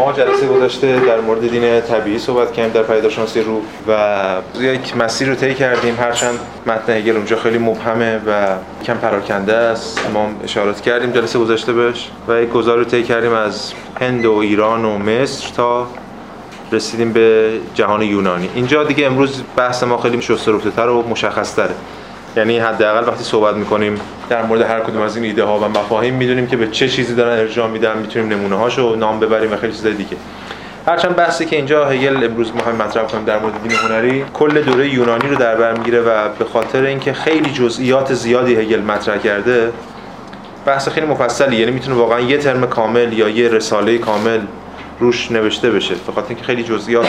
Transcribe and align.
ما 0.00 0.12
جلسه 0.12 0.46
گذاشته 0.46 1.00
در 1.00 1.20
مورد 1.20 1.50
دین 1.50 1.80
طبیعی 1.80 2.18
صحبت 2.18 2.52
کردیم 2.52 2.72
در 2.72 2.82
پیداشناسی 2.82 3.42
روح 3.42 3.62
و 3.88 4.36
یک 4.60 4.96
مسیر 4.96 5.28
رو 5.28 5.34
طی 5.34 5.54
کردیم. 5.54 5.96
هرچند 6.00 6.38
متن 6.66 6.92
هگل 6.92 7.16
اونجا 7.16 7.36
خیلی 7.36 7.58
مبهمه 7.58 8.20
و 8.26 8.46
کم 8.84 8.94
پراکنده 8.94 9.54
است. 9.54 10.10
ما 10.14 10.28
اشارات 10.44 10.80
کردیم 10.80 11.10
جلسه 11.10 11.38
گذاشته 11.38 11.72
بهش 11.72 12.10
و 12.28 12.42
یک 12.42 12.48
گزار 12.48 12.78
رو 12.78 12.84
طی 12.84 13.02
کردیم 13.02 13.32
از 13.32 13.72
هند 14.00 14.26
و 14.26 14.32
ایران 14.32 14.84
و 14.84 14.98
مصر 14.98 15.50
تا 15.56 15.86
رسیدیم 16.72 17.12
به 17.12 17.52
جهان 17.74 18.02
یونانی. 18.02 18.50
اینجا 18.54 18.84
دیگه 18.84 19.06
امروز 19.06 19.42
بحث 19.56 19.82
ما 19.82 19.98
خیلی 19.98 20.22
شسترفته 20.22 20.82
و 20.82 21.08
مشخص 21.08 21.54
تره 21.54 21.74
یعنی 22.36 22.58
حداقل 22.58 23.08
وقتی 23.08 23.24
صحبت 23.24 23.54
می‌کنیم 23.54 24.00
در 24.30 24.42
مورد 24.42 24.60
هر 24.60 24.80
کدوم 24.80 25.02
از 25.02 25.16
این 25.16 25.24
ایده 25.24 25.44
ها 25.44 25.58
و 25.58 25.68
مفاهیم 25.68 26.14
می‌دونیم 26.14 26.46
که 26.46 26.56
به 26.56 26.66
چه 26.68 26.88
چیزی 26.88 27.14
دارن 27.14 27.38
ارجاع 27.38 27.68
میدن 27.68 27.98
می‌تونیم 27.98 28.28
نمونه 28.28 28.56
هاشو 28.56 28.96
نام 28.96 29.20
ببریم 29.20 29.52
و 29.52 29.56
خیلی 29.56 29.72
چیزای 29.72 29.94
دیگه. 29.94 30.16
هرچند 30.86 31.16
بحثی 31.16 31.46
که 31.46 31.56
اینجا 31.56 31.84
هگل 31.84 32.24
امروز 32.24 32.54
می‌خوایم 32.54 32.78
مطرح 32.78 33.04
کنیم 33.04 33.24
در 33.24 33.38
مورد 33.38 33.62
دین 33.62 33.72
هنری 33.72 34.24
کل 34.34 34.62
دوره 34.62 34.88
یونانی 34.88 35.28
رو 35.28 35.36
در 35.36 35.56
بر 35.56 35.72
می‌گیره 35.72 36.00
و 36.00 36.28
به 36.38 36.44
خاطر 36.44 36.82
اینکه 36.82 37.12
خیلی 37.12 37.50
جزئیات 37.50 38.14
زیادی 38.14 38.54
هگل 38.54 38.80
مطرح 38.80 39.18
کرده 39.18 39.72
بحث 40.66 40.88
خیلی 40.88 41.06
مفصلی 41.06 41.56
یعنی 41.56 41.70
می‌تونه 41.70 41.96
واقعا 41.96 42.20
یه 42.20 42.38
ترم 42.38 42.66
کامل 42.66 43.12
یا 43.12 43.28
یه 43.28 43.48
رساله 43.48 43.98
کامل 43.98 44.40
روش 45.00 45.32
نوشته 45.32 45.70
بشه. 45.70 45.94
به 46.06 46.12
خاطر 46.12 46.28
اینکه 46.28 46.44
خیلی 46.44 46.62
جزئیات 46.62 47.06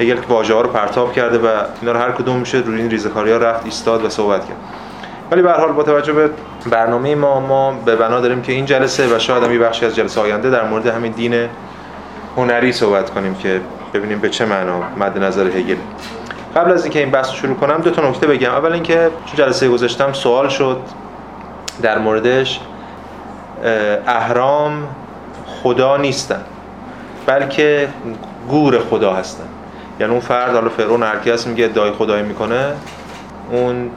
هگل 0.00 0.16
واژه 0.28 0.54
ها 0.54 0.60
رو 0.60 0.70
پرتاب 0.70 1.12
کرده 1.12 1.38
و 1.38 1.46
اینا 1.80 1.92
رو 1.92 1.98
هر 1.98 2.12
کدوم 2.12 2.36
میشه 2.36 2.58
روی 2.58 2.80
این 2.80 2.90
ریزکاری 2.90 3.30
ها 3.30 3.36
رفت 3.36 3.64
ایستاد 3.64 4.04
و 4.04 4.08
صحبت 4.08 4.40
کرد. 4.40 4.56
ولی 5.30 5.42
به 5.42 5.52
حال 5.52 5.72
با 5.72 5.82
توجه 5.82 6.12
به 6.12 6.30
برنامه 6.70 7.14
ما 7.14 7.40
ما 7.40 7.72
به 7.72 7.96
بنا 7.96 8.20
داریم 8.20 8.42
که 8.42 8.52
این 8.52 8.66
جلسه 8.66 9.16
و 9.16 9.18
شاید 9.18 9.44
هم 9.44 9.58
بخشی 9.58 9.86
از 9.86 9.96
جلسه 9.96 10.20
آینده 10.20 10.50
در 10.50 10.64
مورد 10.64 10.86
همین 10.86 11.12
دین 11.12 11.48
هنری 12.36 12.72
صحبت 12.72 13.10
کنیم 13.10 13.34
که 13.34 13.60
ببینیم 13.94 14.18
به 14.18 14.28
چه 14.28 14.44
معنا 14.44 14.80
مد 14.98 15.18
نظر 15.18 15.46
هگل. 15.46 15.76
قبل 16.56 16.72
از 16.72 16.84
اینکه 16.84 16.98
این 16.98 17.10
بحث 17.10 17.30
شروع 17.30 17.56
کنم 17.56 17.76
دو 17.76 17.90
تا 17.90 18.08
نکته 18.08 18.26
بگم. 18.26 18.50
اول 18.50 18.72
اینکه 18.72 19.10
چون 19.26 19.36
جلسه 19.36 19.68
گذاشتم 19.68 20.12
سوال 20.12 20.48
شد 20.48 20.80
در 21.82 21.98
موردش 21.98 22.60
اهرام 24.06 24.88
خدا 25.62 25.96
نیستن 25.96 26.44
بلکه 27.26 27.88
گور 28.48 28.78
خدا 28.78 29.12
هستن. 29.12 29.44
یعنی 30.00 30.12
اون 30.12 30.20
فرد 30.20 30.54
حالا 30.54 30.68
فرعون 30.68 31.02
هر 31.02 31.32
هست 31.32 31.46
میگه 31.46 31.64
ادعای 31.64 31.90
خدایی 31.90 32.22
می‌کنه 32.22 32.72
اون 33.50 33.90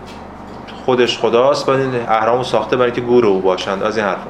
خودش 0.85 1.17
خداست 1.17 1.69
ولی 1.69 1.83
اهرامو 2.07 2.43
ساخته 2.43 2.77
برای 2.77 2.91
که 2.91 3.01
گور 3.01 3.25
او 3.25 3.39
باشند. 3.41 3.83
از 3.83 3.97
این 3.97 4.05
حرفا. 4.05 4.27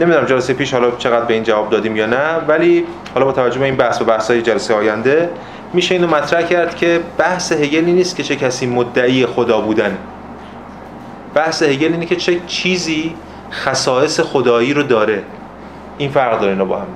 نمی‌دونم 0.00 0.24
جلسه 0.24 0.54
پیش 0.54 0.74
حالا 0.74 0.90
چقدر 0.90 1.24
به 1.24 1.34
این 1.34 1.42
جواب 1.42 1.70
دادیم 1.70 1.96
یا 1.96 2.06
نه 2.06 2.36
ولی 2.48 2.84
حالا 3.14 3.26
با 3.26 3.32
توجه 3.32 3.58
به 3.58 3.64
این 3.64 3.76
بحث 3.76 4.02
و 4.02 4.04
بحث‌های 4.04 4.42
جلسه 4.42 4.74
آینده 4.74 5.30
میشه 5.72 5.94
اینو 5.94 6.06
مطرح 6.06 6.42
کرد 6.42 6.76
که 6.76 7.00
بحث 7.18 7.52
هگلی 7.52 7.92
نیست 7.92 8.16
که 8.16 8.22
چه 8.22 8.36
کسی 8.36 8.66
مدعی 8.66 9.26
خدا 9.26 9.60
بودن. 9.60 9.98
بحث 11.34 11.62
هگل 11.62 11.92
اینه 11.92 12.06
که 12.06 12.16
چه 12.16 12.40
چیزی 12.46 13.14
خصائص 13.52 14.20
خدایی 14.20 14.74
رو 14.74 14.82
داره. 14.82 15.22
این 15.98 16.10
فرق 16.10 16.40
داره 16.40 16.52
اینا 16.52 16.64
با 16.64 16.76
هم 16.76 16.86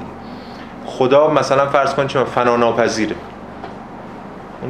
خدا 0.86 1.30
مثلا 1.30 1.66
فرض 1.66 1.94
کنید 1.94 2.08
چه 2.08 2.24
فناناپذیره 2.24 3.16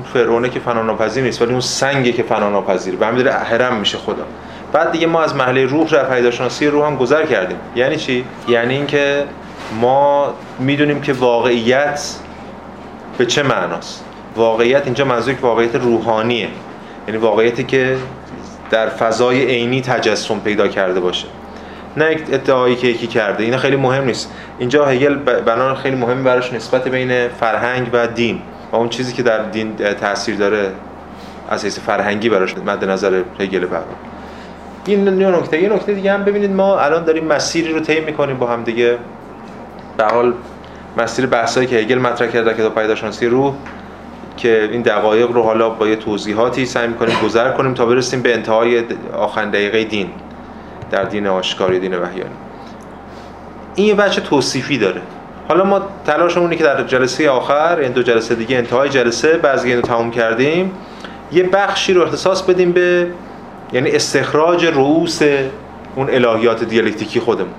اون 0.00 0.08
فرعونه 0.12 0.48
که 0.48 0.60
فناناپذیر 0.60 1.24
نیست 1.24 1.42
ولی 1.42 1.50
اون 1.50 1.60
سنگه 1.60 2.12
که 2.12 2.22
فناناپذیره 2.22 2.96
به 2.96 3.06
همین 3.06 3.26
هرم 3.26 3.76
میشه 3.76 3.98
خدا. 3.98 4.24
بعد 4.72 4.92
دیگه 4.92 5.06
ما 5.06 5.22
از 5.22 5.34
محله 5.34 5.66
روح 5.66 5.88
در 5.88 6.04
پیداشناسی 6.04 6.66
روح 6.66 6.86
هم 6.86 6.96
گذر 6.96 7.26
کردیم. 7.26 7.56
یعنی 7.76 7.96
چی؟ 7.96 8.24
یعنی 8.48 8.74
اینکه 8.74 9.24
ما 9.80 10.34
می‌دونیم 10.58 11.00
که 11.00 11.12
واقعیت 11.12 12.14
به 13.18 13.26
چه 13.26 13.42
معناست. 13.42 14.04
واقعیت 14.36 14.82
اینجا 14.84 15.04
منظور 15.04 15.34
واقعیت 15.40 15.74
روحانیه. 15.74 16.48
یعنی 17.08 17.20
واقعیتی 17.20 17.64
که 17.64 17.96
در 18.70 18.88
فضای 18.88 19.44
عینی 19.44 19.80
تجسم 19.80 20.40
پیدا 20.40 20.68
کرده 20.68 21.00
باشه. 21.00 21.26
نه 21.96 22.12
یک 22.12 22.22
ادعایی 22.32 22.76
که 22.76 22.86
یکی 22.86 23.06
کرده. 23.06 23.44
اینا 23.44 23.56
خیلی 23.56 23.76
مهم 23.76 24.04
نیست. 24.04 24.32
اینجا 24.58 24.86
هگل 24.86 25.14
بنا 25.14 25.74
خیلی 25.74 25.96
مهم 25.96 26.24
براش 26.24 26.52
نسبت 26.52 26.88
بین 26.88 27.28
فرهنگ 27.28 27.88
و 27.92 28.06
دین. 28.06 28.42
و 28.72 28.76
اون 28.76 28.88
چیزی 28.88 29.12
که 29.12 29.22
در 29.22 29.42
دین 29.42 29.76
تاثیر 29.76 30.36
داره 30.36 30.72
از 31.48 31.64
حیث 31.64 31.78
فرهنگی 31.78 32.28
براش 32.28 32.58
مد 32.58 32.84
نظر 32.84 33.22
هگل 33.40 33.66
برام 33.66 33.84
این 34.86 35.08
نکته. 35.22 35.62
یه 35.62 35.68
نکته 35.68 35.94
دیگه 35.94 36.12
هم 36.12 36.24
ببینید 36.24 36.50
ما 36.50 36.78
الان 36.78 37.04
داریم 37.04 37.24
مسیری 37.24 37.72
رو 37.72 37.80
طی 37.80 38.00
می‌کنیم 38.00 38.38
با 38.38 38.46
هم 38.46 38.64
دیگه. 38.64 38.98
به 39.96 40.04
حال 40.04 40.34
مسیر 40.96 41.26
بحثایی 41.26 41.66
که 41.66 41.76
هگل 41.76 41.98
مطرح 41.98 42.28
کرده 42.28 42.52
در 42.52 42.56
کتاب 42.58 42.74
پیداشناسی 42.74 43.26
روح 43.26 43.54
که 44.36 44.68
این 44.72 44.82
دقایق 44.82 45.30
رو 45.30 45.42
حالا 45.42 45.70
با 45.70 45.88
یه 45.88 45.96
توضیحاتی 45.96 46.66
سعی 46.66 46.88
می‌کنیم 46.88 47.16
گذر 47.24 47.50
کنیم 47.50 47.74
تا 47.74 47.86
برسیم 47.86 48.22
به 48.22 48.34
انتهای 48.34 48.84
آخرین 49.12 49.50
دقیقه 49.50 49.84
دین 49.84 50.10
در 50.90 51.04
دین 51.04 51.26
آشکاری 51.26 51.80
دین 51.80 51.94
وحیانی. 51.94 52.34
این 53.74 53.86
یه 53.86 53.94
بچه 53.94 54.20
توصیفی 54.20 54.78
داره. 54.78 55.00
حالا 55.50 55.64
ما 55.64 55.88
تلاشمونه 56.06 56.56
که 56.56 56.64
در 56.64 56.82
جلسه 56.82 57.30
آخر 57.30 57.78
این 57.78 57.92
دو 57.92 58.02
جلسه 58.02 58.34
دیگه 58.34 58.56
انتهای 58.56 58.88
جلسه 58.88 59.36
بعضی 59.36 59.68
اینو 59.68 59.82
تموم 59.82 60.10
کردیم 60.10 60.72
یه 61.32 61.42
بخشی 61.42 61.92
رو 61.92 62.02
اختصاص 62.02 62.42
بدیم 62.42 62.72
به 62.72 63.06
یعنی 63.72 63.90
استخراج 63.90 64.66
رؤوس 64.66 65.22
اون 65.96 66.10
الهیات 66.10 66.64
دیالکتیکی 66.64 67.20
خودمون. 67.20 67.54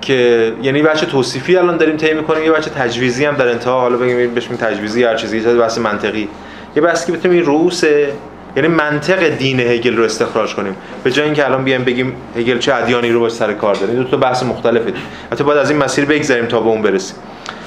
که 0.00 0.52
یعنی 0.62 0.82
بچه 0.82 1.06
توصیفی 1.06 1.56
الان 1.56 1.76
داریم 1.76 1.96
طی 1.96 2.14
می‌کنیم 2.14 2.44
یه 2.44 2.50
بچه 2.50 2.70
تجویزی 2.70 3.24
هم 3.24 3.34
در 3.34 3.48
انتها 3.48 3.80
حالا 3.80 3.96
بگیم 3.96 4.34
بهش 4.34 4.46
تجویزی 4.46 5.04
هر 5.04 5.14
چیزی 5.14 5.38
یه 5.38 5.54
بحث 5.54 5.78
منطقی. 5.78 6.28
یه 6.76 6.82
بحثی 6.82 7.12
که 7.12 7.18
بتونیم 7.18 7.36
این 7.38 7.46
رؤوس 7.46 7.84
یعنی 8.56 8.68
منطق 8.68 9.28
دین 9.28 9.60
هگل 9.60 9.96
رو 9.96 10.04
استخراج 10.04 10.54
کنیم. 10.54 10.76
به 11.04 11.10
جای 11.10 11.24
اینکه 11.24 11.44
الان 11.44 11.64
بیایم 11.64 11.84
بگیم 11.84 12.12
هگل 12.36 12.58
چه 12.58 12.74
ادیانی 12.74 13.10
رو 13.10 13.20
باش 13.20 13.32
سر 13.32 13.52
کار 13.52 13.74
داره. 13.74 13.94
دو 13.94 14.04
تا 14.04 14.16
بحث 14.16 14.42
مختلفه. 14.42 14.92
البته 15.30 15.44
باید 15.44 15.58
از 15.58 15.70
این 15.70 15.78
مسیر 15.78 16.04
بگذریم 16.04 16.46
تا 16.46 16.60
به 16.60 16.68
اون 16.68 16.82
برسیم. 16.82 17.16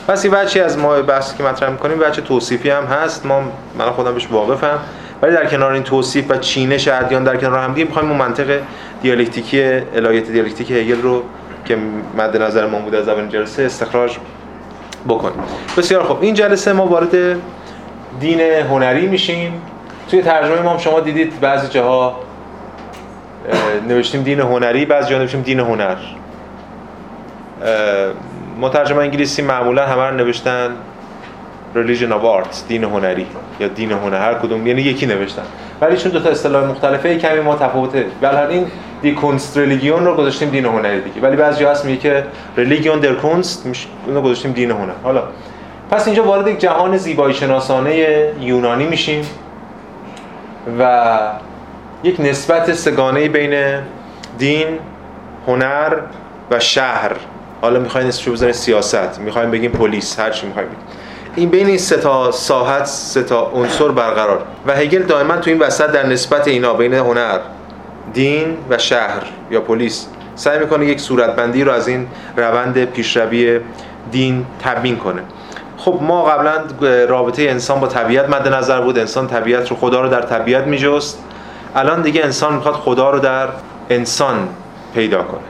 پس 0.07 0.25
این 0.25 0.33
بچی 0.33 0.59
از 0.59 0.77
ما 0.77 1.01
بحثی 1.01 1.37
که 1.37 1.43
مطرح 1.43 1.69
می‌کنیم 1.69 1.97
بچه 1.97 2.21
توصیفی 2.21 2.69
هم 2.69 2.83
هست. 2.83 3.25
ما 3.25 3.43
من 3.79 3.85
خودم 3.85 4.13
بهش 4.13 4.27
واقفم. 4.31 4.79
ولی 5.21 5.31
در 5.31 5.45
کنار 5.45 5.71
این 5.71 5.83
توصیف 5.83 6.25
و 6.31 6.37
چینش 6.37 6.87
ادیان 6.87 7.23
در 7.23 7.37
کنار 7.37 7.59
هم 7.59 7.73
دیگه 7.73 7.87
می‌خوایم 7.87 8.09
اون 8.09 8.17
منطق 8.17 8.59
دیالکتیکی 9.01 9.63
الهیات 9.95 10.31
دیالکتیک 10.31 10.71
هگل 10.71 11.01
رو 11.01 11.23
که 11.65 11.77
مد 12.17 12.41
نظر 12.41 12.67
ما 12.67 12.79
بود 12.79 12.95
از 12.95 13.07
اول 13.07 13.27
جلسه 13.27 13.63
استخراج 13.63 14.17
بکنیم. 15.07 15.43
بسیار 15.77 16.03
خب 16.03 16.17
این 16.21 16.33
جلسه 16.33 16.73
ما 16.73 16.87
وارد 16.87 17.37
دین 18.19 18.41
هنری 18.41 19.07
میشیم. 19.07 19.61
توی 20.09 20.21
ترجمه 20.21 20.61
ما 20.61 20.77
شما 20.77 20.99
دیدید 20.99 21.39
بعضی 21.39 21.67
جاها 21.67 22.19
نوشتیم 23.87 24.23
دین 24.23 24.39
هنری 24.39 24.85
بعضی 24.85 25.09
جاها 25.09 25.21
نوشتیم 25.21 25.41
دین 25.41 25.59
هنر. 25.59 25.95
مترجم 28.61 28.97
انگلیسی 28.97 29.41
معمولا 29.41 29.85
همه 29.85 30.03
رو 30.03 30.15
نوشتن 30.15 30.69
religion 31.75 32.11
of 32.11 32.23
art 32.23 32.55
دین 32.67 32.83
هنری 32.83 33.27
یا 33.59 33.67
دین 33.67 33.91
هنر 33.91 34.17
هر 34.17 34.33
کدوم 34.33 34.67
یعنی 34.67 34.81
یکی 34.81 35.05
نوشتن. 35.05 35.41
ولی 35.81 35.97
چون 35.97 36.11
دو 36.11 36.19
تا 36.19 36.29
اصطلاح 36.29 36.69
مختلفه 36.69 37.17
کمی 37.17 37.39
ما 37.39 37.55
تفاوته. 37.55 38.05
ولی 38.21 38.65
دی 39.01 39.15
کنست 39.15 39.57
ریلیگیون 39.57 40.05
رو 40.05 40.15
گذاشتیم 40.15 40.49
دین 40.49 40.65
هنری 40.65 41.01
دیگه. 41.01 41.21
ولی 41.21 41.35
بعضی 41.35 41.63
هست 41.63 41.85
میگه 41.85 41.97
که 41.97 42.25
ریلیگیون 42.57 42.99
در 42.99 43.15
کنست 43.15 43.67
رو 44.07 44.21
گذاشتیم 44.21 44.51
دین 44.51 44.71
هنر. 44.71 44.93
حالا 45.03 45.23
پس 45.91 46.07
اینجا 46.07 46.23
وارد 46.23 46.47
یک 46.47 46.59
جهان 46.59 46.97
زیبایی 46.97 47.33
شناسانه 47.33 48.27
یونانی 48.41 48.85
میشیم. 48.85 49.25
و 50.79 51.19
یک 52.03 52.15
نسبت 52.19 52.73
سگانه 52.73 53.29
بین 53.29 53.81
دین، 54.37 54.79
هنر 55.47 55.97
و 56.51 56.59
شهر. 56.59 57.11
حالا 57.61 57.79
می‌خواین 57.79 58.07
اسمشو 58.07 58.31
بزنید 58.31 58.53
سیاست. 58.53 59.19
می‌خوایم 59.19 59.51
بگیم 59.51 59.71
پلیس 59.71 60.19
هر 60.19 60.29
چی 60.29 60.47
می‌خوایم 60.47 60.69
این 61.35 61.49
بین 61.49 61.67
این 61.67 61.77
سه 61.77 61.97
تا 61.97 62.31
ساحت 62.31 62.85
سه 62.85 63.23
تا 63.23 63.41
عنصر 63.41 63.87
برقرار. 63.87 64.41
و 64.67 64.73
هگل 64.73 65.03
دائما 65.03 65.37
تو 65.37 65.49
این 65.49 65.59
وسط 65.59 65.91
در 65.91 66.05
نسبت 66.05 66.47
اینا 66.47 66.73
بین 66.73 66.93
هنر 66.93 67.39
دین 68.13 68.57
و 68.69 68.77
شهر 68.77 69.23
یا 69.51 69.61
پلیس 69.61 70.07
سعی 70.35 70.59
می‌کنه 70.59 70.85
یک 70.85 70.99
صورتبندی 70.99 71.63
رو 71.63 71.71
از 71.71 71.87
این 71.87 72.07
روند 72.37 72.85
پیشروی 72.85 73.59
دین 74.11 74.45
تبیین 74.63 74.97
کنه. 74.97 75.21
خب 75.85 75.99
ما 76.01 76.23
قبلا 76.23 76.53
رابطه 77.05 77.43
انسان 77.43 77.79
با 77.79 77.87
طبیعت 77.87 78.29
مد 78.29 78.47
نظر 78.47 78.81
بود. 78.81 78.99
انسان 78.99 79.27
طبیعت 79.27 79.69
رو 79.69 79.75
خدا 79.75 80.01
رو 80.01 80.09
در 80.09 80.21
طبیعت 80.21 80.67
میجست. 80.67 81.23
الان 81.75 82.01
دیگه 82.01 82.23
انسان 82.23 82.53
می‌خواد 82.53 82.75
خدا 82.75 83.09
رو 83.09 83.19
در 83.19 83.47
انسان 83.89 84.47
پیدا 84.93 85.23
کنه. 85.23 85.41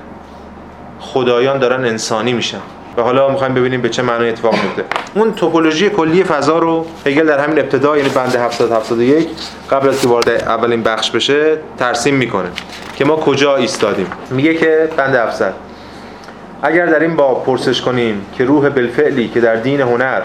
خدایان 0.99 1.59
دارن 1.59 1.85
انسانی 1.85 2.33
میشن. 2.33 2.61
و 2.97 3.01
حالا 3.01 3.29
می‌خوایم 3.29 3.53
ببینیم 3.53 3.81
به 3.81 3.89
چه 3.89 4.01
معنی 4.01 4.29
اتفاق 4.29 4.53
میفته 4.53 4.83
اون 5.15 5.33
توپولوژی 5.33 5.89
کلی 5.89 6.23
فضا 6.23 6.59
رو 6.59 6.85
هگل 7.05 7.25
در 7.25 7.39
همین 7.39 7.59
ابتدا 7.59 7.97
یعنی 7.97 8.09
بند 8.09 8.35
771 8.35 9.27
قبل 9.71 9.89
از 9.89 10.01
که 10.01 10.07
وارد 10.07 10.29
اولین 10.29 10.83
بخش 10.83 11.11
بشه 11.11 11.57
ترسیم 11.77 12.15
می‌کنه 12.15 12.49
که 12.95 13.05
ما 13.05 13.15
کجا 13.15 13.55
ایستادیم. 13.55 14.07
میگه 14.29 14.55
که 14.55 14.89
بند 14.97 15.15
700 15.15 15.53
اگر 16.65 16.85
در 16.85 16.99
این 16.99 17.15
باب 17.15 17.45
پرسش 17.45 17.81
کنیم 17.81 18.25
که 18.33 18.45
روح 18.45 18.69
بالفعلی 18.69 19.27
که 19.27 19.41
در 19.41 19.55
دین 19.55 19.81
هنر 19.81 20.21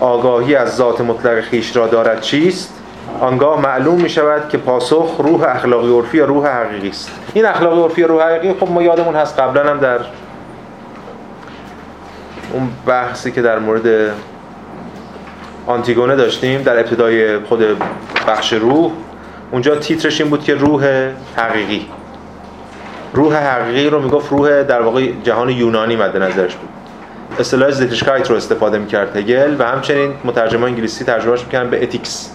آگاهی 0.00 0.54
از 0.54 0.76
ذات 0.76 1.00
مطلق 1.00 1.40
خیش 1.40 1.76
را 1.76 1.86
دارد 1.86 2.20
چیست 2.20 2.74
آنگاه 3.20 3.60
معلوم 3.60 4.00
می 4.00 4.08
شود 4.08 4.48
که 4.48 4.58
پاسخ 4.58 5.16
روح 5.18 5.42
اخلاقی 5.48 5.92
عرفی 5.92 6.18
یا 6.18 6.24
روح 6.24 6.46
حقیقی 6.46 6.88
است. 6.88 7.10
این 7.34 7.46
اخلاقی 7.46 7.80
عرفی 7.80 8.02
روح 8.02 8.22
حقیقی 8.22 8.54
خب 8.60 8.70
ما 8.72 8.82
یادمون 8.82 9.16
هست 9.16 9.38
قبلا 9.38 9.70
هم 9.70 9.78
در 9.78 9.98
اون 12.52 12.68
بحثی 12.86 13.32
که 13.32 13.42
در 13.42 13.58
مورد 13.58 14.14
آنتیگونه 15.66 16.16
داشتیم 16.16 16.62
در 16.62 16.78
ابتدای 16.78 17.38
خود 17.38 17.64
بخش 18.28 18.52
روح 18.52 18.92
اونجا 19.52 19.76
تیترش 19.76 20.20
این 20.20 20.30
بود 20.30 20.44
که 20.44 20.54
روح 20.54 21.10
حقیقی. 21.36 21.86
روح 23.14 23.36
حقیقی 23.36 23.90
رو 23.90 24.02
می‌گفت 24.02 24.32
روح 24.32 24.62
در 24.62 24.82
واقع 24.82 25.08
جهان 25.22 25.50
یونانی 25.50 25.96
مد 25.96 26.16
نظرش 26.16 26.54
بود. 26.54 26.68
اصطلاح 27.38 27.70
زیتشکایت 27.70 28.30
رو 28.30 28.36
استفاده 28.36 28.78
می‌کرد 28.78 29.16
هگل 29.16 29.56
و 29.58 29.64
همچنین 29.64 30.12
مترجمان 30.24 30.68
انگلیسی 30.68 31.04
ترجمهش 31.04 31.44
می‌کردن 31.44 31.70
به 31.70 31.82
اتیکس. 31.82 32.30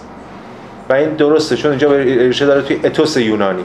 و 0.88 0.92
این 0.92 1.10
درسته 1.10 1.56
چون 1.56 1.70
اینجا 1.70 1.92
ریشه 1.96 2.46
داره 2.46 2.62
توی 2.62 2.80
اتوس 2.84 3.16
یونانی. 3.16 3.64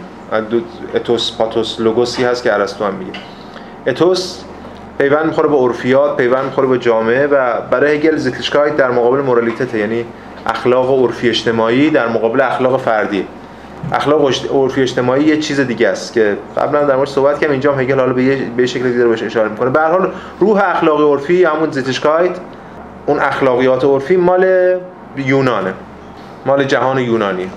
اتوس 0.96 1.32
پاتوس 1.38 1.80
لوگوسی 1.80 2.24
هست 2.24 2.44
که 2.44 2.54
ارسطو 2.54 2.86
هم 2.86 2.94
میگه. 2.94 3.12
اتوس 3.88 4.38
پیوند 4.98 5.26
می‌خوره 5.26 5.48
به 5.48 5.56
عرفیات 5.56 6.18
پیوند 6.18 6.46
می‌خوره 6.46 6.68
به 6.68 6.78
جامعه 6.78 7.28
و 7.28 7.62
برای 7.62 7.96
هگل 7.98 8.16
زیتلشکایت 8.16 8.78
در 8.78 8.92
مقابل 8.92 9.22
مورالیته 9.22 9.78
یعنی 9.78 10.06
اخلاق 10.46 11.04
عرفی 11.04 11.30
اجتماعی 11.30 11.90
در 11.90 12.08
مقابل 12.08 12.42
اخلاق 12.42 12.82
فردی. 12.82 13.28
اخلاق 13.92 14.32
عرفی 14.54 14.82
اجتماعی 14.82 15.24
یه 15.24 15.38
چیز 15.38 15.60
دیگه 15.60 15.88
است 15.88 16.14
که 16.14 16.38
قبلا 16.58 16.84
در 16.84 16.96
مورد 16.96 17.10
صحبت 17.10 17.40
کردم 17.40 17.52
اینجا 17.52 17.74
هگل 17.74 18.00
حالا 18.00 18.14
به 18.14 18.36
به 18.58 18.66
شکل 18.66 18.92
دیگه 18.92 19.06
بهش 19.06 19.24
اشاره 19.24 19.50
می‌کنه. 19.50 19.70
به 19.70 19.82
حال 19.82 20.12
روح 20.40 20.62
اخلاقی 20.66 21.04
عرفی 21.04 21.44
همون 21.44 21.72
زیتشکایت 21.72 22.32
اون 23.06 23.20
اخلاقیات 23.20 23.84
عرفی 23.84 24.16
مال 24.16 24.46
یونانه 25.18 25.74
مال 26.46 26.64
جهان 26.64 27.00
یونانی. 27.00 27.50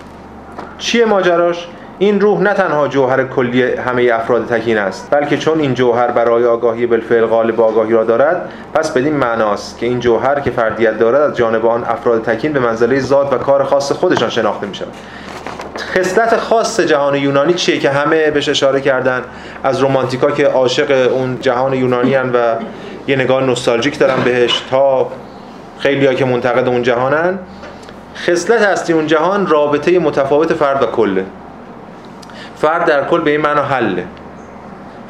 چیه 0.79 1.05
ماجراش؟ 1.05 1.69
این 1.99 2.21
روح 2.21 2.41
نه 2.41 2.55
تنها 2.55 2.89
جوهر 2.89 3.25
کلی 3.25 3.63
همه 3.63 4.11
افراد 4.13 4.47
تکین 4.47 4.79
است 4.79 5.09
بلکه 5.11 5.37
چون 5.37 5.61
این 5.61 5.75
جوهر 5.75 6.11
برای 6.11 6.45
آگاهی 6.45 6.87
بالفعل 6.87 7.27
غالب 7.27 7.61
آگاهی 7.61 7.93
را 7.93 8.05
دارد 8.05 8.51
پس 8.75 8.93
بدین 8.93 9.17
معناست 9.17 9.79
که 9.79 9.87
این 9.87 10.01
جوهر 10.01 10.41
که 10.41 10.51
فردیت 10.51 10.99
دارد 10.99 11.21
از 11.21 11.37
جانب 11.37 11.67
آن 11.67 11.85
افراد 11.85 12.23
تکین 12.23 12.53
به 12.53 12.61
منزله 12.61 13.01
ذات 13.01 13.33
و 13.33 13.39
کار 13.39 13.65
خاص 13.65 13.93
خودشان 13.93 14.31
شناخته 14.31 14.67
می 14.67 14.75
شود 14.75 14.93
خصلت 15.95 16.37
خاص 16.37 16.81
جهان 16.81 17.15
یونانی 17.15 17.55
چیه 17.55 17.79
که 17.79 17.91
همه 17.91 18.31
بهش 18.31 18.49
اشاره 18.49 18.81
کردن؟ 18.81 19.23
از 19.65 19.81
رومانتیکا 19.81 20.31
که 20.31 20.47
عاشق 20.47 21.13
اون 21.13 21.41
جهان 21.41 21.75
یونانی 21.75 22.15
هن 22.15 22.33
و 22.33 22.39
یه 23.07 23.17
نگاه 23.17 23.43
نوستالژیک 23.43 23.99
دارن 23.99 24.23
بهش 24.25 24.63
تا 24.71 25.11
خیلیا 25.79 26.15
که 26.15 26.25
منتقد 26.25 26.69
اون 26.69 26.83
جهانن. 26.83 27.39
خصلت 28.17 28.63
هستی 28.63 28.93
اون 28.93 29.07
جهان 29.07 29.47
رابطه 29.47 29.99
متفاوت 29.99 30.55
فرد 30.55 30.83
و 30.83 30.87
کله. 30.87 31.25
فرد 32.57 32.85
در 32.85 33.05
کل 33.05 33.21
به 33.21 33.31
این 33.31 33.41
معنا 33.41 33.63
حله. 33.63 34.05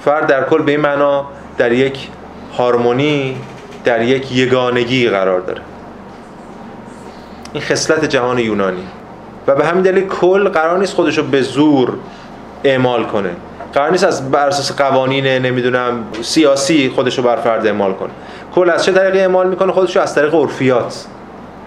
فرد 0.04 0.26
در 0.26 0.44
کل 0.44 0.62
به 0.62 0.72
این 0.72 0.80
معنا 0.80 1.26
در 1.58 1.72
یک 1.72 2.08
هارمونی 2.58 3.36
در 3.84 4.02
یک 4.02 4.32
یگانگی 4.32 5.08
قرار 5.08 5.40
داره. 5.40 5.62
این 7.52 7.62
خصلت 7.62 8.04
جهان 8.04 8.38
یونانی. 8.38 8.86
و 9.46 9.54
به 9.54 9.64
همین 9.64 9.82
دلیل 9.82 10.06
کل 10.06 10.48
قرار 10.48 10.78
نیست 10.78 10.94
خودشو 10.94 11.22
به 11.22 11.42
زور 11.42 11.92
اعمال 12.64 13.04
کنه. 13.04 13.30
قرار 13.72 13.90
نیست 13.90 14.04
از 14.04 14.30
بر 14.30 14.46
اساس 14.46 14.72
قوانین 14.72 15.26
نمی‌دونم 15.26 16.04
سیاسی 16.22 16.92
خودشو 16.94 17.22
بر 17.22 17.36
فرد 17.36 17.66
اعمال 17.66 17.92
کنه. 17.92 18.10
کل 18.54 18.70
از 18.70 18.84
چه 18.84 18.92
طریقی 18.92 19.20
اعمال 19.20 19.48
می‌کنه؟ 19.48 19.72
خودشو 19.72 20.00
از 20.00 20.14
طریق 20.14 20.34
عرفیات. 20.34 21.04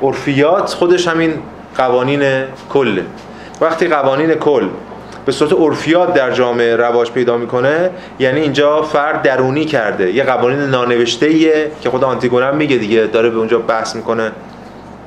عرفیات 0.01 0.73
خودش 0.73 1.07
همین 1.07 1.33
قوانین 1.75 2.43
کله. 2.69 3.03
وقتی 3.61 3.87
قوانین 3.87 4.33
کل 4.33 4.67
به 5.25 5.31
صورت 5.31 5.53
عرفیات 5.53 6.13
در 6.13 6.31
جامعه 6.31 6.75
رواج 6.75 7.11
پیدا 7.11 7.37
می‌کنه 7.37 7.89
یعنی 8.19 8.39
اینجا 8.39 8.81
فرد 8.81 9.21
درونی 9.21 9.65
کرده. 9.65 10.11
یه 10.11 10.23
قوانین 10.23 10.59
نانوشته 10.59 11.25
ایه 11.25 11.71
که 11.81 11.89
خود 11.89 12.03
آنتیگونه 12.03 12.51
میگه 12.51 12.77
دیگه 12.77 13.01
داره 13.13 13.29
به 13.29 13.37
اونجا 13.37 13.59
بحث 13.59 13.95
می‌کنه. 13.95 14.31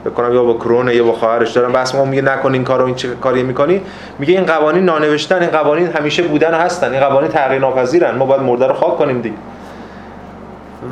بکنم 0.05 0.35
یا 0.35 0.45
با 0.45 0.55
کرون 0.55 0.89
یا 0.89 1.05
با 1.05 1.13
خواهرش 1.13 1.51
دارم. 1.51 1.73
بس 1.73 1.95
ما 1.95 2.05
میگه 2.05 2.23
نکن 2.23 2.53
این 2.53 2.65
کارو 2.65 2.85
این 2.85 2.95
چه 2.95 3.09
کاری 3.09 3.43
می‌کنی؟ 3.43 3.83
میگه 4.19 4.35
این 4.35 4.45
قوانین 4.45 4.85
نانوشتن 4.85 5.41
این 5.41 5.51
قوانین 5.51 5.87
همیشه 5.87 6.23
بودن 6.23 6.55
هستن. 6.55 6.93
این 6.93 7.01
قوانین 7.01 7.31
تغییر 7.31 7.61
ناپذیرن. 7.61 8.17
ما 8.17 8.25
باید 8.25 8.43
مرده 8.43 8.67
رو 8.67 8.75
خاک 8.75 8.97
کنیم 8.97 9.21
دیگه. 9.21 9.37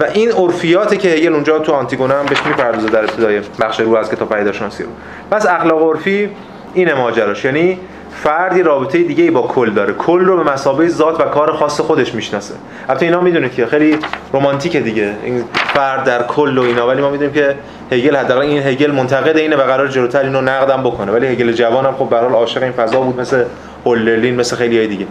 و 0.00 0.05
این 0.14 0.31
عرفیاتی 0.32 0.96
که 0.96 1.08
هگل 1.08 1.34
اونجا 1.34 1.58
تو 1.58 1.72
آنتیگونه 1.72 2.14
هم 2.14 2.26
بهش 2.26 2.46
می‌پردازه 2.46 2.88
در 2.88 3.00
ابتدای 3.00 3.40
بخش 3.60 3.81
رو 3.81 3.96
از 3.96 4.10
کتاب 4.10 4.28
پیداشناسی 4.28 4.82
رو. 4.82 4.88
پس 5.31 5.46
اخلاق 5.46 5.82
عرفی 5.82 6.31
این 6.75 6.93
ماجراش. 6.93 7.44
یعنی 7.44 7.78
فردی 8.11 8.62
رابطه 8.62 9.02
دیگه 9.02 9.25
ای 9.25 9.31
با 9.31 9.43
کل 9.43 9.70
داره. 9.70 9.93
کل 9.93 10.25
رو 10.25 10.37
به 10.37 10.52
مسابقه 10.52 10.88
ذات 10.88 11.20
و 11.20 11.25
کار 11.25 11.52
خاص 11.52 11.81
خودش 11.81 12.14
می‌شناسه. 12.14 12.54
البته 12.88 13.06
اینا 13.06 13.20
می‌دونه 13.20 13.49
که 13.49 13.66
خیلی 13.66 13.99
رمانتیکه 14.32 14.81
دیگه. 14.81 15.14
این 15.25 15.44
فرد 15.52 16.04
در 16.04 16.22
کل 16.22 16.58
و 16.58 16.62
اینا. 16.62 16.88
ولی 16.88 17.02
ما 17.02 17.11
می‌دونیم 17.11 17.34
که 17.34 17.54
هگل 17.93 18.17
حداقل 18.17 18.40
این 18.40 18.62
هگل 18.62 18.90
منتقد 18.90 19.37
اینه 19.37 19.56
و 19.56 19.62
قرار 19.62 19.88
جلوتر 19.88 20.23
اینو 20.23 20.40
نقدم 20.40 20.82
بکنه. 20.82 21.12
ولی 21.12 21.26
هگل 21.26 21.52
جوان 21.52 21.87
هم 21.87 21.94
خب 21.99 22.08
به 22.08 22.19
حال 22.19 22.32
عاشق 22.32 22.62
این 22.62 22.73
فضا 22.73 23.00
بود 23.00 23.20
مثل 23.20 23.44
هولرلین 23.85 24.35
مثل 24.35 24.56
خیلی 24.56 24.79
های 24.79 24.87
دیگه. 24.87 25.06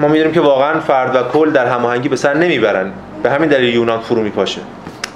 ما 0.00 0.08
می‌دونیم 0.08 0.32
که 0.32 0.40
واقعا 0.40 0.80
فرد 0.80 1.16
و 1.16 1.22
کل 1.22 1.50
در 1.50 1.66
هماهنگی 1.66 2.08
به 2.08 2.16
سر 2.16 2.34
نمی‌برن. 2.34 2.92
به 3.22 3.30
همین 3.30 3.48
دلیل 3.48 3.74
یونان 3.74 4.00
فرو 4.00 4.22
میپاشه. 4.22 4.60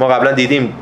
ما 0.00 0.08
قبلا 0.08 0.32
دیدیم 0.32 0.74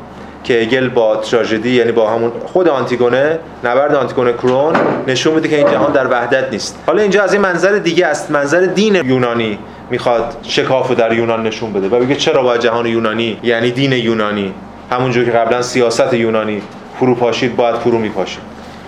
که 0.43 0.53
هگل 0.53 0.89
با 0.89 1.15
تراژدی 1.15 1.69
یعنی 1.69 1.91
با 1.91 2.09
همون 2.09 2.31
خود 2.45 2.67
آنتیگونه 2.67 3.39
نبرد 3.63 3.95
آنتیگونه 3.95 4.33
کرون 4.33 4.75
نشون 5.07 5.33
میده 5.33 5.49
که 5.49 5.57
این 5.57 5.71
جهان 5.71 5.91
در 5.91 6.07
وحدت 6.07 6.51
نیست. 6.51 6.83
حالا 6.87 7.01
اینجا 7.01 7.23
از 7.23 7.33
این 7.33 7.41
منظر 7.41 7.71
دیگه 7.71 8.05
است. 8.05 8.31
منظر 8.31 8.59
دین 8.59 8.95
یونانی 8.95 9.59
می‌خواد 9.89 10.35
شکاف 10.43 10.91
در 10.91 11.13
یونان 11.13 11.47
نشون 11.47 11.73
بده 11.73 11.87
و 11.87 11.99
بگه 11.99 12.15
چرا 12.15 12.43
باید 12.43 12.61
جهان 12.61 12.85
یونانی 12.85 13.37
یعنی 13.43 13.71
دین 13.71 13.91
یونانی 13.91 14.53
همونجور 14.91 15.25
که 15.25 15.31
قبلا 15.31 15.61
سیاست 15.61 16.13
یونانی 16.13 16.61
فرو 16.99 17.15
پاشید 17.15 17.55
باید 17.55 17.75
فرو 17.75 17.97
میپاشید 17.97 18.41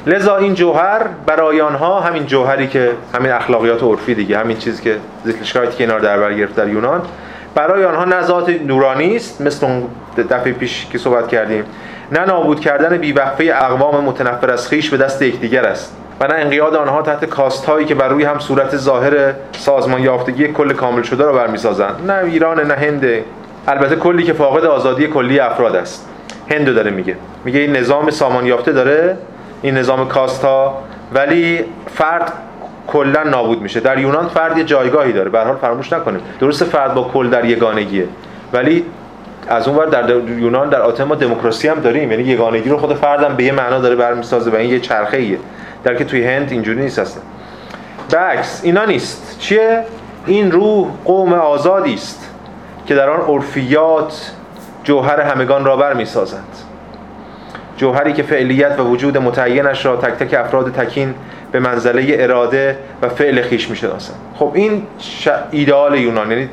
لذا 0.08 0.38
این 0.38 0.54
جوهر 0.54 1.02
برای 1.26 1.62
آنها 1.62 2.00
همین 2.00 2.26
جوهری 2.26 2.68
که 2.68 2.92
همین 3.16 3.32
اخلاقیات 3.32 3.84
عرفی 3.84 4.16
دیگه 4.16 4.38
همین 4.38 4.58
چیزی 4.58 4.84
که 4.84 4.98
زیتلشکایت 5.24 5.76
که 5.76 5.84
اینا 5.84 6.00
در 6.00 6.18
بر 6.18 6.34
گرفت 6.34 6.56
در 6.56 6.68
یونان 6.68 7.02
برای 7.56 7.86
آنها 7.86 8.06
نه 8.06 8.22
ذات 8.22 8.50
نورانی 8.50 9.16
است 9.16 9.42
مثل 9.42 9.66
اون 9.66 9.84
دفعه 10.18 10.54
پیش 10.54 10.88
که 10.92 10.98
صحبت 10.98 11.28
کردیم 11.28 11.64
نه 12.12 12.26
نابود 12.26 12.60
کردن 12.60 12.98
بیوقفه 12.98 13.54
اقوام 13.56 14.04
متنفر 14.04 14.52
از 14.52 14.68
خیش 14.68 14.90
به 14.90 14.98
دست 14.98 15.22
یکدیگر 15.22 15.66
است 15.66 15.98
و 16.20 16.28
نه 16.28 16.34
انقیاد 16.34 16.76
آنها 16.76 17.02
تحت 17.02 17.26
کاست 17.26 17.66
هایی 17.66 17.86
که 17.86 17.96
بر 17.96 18.08
روی 18.08 18.24
هم 18.24 18.40
صورت 18.40 18.78
ظاهر 18.78 19.34
سازمان 19.52 20.02
یافتگی 20.02 20.48
کل 20.48 20.74
کامل 20.74 21.02
شده 21.02 21.24
را 21.24 21.34
برمیسازند. 21.34 22.12
نه 22.12 22.24
ایران 22.26 22.60
نه 22.60 22.74
هند 22.74 23.06
البته 23.68 23.96
کلی 23.96 24.24
که 24.24 24.34
فاقد 24.34 24.66
آزادی 24.66 25.08
کلی 25.08 25.40
افراد 25.40 25.76
است. 25.76 26.10
هندو 26.52 26.74
داره 26.74 26.92
میگه. 26.92 27.16
میگه 27.46 27.60
این 27.60 27.76
نظام 27.76 28.10
سامان 28.10 28.46
یافته 28.46 28.72
داره 28.72 29.18
این 29.62 29.78
نظام 29.78 30.08
کاست 30.08 30.46
ها 30.46 30.84
ولی 31.14 31.66
فرد 31.96 32.34
کلا 32.88 33.24
نابود 33.24 33.62
میشه. 33.62 33.80
در 33.80 34.00
یونان 34.00 34.28
فرد 34.28 34.58
یه 34.58 34.64
جایگاهی 34.64 35.14
داره. 35.14 35.30
به 35.30 35.40
حال 35.40 35.56
فراموش 35.56 35.94
نکنیم 35.94 36.22
درست 36.40 36.64
فرد 36.64 36.94
با 36.94 37.04
کل 37.04 37.30
در 37.30 37.46
یگانگیه. 37.46 38.08
ولی 38.54 38.86
از 39.48 39.68
اون 39.68 39.78
ور 39.78 39.86
در 39.86 40.10
یونان 40.30 40.70
در 40.70 40.82
آتن 40.82 41.04
ما 41.04 41.16
دموکراسی 41.16 41.68
هم 41.68 41.80
داریم. 41.80 42.12
یعنی 42.12 42.24
یگانگی 42.24 42.70
رو 42.70 42.78
خود 42.78 42.94
فردم 42.94 43.36
به 43.36 43.44
یه 43.44 43.52
معنا 43.52 43.80
داره 43.80 43.96
برمیسازه 43.96 44.52
و 44.52 44.56
این 44.56 44.70
یه 44.70 44.80
چرخه 44.80 45.18
ایه 45.18 45.38
در 45.84 45.96
که 45.96 46.06
توی 46.06 46.28
هند 46.28 46.52
اینجوری 46.52 46.82
نیست 46.82 47.00
اصلا. 47.00 47.22
بکس 48.12 48.62
اینا 48.64 48.86
نیست. 48.86 49.36
چیه؟ 49.40 49.84
این 50.26 50.52
روح 50.52 50.88
قوم 51.06 51.34
آزادی 51.34 51.94
است. 51.94 52.33
که 52.86 52.96
در 52.96 53.10
آن 53.10 53.22
عرفیات 53.22 54.32
جوهر 54.84 55.22
همگان 55.22 55.66
را 55.66 55.78
برمیسازند 55.78 56.58
جوهری 57.78 58.14
که 58.14 58.24
فعلیت 58.24 58.80
و 58.80 58.84
وجود 58.84 59.18
متعینش 59.18 59.86
را 59.86 59.96
تک 59.96 60.12
تک 60.12 60.34
افراد 60.34 60.72
تکین 60.72 61.14
به 61.52 61.60
منزله 61.60 62.06
اراده 62.10 62.78
و 63.02 63.10
فعل 63.10 63.42
خیش 63.42 63.70
می‌شناسن 63.70 64.14
خب 64.36 64.52
این 64.54 64.84
ش... 65.00 65.28
ایدئال 65.52 65.96
یونان 65.96 66.32
یعنی 66.32 66.50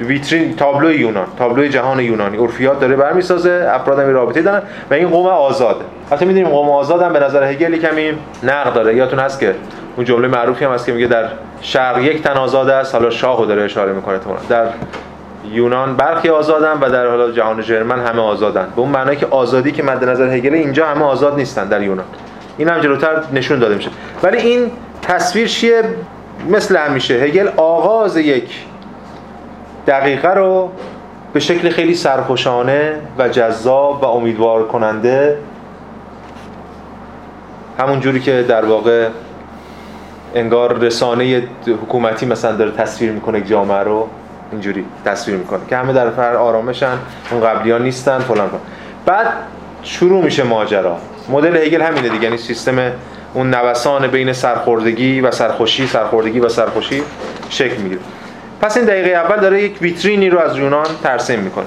ویترین 0.00 0.56
تابلو 0.56 0.92
یونان 0.92 1.26
تابلو 1.38 1.68
جهان 1.68 2.00
یونانی. 2.00 2.36
عرفیات 2.36 2.80
داره 2.80 2.96
برمیسازه 2.96 3.68
افراد 3.70 3.98
هم 3.98 4.08
رابطه 4.08 4.42
دارن 4.42 4.62
و 4.90 4.94
این 4.94 5.08
قوم 5.08 5.26
آزاده. 5.26 5.84
البته 6.10 6.26
می‌دونیم 6.26 6.48
قوم 6.48 6.70
آزاد 6.70 7.02
هم 7.02 7.12
به 7.12 7.20
نظر 7.20 7.44
هگل 7.44 7.76
کمی 7.76 8.12
نقد 8.42 8.74
داره. 8.74 8.96
یادتون 8.96 9.18
هست 9.18 9.40
که 9.40 9.54
اون 9.96 10.04
جمله 10.06 10.28
معروفی 10.28 10.64
هم 10.64 10.72
هست 10.72 10.86
که 10.86 10.92
میگه 10.92 11.06
در 11.06 11.24
شرق 11.60 11.98
یک 11.98 12.22
تن 12.22 12.32
آزاد 12.32 12.68
است 12.68 12.94
حالا 12.94 13.10
شاهو 13.10 13.44
داره 13.44 13.62
اشاره 13.62 13.92
می‌کنه. 13.92 14.18
در 14.48 14.66
یونان 15.52 15.96
برخی 15.96 16.28
آزادن 16.28 16.80
و 16.80 16.90
در 16.90 17.06
حالا 17.06 17.30
جهان 17.30 17.62
ژرمن 17.62 18.00
همه 18.00 18.22
آزادن. 18.22 18.68
به 18.76 18.80
اون 18.80 18.88
معنی 18.88 19.16
که 19.16 19.26
آزادی 19.26 19.72
که 19.72 19.82
مد 19.82 20.04
نظر 20.04 20.28
هگل 20.28 20.54
اینجا 20.54 20.86
همه 20.86 21.04
آزاد 21.04 21.36
نیستن 21.36 21.68
در 21.68 21.82
یونان. 21.82 22.04
این 22.58 22.68
هم 22.68 22.80
جلوتر 22.80 23.22
نشون 23.32 23.58
داده 23.58 23.74
میشه. 23.74 23.90
ولی 24.22 24.36
این 24.36 24.70
تصویر 25.02 25.48
چیه؟ 25.48 25.82
مثل 26.48 26.76
همیشه. 26.76 27.14
هگل 27.14 27.48
آغاز 27.56 28.16
یک 28.16 28.64
دقیقه 29.86 30.34
رو 30.34 30.70
به 31.32 31.40
شکل 31.40 31.70
خیلی 31.70 31.94
سرخوشانه 31.94 33.00
و 33.18 33.28
جذاب 33.28 34.02
و 34.02 34.06
امیدوار 34.06 34.68
کننده 34.68 35.38
همون 37.78 38.00
جوری 38.00 38.20
که 38.20 38.44
در 38.48 38.64
واقع 38.64 39.08
انگار 40.34 40.78
رسانه 40.78 41.42
حکومتی 41.66 42.26
مثلا 42.26 42.52
داره 42.52 42.70
تصویر 42.70 43.12
می‌کنه 43.12 43.40
جامعه 43.40 43.78
رو 43.78 44.08
اینجوری 44.54 44.84
تصویر 45.04 45.36
می‌کنه 45.36 45.60
که 45.70 45.76
همه 45.76 45.92
در 45.92 46.10
فر 46.10 46.36
آرامشن 46.36 46.98
اون 47.30 47.40
قبلی 47.40 47.70
ها 47.70 47.78
نیستن 47.78 48.18
فلان 48.18 48.50
بعد 49.06 49.26
شروع 49.82 50.24
میشه 50.24 50.42
ماجرا. 50.42 50.96
مدل 51.28 51.56
هگل 51.56 51.82
همینه 51.82 52.08
دیگه 52.08 52.24
یعنی 52.24 52.36
سیستم 52.36 52.92
اون 53.34 53.54
نوسان 53.54 54.06
بین 54.06 54.32
سرخوردگی 54.32 55.20
و 55.20 55.30
سرخوشی 55.30 55.86
سرخوردگی 55.86 56.40
و 56.40 56.48
سرخوشی 56.48 57.02
شکل 57.50 57.76
می‌گیره. 57.76 58.00
پس 58.60 58.76
این 58.76 58.86
دقیقه 58.86 59.10
اول 59.10 59.36
داره 59.36 59.62
یک 59.62 59.82
ویترینی 59.82 60.30
رو 60.30 60.38
از 60.38 60.56
یونان 60.56 60.86
ترسیم 61.02 61.40
می‌کنه. 61.40 61.64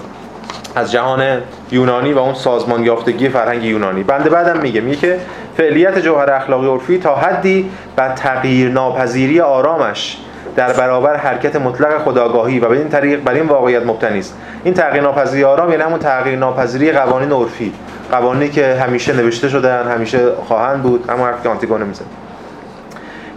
از 0.76 0.92
جهان 0.92 1.42
یونانی 1.72 2.14
و 2.14 2.20
اون 2.20 2.34
سازمان 2.34 2.84
یافتگی 2.84 3.30
فرهنگ 3.30 3.64
یونانی. 3.64 4.04
بنده 4.04 4.30
بعدم 4.30 4.58
میگه 4.58 4.82
میگه 4.82 4.98
که 4.98 5.20
فعلیت 5.58 6.00
جوهر 6.00 6.32
اخلاقی 6.32 6.68
عرفی 6.68 6.98
تا 6.98 7.16
حدی 7.16 7.70
بر 7.96 8.16
تغییر 8.16 8.70
ناپذیری 8.70 9.42
آرامش 9.42 10.18
در 10.58 10.74
برابر 10.74 11.16
حرکت 11.16 11.56
مطلق 11.56 11.98
خداگاهی 11.98 12.60
و 12.60 12.70
به 12.70 12.78
این 12.78 12.90
طریق 12.90 13.24
بر 13.24 13.34
این 13.34 13.46
واقعیت 13.46 13.86
مبتنی 13.86 14.20
است. 14.20 14.38
این 14.64 14.74
تغییر 14.74 15.04
ناپذیری 15.04 15.44
آرام 15.44 15.72
یعنی 15.72 15.84
همون 15.84 16.00
تغییر 16.00 16.40
ناپذیری 16.40 16.92
قوانین 16.92 17.32
عرفی. 17.32 17.74
قوانینی 18.12 18.50
که 18.50 18.76
همیشه 18.76 19.14
نوشته 19.14 19.50
شدن 19.50 19.88
همیشه 19.88 20.20
خواهند 20.48 20.84
بود 20.84 21.06
اما 21.10 21.26
حرفی 21.26 21.44
که 21.44 21.50
آنتیگونه 21.50 21.86
می‌زنه 21.86 22.08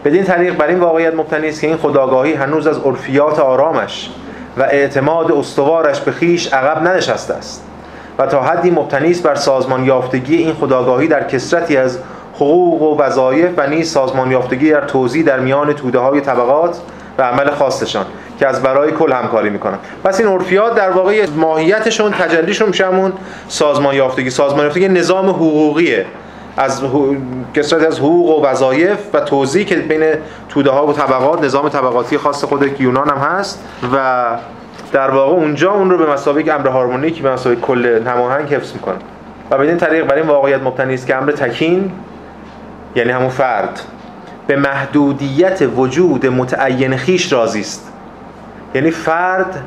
بدین 0.04 0.24
طریق 0.24 0.56
بر 0.56 0.66
این 0.66 0.80
واقعیت 0.80 1.14
مبتنی 1.14 1.48
است 1.48 1.60
که 1.60 1.66
این 1.66 1.76
خداگاهی 1.76 2.34
هنوز 2.34 2.66
از 2.66 2.78
عرفیات 2.78 3.38
آرامش 3.38 4.10
و 4.58 4.62
اعتماد 4.62 5.32
استوارش 5.32 6.00
به 6.00 6.12
خیش 6.12 6.52
عقب 6.52 6.82
ننشسته 6.82 7.34
است. 7.34 7.64
و 8.18 8.26
تا 8.26 8.42
حدی 8.42 8.70
مبتنی 8.70 9.10
است 9.10 9.22
بر 9.22 9.34
سازمان 9.34 9.84
یافتگی 9.84 10.36
این 10.36 10.54
خداگاهی 10.54 11.08
در 11.08 11.24
کسرتی 11.24 11.76
از 11.76 11.98
حقوق 12.34 12.82
و 12.82 13.02
وظایف 13.02 13.50
و 13.56 13.66
نیز 13.66 13.90
سازمان 13.90 14.30
یافتگی 14.30 14.70
در 14.70 14.80
توزیع 14.80 15.24
در 15.24 15.40
میان 15.40 15.72
توده 15.72 15.98
های 15.98 16.20
طبقات 16.20 16.80
و 17.20 17.22
عمل 17.22 17.50
خاصشان 17.50 18.06
که 18.38 18.46
از 18.46 18.62
برای 18.62 18.92
کل 18.92 19.12
همکاری 19.12 19.50
می‌کنن. 19.50 19.78
پس 20.04 20.20
این 20.20 20.28
عرفیات 20.28 20.74
در 20.74 20.90
واقع 20.90 21.26
ماهیتشون 21.36 22.12
تجلیشون 22.12 22.68
میشه 22.68 22.86
همون 22.86 23.12
سازمان 23.48 23.94
یافتگی. 23.94 24.30
سازمان 24.30 24.64
یافتگی 24.64 24.88
نظام 24.88 25.28
حقوقیه. 25.28 26.06
از 26.56 26.82
کسرت 27.54 27.86
از 27.86 27.98
حقوق 27.98 28.38
و 28.38 28.46
وظایف 28.46 28.98
و 29.12 29.20
توزیع 29.20 29.64
که 29.64 29.76
بین 29.76 30.02
توده 30.48 30.70
ها 30.70 30.86
و 30.86 30.92
طبقات 30.92 31.44
نظام 31.44 31.68
طبقاتی 31.68 32.18
خاص 32.18 32.44
خود 32.44 32.80
یونان 32.80 33.10
هم 33.10 33.16
هست 33.16 33.64
و 33.94 34.26
در 34.92 35.10
واقع 35.10 35.32
اونجا 35.32 35.72
اون 35.72 35.90
رو 35.90 35.98
به 35.98 36.12
مسابقه 36.12 36.52
امر 36.52 36.68
هارمونیک 36.68 37.22
به 37.22 37.32
مسابقه 37.32 37.60
کل 37.60 38.06
هماهنگ 38.06 38.54
حفظ 38.54 38.72
می‌کنه 38.72 38.96
و 39.50 39.58
به 39.58 39.68
این 39.68 39.76
طریق 39.76 40.06
برای 40.06 40.20
این 40.20 40.30
واقعیت 40.30 40.62
مبتنی 40.62 40.94
است 40.94 41.06
که 41.06 41.16
امر 41.16 41.32
تکین 41.32 41.92
یعنی 42.96 43.10
همون 43.10 43.28
فرد. 43.28 43.80
به 44.47 44.56
محدودیت 44.56 45.62
وجود 45.76 46.26
متعین 46.26 46.97
خیش 46.97 47.32
راضی 47.32 47.61
است. 47.61 47.92
یعنی 48.75 48.90
فرد 48.90 49.62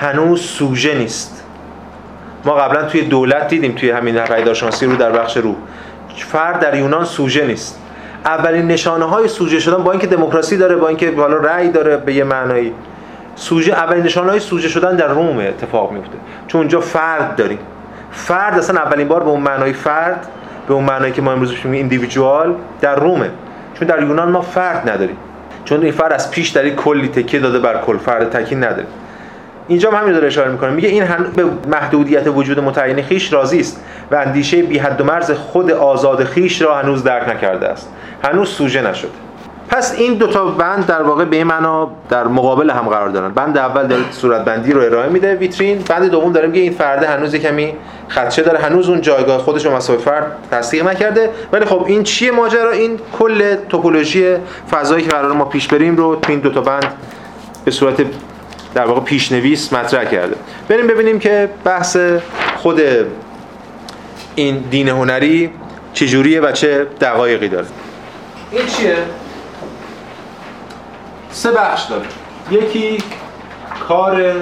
هنوز 0.00 0.40
سوژه 0.40 0.94
نیست. 0.94 1.44
ما 2.44 2.54
قبلا 2.54 2.84
توی 2.84 3.02
دولت 3.02 3.48
دیدیم 3.48 3.72
توی 3.72 3.90
همین 3.90 4.18
پیداشناسی 4.18 4.86
رو 4.86 4.96
در 4.96 5.12
بخش 5.12 5.36
رو. 5.36 5.54
فرد 6.16 6.60
در 6.60 6.74
یونان 6.74 7.04
سوژه 7.04 7.46
نیست. 7.46 7.80
اولین 8.24 8.66
نشانه 8.66 9.04
های 9.04 9.28
سوژه 9.28 9.60
شدن 9.60 9.82
با 9.82 9.90
اینکه 9.92 10.06
دموکراسی 10.06 10.56
داره 10.56 10.76
با 10.76 10.88
اینکه 10.88 11.14
حالا 11.16 11.36
رأی 11.36 11.68
داره 11.68 11.96
به 11.96 12.14
یه 12.14 12.24
معنایی. 12.24 12.72
سوژه 13.36 13.72
اولین 13.72 14.02
نشانه 14.02 14.30
های 14.30 14.40
سوژه 14.40 14.68
شدن 14.68 14.96
در 14.96 15.08
روم 15.08 15.38
اتفاق 15.38 15.92
میفته 15.92 16.18
چون 16.46 16.60
اونجا 16.60 16.80
فرد 16.80 17.36
داریم. 17.36 17.58
فرد 18.12 18.58
اصلا 18.58 18.80
اولین 18.80 19.08
بار 19.08 19.22
به 19.22 19.30
اون 19.30 19.40
معنای 19.40 19.72
فرد 19.72 20.28
به 20.68 20.74
اون 20.74 20.84
معنایی 20.84 21.12
که 21.12 21.22
ما 21.22 21.32
امروز 21.32 21.52
میگیم 21.52 21.72
ایندیویدوال 21.72 22.54
در 22.80 22.94
رومه. 22.94 23.30
چون 23.78 23.88
در 23.88 24.02
یونان 24.02 24.30
ما 24.30 24.40
فرد 24.40 24.90
نداریم. 24.90 25.16
چون 25.64 25.82
این 25.82 25.92
فرد 25.92 26.12
از 26.12 26.30
پیش 26.30 26.48
در 26.48 26.68
کلی 26.68 27.08
تکیه 27.08 27.40
داده 27.40 27.58
بر 27.58 27.80
کل 27.80 27.98
فرد 27.98 28.30
تکین 28.30 28.64
نداره. 28.64 28.86
اینجا 29.68 29.90
هم 29.90 29.96
همین 30.00 30.12
داره 30.12 30.26
اشاره 30.26 30.50
می‌کنه. 30.50 30.70
میگه 30.70 30.88
این 30.88 31.02
هن... 31.02 31.24
به 31.36 31.44
محدودیت 31.68 32.26
وجود 32.26 32.60
متعین 32.60 33.02
خیش 33.02 33.32
راضی 33.32 33.60
است 33.60 33.84
و 34.10 34.14
اندیشه 34.14 34.62
بی 34.62 34.78
حد 34.78 35.00
و 35.00 35.04
مرز 35.04 35.30
خود 35.30 35.70
آزاد 35.70 36.24
خیش 36.24 36.62
را 36.62 36.78
هنوز 36.78 37.04
درک 37.04 37.28
نکرده 37.28 37.68
است. 37.68 37.92
هنوز 38.24 38.48
سوژه 38.48 38.82
نشده. 38.82 39.25
پس 39.68 39.94
این 39.98 40.14
دو 40.14 40.26
تا 40.26 40.44
بند 40.44 40.86
در 40.86 41.02
واقع 41.02 41.24
به 41.24 41.44
معنا 41.44 41.90
در 42.08 42.26
مقابل 42.26 42.70
هم 42.70 42.88
قرار 42.88 43.08
دارن. 43.08 43.32
بند 43.32 43.58
اول 43.58 43.86
داره 43.86 44.02
صورت 44.10 44.44
بندی 44.44 44.72
رو 44.72 44.80
ارائه 44.80 45.08
میده 45.08 45.34
ویترین. 45.34 45.78
بند 45.78 46.10
دوم 46.10 46.32
داره 46.32 46.46
میگه 46.46 46.60
این 46.60 46.72
فرد 46.72 47.04
هنوز 47.04 47.34
کمی 47.34 47.74
خدشه 48.08 48.42
داره. 48.42 48.58
هنوز 48.58 48.88
اون 48.88 49.00
جایگاه 49.00 49.38
خودش 49.38 49.66
رو 49.66 49.76
مساوی 49.76 49.98
فرد 49.98 50.32
تصدیق 50.50 50.88
نکرده. 50.88 51.30
ولی 51.52 51.64
خب 51.64 51.84
این 51.86 52.02
چیه 52.02 52.30
ماجرا؟ 52.30 52.70
این 52.70 53.00
کل 53.18 53.54
توپولوژی 53.68 54.36
فضایی 54.70 55.04
که 55.04 55.10
قرار 55.10 55.32
ما 55.32 55.44
پیش 55.44 55.68
بریم 55.68 55.96
رو 55.96 56.16
تو 56.16 56.32
این 56.32 56.40
دو 56.40 56.50
تا 56.50 56.60
بند 56.60 56.92
به 57.64 57.70
صورت 57.70 58.02
در 58.74 58.86
واقع 58.86 59.00
پیشنویس 59.00 59.72
مطرح 59.72 60.04
کرده. 60.04 60.36
بریم 60.68 60.86
ببینیم 60.86 61.18
که 61.18 61.48
بحث 61.64 61.96
خود 62.56 62.80
این 64.34 64.64
دین 64.70 64.88
هنری 64.88 65.50
چجوریه 65.92 66.40
و 66.40 66.52
چه 66.52 66.86
دقایقی 67.00 67.48
داره. 67.48 67.66
این 68.52 68.66
چیه؟ 68.66 68.96
سه 71.36 71.52
بخش 71.52 71.82
داره 71.84 72.06
یکی 72.50 72.98
کار 73.88 74.32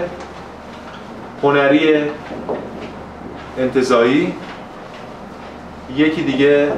هنری 1.43 2.03
انتظایی 3.59 4.35
یکی 5.97 6.23
دیگه 6.23 6.73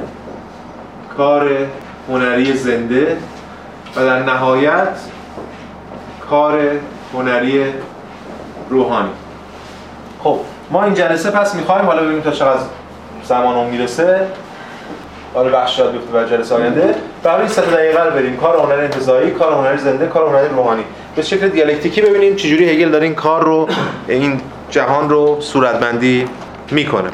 کار 1.17 1.49
هنری 2.09 2.53
زنده 2.53 3.17
و 3.95 4.05
در 4.05 4.23
نهایت 4.23 4.99
کار 6.29 6.61
هنری 7.13 7.65
روحانی. 8.69 9.09
خب 10.23 10.39
ما 10.71 10.83
این 10.83 10.93
جلسه 10.93 11.31
پس 11.31 11.55
می‌خوایم 11.55 11.85
حالا 11.85 12.03
ببینیم 12.03 12.21
تا 12.21 12.31
چقدر 12.31 12.61
زمان 13.23 13.55
اون 13.55 13.69
می‌رسه. 13.69 14.27
حالا 15.37 15.61
بخش 15.61 15.77
شاید 15.77 15.91
بیفته 15.91 16.11
بر 16.11 16.25
جلسه 16.25 16.55
آینده. 16.55 16.95
برای 17.23 17.39
این 17.39 17.47
سه 17.47 17.61
دقیقه 17.61 18.03
رو 18.03 18.11
بریم. 18.11 18.37
کار 18.37 18.57
هنر 18.57 18.83
انتزاعی 18.83 19.31
کار 19.31 19.53
هنر 19.53 19.77
زنده 19.77 20.07
کار 20.07 20.29
هنر 20.29 20.47
روحانی. 20.47 20.83
به 21.15 21.21
شکل 21.21 21.47
دیالکتیکی 21.47 22.01
ببینیم 22.01 22.35
چجوری 22.35 22.69
هگل 22.69 22.89
داره 22.89 23.03
این 23.03 23.15
کار 23.15 23.43
رو 23.45 23.69
این 24.07 24.41
جهان 24.69 25.09
رو 25.09 25.37
صورتبندی 25.41 26.25
می‌کنه. 26.71 27.09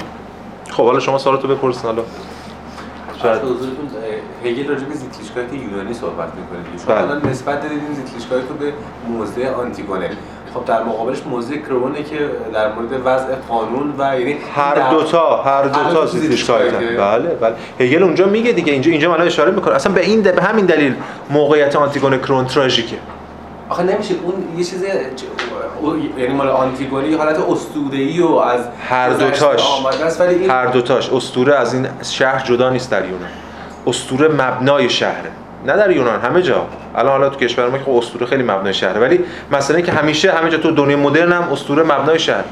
خب 0.72 0.86
حالا 0.86 1.00
شما 1.00 1.18
سوالتو 1.18 1.48
بپرسین 1.48 1.84
حالا. 1.84 2.03
شاید. 3.22 3.42
حضورتون 3.42 3.89
هگل 4.46 4.68
راجع 4.68 4.86
به 4.86 5.58
یونانی 5.58 5.94
صحبت 5.94 6.27
می‌کنه 6.36 6.86
شما 6.86 6.96
الان 6.96 7.30
نسبت 7.30 7.62
دادید 7.62 7.80
این 7.88 7.94
زیتلیشگاهی 7.94 8.42
تو 8.48 8.53
به 8.53 8.74
موزه 9.08 9.48
آنتیگونه 9.48 10.10
خب 10.53 10.65
در 10.65 10.83
مقابلش 10.83 11.17
موزه 11.29 11.57
کرونه 11.57 12.03
که 12.03 12.29
در 12.53 12.74
مورد 12.74 13.01
وضع 13.05 13.36
قانون 13.50 13.93
و 13.98 14.19
یعنی 14.19 14.38
هر 14.55 14.89
دوتا 14.89 15.43
هر 15.43 15.63
دوتا 15.63 16.05
زیتلیشگاهی 16.05 16.69
بله 16.98 17.29
بله. 17.29 17.55
هگل 17.79 18.03
اونجا 18.03 18.25
میگه 18.25 18.51
دیگه 18.51 18.74
اینجا 18.74 18.91
اینجا 18.91 19.12
من 19.12 19.22
اشاره 19.22 19.51
می‌کنه. 19.51 19.75
اصلا 19.75 19.93
به 19.93 20.01
این 20.01 20.22
به 20.22 20.43
همین 20.43 20.65
دلیل 20.65 20.95
موقعیت 21.29 21.75
آنتیگونه 21.75 22.17
کرون 22.17 22.45
تراژیکه. 22.45 22.95
آخه 23.69 23.83
نمیشه 23.83 24.13
اون 24.24 24.33
یه 24.57 24.63
چیز 24.63 24.83
یعنی 26.17 26.33
مال 26.33 26.50
آنتیگونی 26.50 27.13
حالت 27.13 27.39
اسطوره‌ای 27.39 28.22
و 28.22 28.27
از 28.27 28.62
هر 28.89 29.10
دوتاش. 29.10 29.62
این... 30.19 30.50
هر 30.50 30.65
دوتاش. 30.65 31.10
اسطوره 31.10 31.55
از 31.55 31.74
این 31.74 31.88
شهر 32.03 32.45
جدا 32.45 32.69
نیست 32.69 32.91
در 32.91 33.05
یونان. 33.05 33.29
اسطوره 33.88 34.27
مبنای 34.27 34.89
شهره. 34.89 35.31
نه 35.65 35.77
در 35.77 35.91
یونان 35.91 36.22
همه 36.22 36.41
جا. 36.41 36.65
الان 36.96 37.12
حالا 37.12 37.29
تو 37.29 37.39
کشور 37.39 37.70
ما 37.70 37.77
که 37.77 37.84
خب 37.84 37.91
اسطوره 37.91 38.25
خیلی 38.25 38.43
مبنای 38.43 38.74
شهره. 38.74 39.00
ولی 39.00 39.20
مثلا 39.51 39.82
که 39.82 39.91
همیشه 39.91 40.32
همه 40.32 40.50
جا 40.50 40.58
تو 40.58 40.72
دنیای 40.72 40.96
مدرن 40.96 41.32
هم 41.32 41.43
اسطوره 41.51 41.84
مبنای 41.84 42.20
شهر. 42.20 42.43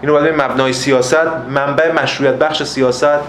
اینو 0.00 0.14
بعد 0.14 0.34
مبنای 0.42 0.72
سیاست 0.72 1.26
منبع 1.50 1.92
مشروعیت 1.92 2.34
بخش 2.34 2.62
سیاست. 2.62 3.20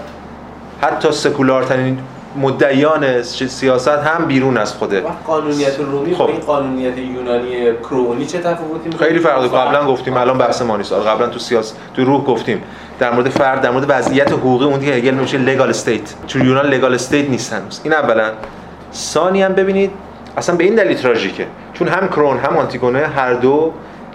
حتی 0.82 1.12
سکولارترین 1.12 1.98
مدعیان 2.36 3.22
سیاست 3.22 3.88
هم 3.88 4.24
بیرون 4.24 4.56
از 4.56 4.72
خوده 4.74 5.02
قانونیت 5.26 5.78
رومی 5.78 6.14
خب. 6.14 6.26
این 6.26 6.40
قانونیت 6.40 6.98
یونانی 6.98 7.72
کرونی 7.82 8.26
چه 8.26 8.38
تفاوتی 8.38 8.98
خیلی 8.98 9.18
فرق 9.18 9.54
قبلا 9.54 9.86
گفتیم 9.86 10.16
الان 10.16 10.38
بحث 10.38 10.62
ما 10.62 10.76
نیست. 10.76 10.92
قبلا 10.92 11.26
تو 11.26 11.38
سیاست 11.38 11.76
تو 11.94 12.04
روح 12.04 12.24
گفتیم. 12.24 12.62
در 12.98 13.10
مورد 13.10 13.28
فرد 13.28 13.60
در 13.60 13.70
مورد 13.70 13.84
وضعیت 13.88 14.32
حقوقی 14.32 14.64
اون 14.64 14.78
دیگه 14.78 14.92
هگل 14.92 15.14
میشه 15.14 15.38
legal 15.38 15.70
state 15.70 16.14
چون 16.26 16.46
یونان 16.46 16.66
legal 16.66 16.94
state 16.94 17.30
نیستن 17.30 17.62
این 17.84 17.92
اولا. 17.92 18.30
ثانی 18.98 19.42
هم 19.42 19.52
ببینید 19.52 19.90
اصلا 20.36 20.56
به 20.56 20.64
این 20.64 20.74
دلیل 20.74 20.96
تراژیکه. 20.96 21.46
چون 21.72 21.88
هم 21.88 22.08
کرئون 22.08 22.38
هم 22.38 22.56
آنتیگونه 22.56 23.06
هر 23.06 23.32
دو 23.32 23.72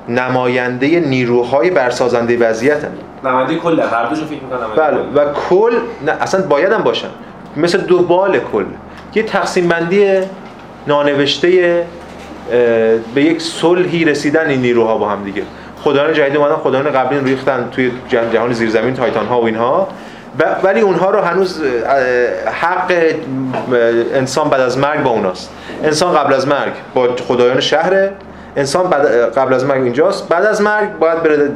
نماینده 0.10 1.00
نیروهای 1.00 1.70
برسازنده 1.70 2.38
وضعیت 2.38 2.84
هم. 2.84 2.92
نماینده 3.24 3.56
کل 3.56 3.80
هر 3.80 4.06
دوشو 4.06 4.25
فکر 4.25 4.44
می‌کنم 4.44 4.68
بله 4.75 4.98
و 4.98 5.34
کل 5.34 5.74
نه 6.06 6.12
اصلا 6.12 6.48
باید 6.48 6.72
هم 6.72 6.84
باشن. 6.84 7.08
مثل 7.58 7.78
دو 7.78 8.00
بال 8.00 8.40
کل. 8.40 8.66
یه 9.16 9.24
تقسیم 9.24 9.68
بندی 9.68 10.20
نانوشته 10.88 11.86
به 13.16 13.24
یک 13.24 13.42
صلحی 13.42 14.06
رسیدن 14.06 14.50
این 14.50 14.62
نیروها 14.62 14.98
با 14.98 15.10
هم 15.10 15.24
دیگه. 15.24 15.44
خدایان 15.84 16.13
جدید 16.13 16.38
اومدن 16.38 16.56
خدایان 16.56 16.92
قبلی 16.92 17.20
ریختن 17.20 17.70
توی 17.72 17.92
جهان 18.10 18.54
زیرزمین 18.54 18.94
تایتان 18.94 19.25
ها 19.25 19.42
و 19.42 19.46
اینها. 19.46 19.88
ولی 20.63 20.82
اونها 20.82 21.10
رو 21.10 21.20
هنوز 21.20 21.62
حق 22.62 22.94
انسان 24.13 24.50
بعد 24.50 24.62
از 24.62 24.78
مرگ 24.78 25.04
با 25.04 25.10
اوناست. 25.10 25.50
انسان 25.84 26.16
قبل 26.16 26.34
از 26.34 26.48
مرگ 26.48 26.74
با 26.94 27.16
خدایان 27.28 27.60
شهره. 27.60 28.12
انسان 28.56 28.90
قبل 29.36 29.54
از 29.54 29.66
مرگ 29.66 29.82
اینجاست. 29.82 30.30
بعد 30.30 30.46
از 30.46 30.62
مرگ 30.62 30.98
باید 31.00 31.24
بره 31.24 31.52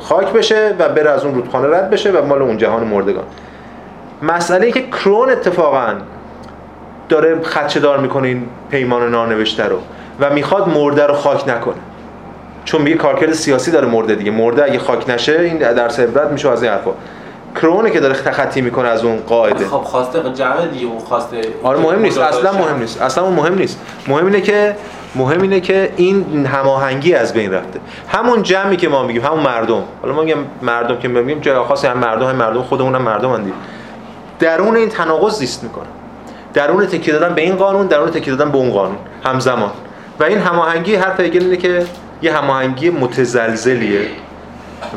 خاک 0.00 0.32
بشه 0.32 0.74
و 0.78 0.88
بره 0.88 1.10
از 1.10 1.24
اون 1.24 1.34
رودخانه 1.34 1.76
رد 1.76 1.90
بشه 1.90 2.10
و 2.10 2.26
مال 2.26 2.42
اون 2.42 2.58
جهان 2.58 2.84
مردگان. 2.84 3.24
مسئله 4.22 4.66
ای 4.66 4.72
که 4.72 4.82
کرون 4.82 5.30
اتفاقا 5.30 5.94
داره 7.08 7.42
خدشه 7.42 7.80
دار 7.80 7.98
می‌کنه 7.98 8.28
این 8.28 8.46
پیمان 8.70 9.10
نانوشته 9.10 9.64
رو 9.64 9.78
و 10.20 10.30
می‌خواد 10.30 10.68
مرده 10.68 11.06
رو 11.06 11.14
خاک 11.14 11.48
نکنه. 11.48 11.74
چون 12.64 12.82
میگه 12.82 12.96
کارکرد 12.96 13.32
سیاسی 13.32 13.70
داره 13.70 13.86
مرده 13.86 14.14
دیگه. 14.14 14.30
مرده 14.30 14.64
اگه 14.64 14.78
خاک 14.78 15.10
نشه 15.10 15.40
این 15.40 15.58
درس 15.58 16.00
عبرت 16.00 16.30
میشه 16.30 16.50
از 16.50 16.62
این 16.62 16.72
حرفا. 16.72 16.90
کرونه 17.60 17.90
که 17.90 18.00
داره 18.00 18.14
تخطی 18.14 18.60
می‌کنه 18.60 18.88
از 18.88 19.04
اون 19.04 19.16
قاعده. 19.16 19.66
خب 19.66 19.76
خواسته 19.76 20.32
جمع 20.34 20.66
دیگه 20.66 20.86
اون 20.86 20.98
خواسته 20.98 21.40
آره 21.62 21.80
مهم 21.80 22.02
نیست. 22.02 22.18
اصلا 22.18 22.52
مهم 22.52 22.78
نیست. 22.78 23.02
اصلا 23.02 23.24
اون 23.24 23.34
مهم 23.34 23.54
نیست. 23.54 23.80
مهم 24.08 24.26
اینه 24.26 24.40
که 24.40 24.76
مهم 25.14 25.42
اینه 25.42 25.60
که 25.60 25.92
این 25.96 26.46
هماهنگی 26.46 27.14
از 27.14 27.32
بین 27.32 27.52
رفته. 27.52 27.80
همون 28.08 28.42
جمعی 28.42 28.76
که 28.76 28.88
ما 28.88 29.02
میگیم 29.02 29.22
همون 29.22 29.40
مردم. 29.40 29.82
حالا 30.02 30.14
ما 30.14 30.22
میگیم 30.22 30.46
مردم 30.62 30.98
که 30.98 31.08
میگیم 31.08 31.40
جای 31.40 31.64
خاصی 31.64 31.86
هم 31.86 31.98
مردم 31.98 32.26
هم 32.26 32.36
مردم 32.36 32.62
خودمون 32.62 32.94
هم 32.94 33.02
مردم 33.02 33.30
اندی 33.30 33.52
درون 34.38 34.76
این 34.76 34.88
تناقض 34.88 35.38
زیست 35.38 35.62
می‌کنه. 35.62 35.86
درون 36.54 36.86
تکیه 36.86 37.14
دادن 37.14 37.34
به 37.34 37.42
این 37.42 37.56
قانون 37.56 37.86
درون 37.86 38.10
تکیه 38.10 38.34
دادن 38.34 38.50
به 38.50 38.58
اون 38.58 38.70
قانون. 38.70 38.96
همزمان. 39.24 39.70
و 40.20 40.24
این 40.24 40.38
هماهنگی 40.38 40.94
حرف 40.94 41.20
اینه 41.20 41.56
که 41.56 41.86
یه 42.22 42.36
هماهنگی 42.36 42.90
متزلزلیه. 42.90 44.00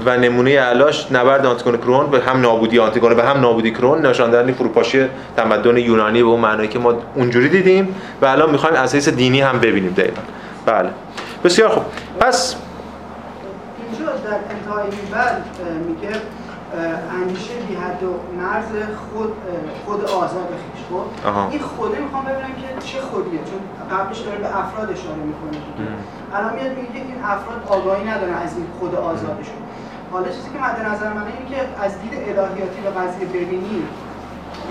و 0.05 0.17
نمونه 0.17 0.60
علاش 0.60 1.12
نبرد 1.12 1.46
آنتیگون 1.46 1.77
کرون 1.77 2.08
به 2.08 2.19
هم 2.19 2.41
نابودی 2.41 2.79
آنتیگون 2.79 3.13
به 3.13 3.24
هم 3.24 3.39
نابودی 3.39 3.72
کرون 3.72 4.05
نشان 4.05 4.31
دهنده 4.31 4.51
فروپاشی 4.53 5.05
تمدن 5.38 5.77
یونانی 5.77 6.24
به 6.24 6.29
اون 6.29 6.39
معنایی 6.39 6.69
که 6.69 6.79
ما 6.79 6.93
اونجوری 7.15 7.50
دیدیم 7.50 7.96
و 8.22 8.25
الان 8.25 8.51
می‌خوایم 8.51 8.75
اساس 8.75 9.10
دینی 9.10 9.41
هم 9.41 9.60
ببینیم 9.60 9.91
دقیقا. 9.91 10.22
بله. 10.65 10.89
بسیار 11.43 11.69
خوب. 11.69 11.84
پس 12.19 12.55
اینجا 13.91 14.05
در 14.05 14.38
انتهای 14.55 14.86
میگه 15.88 16.15
اندیشه 17.22 17.53
بی 17.67 17.75
حد 17.75 18.03
و 18.03 18.13
مرز 18.41 18.65
خود 19.13 19.34
خود 19.86 20.03
آزاد 20.03 20.50
خیش. 20.62 20.84
خب؟ 20.89 21.05
این 21.51 21.62
خوده 21.62 22.00
می‌خوام 22.00 22.24
ببینم 22.25 22.53
که 22.62 22.88
چه 22.88 23.01
خودیه 23.01 23.39
چون 23.50 23.62
قبلش 23.98 24.19
داره 24.19 24.38
به 24.38 24.48
افراد 24.48 24.91
اشاره 24.91 25.22
می‌کنه. 25.31 25.58
الان 26.34 26.53
میاد 26.53 26.77
میگه 26.77 27.05
این 27.08 27.19
افراد 27.24 27.62
آگاهی 27.67 28.03
ندارن 28.10 28.34
از 28.34 28.58
این 28.58 28.65
خود 28.79 28.96
آزادشون. 28.96 29.60
حالا 30.12 30.28
چیزی 30.28 30.50
که 30.54 30.60
مد 30.60 30.94
نظر 30.94 31.13
منه 31.13 31.25
اینه 31.25 31.50
که 31.50 31.84
از 31.84 32.01
دید 32.01 32.13
الهیاتی 32.13 32.80
و 32.86 33.00
قضیه 33.00 33.28
ببینی 33.28 33.84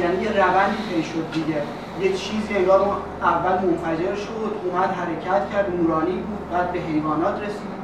یعنی 0.01 0.23
یه 0.23 0.31
روندی 0.31 0.77
طی 0.95 1.03
شد 1.03 1.27
دیگه. 1.33 1.63
یه 2.01 2.13
چیزی 2.13 2.57
انگار 2.57 2.81
اول 3.23 3.53
منفجر 3.53 4.15
شد 4.15 4.53
اومد 4.65 4.91
حرکت 4.91 5.53
کرد 5.53 5.67
نورانی 5.81 6.13
بود 6.13 6.51
بعد 6.53 6.73
به 6.73 6.79
حیوانات 6.79 7.35
رسید 7.43 7.79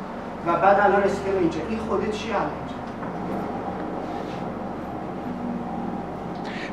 و 0.47 0.53
بعد 0.53 0.81
الان 0.81 1.03
رسیده 1.03 1.31
به 1.31 1.39
اینجا. 1.39 1.59
این 1.69 1.79
خوده 1.79 2.13
چی 2.13 2.25
اینجا؟ 2.25 2.45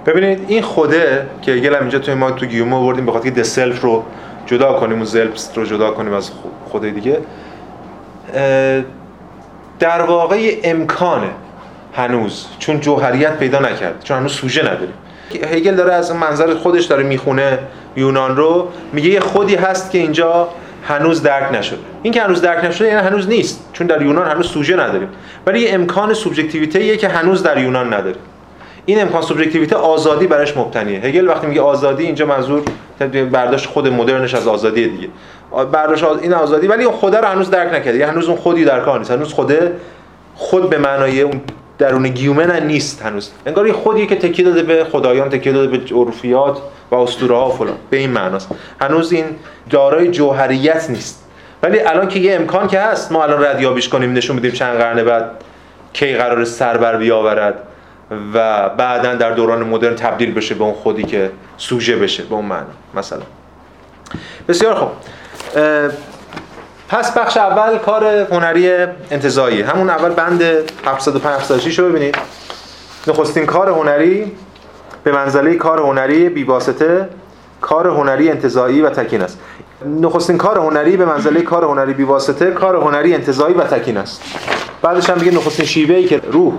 ببینید 0.05 0.45
این 0.47 0.61
خوده 0.61 1.29
که 1.41 1.55
گل 1.55 1.75
اینجا 1.75 1.99
توی 1.99 2.13
ما 2.13 2.31
تو 2.31 2.45
گیومو 2.45 2.75
آوردیم 2.75 3.05
بخاطر 3.05 3.29
که 3.29 3.31
دسلف 3.31 3.81
رو 3.81 4.03
جدا 4.45 4.73
کنیم 4.73 5.01
و 5.01 5.05
زلپس 5.05 5.57
رو 5.57 5.65
جدا 5.65 5.91
کنیم 5.91 6.13
از 6.13 6.31
خوده 6.65 6.89
دیگه 6.89 7.21
در 9.81 10.01
واقع 10.01 10.57
امکانه 10.63 11.29
هنوز 11.93 12.45
چون 12.59 12.79
جوهریت 12.79 13.37
پیدا 13.37 13.59
نکرد 13.59 14.03
چون 14.03 14.17
هنوز 14.17 14.31
سوژه 14.31 14.61
نداریم. 14.61 14.93
هگل 15.51 15.75
داره 15.75 15.93
از 15.93 16.15
منظر 16.15 16.55
خودش 16.55 16.85
داره 16.85 17.03
می‌خونه 17.03 17.59
یونان 17.95 18.37
رو 18.37 18.67
میگه 18.93 19.09
یه 19.09 19.19
خودی 19.19 19.55
هست 19.55 19.91
که 19.91 19.97
اینجا 19.97 20.47
هنوز 20.87 21.23
درک 21.23 21.53
نشده. 21.53 21.79
این 22.03 22.13
که 22.13 22.21
هنوز 22.21 22.41
درک 22.41 22.65
نشده 22.65 22.87
یعنی 22.87 23.07
هنوز 23.07 23.27
نیست 23.29 23.69
چون 23.73 23.87
در 23.87 24.01
یونان 24.01 24.27
هنوز 24.27 24.47
سوژه 24.47 24.75
نداریم. 24.75 25.09
ولی 25.45 25.59
یه 25.59 25.73
امکان 25.73 26.13
سوبژکتیویته 26.13 26.97
که 26.97 27.07
هنوز 27.07 27.43
در 27.43 27.57
یونان 27.57 27.93
نداریم. 27.93 28.21
این 28.85 29.01
امکان 29.01 29.21
سوبژکتیویته 29.21 29.75
آزادی 29.75 30.27
برش 30.27 30.57
مبتنیه. 30.57 30.99
هگل 30.99 31.27
وقتی 31.27 31.47
میگه 31.47 31.61
آزادی 31.61 32.03
اینجا 32.03 32.25
منظور 32.25 32.63
برداشت 33.31 33.65
خود 33.65 33.87
مدرنش 33.87 34.33
از 34.33 34.47
آزادی 34.47 34.87
دیگه. 34.87 35.07
برداشت 35.51 36.03
این 36.03 36.33
آزادی 36.33 36.67
ولی 36.67 36.83
اون 36.83 36.97
خدا 36.97 37.19
رو 37.19 37.25
هنوز 37.25 37.49
درک 37.49 37.73
نکرده. 37.73 37.97
یعنی 37.97 38.11
هنوز 38.11 38.27
اون 38.27 38.37
خودی 38.37 38.65
در 38.65 38.79
کار 38.79 38.99
نیست. 38.99 39.11
هنوز 39.11 39.33
خوده 39.33 39.75
خود 40.35 40.69
به 40.69 40.77
معنای 40.77 41.21
اون 41.21 41.41
درون 41.77 42.07
گیومن 42.07 42.65
نیست 42.65 43.01
هنوز. 43.01 43.31
انگار 43.45 43.67
یه 43.67 43.73
خودی 43.73 44.07
که 44.07 44.15
تکیه 44.15 44.45
داده 44.45 44.63
به 44.63 44.83
خدایان 44.83 45.29
تکیه 45.29 45.53
داده 45.53 45.77
به 45.77 45.95
عرفیات 45.95 46.57
و 46.91 46.95
اسطوره 46.95 47.35
ها 47.35 47.49
فلان. 47.49 47.75
به 47.89 47.97
این 47.97 48.09
معناست. 48.09 48.49
هنوز 48.81 49.11
این 49.11 49.25
دارای 49.69 50.07
جوهریت 50.07 50.89
نیست. 50.89 51.27
ولی 51.63 51.79
الان 51.79 52.07
که 52.07 52.19
یه 52.19 52.35
امکان 52.35 52.67
که 52.67 52.79
هست 52.79 53.11
ما 53.11 53.23
الان 53.23 53.43
ردیابیش 53.43 53.89
کنیم 53.89 54.13
نشون 54.13 54.35
بدیم 54.35 54.51
چند 54.51 54.77
قرن 54.77 55.03
بعد 55.03 55.31
کی 55.93 56.15
قرار 56.15 56.43
سر 56.43 56.77
بر 56.77 56.97
بیاورد 56.97 57.55
و 58.33 58.69
بعدا 58.69 59.15
در 59.15 59.31
دوران 59.31 59.63
مدرن 59.63 59.95
تبدیل 59.95 60.33
بشه 60.33 60.55
به 60.55 60.63
اون 60.63 60.73
خودی 60.73 61.03
که 61.03 61.31
سوژه 61.57 61.95
بشه 61.95 62.23
به 62.23 62.35
اون 62.35 62.45
معنی 62.45 62.65
مثلا. 62.93 63.21
بسیار 64.47 64.75
خوب. 64.75 64.89
پس 66.89 67.17
بخش 67.17 67.37
اول 67.37 67.77
کار 67.77 68.05
هنری 68.05 68.69
انتظایی 69.11 69.61
همون 69.61 69.89
اول 69.89 70.09
بند 70.09 70.41
705 70.85 71.79
رو 71.79 71.89
ببینید. 71.89 72.15
نخستین 73.07 73.45
کار 73.45 73.69
هنری 73.69 74.31
به 75.03 75.11
منزله 75.11 75.55
کار 75.55 75.79
هنری 75.79 76.29
بیواسطه 76.29 77.09
کار 77.61 77.87
هنری 77.87 78.29
انتظایی 78.29 78.81
و 78.81 78.89
تکین 78.89 79.21
است. 79.21 79.39
نخستین 80.01 80.37
کار 80.37 80.57
هنری 80.57 80.97
به 80.97 81.05
منزله 81.05 81.41
کار 81.41 81.63
هنری 81.63 81.93
بیواسطه 81.93 82.51
کار 82.51 82.75
هنری 82.75 83.13
انتظایی 83.13 83.55
و 83.55 83.63
تکین 83.63 83.97
است. 83.97 84.21
بعدش 84.81 85.09
هم 85.09 85.17
میگه 85.17 85.31
نخستین 85.31 85.65
شیوهی 85.65 86.05
که 86.05 86.21
روح 86.31 86.53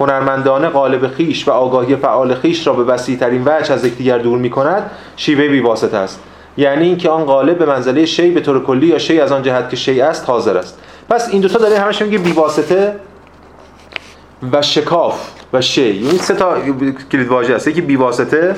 هنرمندانه 0.00 0.68
قالب 0.68 1.08
خیش 1.08 1.48
و 1.48 1.50
آگاهی 1.50 1.96
فعال 1.96 2.34
خیش 2.34 2.66
را 2.66 2.72
به 2.72 2.84
وسیع 2.84 3.18
ترین 3.18 3.42
وجه 3.46 3.74
از 3.74 3.84
یکدیگر 3.84 4.18
دور 4.18 4.38
می 4.38 4.50
کند 4.50 4.90
شیوه 5.16 5.48
بیواسطه 5.48 5.96
است. 5.96 6.20
یعنی 6.56 6.84
اینکه 6.86 7.08
آن 7.10 7.24
قالب 7.24 7.58
به 7.58 7.66
منزله 7.66 8.06
شی 8.06 8.30
به 8.30 8.40
طور 8.40 8.64
کلی 8.64 8.86
یا 8.86 8.98
شی 8.98 9.20
از 9.20 9.32
آن 9.32 9.42
جهت 9.42 9.70
که 9.70 9.76
شی 9.76 10.00
است 10.00 10.24
حاضر 10.26 10.56
است. 10.56 10.78
پس 11.08 11.28
این 11.28 11.40
دوتا 11.40 11.58
داره 11.58 11.78
همش 11.78 12.02
میگه 12.02 12.18
بیواسطه 12.18 12.96
و 14.52 14.62
شکاف 14.62 15.30
و 15.52 15.60
شی. 15.60 15.82
این 15.82 16.18
سه 16.18 16.34
تا 16.34 16.56
کلید 17.12 17.28
واژه 17.28 17.54
است. 17.54 17.68
یکی 17.68 17.80
بیواسطه 17.80 18.54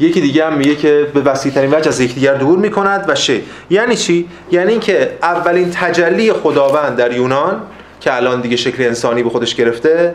یکی 0.00 0.20
دیگه 0.20 0.46
هم 0.46 0.56
میگه 0.56 0.76
که 0.76 1.10
به 1.14 1.20
وسیع 1.20 1.52
ترین 1.52 1.74
وجه 1.74 1.88
از 1.88 2.00
یکدیگر 2.00 2.34
دور 2.34 2.58
می‌کند 2.58 3.04
و 3.08 3.14
شی. 3.14 3.44
یعنی 3.70 3.96
چی؟ 3.96 4.28
یعنی 4.50 4.70
اینکه 4.70 5.18
اولین 5.22 5.70
تجلی 5.70 6.32
خداوند 6.32 6.96
در 6.96 7.16
یونان 7.16 7.62
که 8.00 8.16
الان 8.16 8.40
دیگه 8.40 8.56
شکل 8.56 8.82
انسانی 8.82 9.22
به 9.22 9.30
خودش 9.30 9.54
گرفته 9.54 10.14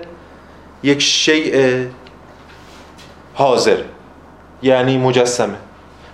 یک 0.84 1.01
شیء 1.01 1.86
حاضر 3.34 3.77
یعنی 4.62 4.97
مجسمه. 4.97 5.55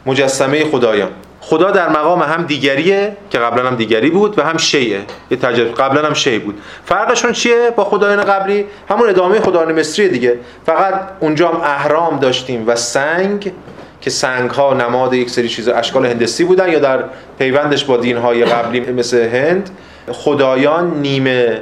مجسمه 0.08 0.66
خدایان. 0.66 1.10
خدا 1.42 1.72
در 1.72 1.90
مقام 1.90 2.22
هم 2.22 2.44
دیگریه 2.44 3.18
که 3.30 3.40
قبلا 3.40 3.68
هم 3.68 3.76
دیگری 3.76 4.10
بود 4.10 4.40
و 4.40 4.42
هم 4.42 4.58
شیعه. 4.58 5.02
یه 5.32 5.38
تجربه 5.38 5.72
قبلا 5.72 6.08
هم 6.08 6.14
شیع 6.14 6.40
بود. 6.40 6.62
فرقشون 6.86 7.32
چیه 7.32 7.74
با 7.76 7.84
خدایان 7.84 8.24
قبلی؟ 8.24 8.66
همون 8.90 9.10
ادامه 9.10 9.40
خدایان 9.40 9.80
مصری 9.80 10.10
دیگه. 10.10 10.40
فقط 10.66 10.94
اونجا 11.20 11.50
هم 11.50 11.62
اهرام 11.62 12.20
داشتیم 12.20 12.64
و 12.68 12.76
سنگ 12.76 13.52
که 14.02 14.10
سنگ 14.10 14.50
ها 14.50 14.74
نماد 14.74 15.14
یک 15.14 15.30
سری 15.30 15.50
چیز 15.50 15.68
اشکال 15.68 16.06
هندسی 16.06 16.44
بودن 16.44 16.72
یا 16.72 16.80
در 16.80 17.04
پیوندش 17.40 17.84
با 17.86 17.98
دین 17.98 18.18
های 18.18 18.46
قبلی 18.46 18.80
مثل 18.80 19.18
هند 19.18 19.70
خدایان 20.12 21.00
نیمه 21.02 21.62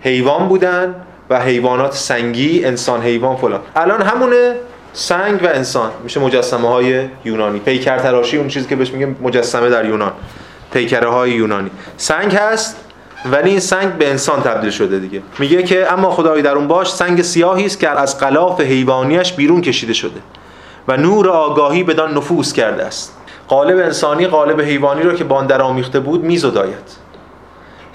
حیوان 0.00 0.48
بودن 0.48 0.94
و 1.30 1.40
حیوانات 1.40 1.94
سنگی 1.94 2.64
انسان 2.64 3.02
حیوان 3.02 3.36
فلان. 3.36 3.60
الان 3.76 4.02
همونه 4.02 4.54
سنگ 4.98 5.42
و 5.42 5.46
انسان. 5.46 5.90
میشه 6.04 6.20
مجسمه 6.20 6.68
های 6.68 7.08
یونانی. 7.24 7.58
پیکر 7.58 7.98
تراشی 7.98 8.36
اون 8.36 8.48
چیزی 8.48 8.68
که 8.68 8.76
بهش 8.76 8.90
میگه 8.90 9.14
مجسمه 9.20 9.70
در 9.70 9.84
یونان. 9.84 10.12
پیکره 10.72 11.08
های 11.08 11.30
یونانی. 11.30 11.70
سنگ 11.96 12.34
هست 12.34 12.76
ولی 13.30 13.50
این 13.50 13.60
سنگ 13.60 13.92
به 13.92 14.10
انسان 14.10 14.42
تبدیل 14.42 14.70
شده 14.70 14.98
دیگه. 14.98 15.22
میگه 15.38 15.62
که 15.62 15.92
اما 15.92 16.10
خدای 16.10 16.42
در 16.42 16.52
اون 16.52 16.68
باش 16.68 16.92
سنگ 16.92 17.22
سیاهی 17.22 17.66
است 17.66 17.80
که 17.80 17.88
از 17.88 18.20
غلاف 18.20 18.60
حیوانیش 18.60 19.32
بیرون 19.32 19.60
کشیده 19.60 19.92
شده 19.92 20.20
و 20.88 20.96
نور 20.96 21.28
آگاهی 21.28 21.82
بدان 21.82 22.16
نفوذ 22.16 22.52
کرده 22.52 22.84
است. 22.84 23.16
قالب 23.48 23.78
انسانی 23.78 24.26
قالب 24.26 24.60
حیوانی 24.60 25.02
رو 25.02 25.12
که 25.12 25.24
باندر 25.24 25.62
آمیخته 25.62 26.00
بود 26.00 26.24
میزداید. 26.24 27.06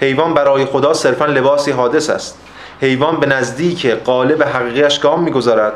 حیوان 0.00 0.34
برای 0.34 0.64
خدا 0.64 0.94
صرفا 0.94 1.26
لباسی 1.26 1.70
حادث 1.70 2.10
است. 2.10 2.38
حیوان 2.80 3.20
به 3.20 3.26
نزدیک 3.26 3.86
قالب 3.86 4.42
حقیقیش 4.42 4.98
گام 4.98 5.22
می‌گذارد. 5.22 5.72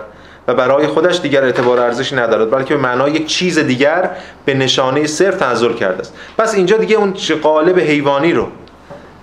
و 0.49 0.55
برای 0.55 0.87
خودش 0.87 1.21
دیگر 1.21 1.45
اعتبار 1.45 1.81
ارزشی 1.81 2.17
ندارد 2.17 2.51
بلکه 2.51 2.75
به 2.75 2.81
معنای 2.81 3.13
یک 3.13 3.27
چیز 3.27 3.59
دیگر 3.59 4.11
به 4.45 4.55
نشانه 4.55 5.07
صرف 5.07 5.37
تنظر 5.37 5.73
کرده 5.73 6.01
است. 6.01 6.15
پس 6.39 6.55
اینجا 6.55 6.77
دیگه 6.77 6.97
اون 6.97 7.15
قالب 7.43 7.79
حیوانی 7.79 8.33
رو 8.33 8.49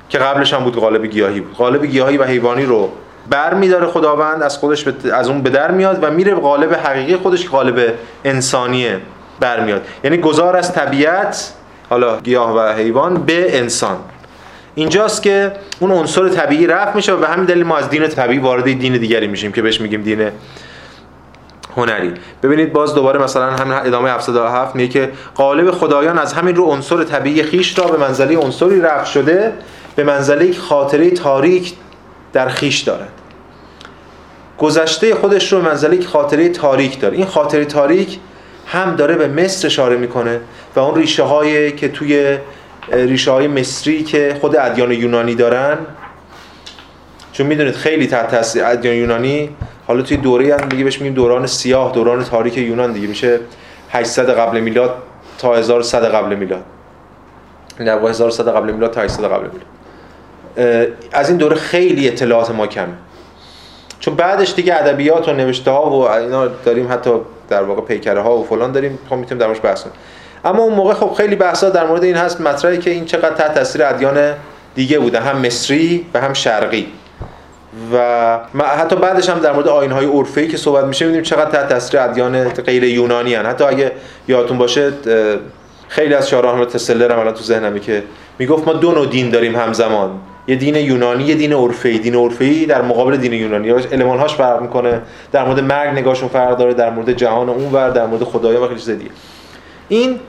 که 0.09 0.17
قبلش 0.17 0.53
هم 0.53 0.63
بود 0.63 0.75
قالب 0.75 1.05
گیاهی 1.05 1.39
بود 1.39 1.53
قالب 1.53 1.85
گیاهی 1.85 2.17
و 2.17 2.23
حیوانی 2.23 2.65
رو 2.65 2.89
بر 3.29 3.53
میداره 3.53 3.87
خداوند 3.87 4.43
از 4.43 4.57
خودش 4.57 4.87
از 5.13 5.29
اون 5.29 5.41
به 5.41 5.49
در 5.49 5.71
میاد 5.71 5.99
و 6.01 6.11
میره 6.11 6.33
قالب 6.33 6.73
حقیقی 6.73 7.15
خودش 7.15 7.43
که 7.43 7.49
قالب 7.49 7.93
انسانیه 8.25 8.99
برمیاد 9.39 9.81
یعنی 10.03 10.17
گذار 10.17 10.55
از 10.55 10.73
طبیعت 10.73 11.53
حالا 11.89 12.19
گیاه 12.19 12.57
و 12.57 12.73
حیوان 12.73 13.23
به 13.23 13.57
انسان. 13.57 13.97
اینجاست 14.75 15.23
که 15.23 15.51
اون 15.79 15.91
عنصر 15.91 16.29
طبیعی 16.29 16.67
رفت 16.67 16.95
میشه 16.95 17.13
و 17.13 17.17
به 17.17 17.27
همین 17.27 17.45
دلیل 17.45 17.63
ما 17.63 17.77
از 17.77 17.89
دین 17.89 18.07
طبیعی 18.07 18.39
وارد 18.39 18.63
دین 18.63 18.97
دیگری 18.97 19.27
میشیم 19.27 19.51
که 19.51 19.61
بهش 19.61 19.81
میگیم 19.81 20.01
دین 20.01 20.29
هنری. 21.75 22.13
ببینید 22.43 22.73
باز 22.73 22.95
دوباره 22.95 23.23
مثلا 23.23 23.51
همین 23.51 23.73
ادامه 23.73 24.09
707 24.09 24.75
میگه 24.75 24.87
که 24.87 25.11
قالب 25.35 25.71
خدایان 25.71 26.17
از 26.17 26.33
همین 26.33 26.55
رو 26.55 26.63
عنصر 26.63 27.03
طبیعی 27.03 27.43
خیش 27.43 27.79
را 27.79 27.87
به 27.87 27.97
منزله 27.97 28.37
عنصری 28.37 28.81
رفت 28.81 29.11
شده 29.11 29.53
به 29.95 30.03
منزله 30.03 30.53
خاطره 30.53 31.11
تاریک 31.11 31.73
در 32.33 32.49
خیش 32.49 32.79
دارد. 32.79 33.09
گذشته 34.57 35.15
خودش 35.15 35.53
رو 35.53 35.61
منزله 35.61 36.05
خاطره 36.05 36.49
تاریک 36.49 36.99
داره. 36.99 37.17
این 37.17 37.25
خاطره 37.25 37.65
تاریک 37.65 38.19
هم 38.67 38.95
داره 38.95 39.15
به 39.15 39.27
مصر 39.27 39.67
اشاره 39.67 39.97
می‌کنه 39.97 40.39
و 40.75 40.79
اون 40.79 40.95
ریشه 40.95 41.23
هایی 41.23 41.71
که 41.71 41.87
توی 41.87 42.37
ریشه 42.91 43.31
های 43.31 43.47
مصری 43.47 44.03
که 44.03 44.37
خود 44.41 44.55
ادیان 44.55 44.91
یونانی 44.91 45.35
دارن 45.35 45.77
چون 47.31 47.47
می‌دونید 47.47 47.75
خیلی 47.75 48.07
تحت 48.07 48.31
تاثیر 48.31 48.65
ادیان 48.65 48.95
یونانی 48.95 49.49
حالا 49.87 50.01
توی 50.01 50.17
دوره 50.17 50.53
هم 50.55 50.69
دیگه 50.69 50.83
بهش 50.83 50.99
میگیم 50.99 51.13
دوران 51.13 51.47
سیاه 51.47 51.91
دوران 51.91 52.23
تاریک 52.23 52.57
یونان 52.57 52.93
دیگه. 52.93 53.07
میشه 53.07 53.39
800 53.91 54.29
قبل 54.29 54.59
میلاد 54.59 54.95
تا 55.37 55.55
1100 55.55 56.05
قبل 56.05 56.35
میلاد. 56.35 56.63
در 57.79 57.99
1100 57.99 58.49
قبل 58.49 58.71
میلاد 58.71 58.91
تا 58.91 59.01
800 59.01 59.23
قبل 59.23 59.47
میلاد. 59.47 59.67
از 61.11 61.29
این 61.29 61.37
دوره 61.37 61.55
خیلی 61.55 62.07
اطلاعات 62.07 62.51
ما 62.51 62.67
کمه. 62.67 62.93
چون 63.99 64.15
بعدش 64.15 64.53
دیگه 64.53 64.75
ادبیات 64.75 65.29
و 65.29 65.33
نوشته 65.33 65.71
ها 65.71 65.89
و 65.89 66.09
اینا 66.09 66.47
داریم 66.47 66.91
حتی 66.91 67.11
در 67.49 67.63
واقع 67.63 67.81
پیکره 67.81 68.21
ها 68.21 68.37
و 68.37 68.43
فلان 68.43 68.71
داریم. 68.71 68.99
خب 69.09 69.15
می‌تونیم 69.15 69.47
درش 69.47 69.57
بحث 69.63 69.81
کنیم. 69.81 69.95
اما 70.45 70.63
اون 70.63 70.73
موقع 70.73 70.93
خب 70.93 71.13
خیلی 71.13 71.35
بحثا 71.35 71.69
در 71.69 71.87
مورد 71.87 72.03
این 72.03 72.15
هست 72.15 72.41
مطرحی 72.41 72.77
که 72.77 72.89
این 72.89 73.05
چقدر 73.05 73.35
تحت 73.35 73.53
تاثیر 73.53 73.83
ادیان 73.83 74.33
دیگه 74.75 74.99
بوده. 74.99 75.19
هم 75.19 75.37
مصری 75.45 76.05
و 76.13 76.21
هم 76.21 76.33
شرقی. 76.33 76.87
و 77.93 78.63
حتی 78.63 78.95
بعدش 78.95 79.29
هم 79.29 79.39
در 79.39 79.51
مورد 79.53 79.67
های 79.67 80.05
عرفی 80.05 80.47
که 80.47 80.57
صحبت 80.57 80.85
میشه 80.85 81.05
می‌بینیم 81.05 81.23
چقدر 81.23 81.51
تحت 81.51 81.69
تاثیر 81.69 81.99
ادیان 81.99 82.43
غیر 82.43 82.83
یونانی 82.83 83.35
هن. 83.35 83.45
حتی 83.45 83.63
اگه 83.63 83.91
یادتون 84.27 84.57
باشه 84.57 84.91
خیلی 85.87 86.13
از 86.13 86.29
شارح 86.29 86.65
تسلر 86.65 87.11
هم 87.11 87.19
الان 87.19 87.33
تو 87.33 87.43
ذهنمه 87.43 87.79
که 87.79 88.03
می‌گفت 88.39 88.67
ما 88.67 88.73
دو 88.73 88.91
نوع 88.91 89.05
دین 89.05 89.29
داریم 89.29 89.55
همزمان. 89.55 90.11
یه 90.47 90.55
دین 90.55 90.75
یونانی 90.75 91.23
یه 91.23 91.35
دین 91.35 91.53
عرفی 91.53 91.99
دین 91.99 92.15
عرفی 92.15 92.65
در 92.65 92.81
مقابل 92.81 93.17
دین 93.17 93.33
یونانی. 93.33 93.69
هاش 94.19 94.35
فرق 94.35 94.61
می‌کنه. 94.61 95.01
در 95.31 95.45
مورد 95.45 95.59
مرگ 95.59 95.89
نگاهشون 95.89 96.29
فرق 96.29 96.57
داره. 96.57 96.73
در 96.73 96.89
مورد 96.89 97.11
جهان 97.11 97.49
اونور 97.49 97.89
در 97.89 98.05
مورد 98.05 98.23
خدایا 98.23 98.63
و 98.63 98.67
خیلی 98.67 98.79
چیز 98.79 98.89
دیگه. 98.89 99.11
این 99.87 100.19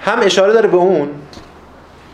هم 0.00 0.18
اشاره 0.22 0.52
داره 0.52 0.68
به 0.68 0.76
اون 0.76 1.08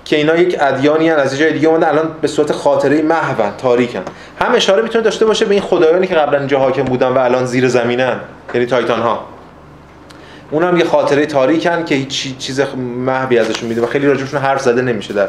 که 0.05 0.17
اینا 0.17 0.37
یک 0.37 0.57
ادیانی 0.61 1.09
هن 1.09 1.17
از 1.17 1.39
جای 1.39 1.53
دیگه 1.53 1.69
اومدن 1.69 1.89
الان 1.89 2.11
به 2.21 2.29
صورت 2.29 2.53
خاطره 2.53 3.03
محو 3.03 3.51
تاریکن. 3.59 4.03
هم 4.41 4.55
اشاره 4.55 4.83
می‌تونه 4.83 5.05
داشته 5.05 5.27
باشه 5.27 5.45
به 5.45 5.55
این 5.55 5.63
خدایانی 5.63 6.07
که 6.07 6.15
قبلا 6.15 6.39
اینجا 6.39 6.59
حاکم 6.59 6.83
بودن 6.83 7.09
و 7.09 7.19
الان 7.19 7.47
زیر 7.47 7.69
زمینن 7.69 8.17
یعنی 8.55 8.67
تایتان 8.67 9.01
ها 9.01 9.25
اون 10.51 10.63
هم 10.63 10.77
یه 10.77 10.85
خاطره 10.85 11.27
تاریکن 11.27 11.85
که 11.85 11.95
هیچ 11.95 12.39
چیز 12.39 12.61
محوی 13.07 13.39
ازشون 13.39 13.69
میده 13.69 13.83
و 13.83 13.87
خیلی 13.87 14.07
راجبشون 14.07 14.41
حرف 14.41 14.63
زده 14.63 14.83
نمیشه 14.83 15.15
در 15.15 15.29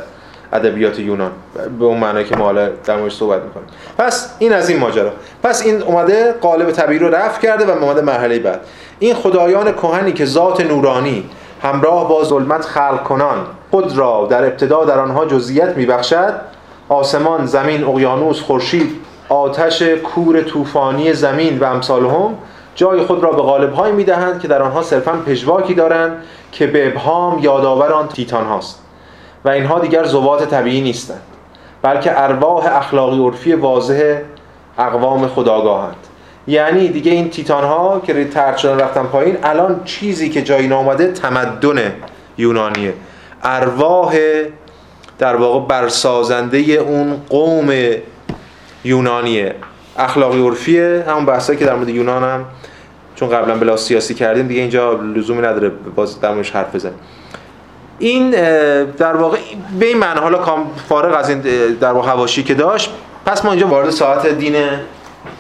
ادبیات 0.53 0.99
یونان. 0.99 1.31
به 1.79 1.85
اون 1.85 1.97
معنی 1.97 2.23
که 2.23 2.35
ما 2.35 2.45
حالا 2.45 2.69
در 2.85 2.97
موردش 2.97 3.15
صحبت 3.15 3.41
می‌کنیم. 3.41 3.67
پس 3.97 4.29
این 4.39 4.53
از 4.53 4.69
این 4.69 4.79
ماجرا. 4.79 5.11
پس 5.43 5.65
این 5.65 5.81
اومده 5.81 6.31
قالب 6.31 6.71
طبیعی 6.71 6.99
رو 6.99 7.09
رفع 7.09 7.41
کرده 7.41 7.65
و 7.65 7.69
اومده 7.69 8.01
مرحله 8.01 8.39
بعد. 8.39 8.61
این 8.99 9.15
خدایان 9.15 9.71
کهنی 9.71 10.11
که 10.11 10.25
ذات 10.25 10.61
نورانی 10.61 11.29
همراه 11.63 12.09
با 12.09 12.23
ظلمت 12.23 12.65
خلق 12.65 13.03
کنان 13.03 13.37
خود 13.73 13.97
را 13.97 14.27
در 14.29 14.45
ابتدا 14.45 14.85
در 14.85 14.99
آنها 14.99 15.25
جزئیت 15.25 15.77
میبخشد. 15.77 16.33
آسمان 16.89 17.45
زمین 17.45 17.83
اقیانوس 17.83 18.41
خورشید 18.41 18.91
آتش 19.29 19.81
کور 19.81 20.41
طوفانی 20.41 21.13
زمین 21.13 21.59
و 21.59 21.63
امثالهم 21.63 22.33
جای 22.75 23.05
خود 23.05 23.23
را 23.23 23.31
به 23.31 23.41
غالب 23.41 23.85
می‌دهند 23.85 24.39
که 24.41 24.47
در 24.47 24.61
آنها 24.61 24.81
صرفا 24.81 25.11
پژواکی 25.11 25.73
دارند 25.73 26.23
که 26.51 26.67
به 26.67 26.87
ابهام 26.87 27.39
یادآور 27.39 27.91
آن 27.93 28.07
تیتان 28.07 28.45
هاست 28.45 28.79
و 29.45 29.49
اینها 29.49 29.79
دیگر 29.79 30.03
زوات 30.03 30.49
طبیعی 30.49 30.81
نیستند 30.81 31.21
بلکه 31.81 32.21
ارواح 32.21 32.77
اخلاقی 32.77 33.19
عرفی 33.19 33.53
واضح 33.53 34.17
اقوام 34.77 35.27
خداگاهند. 35.27 35.95
یعنی 36.47 36.87
دیگه 36.87 37.11
این 37.11 37.29
تیتان 37.29 37.63
ها 37.63 38.01
که 38.07 38.25
ترد 38.25 38.57
شدن 38.57 38.79
رفتن 38.79 39.03
پایین 39.03 39.37
الان 39.43 39.81
چیزی 39.85 40.29
که 40.29 40.41
جایی 40.41 40.67
نامده 40.67 41.11
تمدن 41.11 41.93
یونانیه. 42.37 42.93
ارواح 43.43 44.15
در 45.19 45.35
واقع 45.35 45.67
برسازنده 45.67 46.57
اون 46.57 47.21
قوم 47.29 47.73
یونانیه. 48.83 49.55
اخلاقی 49.97 50.41
عرفیه 50.41 51.03
همون 51.07 51.25
بحثایی 51.25 51.59
که 51.59 51.65
در 51.65 51.75
مورد 51.75 51.89
یونان 51.89 52.23
هم 52.23 52.45
چون 53.15 53.29
قبلا 53.29 53.55
بلا 53.55 53.77
سیاسی 53.77 54.13
کردیم 54.13 54.47
دیگه 54.47 54.61
اینجا 54.61 54.93
لزومی 54.93 55.41
نداره 55.41 55.69
باز 55.69 56.21
در 56.21 56.33
حرف 56.33 56.75
بزنیم. 56.75 56.99
این 57.99 58.31
در 58.97 59.15
واقع 59.15 59.37
به 59.79 59.85
این 59.85 59.97
معنی 59.97 60.19
حالا 60.19 60.37
کام 60.37 60.71
فارغ 60.89 61.19
از 61.19 61.29
این 61.29 61.39
در 61.81 61.91
واقع 61.91 62.09
حواشی 62.09 62.43
که 62.43 62.53
داشت 62.53 62.91
پس 63.25 63.45
ما 63.45 63.51
اینجا 63.51 63.67
وارد 63.67 63.89
ساعت 63.89 64.27
دین 64.27 64.55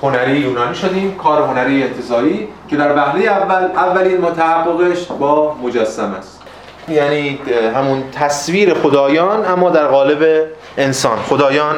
هنری 0.01 0.39
یونانی 0.39 0.75
شدیم 0.75 1.15
کار 1.15 1.41
هنری 1.41 1.83
انتظایی 1.83 2.47
که 2.67 2.75
در 2.75 2.95
وهله 2.95 3.25
اول 3.25 3.63
اولین 3.63 4.21
متحققش 4.21 5.05
با 5.19 5.55
مجسم 5.63 6.15
است. 6.19 6.42
یعنی 6.87 7.39
همون 7.75 8.03
تصویر 8.11 8.73
خدایان 8.73 9.45
اما 9.45 9.69
در 9.69 9.87
قالب 9.87 10.47
انسان. 10.77 11.17
خدایان 11.17 11.75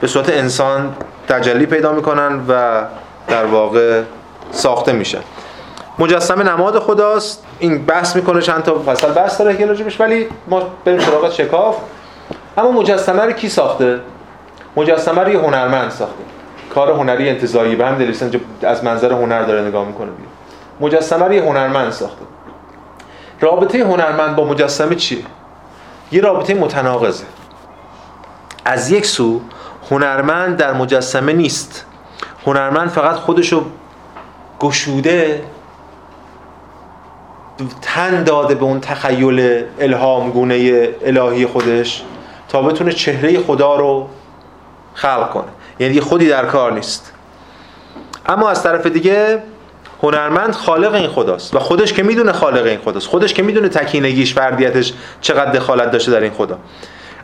به 0.00 0.06
صورت 0.06 0.28
انسان 0.28 0.96
تجلی 1.28 1.66
پیدا 1.66 1.92
می‌کنن 1.92 2.40
و 2.48 2.82
در 3.28 3.44
واقع 3.44 4.02
ساخته 4.50 4.92
میشن 4.92 5.20
مجسمه 5.98 6.44
نماد 6.44 6.78
خداست. 6.78 7.44
این 7.58 7.84
بحث 7.86 8.16
می‌کنه 8.16 8.40
چند 8.40 8.62
تا 8.62 8.82
فصل 8.86 9.12
بحث 9.12 9.38
داره 9.38 9.56
که 9.56 9.66
راجبش. 9.66 10.00
ولی 10.00 10.26
ما 10.48 10.62
بریم 10.84 10.98
سراغ 10.98 11.30
شکاف. 11.32 11.76
اما 12.58 12.70
مجسمه 12.70 13.22
رو 13.22 13.32
کی 13.32 13.48
ساخته؟ 13.48 14.00
مجسمه 14.76 15.22
رو 15.22 15.32
یه 15.32 15.38
هنرمند 15.38 15.90
ساخته. 15.90 16.14
کار 16.74 16.90
هنری 16.90 17.28
انتزاعی 17.28 17.76
به 17.76 17.86
هم 17.86 17.94
دلیل 17.94 18.40
از 18.62 18.84
منظر 18.84 19.12
هنر 19.12 19.42
داره 19.42 19.62
نگاه 19.62 19.86
می‌کنه. 19.86 20.08
مجسمه 20.80 21.26
رو 21.26 21.32
یه 21.32 21.42
هنرمند 21.42 21.92
ساخته. 21.92 22.24
رابطه 23.40 23.78
هنرمند 23.78 24.36
با 24.36 24.44
مجسمه 24.44 24.94
چیه 24.94 25.24
یه 26.12 26.20
رابطه 26.20 26.54
متناقضه. 26.54 27.24
از 28.64 28.90
یک 28.90 29.06
سو 29.06 29.40
هنرمند 29.90 30.56
در 30.56 30.72
مجسمه 30.72 31.32
نیست. 31.32 31.84
هنرمند 32.46 32.88
فقط 32.88 33.16
خودشو 33.16 33.64
گشوده 34.60 35.44
تن 37.82 38.24
داده 38.24 38.54
به 38.54 38.64
اون 38.64 38.80
تخیل 38.80 39.64
الهام 39.78 40.30
گونه 40.30 40.88
الهی 41.04 41.46
خودش 41.46 42.02
تا 42.48 42.62
بتونه 42.62 42.92
چهره 42.92 43.40
خدا 43.40 43.76
رو 43.76 44.08
خلق 44.94 45.30
کنه. 45.30 45.44
یعنی 45.78 46.00
خودی 46.00 46.28
در 46.28 46.46
کار 46.46 46.72
نیست. 46.72 47.12
اما 48.26 48.50
از 48.50 48.62
طرف 48.62 48.86
دیگه 48.86 49.42
هنرمند 50.02 50.54
خالق 50.54 50.94
این 50.94 51.08
خداست. 51.08 51.54
و 51.54 51.58
خودش 51.58 51.92
که 51.92 52.02
می‌دونه 52.02 52.32
خالق 52.32 52.66
این 52.66 52.78
خداست. 52.78 53.06
خودش 53.06 53.34
که 53.34 53.42
می‌دونه 53.42 53.68
تکینگیش 53.68 54.34
فردیتش 54.34 54.92
چقدر 55.20 55.50
دخالت 55.50 55.90
داشته 55.90 56.12
در 56.12 56.20
این 56.20 56.32
خدا. 56.32 56.58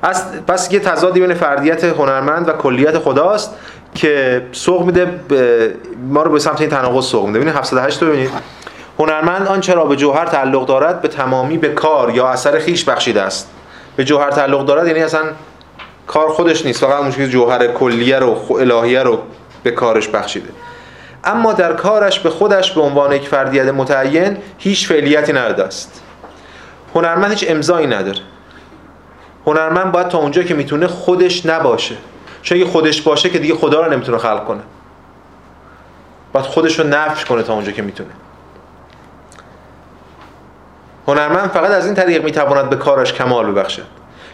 از 0.02 0.46
پس 0.46 0.72
یه 0.72 0.80
تضادی 0.80 1.20
بین 1.20 1.34
فردیت 1.34 1.84
هنرمند 1.84 2.48
و 2.48 2.52
کلیت 2.52 2.98
خداست 2.98 3.54
که 3.94 4.42
سوق 4.52 4.84
میده 4.84 5.20
ما 6.08 6.22
رو 6.22 6.30
به 6.32 6.38
سمت 6.38 6.60
این 6.60 6.70
تناقض 6.70 7.04
سوق 7.04 7.26
میده. 7.26 7.38
ببینید 7.38 7.56
708 7.56 8.02
رو 8.02 8.08
ببینید. 8.08 8.30
هنرمند 8.98 9.46
آنچه 9.46 9.74
را 9.74 9.84
به 9.84 9.96
جوهر 9.96 10.24
تعلق 10.24 10.66
دارد؟ 10.66 11.02
به 11.02 11.08
تمامی 11.08 11.58
به 11.58 11.68
کار 11.68 12.10
یا 12.10 12.28
اثر 12.28 12.58
خیش 12.58 12.84
بخشیده 12.84 13.22
است. 13.22 13.50
به 13.96 14.04
جوهر 14.04 14.30
تعلق 14.30 14.64
دارد 14.64 14.86
یعنی 14.86 15.02
اصلا 15.02 15.22
کار 16.06 16.28
خودش 16.28 16.66
نیست. 16.66 16.80
فقط 16.80 17.00
اون 17.18 17.28
جوهر 17.28 17.66
کلیه 17.66 18.18
رو 18.18 18.36
الهیه 18.50 19.02
رو 19.02 19.18
به 19.62 19.70
کارش 19.70 20.08
بخشیده. 20.08 20.48
اما 21.24 21.52
در 21.52 21.72
کارش 21.72 22.20
به 22.20 22.30
خودش 22.30 22.72
به 22.72 22.80
عنوان 22.80 23.12
یک 23.12 23.28
فردیت 23.28 23.66
متعین 23.66 24.36
هیچ 24.58 24.88
فعلیتی 24.88 25.32
نداده 25.32 25.64
است. 25.64 26.02
هنرمند 26.94 27.30
هیچ 27.30 27.44
امضایی 27.48 27.86
نداره. 27.86 28.20
هنرمند 29.46 29.92
باید 29.92 30.08
تا 30.08 30.18
اونجا 30.18 30.42
که 30.42 30.54
می‌تونه 30.54 30.86
خودش 30.86 31.46
نباشه. 31.46 31.94
چون 32.42 32.58
اگه 32.58 32.66
خودش 32.66 33.02
باشه 33.02 33.30
که 33.30 33.38
دیگه 33.38 33.54
خدا 33.54 33.86
رو 33.86 33.92
نمی‌تونه 33.92 34.18
خلق 34.18 34.44
کنه. 34.44 34.60
باید 36.32 36.46
خودش 36.46 36.78
رو 36.78 36.86
نفش 36.86 37.24
کنه 37.24 37.42
تا 37.42 37.54
اونجا 37.54 37.72
که 37.72 37.82
می‌تونه. 37.82 38.10
هنرمند 41.08 41.50
فقط 41.50 41.70
از 41.70 41.86
این 41.86 41.94
طریق 41.94 42.24
می‌تواند 42.24 42.70
به 42.70 42.76
کارش 42.76 43.12
کمال 43.12 43.46
ببخشه 43.52 43.82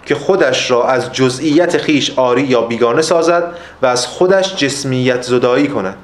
که 0.06 0.14
خودش 0.14 0.70
را 0.70 0.88
از 0.88 1.12
جزئیت 1.12 1.78
خیش 1.78 2.18
آری 2.18 2.42
یا 2.42 2.62
بیگانه 2.62 3.02
سازد 3.02 3.44
و 3.82 3.86
از 3.86 4.06
خودش 4.06 4.56
جسمیت 4.56 5.22
زدایی 5.22 5.68
کند. 5.68 5.96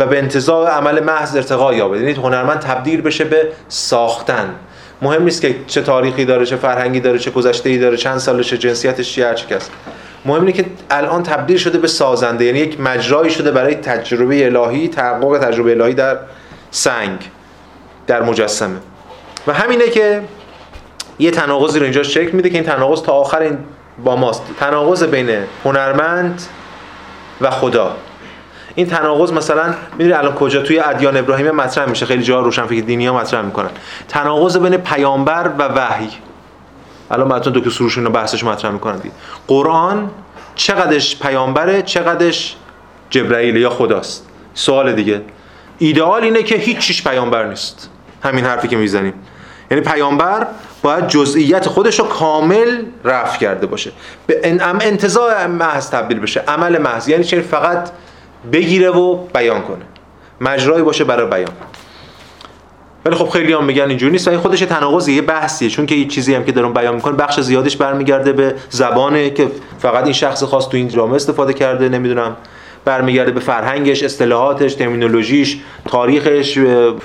و 0.00 0.06
به 0.06 0.18
انتظار 0.18 0.66
عمل 0.66 1.00
محض 1.00 1.36
ارتقا 1.36 1.74
یابد. 1.74 2.00
یعنی 2.00 2.12
هنرمند 2.12 2.58
تبدیل 2.58 3.00
بشه 3.00 3.24
به 3.24 3.48
ساختن. 3.68 4.54
مهم 5.02 5.22
نیست 5.22 5.42
که 5.42 5.56
چه 5.66 5.82
تاریخی 5.82 6.24
داره 6.24 6.46
چه 6.46 6.56
فرهنگی 6.56 7.00
داره 7.00 7.18
چه 7.18 7.30
گذشته 7.30 7.70
ای 7.70 7.78
داره 7.78 7.96
چند 7.96 8.18
سالشه 8.18 8.58
جنسیتش 8.58 9.12
چیه 9.12 9.26
هر 9.26 9.34
کس 9.34 9.70
مهم 10.24 10.40
اینه 10.40 10.52
که 10.52 10.64
الان 10.90 11.22
تبدیل 11.22 11.56
شده 11.56 11.78
به 11.78 11.88
سازنده. 11.88 12.44
یعنی 12.44 12.58
یک 12.58 12.80
مجرایی 12.80 13.30
شده 13.30 13.50
برای 13.50 13.74
تجربه 13.74 14.46
الهی 14.46 14.88
تحقق 14.88 15.38
تجربه 15.38 15.70
الهی 15.70 15.94
در 15.94 16.18
سنگ 16.70 17.18
در 18.06 18.22
مجسمه. 18.22 18.76
و 19.46 19.52
همینه 19.52 19.88
که 19.88 20.22
یه 21.18 21.30
تناقضی 21.30 21.78
رو 21.78 21.84
اینجا 21.84 22.02
شکل 22.02 22.30
میده 22.30 22.50
که 22.50 22.54
این 22.54 22.64
تناقض 22.64 23.02
تا 23.02 23.12
آخر 23.12 23.38
این 23.38 23.58
با 24.04 24.16
ماست. 24.16 24.42
تناقض 24.60 25.04
بین 25.04 25.30
هنرمند 25.64 26.42
و 27.40 27.50
خدا. 27.50 27.96
این 28.80 28.88
تناقض 28.88 29.32
مثلا 29.32 29.74
می‌دونی 29.92 30.12
الان 30.12 30.34
کجا 30.34 30.62
توی 30.62 30.78
ادیان 30.78 31.16
ابراهیمی 31.16 31.50
مطرح 31.50 31.86
میشه؟ 31.88 32.06
خیلی 32.06 32.22
جا 32.22 32.40
روشنفکر 32.40 32.80
دینی 32.80 33.06
ها 33.06 33.16
مطرح 33.16 33.42
می‌کنن. 33.42 33.70
تناقض 34.08 34.56
بین 34.56 34.76
پیامبر 34.76 35.50
و 35.58 35.62
وحی. 35.62 36.08
الان 37.10 37.28
مثلا 37.28 37.52
دکتر 37.52 37.70
سروش 37.70 37.98
اینو 37.98 38.10
بحثش 38.10 38.44
مطرح 38.44 38.70
می‌کنن 38.70 38.96
دیگه. 38.96 39.14
قرآن 39.46 40.10
چقدرش 40.54 41.18
پیامبره 41.18 41.82
چقدرش 41.82 42.56
جبرئیل 43.10 43.56
یا 43.56 43.70
خداست؟ 43.70 44.26
سوال 44.54 44.92
دیگه. 44.92 45.22
ایدئال 45.78 46.24
اینه 46.24 46.42
که 46.42 46.54
هیچ 46.54 46.78
چیش 46.78 47.08
پیامبر 47.08 47.46
نیست. 47.46 47.90
همین 48.22 48.44
حرفی 48.44 48.68
که 48.68 48.76
می‌زنیم. 48.76 49.14
یعنی 49.70 49.82
پیامبر 49.82 50.46
باید 50.82 51.08
جزئیات 51.08 51.68
خودش 51.68 51.98
رو 51.98 52.04
کامل 52.04 52.82
رفع 53.04 53.38
کرده 53.38 53.66
باشه. 53.66 53.92
به 54.26 54.58
انتظار 54.80 55.46
محض 55.46 55.90
تبدیل 55.90 56.20
بشه. 56.20 56.40
عمل 56.48 56.78
محض. 56.78 57.08
یعنی 57.08 57.24
چه؟ 57.24 57.40
فقط 57.40 57.90
بگیره 58.52 58.90
و 58.90 59.16
بیان 59.16 59.62
کنه. 59.62 59.84
مجرایی 60.40 60.82
باشه 60.82 61.04
برای 61.04 61.26
بیان. 61.30 61.52
ولی 63.04 63.14
خب 63.14 63.28
خیلی 63.28 63.52
هم 63.52 63.64
میگن 63.64 63.88
اینجوری 63.88 64.12
نیست. 64.12 64.28
و 64.28 64.30
این 64.30 64.40
خودش 64.40 64.60
تناقض 64.60 65.08
یه 65.08 65.22
بحثیه. 65.22 65.68
چون 65.68 65.86
که 65.86 65.94
یه 65.94 66.06
چیزی 66.06 66.34
هم 66.34 66.44
که 66.44 66.52
دارم 66.52 66.72
بیان 66.72 66.94
می‌کنه 66.94 67.16
بخش 67.16 67.40
زیادش 67.40 67.76
برمیگرده 67.76 68.32
به 68.32 68.54
زبانه 68.70 69.30
که 69.30 69.48
فقط 69.78 70.04
این 70.04 70.12
شخص 70.12 70.42
خاص 70.42 70.68
تو 70.68 70.76
این 70.76 70.86
درامه 70.86 71.14
استفاده 71.14 71.52
کرده 71.52 71.88
نمی‌دونم. 71.88 72.36
برمیگرده 72.84 73.30
به 73.30 73.40
فرهنگش 73.40 74.02
اصطلاحاتش 74.02 74.74
ترمینولوژیش 74.74 75.58
تاریخش 75.88 76.58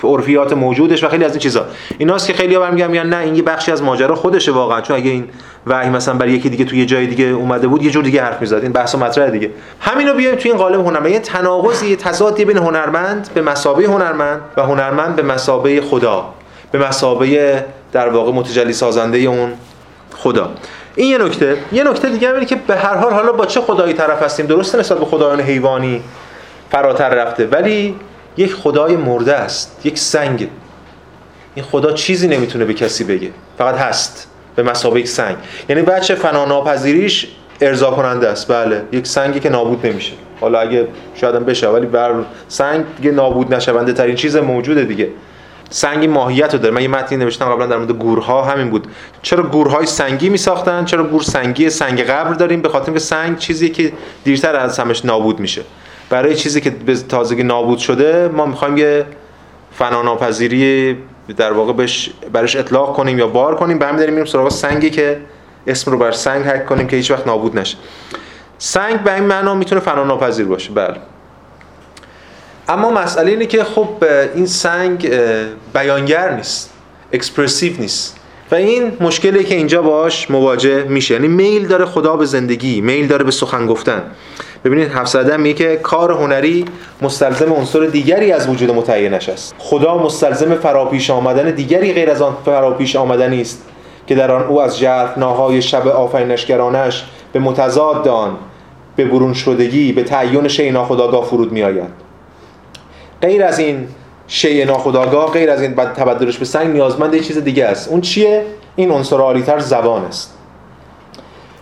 عرفیات 0.04 0.54
موجودش 0.54 1.04
و 1.04 1.10
خیلی 1.10 1.26
از 1.26 1.32
این 1.32 1.40
چیزا. 1.40 1.66
ایناست 1.98 2.28
که 2.28 2.34
خیلی 2.34 2.58
برمیگردن 2.58 2.92
میگن 2.92 3.06
نه 3.06 3.18
این 3.18 3.36
یه 3.36 3.42
بخشی 3.42 3.72
از 3.72 3.84
ماجرا 3.84 4.16
خودشه 4.16 4.52
واقعا. 4.52 4.82
چون 4.82 4.96
اگه 4.96 5.12
این 5.12 5.28
وحی 5.68 5.90
مثلا 5.90 6.14
برای 6.14 6.32
یکی 6.32 6.50
دیگه 6.50 6.66
توی 6.66 6.86
جای 6.86 7.08
دیگه 7.08 7.26
اومده 7.26 7.68
بود 7.68 7.84
یه 7.84 7.92
جور 7.92 8.04
دیگه 8.04 8.24
حرف 8.24 8.42
می‌زد. 8.42 8.60
این 8.64 8.72
بحث 8.72 8.96
مطرح 8.96 9.30
دیگه. 9.30 9.52
همینو 9.80 10.14
بیایم 10.14 10.36
توی 10.36 10.52
این 10.52 10.60
قالب 10.60 10.80
هنرمند. 10.80 11.12
یه 11.12 11.20
تناقضی 11.20 11.96
تضادی 11.96 12.46
بین 12.46 12.58
هنرمند 12.58 13.30
به 13.34 13.42
مسابقه 13.42 13.86
هنرمند 13.86 14.42
و 14.58 14.62
هنرمند 14.62 15.16
به 15.16 15.24
مسابقه 15.24 15.82
خدا. 15.82 16.34
به 16.72 16.88
مسابقه 16.88 17.66
در 17.92 18.10
واقع 18.10 18.32
متجلی 18.32 18.74
سازنده 18.74 19.18
اون 19.18 19.54
خدا. 20.16 20.50
این 20.96 21.10
یه 21.10 21.18
نکته. 21.18 21.58
یه 21.72 21.84
نکته 21.84 22.10
دیگه 22.10 22.34
اینه 22.34 22.46
که 22.46 22.56
به 22.56 22.76
هر 22.76 22.96
حال 22.96 23.14
حالا 23.14 23.32
با 23.32 23.46
چه 23.46 23.62
خدایی 23.62 23.94
طرف 23.94 24.24
هستیم؟ 24.24 24.46
درسته 24.46 24.78
نسبت 24.78 24.98
به 25.00 25.06
خدایان 25.06 25.42
حیوانی 25.42 26.02
فراتر 26.72 27.10
رفته 27.10 27.46
ولی 27.46 27.96
یک 28.38 28.54
خدای 28.54 28.96
مرده 28.96 29.36
است 29.36 29.82
یک 29.84 29.98
سنگ. 29.98 30.50
این 31.56 31.66
خدا 31.66 31.92
چیزی 31.92 32.28
نمی‌تونه 32.28 32.66
به 32.66 32.74
کسی 32.74 33.04
بگه. 33.04 33.32
فقط 33.58 33.76
هست. 33.76 34.28
به 34.56 34.64
مسابقه 34.64 35.06
سنگ. 35.06 35.36
یعنی 35.70 35.82
بچه 35.82 36.16
فناناپذیریش 36.16 37.28
ارضا 37.62 37.92
کننده 37.92 38.28
است. 38.28 38.48
بله 38.48 38.84
یک 38.92 39.08
سنگی 39.08 39.40
که 39.40 39.50
نابود 39.50 39.88
نمیشه. 39.88 40.14
حالا 40.42 40.60
اگه 40.60 40.88
شاید 41.16 41.36
بشه 41.36 41.68
ولی 41.68 41.86
بر 41.86 42.14
سنگ 42.48 42.86
دیگه 42.98 43.12
نابود 43.12 43.54
نشونده 43.54 43.94
ترین 43.94 44.16
چیز 44.16 44.36
موجوده 44.36 44.84
دیگه. 44.84 45.10
سنگی 45.70 46.08
ماهیت 46.08 46.54
رو 46.54 46.60
داره. 46.60 46.74
من 46.74 46.82
یه 46.82 46.88
متنی 46.88 47.18
نوشتم 47.18 47.46
قبلا 47.46 47.68
در 47.68 47.78
مورد 47.78 47.92
گورها 47.92 48.44
همین 48.44 48.70
بود. 48.70 48.88
چرا 49.22 49.44
گورهای 49.44 49.86
سنگی 49.86 50.30
می 50.30 50.38
ساختن 50.38 50.86
چرا 50.86 51.04
گور 51.04 51.22
سنگی 51.22 51.70
سنگ 51.70 52.02
قبر 52.02 52.34
داریم؟ 52.34 52.62
به 52.62 52.70
خاطر 52.70 52.92
که 52.92 53.00
سنگ 53.00 53.38
چیزی 53.38 53.70
که 53.70 53.92
دیرتر 54.24 54.56
از 54.56 54.80
همش 54.80 55.06
نابود 55.06 55.40
میشه. 55.40 55.62
برای 56.10 56.36
چیزی 56.36 56.62
که 56.62 56.70
به 56.70 56.96
تازگی 56.96 57.44
نابود 57.44 57.78
شده 57.78 58.28
ما 58.28 58.46
می‌خوایم 58.46 58.78
یه 58.78 59.06
فناناپذیری 59.72 60.98
در 61.34 61.54
واقع 61.54 61.74
بهش 61.74 62.10
برش 62.32 62.56
اطلاق 62.56 62.96
کنیم 62.96 63.20
یا 63.20 63.28
بار 63.28 63.56
کنیم 63.56 63.80
به 63.80 63.86
همین 63.86 63.98
داریم 63.98 64.14
میریم 64.14 64.32
سراغ 64.32 64.50
سنگی 64.52 64.90
که 64.90 65.22
اسم 65.68 65.92
رو 65.92 65.98
بر 65.98 66.12
سنگ 66.12 66.46
حک 66.46 66.66
کنیم 66.66 66.88
که 66.88 66.96
هیچ 66.96 67.12
وقت 67.12 67.28
نابود 67.28 67.60
نشه. 67.60 67.78
سنگ 68.58 69.04
به 69.04 69.14
این 69.14 69.24
معنا 69.24 69.56
می‌تونه 69.56 69.82
فناناپذیر 69.82 70.46
باشه 70.46 70.72
بله. 70.72 70.98
اما 72.70 72.92
مسئله 72.92 73.32
اینه 73.32 73.46
که 73.46 73.64
خب 73.64 74.04
این 74.36 74.46
سنگ 74.46 75.10
بیانگر 75.74 76.32
نیست 76.32 76.74
اکسپرسیو 77.14 77.74
نیست. 77.80 78.18
و 78.52 78.56
این 78.56 78.92
مشکلی 79.02 79.44
که 79.44 79.56
اینجا 79.56 79.82
باش 79.82 80.32
مواجه 80.32 80.84
میشه. 80.84 81.14
یعنی 81.14 81.28
میل 81.28 81.68
داره 81.68 81.86
خدا 81.86 82.16
به 82.16 82.26
زندگی 82.26 82.82
میل 82.82 83.08
داره 83.08 83.24
به 83.24 83.32
سخن 83.32 83.68
گفتن. 83.68 84.02
ببینید 84.66 84.92
حفظ 84.92 85.16
میگه 85.16 85.54
که 85.54 85.76
کار 85.76 86.12
هنری 86.12 86.66
مستلزم 87.02 87.54
عنصر 87.54 87.86
دیگری 87.86 88.32
از 88.32 88.50
وجود 88.50 88.72
متعینش 88.72 89.30
است. 89.30 89.56
خدا 89.58 89.98
مستلزم 89.98 90.56
فراپیش 90.56 91.10
آمدن 91.10 91.52
دیگری 91.52 91.94
غیر 91.94 92.10
از 92.10 92.22
آن 92.22 92.38
فراپیش 92.46 92.96
آمدنی 92.96 93.42
است 93.42 93.66
که 94.08 94.16
در 94.16 94.32
آن 94.32 94.44
او 94.44 94.62
از 94.62 94.84
ناهای 95.18 95.62
شب 95.62 95.88
آفرینشگرانش 95.88 97.06
به 97.34 97.40
متضاد 97.40 98.08
آن 98.08 98.38
به 98.96 99.06
برون 99.06 99.34
شدگی 99.34 99.94
به 99.94 100.04
تعین 100.04 100.48
شیء 100.48 100.72
ناخودآگاه 100.72 101.26
فرود 101.26 101.52
میآید. 101.52 101.90
غیر 103.22 103.44
از 103.44 103.60
این 103.60 103.88
شیء 104.28 104.66
ناخودآگاه 104.66 105.32
غیر 105.32 105.50
از 105.52 105.62
این 105.62 105.76
تبدلش 105.76 106.38
به 106.38 106.46
سنگ 106.46 106.68
نیازمند 106.68 107.14
یه 107.14 107.20
چیز 107.20 107.38
دیگه 107.38 107.66
است. 107.66 107.90
اون 107.90 108.02
چیه؟ 108.02 108.46
این 108.76 108.92
عنصر 108.92 109.18
عالیتر 109.18 109.60
زبان 109.60 110.06
است. 110.06 110.38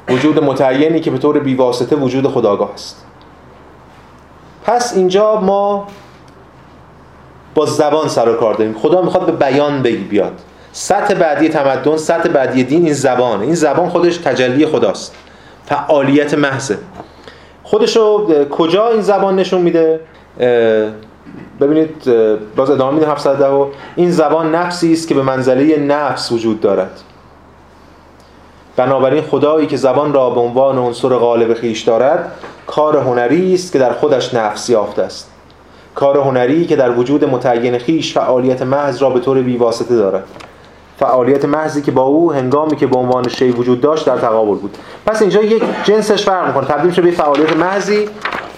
وجود 0.10 0.44
متعینی 0.44 1.00
که 1.00 1.12
به 1.12 1.18
طور 1.18 1.40
بیواسطه 1.40 1.96
وجود 1.96 2.28
خداگاه 2.28 2.72
است. 2.74 3.06
پس 4.64 4.94
اینجا 4.96 5.40
ما 5.40 5.88
با 7.56 7.66
زبان 7.66 8.08
سر 8.08 8.30
و 8.30 8.34
کار 8.34 8.54
داریم. 8.54 8.74
خدا 8.74 9.02
می‌خواد 9.02 9.26
به 9.26 9.32
بیان 9.32 9.82
بیاد. 9.82 10.34
سطح 10.72 11.14
بعدی 11.14 11.50
تمدن 11.50 11.98
سطح 11.98 12.30
بعدی 12.30 12.64
دین 12.64 12.86
این 12.86 12.94
زبانه. 12.94 13.44
این 13.44 13.56
زبان 13.56 13.90
خودش 13.90 14.18
تجلی 14.18 14.66
خداست. 14.66 15.16
فعالیت 15.66 16.34
محضه. 16.34 16.78
خودشو 17.64 18.28
کجا 18.50 18.88
این 18.88 19.02
زبان 19.02 19.36
نشون 19.36 19.62
میده؟ 19.62 20.00
ببینید 21.64 22.10
باز 22.56 22.70
ادامه 22.70 22.94
میده 22.94 23.12
710 23.12 23.48
و 23.48 23.68
این 23.96 24.12
زبان 24.12 24.56
نفسی 24.56 24.94
است 24.94 25.08
که 25.08 25.16
به 25.16 25.22
منزله 25.22 25.80
نفس 25.80 26.32
وجود 26.32 26.62
دارد. 26.62 27.00
بنابراین 28.76 29.22
خدایی 29.22 29.68
که 29.68 29.78
زبان 29.78 30.14
را 30.14 30.30
به 30.30 30.40
عنوان 30.40 30.78
عنصر 30.78 31.10
غالب 31.10 31.54
خیش 31.54 31.82
دارد 31.82 32.32
کار 32.68 32.98
هنری 32.98 33.54
است 33.54 33.74
که 33.74 33.80
در 33.80 33.94
خودش 33.94 34.34
نفس 34.34 34.70
یافته 34.70 35.02
است. 35.02 35.30
کار 35.96 36.18
هنری 36.18 36.66
که 36.66 36.76
در 36.76 36.92
وجود 36.92 37.26
متعین 37.26 37.78
خیش 37.78 38.14
فعالیت 38.14 38.62
محض 38.62 39.02
را 39.02 39.10
به 39.10 39.20
طور 39.20 39.42
بیواسطه 39.42 39.96
دارد. 39.96 40.24
فعالیت 41.00 41.46
محضی 41.46 41.82
که 41.82 41.92
با 41.92 42.02
او 42.02 42.34
هنگامی 42.34 42.76
که 42.76 42.88
به 42.88 42.98
عنوان 42.98 43.28
شی 43.28 43.52
وجود 43.52 43.82
داشت 43.82 44.06
در 44.06 44.18
تقابل 44.18 44.56
بود. 44.56 44.78
پس 45.06 45.22
اینجا 45.22 45.42
یک 45.42 45.64
جنسش 45.84 46.26
فرق 46.26 46.48
می‌کنه. 46.48 46.66
تبدیل 46.66 46.92
شده 46.92 47.06
به 47.06 47.12
فعالیت 47.12 47.56
محضی. 47.56 48.10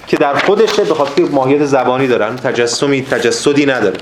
که 0.06 0.16
در 0.16 0.34
خودشه 0.34 0.84
به 0.84 0.94
خاطر 0.94 1.22
ماهیت 1.22 1.64
زبانی 1.64 2.06
دارن 2.06 2.36
تجسمی 2.36 3.02
تجسدی 3.02 3.66
نداره. 3.66 3.98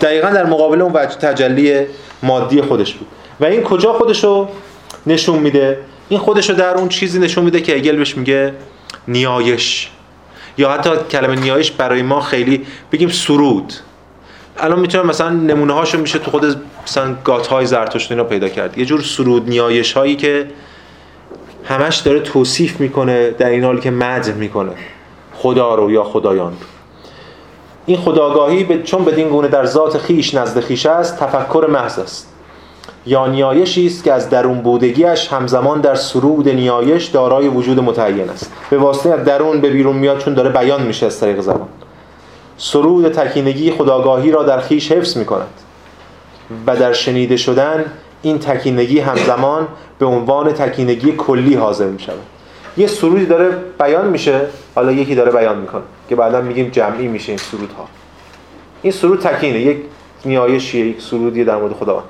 دقیقا 0.00 0.30
در 0.30 0.46
مقابل 0.46 0.82
اون 0.82 0.92
وجه 0.94 1.14
تجلی 1.14 1.86
مادی 2.22 2.62
خودش 2.62 2.94
بود. 2.94 3.08
و 3.40 3.44
این 3.44 3.62
کجا 3.62 3.92
خودشو 3.92 4.48
نشون 5.06 5.38
میده؟ 5.38 5.78
این 6.08 6.20
خودشو 6.20 6.52
در 6.52 6.74
اون 6.74 6.88
چیزی 6.88 7.18
نشون 7.18 7.44
میده 7.44 7.60
که 7.60 7.76
اگل 7.76 7.96
بهش 7.96 8.16
میگه 8.16 8.54
نیایش. 9.08 9.90
یا 10.58 10.70
حتی 10.70 10.90
کلمه 11.10 11.36
نیایش 11.36 11.70
برای 11.70 12.02
ما 12.02 12.20
خیلی 12.20 12.66
بگیم 12.92 13.08
سرود. 13.08 13.72
الان 14.58 14.80
می‌تونم 14.80 15.06
مثلا 15.06 15.30
نمونه 15.30 15.72
هاشو 15.72 15.98
میشه 15.98 16.18
تو 16.18 16.30
خود 16.30 16.62
مثلا 16.86 17.16
گات 17.24 17.46
های 17.46 17.66
زرتشت 17.66 18.10
اینا 18.12 18.24
پیدا 18.24 18.48
کرد. 18.48 18.78
یه 18.78 18.84
جور 18.84 19.00
سرود 19.00 19.48
نیایش 19.48 19.92
هایی 19.92 20.16
که 20.16 20.46
همش 21.64 21.96
داره 21.96 22.20
توصیف 22.20 22.80
می‌کنه 22.80 23.30
در 23.30 23.48
این 23.48 23.64
حالی 23.64 23.80
که 23.80 23.90
مدح 23.90 24.32
می‌کنه. 24.32 24.72
خدا 25.42 25.74
رو 25.74 25.90
یا 25.90 26.04
خدایان. 26.04 26.50
رو 26.50 26.56
این 27.86 27.96
خداگاهی 27.96 28.64
به 28.64 28.82
چون 28.82 29.04
بدین 29.04 29.28
گونه 29.28 29.48
در 29.48 29.66
ذات 29.66 29.98
خیش 29.98 30.34
نزد 30.34 30.60
خیش 30.60 30.86
است 30.86 31.18
تفکر 31.18 31.66
محض 31.70 31.98
است. 31.98 32.32
یا 33.06 33.26
نیایشی 33.26 33.86
است 33.86 34.04
که 34.04 34.12
از 34.12 34.30
درون 34.30 34.60
بودگیش 34.60 35.28
همزمان 35.28 35.80
در 35.80 35.94
سرود 35.94 36.48
نیایش 36.48 37.06
دارای 37.06 37.48
وجود 37.48 37.80
متعین 37.80 38.30
است. 38.30 38.52
به 38.70 38.78
واسطه 38.78 39.10
از 39.10 39.24
درون 39.24 39.60
به 39.60 39.70
بیرون 39.70 39.96
میاد 39.96 40.18
چون 40.18 40.34
داره 40.34 40.50
بیان 40.50 40.82
میشه 40.82 41.06
از 41.06 41.20
طریق 41.20 41.40
زبان. 41.40 41.68
سرود 42.56 43.08
تکینگی 43.08 43.70
خداگاهی 43.70 44.30
را 44.30 44.42
در 44.42 44.60
خیش 44.60 44.92
حفظ 44.92 45.16
می 45.16 45.24
کند 45.24 45.60
و 46.66 46.76
در 46.76 46.92
شنیده 46.92 47.36
شدن 47.36 47.84
این 48.22 48.38
تکینگی 48.38 49.00
همزمان 49.00 49.68
به 49.98 50.06
عنوان 50.06 50.52
تکینگی 50.52 51.12
کلی 51.12 51.54
حاضر 51.54 51.86
می 51.86 52.00
شود 52.00 52.39
یه 52.76 52.86
سرودی 52.86 53.26
داره 53.26 53.48
بیان 53.80 54.08
میشه 54.08 54.40
حالا 54.74 54.92
یکی 54.92 55.14
داره 55.14 55.32
بیان 55.32 55.58
می‌کنه 55.58 55.82
که 56.08 56.16
بعدا 56.16 56.40
میگیم 56.40 56.68
جمعی 56.68 57.08
میشه 57.08 57.28
این 57.28 57.38
سرودها. 57.38 57.88
این 58.82 58.92
سرود 58.92 59.20
تکینه 59.20 59.60
یک 59.60 59.78
نیایشیه 60.24 60.86
یک 60.86 61.02
سرودیه 61.02 61.44
در 61.44 61.56
مورد 61.56 61.72
خداوند 61.72 62.04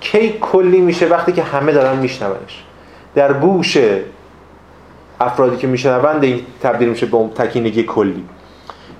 کی 0.00 0.34
کلی 0.40 0.80
میشه 0.80 1.06
وقتی 1.06 1.32
که 1.32 1.42
همه 1.42 1.72
دارن 1.72 1.98
میشنونش. 1.98 2.64
در 3.14 3.32
گوش 3.32 3.78
افرادی 5.20 5.56
که 5.56 5.66
میشنوند 5.66 6.24
این 6.24 6.40
تبدیل 6.62 6.88
میشه 6.88 7.06
به 7.06 7.18
تکینگی 7.34 7.82
کلی. 7.82 8.24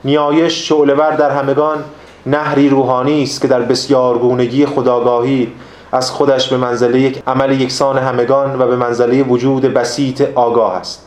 نیایش 0.04 0.68
شعلهور 0.68 1.10
در 1.10 1.30
همگان 1.30 1.84
نهری 2.26 2.68
روحانی 2.68 3.22
است 3.22 3.42
که 3.42 3.48
در 3.48 3.62
بسیار 3.62 4.18
گونگی 4.18 4.66
خداگاهی 4.66 5.52
از 5.92 6.10
خودش 6.10 6.48
به 6.48 6.56
منزله 6.56 7.00
یک 7.00 7.22
عمل 7.26 7.60
یکسان 7.60 7.98
همگان 7.98 8.60
و 8.60 8.66
به 8.66 8.76
منزله 8.76 9.22
وجود 9.22 9.62
بسیط 9.62 10.22
آگاه 10.34 10.74
است. 10.76 11.05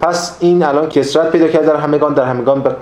پس 0.00 0.36
این 0.40 0.62
الان 0.62 0.88
کسرت 0.88 1.30
پیدا 1.30 1.48
کرد 1.48 1.66
در 1.66 1.76
همگان 1.76 2.14
در 2.14 2.24
همگان 2.24 2.60
به 2.62 2.76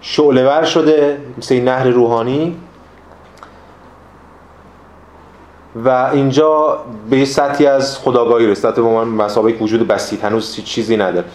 شعلهور 0.00 0.64
شده 0.64 1.18
مثل 1.38 1.54
این 1.54 1.64
نهر 1.64 1.88
روحانی. 1.88 2.56
و 5.84 5.88
اینجا 6.12 6.78
به 7.10 7.24
سطحی 7.24 7.66
از 7.66 7.98
خداگاهی 7.98 8.46
رسید. 8.46 8.74
به 8.74 8.82
من 8.82 9.04
مسابقه 9.04 9.58
وجود 9.58 9.88
بسیط 9.88 10.24
هنوز 10.24 10.56
چیزی 10.64 10.96
نداره. 10.96 11.26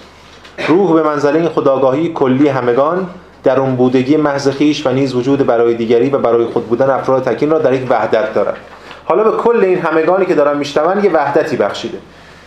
روح 0.68 0.94
به 0.94 1.04
منزله 1.04 1.50
خداگاهی 1.50 2.14
کلی 2.14 2.48
همگان 2.48 3.10
در 3.44 3.60
اون 3.60 3.76
بودگی 3.76 4.18
محض 4.18 4.50
خیش 4.50 4.88
و 4.88 4.92
نیز 4.92 5.16
وجود 5.16 5.46
برای 5.46 5.74
دیگری 5.74 6.10
و 6.10 6.18
برای 6.18 6.46
خود 6.46 6.68
بودن 6.68 6.90
افراد 6.90 7.24
تکین 7.24 7.50
را 7.50 7.60
در 7.60 7.74
یک 7.74 7.92
وحدت 7.92 8.34
دارد 8.34 8.58
حالا 9.06 9.24
به 9.24 9.38
کل 9.38 9.64
این 9.64 9.80
همگانی 9.80 10.26
که 10.26 10.36
دارن 10.36 10.58
میشنون 10.58 11.04
یه 11.04 11.12
وحدتی 11.12 11.56
بخشیده. 11.56 11.98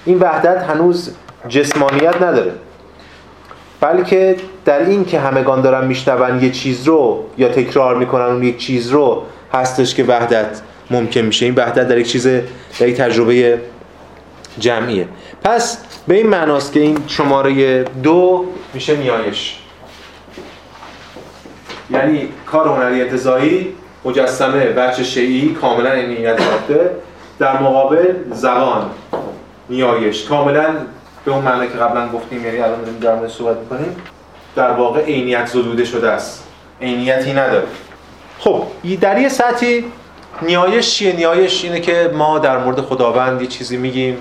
این 0.05 0.18
وحدت 0.18 0.62
هنوز 0.62 1.14
جسمانیت 1.48 2.22
نداره. 2.22 2.53
بلکه 3.81 4.37
در 4.64 4.79
این 4.79 5.05
که 5.05 5.20
همگان 5.20 5.61
دارن 5.61 5.87
میشنون 5.87 6.42
یه 6.42 6.50
چیز 6.50 6.88
رو 6.88 7.24
یا 7.38 7.48
تکرار 7.48 7.96
می‌کنن 7.96 8.24
اون 8.24 8.42
یک 8.42 8.59
چیز 8.59 8.90
رو 8.90 9.22
هستش 9.53 9.94
که 9.94 10.05
وحدت 10.05 10.61
ممکن 10.90 11.20
میشه. 11.20 11.46
این 11.46 11.55
وحدت 11.55 11.88
در 11.88 11.98
یک 11.98 12.09
چیز 12.09 12.26
در 12.79 12.88
یک 12.88 12.96
تجربه 12.96 13.61
جمعیه. 14.59 15.09
پس 15.44 15.79
به 16.09 16.14
این 16.14 16.26
معناست 16.26 16.72
که 16.72 16.81
این 16.81 16.98
شماره 17.07 17.83
دو 17.83 18.44
میشه 18.74 18.96
نیایش. 18.96 19.57
یعنی 21.90 22.29
کار 22.46 22.68
هنری 22.68 23.03
انتظایی 23.03 23.74
مجسمه 24.05 24.64
بچه 24.64 25.05
شیعی 25.05 25.48
کاملا 25.48 25.92
این 25.92 26.09
نیت 26.09 26.40
در 27.38 27.62
مقابل 27.62 28.14
زبان 28.33 28.90
نیایش. 29.70 30.24
کاملا 30.24 30.66
به 31.24 31.33
اون 31.33 31.44
معنی 31.44 31.68
که 31.68 31.78
قبلا 31.78 32.09
گفتیم 32.09 32.44
یعنی 32.44 32.59
الان 32.59 32.80
داریم 32.80 32.98
در 32.98 33.28
صحبت 33.28 33.56
می‌کنیم 33.56 33.96
در 34.56 34.70
واقع 34.70 35.04
عینیت 35.04 35.46
زدوده 35.46 35.85
شده 35.85 36.11
است. 36.11 36.44
عینیتی 36.80 37.33
نداره. 37.33 37.66
خب 38.38 38.62
در 39.00 39.18
یه 39.18 39.28
سطحی 39.28 39.85
نیایش 40.42 40.94
چیه؟ 40.94 41.12
نیایش 41.12 41.64
اینه 41.64 41.80
که 41.80 42.11
ما 42.14 42.38
در 42.38 42.59
مورد 42.59 42.80
خداوند 42.80 43.42
یه 43.42 43.46
چیزی 43.46 43.76
میگیم 43.76 44.18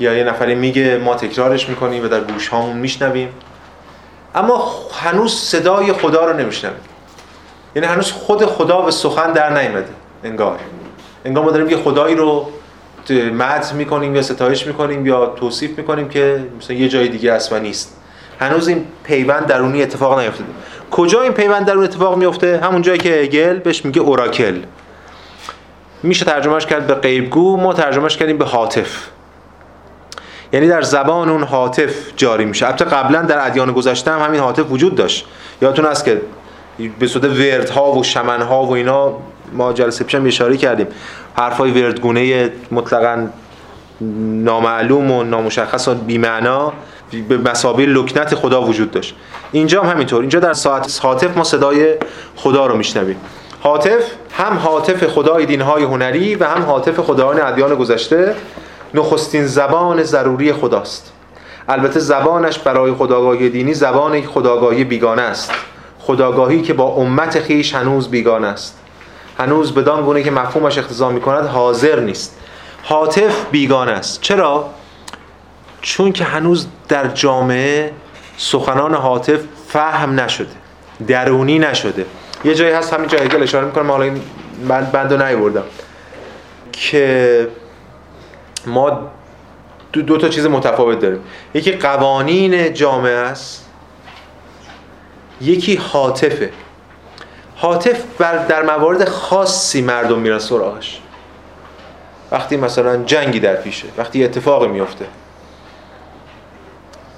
یا 0.00 0.14
یه 0.14 0.24
نفری 0.24 0.54
میگه 0.54 0.98
ما 0.98 1.14
تکرارش 1.14 1.68
می‌کنیم 1.68 2.04
و 2.04 2.08
در 2.08 2.20
گوش 2.20 2.48
هامون 2.48 2.76
میشنویم. 2.76 3.28
اما 4.34 4.74
هنوز 4.92 5.34
صدای 5.34 5.92
خدا 5.92 6.24
رو 6.24 6.36
نمیشنویم. 6.36 6.80
یعنی 7.76 7.88
هنوز 7.88 8.12
خود 8.12 8.46
خدا 8.46 8.80
به 8.80 8.90
سخن 8.90 9.32
در 9.32 9.50
نیامده. 9.50 9.88
انگار. 10.24 10.58
انگار 11.24 11.44
ما 11.44 11.50
داریم 11.50 11.70
یه 11.70 11.76
خدایی 11.76 12.14
رو 12.14 12.48
مدح 13.10 13.74
می‌کنیم 13.74 14.16
یا 14.16 14.22
ستایش 14.22 14.66
می‌کنیم 14.66 15.06
یا 15.06 15.26
توصیف 15.26 15.78
می‌کنیم 15.78 16.08
که 16.08 16.44
مثلا 16.58 16.76
یه 16.76 16.88
جای 16.88 17.08
دیگه 17.08 17.32
اصلا 17.32 17.58
نیست. 17.58 17.96
هنوز 18.40 18.68
این 18.68 18.84
پیوند 19.04 19.46
درونی 19.46 19.82
اتفاق 19.82 20.18
نیفتاده. 20.18 20.50
کجا 20.90 21.22
این 21.22 21.32
پیوند 21.32 21.66
درون 21.66 21.84
اتفاق 21.84 22.16
میفته 22.16 22.60
همون 22.62 22.82
جایی 22.82 22.98
که 22.98 23.08
هگل 23.08 23.58
بهش 23.58 23.84
میگه 23.84 24.00
اوراکل. 24.00 24.54
میشه 26.02 26.24
ترجمهش 26.24 26.66
کرد 26.66 26.86
به 26.86 26.94
غیبگو 26.94 27.56
ما 27.56 27.72
ترجمهش 27.72 28.16
کردیم 28.16 28.38
به 28.38 28.44
حاطف. 28.44 29.06
یعنی 30.52 30.68
در 30.68 30.82
زبان 30.82 31.28
اون 31.28 31.42
حاطف 31.42 31.94
جاری 32.16 32.44
میشه. 32.44 32.66
البته 32.66 32.84
قبلا 32.84 33.22
در 33.22 33.46
ادیان 33.46 33.72
گذشته 33.72 34.10
هم 34.10 34.22
همین 34.22 34.40
حاطف 34.40 34.70
وجود 34.70 34.94
داشت. 34.94 35.26
یادتون 35.62 35.84
هست 35.84 36.04
که 36.04 36.20
به 36.98 37.06
صورت 37.06 37.24
وردها 37.24 37.92
و 37.92 38.04
شمنها 38.04 38.64
و 38.64 38.72
اینا 38.72 39.16
ما 39.52 39.72
جلسه 39.72 40.04
پیشم 40.04 40.26
اشاره 40.26 40.56
کردیم. 40.56 40.86
حرفای 41.34 41.82
وردگونه 41.82 42.52
مطلقا 42.70 43.28
نامعلوم 44.44 45.10
و 45.10 45.22
نامشخص 45.22 45.88
و 45.88 45.94
بیمعنا 45.94 46.72
به 47.28 47.38
مسابقه 47.38 47.86
لکنت 47.86 48.34
خدا 48.34 48.62
وجود 48.62 48.90
داشت. 48.90 49.14
اینجا 49.52 49.82
هم 49.82 49.90
همینطور. 49.90 50.20
اینجا 50.20 50.40
در 50.40 50.52
ساعت 50.52 51.00
حاطف 51.02 51.36
ما 51.36 51.44
صدای 51.44 51.94
خدا 52.36 52.66
رو 52.66 52.76
میشنویم. 52.76 53.16
حاطف 53.60 54.02
هم 54.38 54.56
حاطف 54.56 55.06
خدای 55.06 55.46
دینهای 55.46 55.82
هنری 55.82 56.34
و 56.34 56.44
هم 56.44 56.62
حاطف 56.62 57.00
خدایان 57.00 57.40
ادیان 57.40 57.74
گذشته 57.74 58.34
نخستین 58.94 59.46
زبان 59.46 60.02
ضروری 60.02 60.52
خداست. 60.52 61.12
البته 61.68 62.00
زبانش 62.00 62.58
برای 62.58 62.92
خداگاهی 62.92 63.50
دینی 63.50 63.74
زبان 63.74 64.22
خداگاهی 64.22 64.84
بیگانه 64.84 65.22
است. 65.22 65.52
خداگاهی 65.98 66.62
که 66.62 66.72
با 66.72 66.84
امت 66.84 67.40
خیش 67.40 67.74
هنوز 67.74 68.08
بیگانه 68.08 68.46
است. 68.46 68.79
هنوز 69.40 69.74
بدان 69.74 70.04
گونه 70.04 70.22
که 70.22 70.30
مفهومش 70.30 70.78
اختزام 70.78 71.14
می 71.14 71.20
کند 71.20 71.46
حاضر 71.46 72.00
نیست. 72.00 72.36
حاطف 72.82 73.46
بیگانه 73.50 73.92
است. 73.92 74.20
چرا؟ 74.20 74.70
چون 75.80 76.12
که 76.12 76.24
هنوز 76.24 76.66
در 76.88 77.08
جامعه 77.08 77.92
سخنان 78.36 78.94
حاطف 78.94 79.40
فهم 79.68 80.20
نشده 80.20 80.50
درونی 81.06 81.58
نشده. 81.58 82.06
یه 82.44 82.54
جایی 82.54 82.72
هست 82.72 82.94
همین 82.94 83.08
جایی 83.08 83.24
هگل 83.24 83.42
اشاره 83.42 83.66
می‌کنم 83.66 83.90
حالا 83.90 84.04
این 84.04 84.20
بند 84.68 84.92
بندو 84.92 85.16
نیوردم. 85.26 85.64
که 86.72 87.48
ما 88.66 89.10
دو, 89.92 90.02
دو 90.02 90.16
تا 90.16 90.28
چیز 90.28 90.46
متفاوت 90.46 91.00
داریم. 91.00 91.20
یکی 91.54 91.72
قوانین 91.72 92.74
جامعه 92.74 93.16
است 93.16 93.66
یکی 95.40 95.76
حاطفه. 95.76 96.50
حاطف 97.60 98.02
در 98.48 98.62
موارد 98.62 99.08
خاصی 99.08 99.82
مردم 99.82 100.18
میرن 100.18 100.38
سراغش. 100.38 101.00
وقتی 102.32 102.56
مثلا 102.56 102.96
جنگی 102.96 103.40
در 103.40 103.54
پیشه 103.56 103.86
وقتی 103.98 104.24
اتفاقی 104.24 104.68
میفته. 104.68 105.04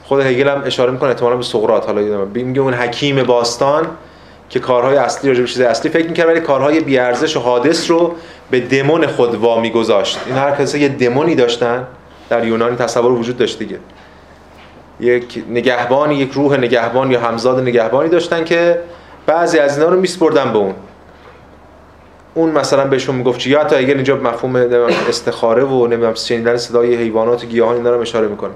خود 0.05 0.21
هگل 0.21 0.49
هم 0.49 0.63
اشاره 0.67 0.91
می‌کنه 0.91 1.09
احتمالاً 1.09 1.37
به 1.37 1.43
سقراط. 1.43 1.87
حالا 1.87 2.25
میگه 2.25 2.61
اون 2.61 2.75
حکیم 2.75 3.23
باستان 3.23 3.87
که 4.49 4.61
کارهای 4.61 4.97
اصلی 4.97 5.31
راجع 5.31 5.41
به 5.41 5.49
چیز 5.49 5.61
اصلی 5.61 5.91
فکر 5.91 6.07
می‌کرد 6.07 6.29
ولی 6.29 6.41
کارهای 6.41 6.81
بیارزش 6.81 7.37
و 7.37 7.41
حادث 7.41 7.91
رو 7.91 8.15
به 8.51 8.61
دمون 8.61 9.07
خود 9.07 9.35
وامی 9.35 9.71
گذاشت 9.71 10.19
این 10.27 10.37
هر 10.37 10.51
کسی 10.51 10.81
یه 10.81 10.89
دمونی 10.89 11.35
داشتن 11.35 11.87
در 12.29 12.47
یونانی 12.47 12.77
تصور 12.77 13.13
وجود 13.13 13.37
داشت 13.37 13.59
دیگه. 13.59 13.79
یک 15.01 15.45
نگهبانی 15.51 16.15
یک 16.15 16.33
روح 16.33 16.57
نگهبان 16.57 17.11
یا 17.11 17.21
همزاد 17.21 17.61
نگهبانی 17.61 18.09
داشتن 18.09 18.45
که 18.45 18.79
بعضی 19.27 19.59
از 19.59 19.79
اینا 19.79 19.91
رو 19.91 20.01
میسپردن 20.01 20.53
به 20.53 20.59
اون. 20.59 20.75
اون 22.35 22.51
مثلا 22.51 22.85
بهشون 22.87 23.15
می‌گفت 23.15 23.39
چی 23.39 23.51
یا 23.51 23.61
حتی 23.61 23.77
اگر 23.77 23.95
اینجا 23.95 24.17
مفهوم 24.17 24.57
استخاره 25.09 25.65
و 25.65 25.87
نمی‌دونم 25.87 26.15
شنیدن 26.15 26.57
صدای 26.57 26.97
حیوانات 26.97 27.45
و 27.45 27.47
گیاهان 27.47 27.77
اینا 27.77 27.91
رو 27.91 28.01
اشاره 28.01 28.29
می‌کنه. 28.29 28.53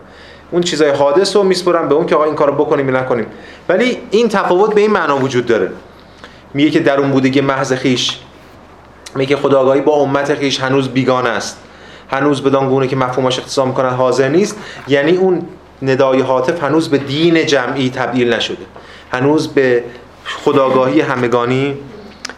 اون 0.50 0.62
چیزای 0.62 0.90
حادث 0.90 1.36
رو 1.36 1.42
میسپرن 1.42 1.88
به 1.88 1.94
اون 1.94 2.06
که 2.06 2.14
آقا 2.14 2.24
این 2.24 2.34
کارو 2.34 2.52
بکنیم 2.52 2.88
یا 2.90 3.00
نکنیم. 3.00 3.26
ولی 3.68 3.98
این 4.10 4.28
تفاوت 4.28 4.74
به 4.74 4.80
این 4.80 4.90
معنا 4.90 5.18
وجود 5.18 5.46
داره. 5.46 5.70
میگه 6.54 6.70
که 6.70 6.80
در 6.80 7.00
اون 7.00 7.10
بودگی 7.10 7.40
محض 7.40 7.72
خیش 7.72 8.18
میگه 9.14 9.36
خداگاهی 9.36 9.80
با 9.80 9.92
امت 9.92 10.34
خیش 10.34 10.60
هنوز 10.60 10.88
بیگانه 10.88 11.28
است. 11.28 11.58
هنوز 12.10 12.42
بدان 12.42 12.68
گونه 12.68 12.88
که 12.88 12.96
مفهومش 12.96 13.38
اختصام 13.38 13.68
می‌کنن 13.68 13.90
حاضر 13.90 14.28
نیست. 14.28 14.58
یعنی 14.88 15.16
اون 15.16 15.42
ندای 15.82 16.20
حاطف 16.20 16.62
هنوز 16.62 16.88
به 16.88 16.98
دین 16.98 17.46
جمعی 17.46 17.90
تبدیل 17.90 18.34
نشده. 18.34 18.64
هنوز 19.10 19.48
به 19.48 19.84
خداگاهی 20.44 21.00
همگانی 21.00 21.74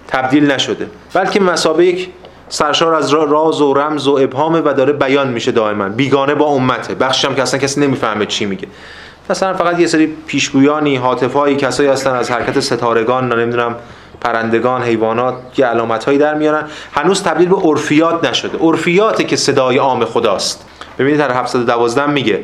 تبدیل 0.09 0.51
نشده. 0.51 0.87
بلکه 1.15 1.41
مسابقه 1.41 1.85
یک 1.85 2.09
سرشار 2.49 2.95
از 2.95 3.11
راز 3.11 3.61
و 3.61 3.75
رمز 3.75 4.07
و 4.07 4.19
ابهام 4.23 4.55
و 4.55 4.73
داره 4.73 4.93
بیان 4.93 5.29
میشه 5.29 5.53
دائما. 5.53 5.89
بیگانه 5.89 6.35
با 6.35 6.47
امته. 6.47 6.95
بخشش 6.95 7.25
هم 7.25 7.35
که 7.35 7.43
اصلا 7.43 7.61
کسی 7.61 7.81
نمی‌فهمه 7.81 8.27
چی 8.27 8.47
میگه. 8.47 8.69
مثلا 9.31 9.55
فقط 9.55 9.81
یه 9.81 9.87
سری 9.87 10.07
پیشگویانی 10.27 10.97
حاطفایی 10.97 11.57
کسایی 11.57 11.89
هستن 11.89 12.15
از 12.15 12.31
حرکت 12.31 12.61
ستارگان 12.61 13.33
نمی‌دونم 13.33 13.75
پرندگان 14.21 14.83
حیوانات 14.83 15.35
که 15.55 15.67
علامت 15.67 16.05
هایی 16.05 16.19
در 16.19 16.35
میارن. 16.35 16.65
هنوز 16.93 17.23
تبدیل 17.23 17.49
به 17.49 17.57
عرفیات 17.57 18.29
نشده. 18.29 18.59
عرفیاته 18.59 19.25
که 19.25 19.37
صدای 19.37 19.79
عام 19.79 20.05
خداست. 20.05 20.65
ببینید 20.99 21.19
در 21.19 21.33
712 21.33 22.07
میگه. 22.07 22.41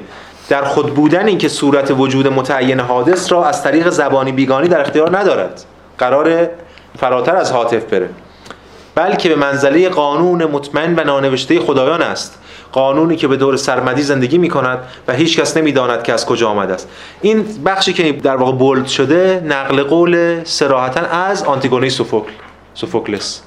در 0.49 0.65
خود 0.65 0.95
بودن 0.95 1.27
این 1.27 1.39
که 1.39 1.49
صورت 1.49 1.91
وجود 1.91 2.29
متعین 2.29 2.81
حادث 2.81 3.33
را 3.33 3.45
از 3.45 3.63
طریق 3.63 3.89
زبانی 3.89 4.33
بیگانی 4.33 4.69
در 4.69 4.81
اختیار 4.81 5.19
ندارد. 5.19 5.65
قرار 5.99 6.49
فراتر 6.99 7.37
از 7.37 7.53
حاطف 7.53 7.85
بره. 7.85 8.09
بلکه 8.95 9.29
به 9.29 9.35
منزله 9.35 9.89
قانون 9.89 10.45
مطمئن 10.45 10.95
و 10.99 11.05
نانوشته 11.05 11.61
خدایان 11.61 12.03
است. 12.03 12.39
قانونی 12.73 13.17
که 13.17 13.29
به 13.29 13.37
دور 13.37 13.57
سرمدی 13.57 14.03
زندگی 14.03 14.39
می 14.39 14.49
کند 14.49 14.79
و 15.09 15.13
هیچ 15.13 15.41
کس 15.41 15.57
نمی 15.57 15.73
داند 15.73 16.03
که 16.03 16.13
از 16.13 16.27
کجا 16.27 16.49
آمده 16.49 16.75
است. 16.75 16.89
این 17.23 17.45
بخشی 17.67 17.93
که 17.93 18.13
در 18.13 18.37
واقع 18.37 18.53
بولد 18.53 18.87
شده 18.87 19.43
نقل 19.47 19.83
قول 19.83 20.45
سراحتا 20.45 21.01
از 21.01 21.43
آنتیگونه 21.43 21.89
سوفوکل 21.89 22.33
سوفوکلس. 22.75 23.43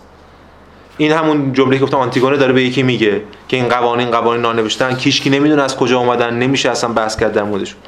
این 0.98 1.12
همون 1.12 1.54
جمله 1.54 1.78
که 1.78 1.84
گفتم 1.84 1.98
آنتیگونه 1.98 2.38
داره 2.38 2.54
به 2.54 2.64
یکی 2.64 2.84
میگه 2.84 3.22
که 3.48 3.58
این 3.58 3.70
قوانین 3.70 4.12
قوانین 4.12 4.42
نانوشتن 4.42 4.96
کیشکی 4.96 5.30
نمی‌دونه 5.30 5.64
از 5.64 5.78
کجا 5.78 6.00
اومدن 6.00 6.34
نمیشه 6.34 6.70
اصلا 6.70 6.90
بحث 6.90 7.18
کرد 7.18 7.34
در 7.34 7.44
موردشون. 7.44 7.80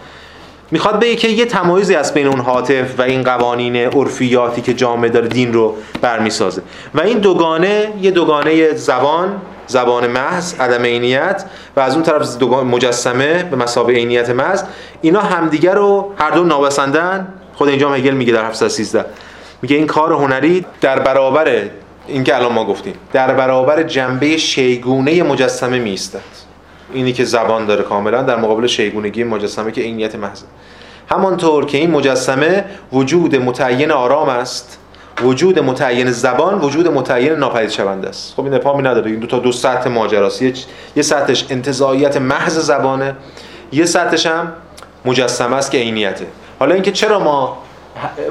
می‌خواد 0.72 1.00
بگه 1.00 1.16
که 1.16 1.28
یه 1.28 1.46
تمایزی 1.46 1.96
از 1.96 2.14
بین 2.14 2.28
اون 2.28 2.40
حاطف 2.40 3.00
و 3.00 3.02
این 3.02 3.24
قوانین 3.24 3.76
عرفیاتی 3.76 4.62
که 4.62 4.74
جامعه 4.74 5.10
داره 5.10 5.28
دین 5.28 5.54
رو 5.54 5.76
برمیسازه. 6.02 6.62
و 6.96 7.02
این 7.02 7.18
دوگانه 7.18 7.94
یه 8.02 8.12
دوگانه 8.12 8.74
زبان 8.74 9.42
زبان 9.68 10.08
محض 10.08 10.60
عدم 10.60 10.84
عینیت 10.84 11.46
و 11.76 11.80
از 11.80 11.94
اون 11.94 12.04
طرف 12.04 12.42
مجسمه 12.44 13.44
به 13.44 13.58
مسابقه 13.58 13.94
عینیت 13.94 14.30
محض. 14.30 14.64
اینا 15.02 15.22
همدیگه 15.22 15.74
رو 15.74 16.14
هر 16.18 16.32
دو 16.32 16.44
نابسندن. 16.44 17.28
خود 17.56 17.70
اینجا 17.70 17.90
هگل 17.90 18.14
میگه 18.14 18.34
در 18.34 18.46
713 18.46 19.06
میگه 19.62 19.76
این 19.76 19.88
کار 19.88 20.14
هنری 20.14 20.66
در 20.82 21.00
برابر 21.00 21.70
این 22.10 22.24
که 22.24 22.36
الان 22.36 22.54
ما 22.54 22.66
گفتیم 22.66 22.94
در 23.14 23.34
برابر 23.34 23.84
جنبه 23.84 24.38
شیگونه 24.38 25.24
مجسمه 25.24 25.80
میستد 25.80 26.20
اینی 26.94 27.14
که 27.14 27.24
زبان 27.24 27.66
داره 27.66 27.84
کاملا 27.84 28.22
در 28.22 28.36
مقابل 28.36 28.68
شیگونگی 28.68 29.24
مجسمه 29.24 29.72
که 29.72 29.82
عینیت 29.82 30.16
محض. 30.16 30.42
همانطور 31.10 31.66
که 31.66 31.78
این 31.78 31.92
مجسمه 31.92 32.66
وجود 32.94 33.36
متعین 33.36 33.92
آرام 33.92 34.30
است 34.30 34.80
وجود 35.24 35.60
متعین 35.60 36.12
زبان 36.12 36.60
وجود 36.60 36.88
متعین 36.88 37.34
ناپدید 37.34 37.70
شونده 37.70 38.10
است. 38.10 38.34
خب 38.36 38.44
این 38.44 38.54
افهامی 38.54 38.84
نداره. 38.84 39.12
این 39.12 39.20
دو 39.20 39.28
تا 39.28 39.40
دو 39.40 39.52
سطح 39.52 39.90
ماجراست. 39.90 40.42
یه, 40.42 40.54
یه 40.96 41.04
سطحش 41.04 41.46
انتزاعیت 41.50 42.18
محض 42.18 42.60
زبانه 42.60 43.16
یه 43.72 43.86
سطحش 43.86 44.26
هم 44.26 44.54
مجسمه 45.06 45.56
است 45.56 45.72
که 45.72 45.78
عینیته. 45.78 46.28
حالا 46.60 46.74
اینکه 46.74 46.92
چرا 46.92 47.20
ما 47.20 47.58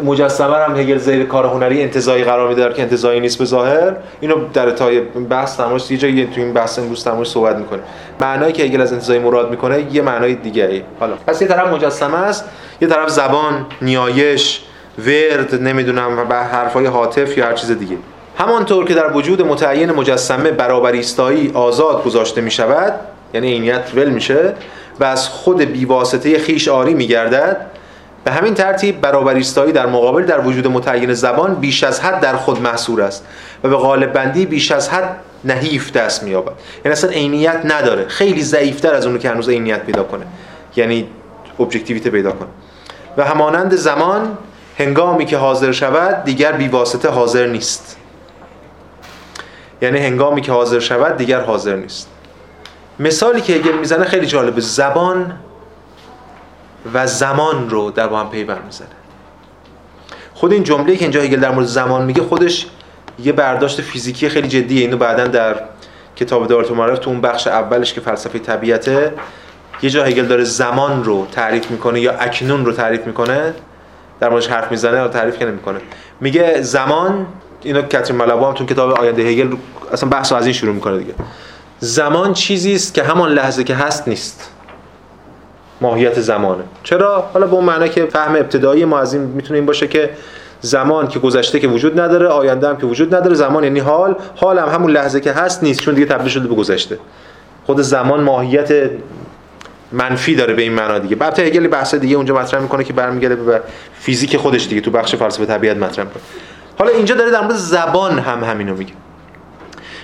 مجسمه 0.04 0.56
هم 0.56 0.76
هگل 0.76 0.98
زیر 0.98 1.24
کار 1.24 1.46
هنری 1.46 1.82
انتزاعی 1.82 2.24
قرار 2.24 2.48
میده 2.48 2.72
که 2.72 2.82
انتزاعی 2.82 3.20
نیست 3.20 3.38
به 3.38 3.44
ظاهر. 3.44 3.92
اینو 4.20 4.34
در 4.54 4.70
تای 4.70 5.00
بحث 5.00 5.56
تماش 5.56 5.90
یه 5.90 5.96
جایی 5.96 6.26
تو 6.26 6.40
این 6.40 6.52
بحث 6.52 6.78
امروز 6.78 7.04
تماش 7.04 7.28
صحبت 7.30 7.56
می‌کنه. 7.56 7.80
معنایی 8.20 8.52
که 8.52 8.62
هگل 8.62 8.80
از 8.80 8.92
انتزاعی 8.92 9.18
مراد 9.18 9.50
می‌کنه 9.50 9.94
یه 9.94 10.02
معنای 10.02 10.36
ای 10.44 10.82
حالا 11.00 11.14
پس 11.26 11.42
یه 11.42 11.48
طرف 11.48 11.72
مجسمه 11.72 12.16
است 12.16 12.44
یه 12.80 12.88
طرف 12.88 13.08
زبان 13.08 13.66
نیایش 13.82 14.62
ورد 15.06 15.62
نمی‌دونم 15.62 16.26
و 16.30 16.44
حرفای 16.44 16.86
حاطف 16.86 17.38
یا 17.38 17.46
هر 17.46 17.52
چیز 17.52 17.70
دیگه. 17.70 17.96
همانطور 18.38 18.84
که 18.84 18.94
در 18.94 19.12
وجود 19.12 19.42
متعین 19.42 19.92
مجسمه 19.92 20.50
برابریستایی 20.50 21.50
آزاد 21.54 22.04
گذاشته 22.04 22.40
می 22.40 22.50
شود 22.50 22.92
یعنی 23.34 23.52
عینیت 23.52 23.90
ول 23.94 24.08
میشه 24.08 24.54
و 25.00 25.04
از 25.04 25.28
خود 25.28 25.60
بیواسطه 25.60 26.38
خیش 26.38 26.68
آری 26.68 26.94
میگردد 26.94 27.56
به 28.28 28.34
همین 28.34 28.54
ترتیب 28.54 29.00
برابریستایی 29.00 29.72
در 29.72 29.86
مقابل 29.86 30.24
در 30.24 30.40
وجود 30.40 30.66
متعین 30.66 31.14
زبان 31.14 31.54
بیش 31.54 31.84
از 31.84 32.00
حد 32.00 32.20
در 32.20 32.36
خود 32.36 32.62
محصور 32.62 33.02
است 33.02 33.24
و 33.64 33.68
به 33.68 33.76
غالب 33.76 34.12
بندی 34.12 34.46
بیش 34.46 34.72
از 34.72 34.88
حد 34.88 35.16
نحیف 35.44 35.92
دست 35.92 36.22
مییابد. 36.22 36.52
یعنی 36.84 36.92
اصلا 36.92 37.10
عینیت 37.10 37.60
نداره. 37.64 38.08
خیلی 38.08 38.42
ضعیفتر 38.42 38.94
از 38.94 39.06
اونو 39.06 39.18
که 39.18 39.30
هنوز 39.30 39.48
عینیت 39.48 39.84
پیدا 39.84 40.02
کنه. 40.02 40.26
یعنی 40.76 41.08
ابجکتیویته 41.60 42.10
پیدا 42.10 42.32
کنه. 42.32 42.48
و 43.16 43.24
همانند 43.24 43.74
زمان 43.74 44.38
هنگامی 44.78 45.26
که 45.26 45.36
حاضر 45.36 45.72
شود 45.72 46.24
دیگر 46.24 46.52
بیواسطه 46.52 47.08
حاضر 47.08 47.46
نیست. 47.46 47.96
یعنی 49.82 49.98
هنگامی 49.98 50.40
که 50.40 50.52
حاضر 50.52 50.78
شود 50.78 51.16
دیگر 51.16 51.40
حاضر 51.40 51.76
نیست. 51.76 52.08
مثالی 52.98 53.40
که 53.40 53.52
هگل 53.52 53.78
می‌زنه 53.78 54.04
خیلی 54.04 54.26
جالبه. 54.26 54.60
زبان 54.60 55.32
و 56.94 57.06
زمان 57.06 57.70
رو 57.70 57.90
در 57.90 58.06
با 58.08 58.20
هم 58.20 58.30
پیوند 58.30 58.64
می‌زنه. 58.64 58.88
خود 60.34 60.52
این 60.52 60.62
جمله 60.62 60.96
که 60.96 61.02
اینجا 61.04 61.20
هگل 61.20 61.40
در 61.40 61.50
مورد 61.50 61.66
زمان 61.66 62.04
میگه 62.04 62.22
خودش 62.22 62.66
یه 63.18 63.32
برداشت 63.32 63.80
فیزیکی 63.80 64.28
خیلی 64.28 64.48
جدیه. 64.48 64.80
اینو 64.80 64.96
بعدا 64.96 65.26
در 65.26 65.60
کتاب 66.16 66.46
دارت 66.46 66.70
معرف 66.70 66.98
تو 66.98 67.10
اون 67.10 67.20
بخش 67.20 67.46
اولش 67.46 67.92
که 67.92 68.00
فلسفه 68.00 68.38
طبیعته 68.38 69.12
یه 69.82 69.90
جا 69.90 70.04
هگل 70.04 70.26
داره 70.26 70.44
زمان 70.44 71.04
رو 71.04 71.26
تعریف 71.32 71.70
می‌کنه 71.70 72.00
یا 72.00 72.12
اکنون 72.12 72.66
رو 72.66 72.72
تعریف 72.72 73.06
می‌کنه. 73.06 73.54
در 74.20 74.28
موردش 74.28 74.48
حرف 74.48 74.70
می‌زنه 74.70 75.02
و 75.02 75.08
تعریف 75.08 75.38
که 75.38 75.44
نمی‌کنه. 75.44 75.78
میگه 76.20 76.62
زمان 76.62 77.26
اینو 77.62 77.82
کاترین 77.82 78.18
مالابو 78.18 78.46
هم 78.46 78.54
تو 78.54 78.66
کتاب 78.66 78.90
آینده 78.90 79.22
هگل 79.22 79.56
اصلا 79.92 80.08
بحث 80.08 80.32
از 80.32 80.44
این 80.44 80.52
شروع 80.52 80.74
می‌کنه 80.74 80.98
دیگه. 80.98 81.14
زمان 81.80 82.32
چیزی 82.32 82.74
است 82.74 82.94
که 82.94 83.02
همان 83.02 83.30
لحظه 83.30 83.64
که 83.64 83.74
هست 83.74 84.08
نیست. 84.08 84.50
ماهیت 85.80 86.20
زمانه. 86.20 86.62
چرا؟ 86.82 87.30
حالا 87.32 87.46
به 87.46 87.54
اون 87.54 87.64
معنی 87.64 87.88
که 87.88 88.06
فهم 88.06 88.36
ابتدایی 88.36 88.84
ما 88.84 88.98
از 88.98 89.14
این 89.14 89.22
می‌تونه 89.22 89.56
این 89.56 89.66
باشه 89.66 89.86
که 89.86 90.10
زمان 90.60 91.08
که 91.08 91.18
گذشته 91.18 91.60
که 91.60 91.68
وجود 91.68 92.00
نداره 92.00 92.26
آینده 92.26 92.68
هم 92.68 92.76
که 92.76 92.86
وجود 92.86 93.14
نداره 93.14 93.34
زمان 93.34 93.64
یعنی 93.64 93.80
حال. 93.80 94.16
حال 94.36 94.58
هم 94.58 94.68
همون 94.68 94.90
لحظه 94.90 95.20
که 95.20 95.32
هست 95.32 95.62
نیست 95.62 95.80
چون 95.80 95.94
دیگه 95.94 96.06
تبدیل 96.06 96.28
شده 96.28 96.48
به 96.48 96.54
گذشته. 96.54 96.98
خود 97.66 97.80
زمان 97.80 98.22
ماهیت 98.22 98.90
منفی 99.92 100.34
داره 100.34 100.54
به 100.54 100.62
این 100.62 100.72
معنا 100.72 100.98
دیگه. 100.98 101.16
بعد 101.16 101.38
هگل 101.38 101.68
بحث 101.68 101.94
دیگه 101.94 102.16
اونجا 102.16 102.34
مطرح 102.34 102.60
می‌کنه 102.60 102.84
که 102.84 102.92
برمیگرده 102.92 103.36
به 103.36 103.60
فیزیک 103.94 104.36
خودش 104.36 104.68
دیگه 104.68 104.80
تو 104.80 104.90
بخش 104.90 105.14
فلسفه 105.14 105.46
طبیعت 105.46 105.76
مطرح 105.76 106.04
می‌کنه. 106.04 106.22
حالا 106.78 106.90
اینجا 106.90 107.14
داره 107.14 107.30
در 107.30 107.40
مورد 107.40 107.54
زبان 107.54 108.18
هم 108.18 108.44
همینو 108.44 108.74
میگه. 108.74 108.92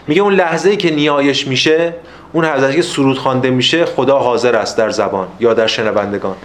میگه 0.06 0.22
اون 0.22 0.34
لحظه 0.34 0.70
ای 0.70 0.76
که 0.76 0.90
نیایش 0.90 1.46
میشه 1.46 1.94
اون 2.34 2.44
لحظه 2.44 2.74
که 2.74 2.82
سرود 2.82 3.18
خوانده 3.18 3.50
میشه 3.50 3.84
خدا 3.84 4.18
حاضر 4.18 4.56
است 4.56 4.78
در 4.78 4.90
زبان 4.90 5.28
یا 5.40 5.54
در 5.54 5.66
شنوندگان. 5.66 6.36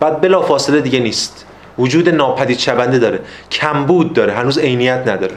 بعد 0.00 0.20
بلا 0.20 0.42
فاصله 0.42 0.80
دیگه 0.80 1.00
نیست. 1.00 1.46
وجود 1.78 2.08
ناپدید 2.08 2.58
شونده 2.58 2.98
داره. 2.98 3.20
کمبود 3.50 4.12
داره. 4.12 4.32
هنوز 4.32 4.58
عینیت 4.58 5.08
نداره. 5.08 5.34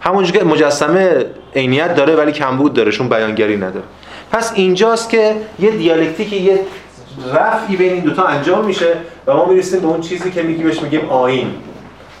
همونجوری 0.00 0.38
که 0.38 0.44
مجسمه 0.44 1.24
عینیت 1.56 1.94
داره 1.94 2.16
ولی 2.16 2.32
کمبود 2.32 2.74
داره. 2.74 2.92
چون 2.92 3.08
بیانگری 3.08 3.56
نداره. 3.56 3.84
پس 4.32 4.52
اینجاست 4.54 5.08
که 5.10 5.36
یه 5.58 5.70
دیالکتیکی 5.70 6.36
یه 6.36 6.60
رفعی 7.34 7.76
بین 7.76 7.92
این 7.92 8.02
دوتا 8.02 8.24
انجام 8.24 8.64
میشه 8.64 8.92
و 9.26 9.34
ما 9.34 9.44
می‌رسیم 9.44 9.80
به 9.80 9.86
اون 9.86 10.00
چیزی 10.00 10.30
که 10.30 10.42
میگیم 10.42 10.66
بهش 10.66 10.82
میگیم 10.82 11.08
آین 11.10 11.54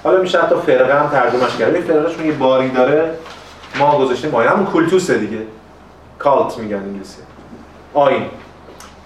حالا 0.04 0.20
میشه 0.20 0.38
حتی 0.40 0.54
فرقه 0.66 1.00
هم 1.00 1.08
ترجمهش 1.08 1.56
کرد. 1.58 1.80
فرقه 1.80 2.14
چون 2.14 2.26
یه 2.26 2.32
باری 2.32 2.68
داره. 2.68 3.10
ما 3.78 3.98
گذاشتیم 3.98 4.34
آین 4.34 4.48
همون 4.48 4.66
کلتوسه 4.66 5.18
دیگه. 5.18 5.38
کالت 6.24 6.58
میگن 6.58 6.76
انگلیسی. 6.76 7.22
آین. 7.94 8.22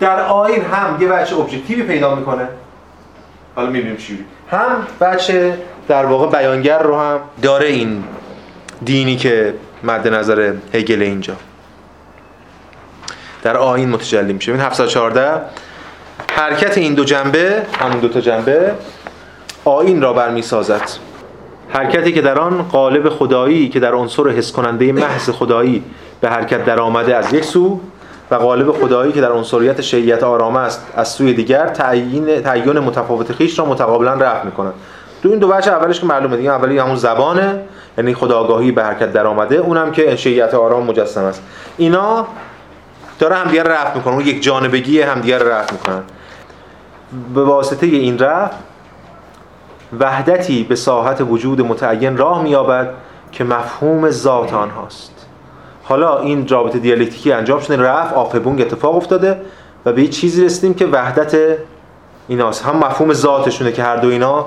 در 0.00 0.20
آین 0.20 0.62
هم 0.62 0.96
یه 1.00 1.08
بچه 1.08 1.36
ابجکتیوی 1.36 1.82
پیدا 1.82 2.14
می‌کنه. 2.14 2.48
حالا 3.56 3.70
می‌بینیم 3.70 3.96
چی 3.96 4.24
هم 4.50 4.86
بچه 5.00 5.58
در 5.88 6.06
واقع 6.06 6.38
بیانگر 6.38 6.82
رو 6.82 6.98
هم 6.98 7.20
داره 7.42 7.66
این 7.66 8.04
دینی 8.84 9.16
که 9.16 9.54
مد 9.84 10.08
نظر 10.08 10.52
هگل 10.74 11.02
اینجا. 11.02 11.34
در 13.42 13.56
آین 13.56 13.88
متجلی 13.88 14.32
میشه. 14.32 14.52
این 14.52 14.60
714 14.60 15.40
حرکت 16.30 16.78
این 16.78 16.94
دو 16.94 17.04
جنبه 17.04 17.66
همون 17.80 17.98
دو 17.98 18.08
تا 18.08 18.20
جنبه 18.20 18.74
آین 19.64 20.02
را 20.02 20.12
برمیسازد. 20.12 20.90
حرکتی 21.68 22.12
که 22.12 22.22
در 22.22 22.38
آن 22.38 22.62
قالب 22.62 23.08
خدایی 23.08 23.68
که 23.68 23.80
در 23.80 23.92
عنصر 23.92 24.28
حس 24.28 24.52
کننده 24.52 24.92
محض 24.92 25.30
خدایی 25.30 25.84
به 26.20 26.28
حرکت 26.28 26.64
در 26.64 26.80
آمده 26.80 27.16
از 27.16 27.32
یک 27.32 27.44
سو 27.44 27.80
و 28.30 28.34
قالب 28.34 28.72
خدایی 28.72 29.12
که 29.12 29.20
در 29.20 29.32
عنصریت 29.32 29.80
شیعیت 29.80 30.22
آرام 30.22 30.56
است 30.56 30.86
از 30.96 31.08
سوی 31.08 31.34
دیگر 31.34 31.68
تعیین 31.68 32.42
تعیین 32.42 32.78
متفاوت 32.78 33.32
خیش 33.32 33.58
را 33.58 33.64
متقابلا 33.64 34.14
رفع 34.14 34.44
می‌کنند 34.44 34.74
دو 35.22 35.30
این 35.30 35.38
دو 35.38 35.48
بچه 35.48 35.70
اولش 35.70 36.00
که 36.00 36.06
معلومه 36.06 36.36
دیگه 36.36 36.50
اولی 36.50 36.78
همون 36.78 36.96
زبانه 36.96 37.60
یعنی 37.98 38.14
خداگاهی 38.14 38.72
به 38.72 38.84
حرکت 38.84 39.12
در 39.12 39.26
آمده 39.26 39.56
اونم 39.56 39.90
که 39.92 40.16
شیعیت 40.16 40.54
آرام 40.54 40.86
مجسم 40.86 41.24
است. 41.24 41.42
اینا 41.76 42.26
داره 43.18 43.36
همدیگه 43.36 43.62
رو 43.62 43.70
رفع 43.70 43.96
می‌کنن 43.96 44.14
اون 44.14 44.26
یک 44.26 44.42
جانبگی 44.42 45.02
همدیگه 45.02 45.38
رو 45.38 45.48
رفع 45.48 45.72
می‌کنن. 45.72 46.02
به 47.34 47.44
واسطه 47.44 47.86
این 47.86 48.18
رفع 48.18 48.56
وحدتی 50.00 50.64
به 50.64 50.76
ساحت 50.76 51.20
وجود 51.20 51.60
متعین 51.60 52.16
راه 52.16 52.42
مییابد 52.42 52.90
که 53.32 53.44
مفهوم 53.44 54.10
ذات 54.10 54.54
آنهاست. 54.54 55.17
حالا 55.88 56.20
این 56.20 56.48
رابطه 56.48 56.78
دیالکتیکی 56.78 57.32
انجام 57.32 57.60
شده 57.60 57.76
رفع 57.76 58.14
آفبونگ 58.14 58.60
اتفاق 58.60 58.96
افتاده 58.96 59.40
و 59.84 59.92
به 59.92 60.02
یه 60.02 60.08
چیزی 60.08 60.44
رسیدیم 60.44 60.74
که 60.74 60.86
وحدت 60.86 61.58
ایناست. 62.28 62.64
هم 62.64 62.76
مفهوم 62.76 63.12
ذاتشونه 63.12 63.72
که 63.72 63.82
هر 63.82 63.96
دو 63.96 64.08
اینا 64.08 64.46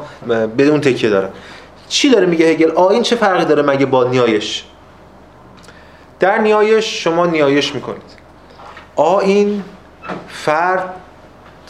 بدون 0.58 0.82
تکیه 0.82 1.10
دارن. 1.10 1.30
چی 1.88 2.10
داره 2.10 2.26
میگه 2.26 2.46
هگل؟ 2.46 2.72
آین 2.72 3.02
چه 3.02 3.16
فرقی 3.16 3.46
داره 3.46 3.62
مگه 3.62 3.86
با 3.86 4.04
نیایش؟ 4.04 4.64
در 6.20 6.38
نیایش 6.38 7.04
شما 7.04 7.26
نیایش 7.26 7.76
می‌کنید. 7.76 8.02
این 9.22 9.64
فرد 10.28 10.94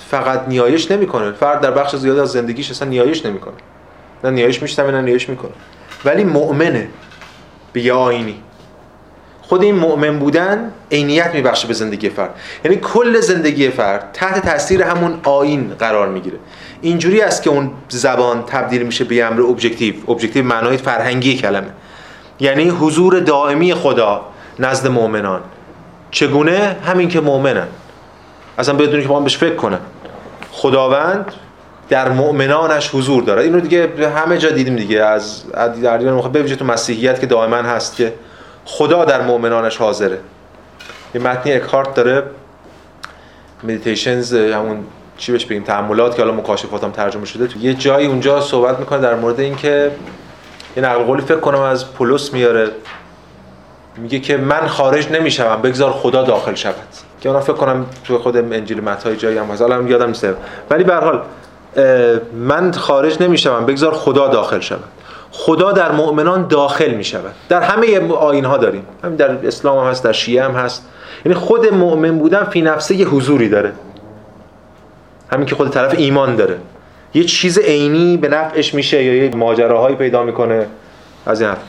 فقط 0.09 0.47
نیایش 0.47 0.91
نمی‌کنه. 0.91 1.31
فرد 1.31 1.61
در 1.61 1.71
بخش 1.71 1.95
زیاد 1.95 2.19
از 2.19 2.31
زندگیش 2.31 2.71
اصلا 2.71 2.89
نیایش 2.89 3.25
نمی‌کنه. 3.25 3.53
نه 4.23 4.29
نیایش 4.29 4.61
میشتمه 4.61 4.91
نه 4.91 5.01
نیایش 5.01 5.29
می‌کنه. 5.29 5.51
ولی 6.05 6.23
مؤمنه. 6.23 6.87
به 7.73 7.81
یه 7.81 7.93
آینی 7.93 8.43
خود 9.51 9.63
این 9.63 9.75
مؤمن 9.75 10.19
بودن 10.19 10.71
عینیت 10.91 11.33
میبخشه 11.33 11.67
به 11.67 11.73
زندگی 11.73 12.09
فرد. 12.09 12.35
یعنی 12.65 12.77
کل 12.77 13.19
زندگی 13.19 13.69
فرد 13.69 14.09
تحت 14.13 14.45
تاثیر 14.45 14.83
همون 14.83 15.19
آیین 15.23 15.73
قرار 15.79 16.09
می‌گیره. 16.09 16.37
اینجوری 16.81 17.21
است 17.21 17.43
که 17.43 17.49
اون 17.49 17.71
زبان 17.89 18.43
تبدیل 18.43 18.83
میشه 18.83 19.03
به 19.03 19.23
امر 19.23 19.41
objective 19.41 19.93
objective 20.07 20.45
معنای 20.45 20.77
فرهنگی 20.77 21.37
کلمه. 21.37 21.67
یعنی 22.39 22.69
حضور 22.69 23.19
دائمی 23.19 23.73
خدا 23.73 24.21
نزد 24.59 24.87
مؤمنان. 24.87 25.41
چگونه؟ 26.11 26.75
همین 26.85 27.09
که 27.09 27.21
مؤمنن. 27.21 27.67
اصلا 28.57 28.75
بدون 28.75 29.03
اینکه 29.03 29.09
اونا 29.09 29.19
بهش 29.19 29.37
فکر 29.37 29.55
کنن. 29.55 29.79
خداوند 30.51 31.25
در 31.89 32.09
مؤمنانش 32.09 32.89
حضور 32.95 33.23
داره 33.23 33.43
اینو 33.43 33.59
دیگه 33.59 34.09
همه 34.15 34.37
جا 34.37 34.49
دیدیم 34.49 34.75
دیگه. 34.75 35.03
از 35.03 35.51
در 35.83 35.97
دیوان 35.97 36.31
به 36.31 36.55
تو 36.55 36.65
مسیحیت 36.65 37.19
که 37.19 37.25
دائما 37.25 37.55
هست 37.55 37.95
که 37.95 38.13
خدا 38.65 39.05
در 39.05 39.21
مؤمنانش 39.21 39.77
حاضره. 39.77 40.19
یه 41.15 41.21
متنی 41.21 41.53
اکهارت 41.53 41.93
داره 41.93 42.23
مدیتیشنز 43.63 44.33
همون 44.33 44.83
چی 45.17 45.31
بهش 45.31 45.45
بگیم 45.45 45.63
تأملات 45.63 46.15
که 46.15 46.21
حالا 46.21 46.33
مکاشفات 46.33 46.83
هم 46.83 46.91
ترجمه 46.91 47.25
شده. 47.25 47.47
تو 47.47 47.59
یه 47.59 47.73
جایی 47.73 48.07
اونجا 48.07 48.41
صحبت 48.41 48.79
می‌کنه 48.79 48.99
در 48.99 49.15
مورد 49.15 49.39
اینکه 49.39 49.91
یه 50.77 50.83
نقل 50.83 51.03
قولی 51.03 51.21
فکر 51.21 51.39
کنم 51.39 51.59
از 51.59 51.93
پولس 51.93 52.33
میاره. 52.33 52.71
میگه 53.97 54.19
که 54.19 54.37
من 54.37 54.67
خارج 54.67 55.11
نمیشم 55.11 55.61
بگذار 55.61 55.91
خدا 55.91 56.23
داخل 56.23 56.55
شود. 56.55 56.75
که 57.21 57.29
اونا 57.29 57.41
فکر 57.41 57.53
کنم 57.53 57.85
تو 58.03 58.19
خود 58.19 58.37
انجیل 58.37 58.83
متی 58.83 59.15
جایی 59.15 59.37
هم 59.37 59.45
هست. 59.45 59.61
حالا 59.61 59.81
یادم 59.81 60.07
نیست. 60.07 60.27
ولی 60.69 60.83
به 60.83 60.93
هر 60.93 61.03
حال 61.03 61.23
من 62.33 62.71
خارج 62.71 63.23
نمیشم 63.23 63.65
بگذار 63.65 63.93
خدا 63.93 64.27
داخل 64.27 64.59
شود. 64.59 64.83
خدا 65.31 65.71
در 65.71 65.91
مؤمنان 65.91 66.47
داخل 66.47 66.91
می 66.91 67.03
شود 67.03 67.33
در 67.49 67.61
همه 67.61 68.13
آین 68.13 68.45
ها 68.45 68.57
داریم. 68.57 68.85
همین 69.03 69.15
در 69.15 69.47
اسلام 69.47 69.85
هم 69.85 69.91
هست 69.91 70.03
در 70.03 70.11
شیعه 70.11 70.43
هم 70.43 70.51
هست. 70.51 70.85
یعنی 71.25 71.37
خود 71.37 71.73
مؤمن 71.73 72.17
بودن 72.17 72.43
فی 72.43 72.61
نفسه 72.61 72.95
یه 72.95 73.07
حضوری 73.07 73.49
داره. 73.49 73.71
همین 75.31 75.45
که 75.45 75.55
خود 75.55 75.69
طرف 75.69 75.93
ایمان 75.97 76.35
داره. 76.35 76.57
یه 77.13 77.23
چیز 77.23 77.59
عینی 77.59 78.17
به 78.17 78.27
نفعش 78.27 78.73
میشه 78.73 79.03
یا 79.03 79.15
یه 79.15 79.35
ماجراهایی 79.35 79.95
پیدا 79.95 80.23
می‌کنه. 80.23 80.67
از 81.25 81.41
این 81.41 81.49
حرف. 81.49 81.59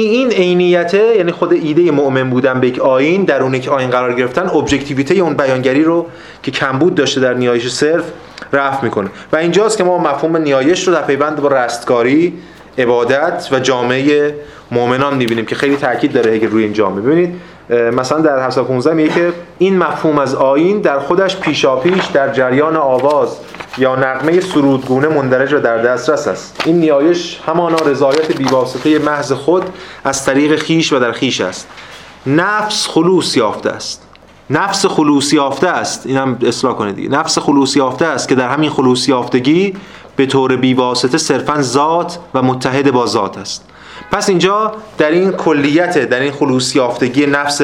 این 0.00 0.30
عینیته 0.30 1.16
یعنی 1.16 1.32
خود 1.32 1.52
ایده 1.52 1.90
مؤمن 1.90 2.30
بودن 2.30 2.60
به 2.60 2.68
یک 2.68 2.78
آین 2.78 3.24
در 3.24 3.42
اون 3.42 3.60
که 3.60 3.70
آین 3.70 3.90
قرار 3.90 4.14
گرفتن 4.14 4.48
ابجکتیویته 4.48 5.14
اون 5.14 5.34
بیانگری 5.34 5.82
رو 5.82 6.06
که 6.42 6.50
کمبود 6.50 6.94
داشته 6.94 7.20
در 7.20 7.34
نیایش 7.34 7.68
صرف 7.68 8.04
رفع 8.52 8.84
می‌کنه. 8.84 9.10
و 9.32 9.36
اینجاست 9.36 9.78
که 9.78 9.84
ما 9.84 9.98
مفهوم 9.98 10.36
نیایش 10.36 10.88
رو 10.88 10.94
در 10.94 11.02
پیوند 11.02 11.40
با 11.40 11.48
رستگاری 11.48 12.32
عبادت 12.78 13.48
و 13.52 13.60
جامعه 13.60 14.34
مؤمنان 14.70 15.16
می‌بینیم 15.16 15.46
که 15.46 15.54
خیلی 15.54 15.76
تاکید 15.76 16.12
داره 16.12 16.34
اگه 16.34 16.48
روی 16.48 16.64
این 16.64 16.72
جامعه. 16.72 17.02
ببینید 17.02 17.34
مثلا 17.70 18.20
در 18.20 18.46
715 18.46 18.94
میگه 18.94 19.14
که 19.14 19.32
این 19.58 19.78
مفهوم 19.78 20.18
از 20.18 20.34
آین 20.34 20.80
در 20.80 20.98
خودش 20.98 21.36
پیشاپیش 21.36 22.04
در 22.04 22.32
جریان 22.32 22.76
آواز 22.76 23.36
یا 23.78 23.96
نقمه 23.96 24.40
سرودگونه 24.40 25.08
مندرج 25.08 25.52
و 25.52 25.60
در 25.60 25.78
دسترس 25.82 26.28
است. 26.28 26.62
این 26.66 26.80
نیایش 26.80 27.40
همانا 27.46 27.76
رضایت 27.76 28.36
بیواسطه 28.36 28.98
محض 28.98 29.32
خود 29.32 29.62
از 30.04 30.24
طریق 30.24 30.56
خیش 30.56 30.92
و 30.92 30.98
در 30.98 31.12
خیش 31.12 31.40
است. 31.40 31.68
نفس 32.26 32.86
خلوص 32.86 33.36
یافته 33.36 33.70
است. 33.70 34.02
نفس 34.50 34.86
خلوص 34.86 35.32
یافته 35.32 35.68
است. 35.68 36.06
اینم 36.06 36.38
اصلاح 36.46 36.74
کنید 36.74 37.14
نفس 37.14 37.38
خلوص 37.38 37.76
یافته 37.76 38.06
است 38.06 38.28
که 38.28 38.34
در 38.34 38.48
همین 38.48 38.70
خلوص 38.70 39.08
یافتگی 39.08 39.74
به 40.16 40.26
طور 40.26 40.56
بیواسطه 40.56 41.18
صرفا 41.18 41.62
ذات 41.62 42.18
و 42.34 42.42
متحد 42.42 42.90
با 42.90 43.06
ذات 43.06 43.38
است. 43.38 43.64
پس 44.12 44.28
اینجا 44.28 44.72
در 44.98 45.10
این 45.10 45.32
کلیت 45.32 45.98
در 45.98 46.20
این 46.20 46.32
خلوص 46.32 46.76
یافتگی 46.76 47.26
نفس 47.26 47.62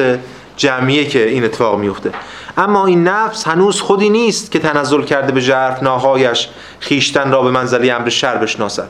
جمعیه 0.57 1.05
که 1.05 1.27
این 1.27 1.45
اتفاق 1.45 1.79
میفته 1.79 2.11
اما 2.57 2.85
این 2.85 3.03
نفس 3.03 3.47
هنوز 3.47 3.81
خودی 3.81 4.09
نیست 4.09 4.51
که 4.51 4.59
تنزل 4.59 5.03
کرده 5.03 5.31
به 5.31 5.41
جرف 5.41 5.83
ناهایش 5.83 6.49
خیشتن 6.79 7.31
را 7.31 7.41
به 7.41 7.51
منزلی 7.51 7.91
امر 7.91 8.09
شر 8.09 8.35
بشناسد. 8.35 8.89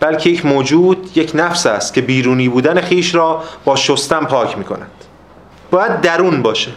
بلکه 0.00 0.30
یک 0.30 0.46
موجود 0.46 1.10
یک 1.14 1.32
نفس 1.34 1.66
است 1.66 1.94
که 1.94 2.00
بیرونی 2.00 2.48
بودن 2.48 2.80
خیش 2.80 3.14
را 3.14 3.42
با 3.64 3.76
شستن 3.76 4.24
پاک 4.24 4.58
می 4.58 4.64
کند 4.64 4.90
باید 5.70 6.00
درون 6.00 6.42
باشه. 6.42 6.70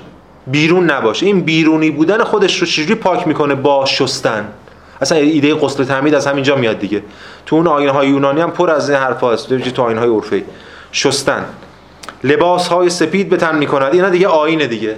بیرون 0.47 0.91
نباشه. 0.91 1.25
این 1.25 1.41
بیرونی 1.41 1.89
بودن 1.89 2.23
خودش 2.23 2.59
رو 2.59 2.67
چجوری 2.67 2.95
پاک 2.95 3.27
می‌کنه؟ 3.27 3.55
با 3.55 3.85
شستن. 3.85 4.47
اصلا 5.01 5.17
ایده 5.17 5.55
غسل 5.55 5.83
تعمید 5.83 6.15
از 6.15 6.27
همینجا 6.27 6.55
میاد 6.55 6.79
دیگه. 6.79 7.01
تو 7.45 7.55
اون 7.55 7.67
آینه 7.67 7.91
های 7.91 8.07
یونانی 8.07 8.41
هم 8.41 8.51
پر 8.51 8.71
از 8.71 8.89
این 8.89 8.99
حرف 8.99 9.23
هست. 9.23 9.53
تو 9.53 9.81
آینه 9.81 9.99
های 9.99 10.09
عرفی 10.09 10.43
شستن. 10.91 11.45
لباس 12.23 12.67
های 12.67 12.89
سپید 12.89 13.29
به 13.29 13.37
تن 13.37 13.57
می‌کند. 13.57 13.93
اینا 13.93 14.09
دیگه 14.09 14.27
آینه 14.27 14.67
دیگه. 14.67 14.95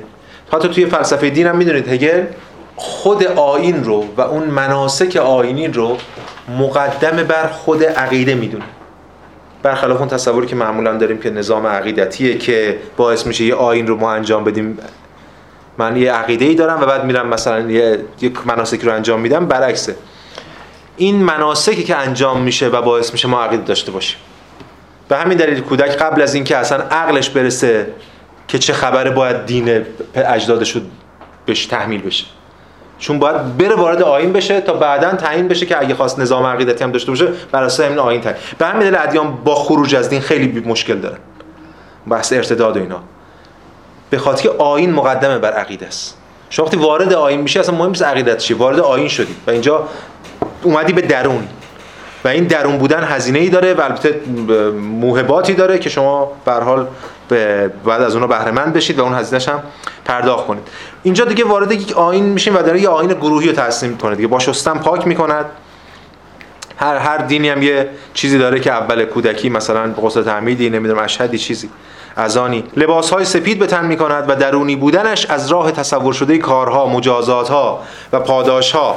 حتی 0.53 0.67
توی 0.69 0.85
فلسفه 0.85 1.29
دین 1.29 1.47
هم 1.47 1.57
می‌دونید 1.57 1.87
هگل 1.87 2.23
خود 2.75 3.23
آین 3.23 3.83
رو 3.83 4.05
و 4.17 4.21
اون 4.21 4.43
مناسک 4.43 5.15
آینی 5.15 5.67
رو 5.67 5.97
مقدم 6.59 7.23
بر 7.23 7.47
خود 7.47 7.83
عقیده 7.83 8.35
می‌دونه. 8.35 8.63
برخلاف 9.63 9.99
اون 9.99 10.09
تصوری 10.09 10.47
که 10.47 10.55
معمولا 10.55 10.97
داریم 10.97 11.17
که 11.17 11.29
نظام 11.29 11.67
عقیدتیه 11.67 12.37
که 12.37 12.77
باعث 12.97 13.27
میشه 13.27 13.43
یه 13.43 13.55
آین 13.55 13.87
رو 13.87 13.95
ما 13.95 14.11
انجام 14.13 14.43
بدیم. 14.43 14.77
من 15.77 15.97
یه 15.97 16.11
عقیده 16.11 16.45
ای 16.45 16.55
دارم 16.55 16.81
و 16.81 16.85
بعد 16.85 17.05
میرم 17.05 17.27
مثلا 17.27 17.71
یه 17.71 17.99
یک 18.21 18.47
مناسکی 18.47 18.85
رو 18.85 18.93
انجام 18.93 19.19
میدم 19.19 19.45
برعکسه. 19.45 19.95
این 20.97 21.15
مناسکی 21.15 21.83
که 21.83 21.95
انجام 21.95 22.41
میشه 22.41 22.67
و 22.67 22.81
باعث 22.81 23.11
میشه 23.11 23.27
ما 23.27 23.43
عقیده 23.43 23.63
داشته 23.63 23.91
باشیم. 23.91 24.17
به 25.07 25.17
همین 25.17 25.37
دلیل 25.37 25.59
کودک 25.59 25.97
قبل 25.97 26.21
از 26.21 26.33
اینکه 26.33 26.57
اصلا 26.57 26.77
عقلش 26.77 27.29
برسه 27.29 27.87
که 28.47 28.59
چه 28.59 28.73
خبره 28.73 29.11
باید 29.11 29.45
دین 29.45 29.85
اجدادش 30.15 30.75
رو 30.75 30.81
بهش 31.45 31.65
تحمیل 31.65 32.01
بشه. 32.01 32.25
چون 32.99 33.19
باید 33.19 33.57
بره 33.57 33.75
وارد 33.75 34.01
آین 34.01 34.33
بشه 34.33 34.61
تا 34.61 34.73
بعدا 34.73 35.13
تعیین 35.13 35.47
بشه 35.47 35.65
که 35.65 35.79
اگه 35.79 35.95
خواست 35.95 36.19
نظام 36.19 36.45
عقیدتی 36.45 36.83
هم 36.83 36.91
داشته 36.91 37.11
باشه 37.11 37.27
بر 37.51 37.63
اساس 37.63 37.85
همین 37.85 37.99
آین 37.99 38.21
تعیین. 38.21 38.39
به 38.57 38.65
همین 38.65 38.79
دلیل 38.81 38.95
ادیان 38.95 39.35
با 39.43 39.55
خروج 39.55 39.95
از 39.95 40.09
دین 40.09 40.21
خیلی 40.21 40.59
مشکل 40.59 40.99
دارن. 40.99 41.17
بحث 42.07 42.33
ارتداد 42.33 42.77
و 42.77 42.79
اینا. 42.79 43.03
به 44.15 44.19
خاطر 44.19 44.43
که 44.43 44.49
آین 44.49 44.93
مقدمه 44.93 45.39
بر 45.39 45.53
عقیده 45.53 45.87
است. 45.87 46.17
شما 46.49 46.65
وقتی 46.65 46.77
وارد 46.77 47.13
آین 47.13 47.41
میشه 47.41 47.59
اصلا 47.59 47.75
مهم 47.75 47.89
نیست 47.89 48.03
عقیدت 48.03 48.37
چی 48.37 48.53
وارد 48.53 48.79
آین 48.79 49.07
شدی. 49.07 49.35
و 49.47 49.51
اینجا 49.51 49.87
اومدی 50.63 50.93
به 50.93 51.01
درون. 51.01 51.47
و 52.25 52.27
این 52.27 52.43
درون 52.43 52.77
بودن 52.77 53.03
هزینه 53.03 53.39
ای 53.39 53.49
داره 53.49 53.73
و 53.73 53.81
البته 53.81 54.21
موهباتی 54.79 55.53
داره 55.53 55.79
که 55.79 55.89
شما 55.89 56.31
به 56.45 56.51
حال 56.51 56.87
بعد 57.85 58.01
از 58.01 58.13
اونها 58.13 58.27
بهره 58.27 58.51
مند 58.51 58.73
بشید 58.73 58.99
و 58.99 59.03
اون 59.03 59.13
هزینه‌ش 59.13 59.49
هم 59.49 59.63
پرداخت 60.05 60.47
کنید. 60.47 60.67
اینجا 61.03 61.25
دیگه 61.25 61.45
وارد 61.45 61.71
یک 61.71 61.97
آین 61.97 62.23
میشین 62.23 62.53
و 62.53 62.61
داره 62.61 62.81
یه 62.81 62.89
آین 62.89 63.09
گروهی 63.09 63.47
رو 63.47 63.55
تصمیم 63.55 63.97
کنه 63.97 64.15
دیگه. 64.15 64.27
با 64.27 64.39
شستن 64.39 64.73
پاک 64.73 65.07
می‌کند. 65.07 65.45
هر 66.77 66.97
هر 66.97 67.17
دینی 67.17 67.49
هم 67.49 67.61
یه 67.61 67.89
چیزی 68.13 68.37
داره 68.37 68.59
که 68.59 68.71
اول 68.71 69.05
کودکی 69.05 69.49
مثلا 69.49 69.93
غسل 69.93 70.23
تعمیدی 70.23 70.69
نمی‌دونم 70.69 71.03
اشهدی 71.03 71.37
چیزی. 71.37 71.69
ازانی 72.15 72.63
لباس 72.77 73.09
های 73.09 73.25
سپید 73.25 73.59
به 73.59 73.67
تن 73.67 73.85
می 73.85 73.97
کند 73.97 74.25
و 74.27 74.35
درونی 74.35 74.75
بودنش 74.75 75.25
از 75.25 75.51
راه 75.51 75.71
تصور 75.71 76.13
شده 76.13 76.37
کارها 76.37 76.85
مجازات 76.85 77.49
ها 77.49 77.79
و 78.13 78.19
پاداش 78.19 78.71
ها 78.71 78.95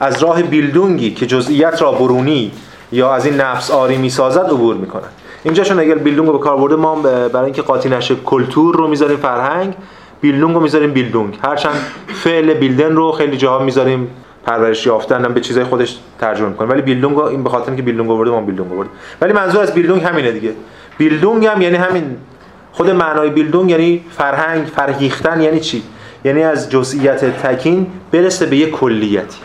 از 0.00 0.22
راه 0.22 0.42
بیلدونگی 0.42 1.10
که 1.10 1.26
جزئیات 1.26 1.82
را 1.82 1.92
برونی 1.92 2.52
یا 2.92 3.14
از 3.14 3.26
این 3.26 3.36
نفس 3.36 3.70
آری 3.70 3.96
می 3.96 4.10
سازد 4.10 4.44
عبور 4.44 4.76
می 4.76 4.86
کند 4.86 5.10
اینجا 5.42 5.64
چون 5.64 5.80
اگر 5.80 5.94
بیلدونگ 5.94 6.28
رو 6.28 6.38
به 6.38 6.44
کار 6.44 6.56
برده 6.56 6.76
ما 6.76 6.94
برای 6.94 7.44
اینکه 7.44 7.62
قاطی 7.62 7.88
نشه 7.88 8.14
کلتور 8.14 8.76
رو 8.76 8.88
می‌ذاریم 8.88 9.16
فرهنگ 9.16 9.74
بیلدونگ 10.20 10.54
رو 10.54 10.60
می‌ذاریم 10.60 10.92
بیلدونگ. 10.92 11.38
هرچند 11.42 11.74
فعل 12.06 12.54
بیلدن 12.54 12.92
رو 12.92 13.12
خیلی 13.12 13.36
جاها 13.36 13.64
می‌ذاریم 13.64 14.08
پرورش 14.44 14.86
یافتن 14.86 15.24
هم 15.24 15.34
به 15.34 15.40
چیزای 15.40 15.64
خودش 15.64 15.98
ترجمه 16.18 16.48
می‌کنه 16.48 16.68
ولی 16.68 16.82
بیلدونگ 16.82 17.18
این 17.18 17.42
به 17.42 17.50
خاطر 17.50 17.66
اینکه 17.66 17.82
بیلدونگ 17.82 18.10
آورده 18.10 18.30
ما 18.30 18.40
بیلدونگ 18.40 18.72
آورده 18.72 18.90
ولی 19.20 19.32
منظور 19.32 19.62
از 19.62 19.74
بیلدونگ 19.74 20.02
همینه 20.02 20.32
دیگه. 20.32 20.52
بیلدونگ 20.98 21.46
هم 21.46 21.62
یعنی 21.62 21.76
همین 21.76 22.16
خود 22.72 22.90
معنای 22.90 23.30
بیلدونگ 23.30 23.70
یعنی 23.70 24.04
فرهنگ 24.10 24.66
فرهیختن 24.66 25.40
یعنی 25.40 25.60
چی؟ 25.60 25.82
یعنی 26.24 26.42
از 26.42 26.70
جزئیات 26.70 27.24
تکین 27.24 27.86
برسه 28.12 28.46
به 28.46 28.56
یک 28.56 28.70
کلیتی. 28.70 29.38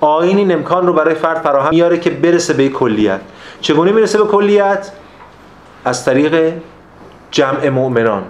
آین 0.00 0.36
این 0.36 0.52
امکان 0.52 0.86
رو 0.86 0.92
برای 0.92 1.14
فرد 1.14 1.38
فراهم 1.38 1.70
میاره 1.70 1.98
که 1.98 2.10
برسه 2.10 2.54
به 2.54 2.68
کلیت. 2.68 3.20
چگونه 3.60 3.92
می‌رسه 3.92 4.18
به 4.18 4.24
کلیت؟ 4.24 4.90
از 5.84 6.04
طریق 6.04 6.52
جمع 7.30 7.68
مؤمنان. 7.68 8.22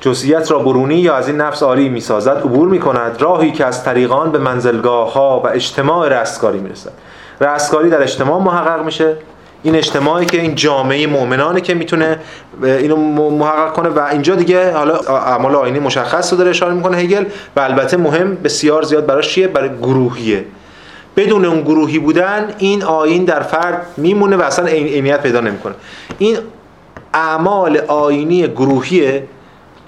جزئیات 0.00 0.50
را 0.50 0.58
برونی 0.58 0.94
یا 0.94 1.14
از 1.14 1.28
این 1.28 1.36
نفس 1.36 1.62
آری 1.62 1.88
می‌سازد 1.88 2.36
عبور 2.36 2.68
می‌کند. 2.68 3.22
راهی 3.22 3.52
که 3.52 3.64
از 3.64 3.84
طریقان 3.84 4.32
به 4.32 4.38
منزلگاه 4.38 5.12
ها 5.12 5.40
و 5.40 5.48
اجتماع 5.48 6.08
رستگاری 6.08 6.58
می‌رسد. 6.58 6.92
رستگاری 7.40 7.90
در 7.90 8.02
اجتماع 8.02 8.42
محقق 8.42 8.84
میشه. 8.84 9.16
این 9.62 9.74
اجتماعی 9.74 10.26
که 10.26 10.40
این 10.40 10.54
جامعه 10.54 11.06
مؤمنانه 11.06 11.60
که 11.60 11.74
می‌تونه 11.74 12.18
اینو 12.62 12.96
محقق 13.30 13.72
کنه. 13.72 13.88
و 13.88 13.98
اینجا 14.12 14.34
دیگه 14.34 14.72
حالا 14.72 14.96
اعمال 14.96 15.54
آینی 15.54 15.78
مشخص 15.78 16.32
رو 16.32 16.38
داره 16.38 16.50
اشاره 16.50 16.74
می‌کنه 16.74 16.96
هگل. 16.96 17.24
و 17.56 17.60
البته 17.60 17.96
مهم 17.96 18.34
بسیار 18.34 18.82
زیاد 18.82 19.06
براش 19.06 19.34
چیه؟ 19.34 19.48
برای 19.48 19.68
گروهیه. 19.68 20.44
بدون 21.16 21.44
اون 21.44 21.60
گروهی 21.60 21.98
بودن 21.98 22.54
این 22.58 22.84
آین 22.84 23.24
در 23.24 23.40
فرد 23.40 23.86
میمونه 23.96 24.36
و 24.36 24.42
اصلا 24.42 24.66
عینیت 24.66 25.22
پیدا 25.22 25.40
نمی‌کنه. 25.40 25.74
این 26.18 26.36
اعمال 27.14 27.76
آینی 27.76 28.48
گروهیه 28.48 29.24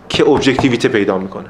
که 0.09 0.29
ابجکتیویته 0.29 0.89
پیدا 0.89 1.18
می‌کنه. 1.18 1.47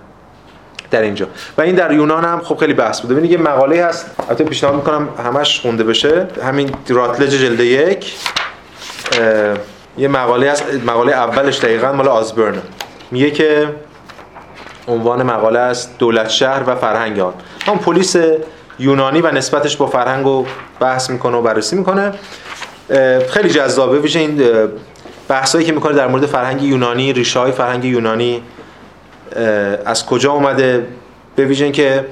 در 0.92 1.02
اینجا. 1.02 1.26
و 1.58 1.62
این 1.62 1.74
در 1.74 1.92
یونان 1.92 2.24
هم 2.24 2.40
خب 2.44 2.56
خیلی 2.56 2.74
بحث 2.74 3.00
بوده. 3.00 3.14
ببینید 3.14 3.30
یه 3.30 3.38
مقاله 3.38 3.84
هست. 3.84 4.10
البته 4.28 4.44
پیشنهاد 4.44 4.76
می‌کنم 4.76 5.08
همش 5.24 5.60
خونده 5.60 5.84
بشه. 5.84 6.28
همین 6.44 6.70
راتلج 6.88 7.30
جلد 7.30 7.60
یک. 7.60 8.14
یه 9.98 10.08
مقاله 10.08 10.50
هست. 10.50 10.64
مقاله 10.86 11.12
اولش 11.12 11.58
دقیقا 11.58 11.92
مال 11.92 12.08
آزبرن. 12.08 12.54
میگه 13.10 13.30
که 13.30 13.68
عنوان 14.88 15.22
مقاله 15.22 15.58
است 15.58 15.98
دولت 15.98 16.28
شهر 16.28 16.62
و 16.66 16.74
فرهنگ 16.74 17.20
آن. 17.20 17.34
هم 17.66 17.78
پلیس 17.78 18.16
یونانی 18.78 19.20
و 19.20 19.30
نسبتش 19.30 19.76
با 19.76 19.86
فرهنگ 19.86 20.24
رو 20.24 20.46
بحث 20.80 21.10
می‌کنه 21.10 21.36
و 21.36 21.42
بررسی 21.42 21.76
می‌کنه. 21.76 22.12
خیلی 23.30 23.50
جذابه. 23.50 23.98
ویژه 23.98 24.20
این 24.20 24.42
بحثایی 25.28 25.64
که 25.64 25.72
می‌کنه 25.72 25.92
در 25.94 26.06
مورد 26.06 26.26
فرهنگ 26.26 26.62
یونانی 26.62 27.12
ریشه 27.12 27.40
های 27.40 27.52
فرهنگ 27.52 27.84
یونانی 27.84 28.42
از 29.84 30.06
کجا 30.06 30.32
اومده؟ 30.32 30.86
به 31.36 31.44
ویژه 31.44 31.70
که 31.70 32.04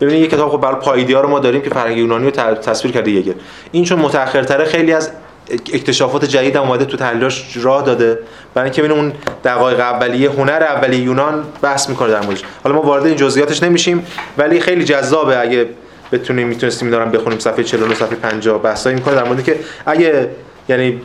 ببینید 0.00 0.20
یه 0.20 0.26
کتاب 0.26 0.50
خب 0.50 0.60
برای 0.60 0.80
پایدیا 0.80 1.20
رو 1.20 1.28
ما 1.28 1.38
داریم 1.38 1.62
که 1.62 1.70
فرهنگ 1.70 1.96
یونانی 1.96 2.24
رو 2.24 2.30
تصویر 2.54 2.94
کرده 2.94 3.10
یه 3.10 3.34
این 3.72 3.84
چون 3.84 3.98
متأخرتره 3.98 4.64
خیلی 4.64 4.92
از 4.92 5.10
اکتشافات 5.50 6.24
جدید 6.24 6.56
هم 6.56 6.62
اومده 6.62 6.84
تو 6.84 6.96
تحلیلاش 6.96 7.56
راه 7.56 7.82
داده. 7.82 8.18
برای 8.54 8.64
اینکه 8.64 8.82
ببینیم 8.82 9.02
اون 9.02 9.12
دقایق 9.44 9.80
اولیه 9.80 10.30
هنر 10.30 10.62
اولیه 10.62 11.00
یونان 11.00 11.44
بحث 11.62 11.88
می‌کنه 11.88 12.10
در 12.10 12.20
موردش. 12.20 12.42
حالا 12.64 12.76
ما 12.76 12.82
وارد 12.82 13.06
این 13.06 13.16
جزئیاتش 13.16 13.62
نمیشیم 13.62 14.06
ولی 14.38 14.60
خیلی 14.60 14.84
جذابه 14.84 15.40
اگه 15.40 15.66
بتونیم 16.12 16.48
می‌تونستیم 16.48 16.90
دارم 16.90 17.10
بخونیم 17.10 17.38
صفحه 17.38 17.64
49 17.64 17.94
صفحه 17.94 18.16
50 18.16 18.62
بحثایی 18.62 18.96
می‌کنه 18.96 19.14
در 19.14 19.24
مورد 19.24 19.44
که 19.44 19.58
اگه 19.86 20.30
یعنی 20.68 21.00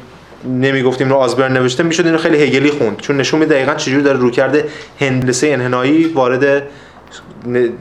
نمی‌گفتیم 0.46 1.10
رو 1.10 1.16
آزبرن 1.16 1.54
نوشته 1.54 1.84
می‌شد 1.84 2.06
اینو 2.06 2.18
خیلی 2.18 2.44
هگلی 2.44 2.72
خوند. 2.72 2.98
چون 2.98 3.18
نشون 3.18 3.40
میده 3.40 3.56
دقیقاً 3.56 3.74
چجوری 3.74 4.04
داره 4.04 4.18
رو 4.18 4.32
کرده 4.32 4.66
هندسه 5.00 5.48
انحنایی 5.48 6.06
وارد 6.06 6.64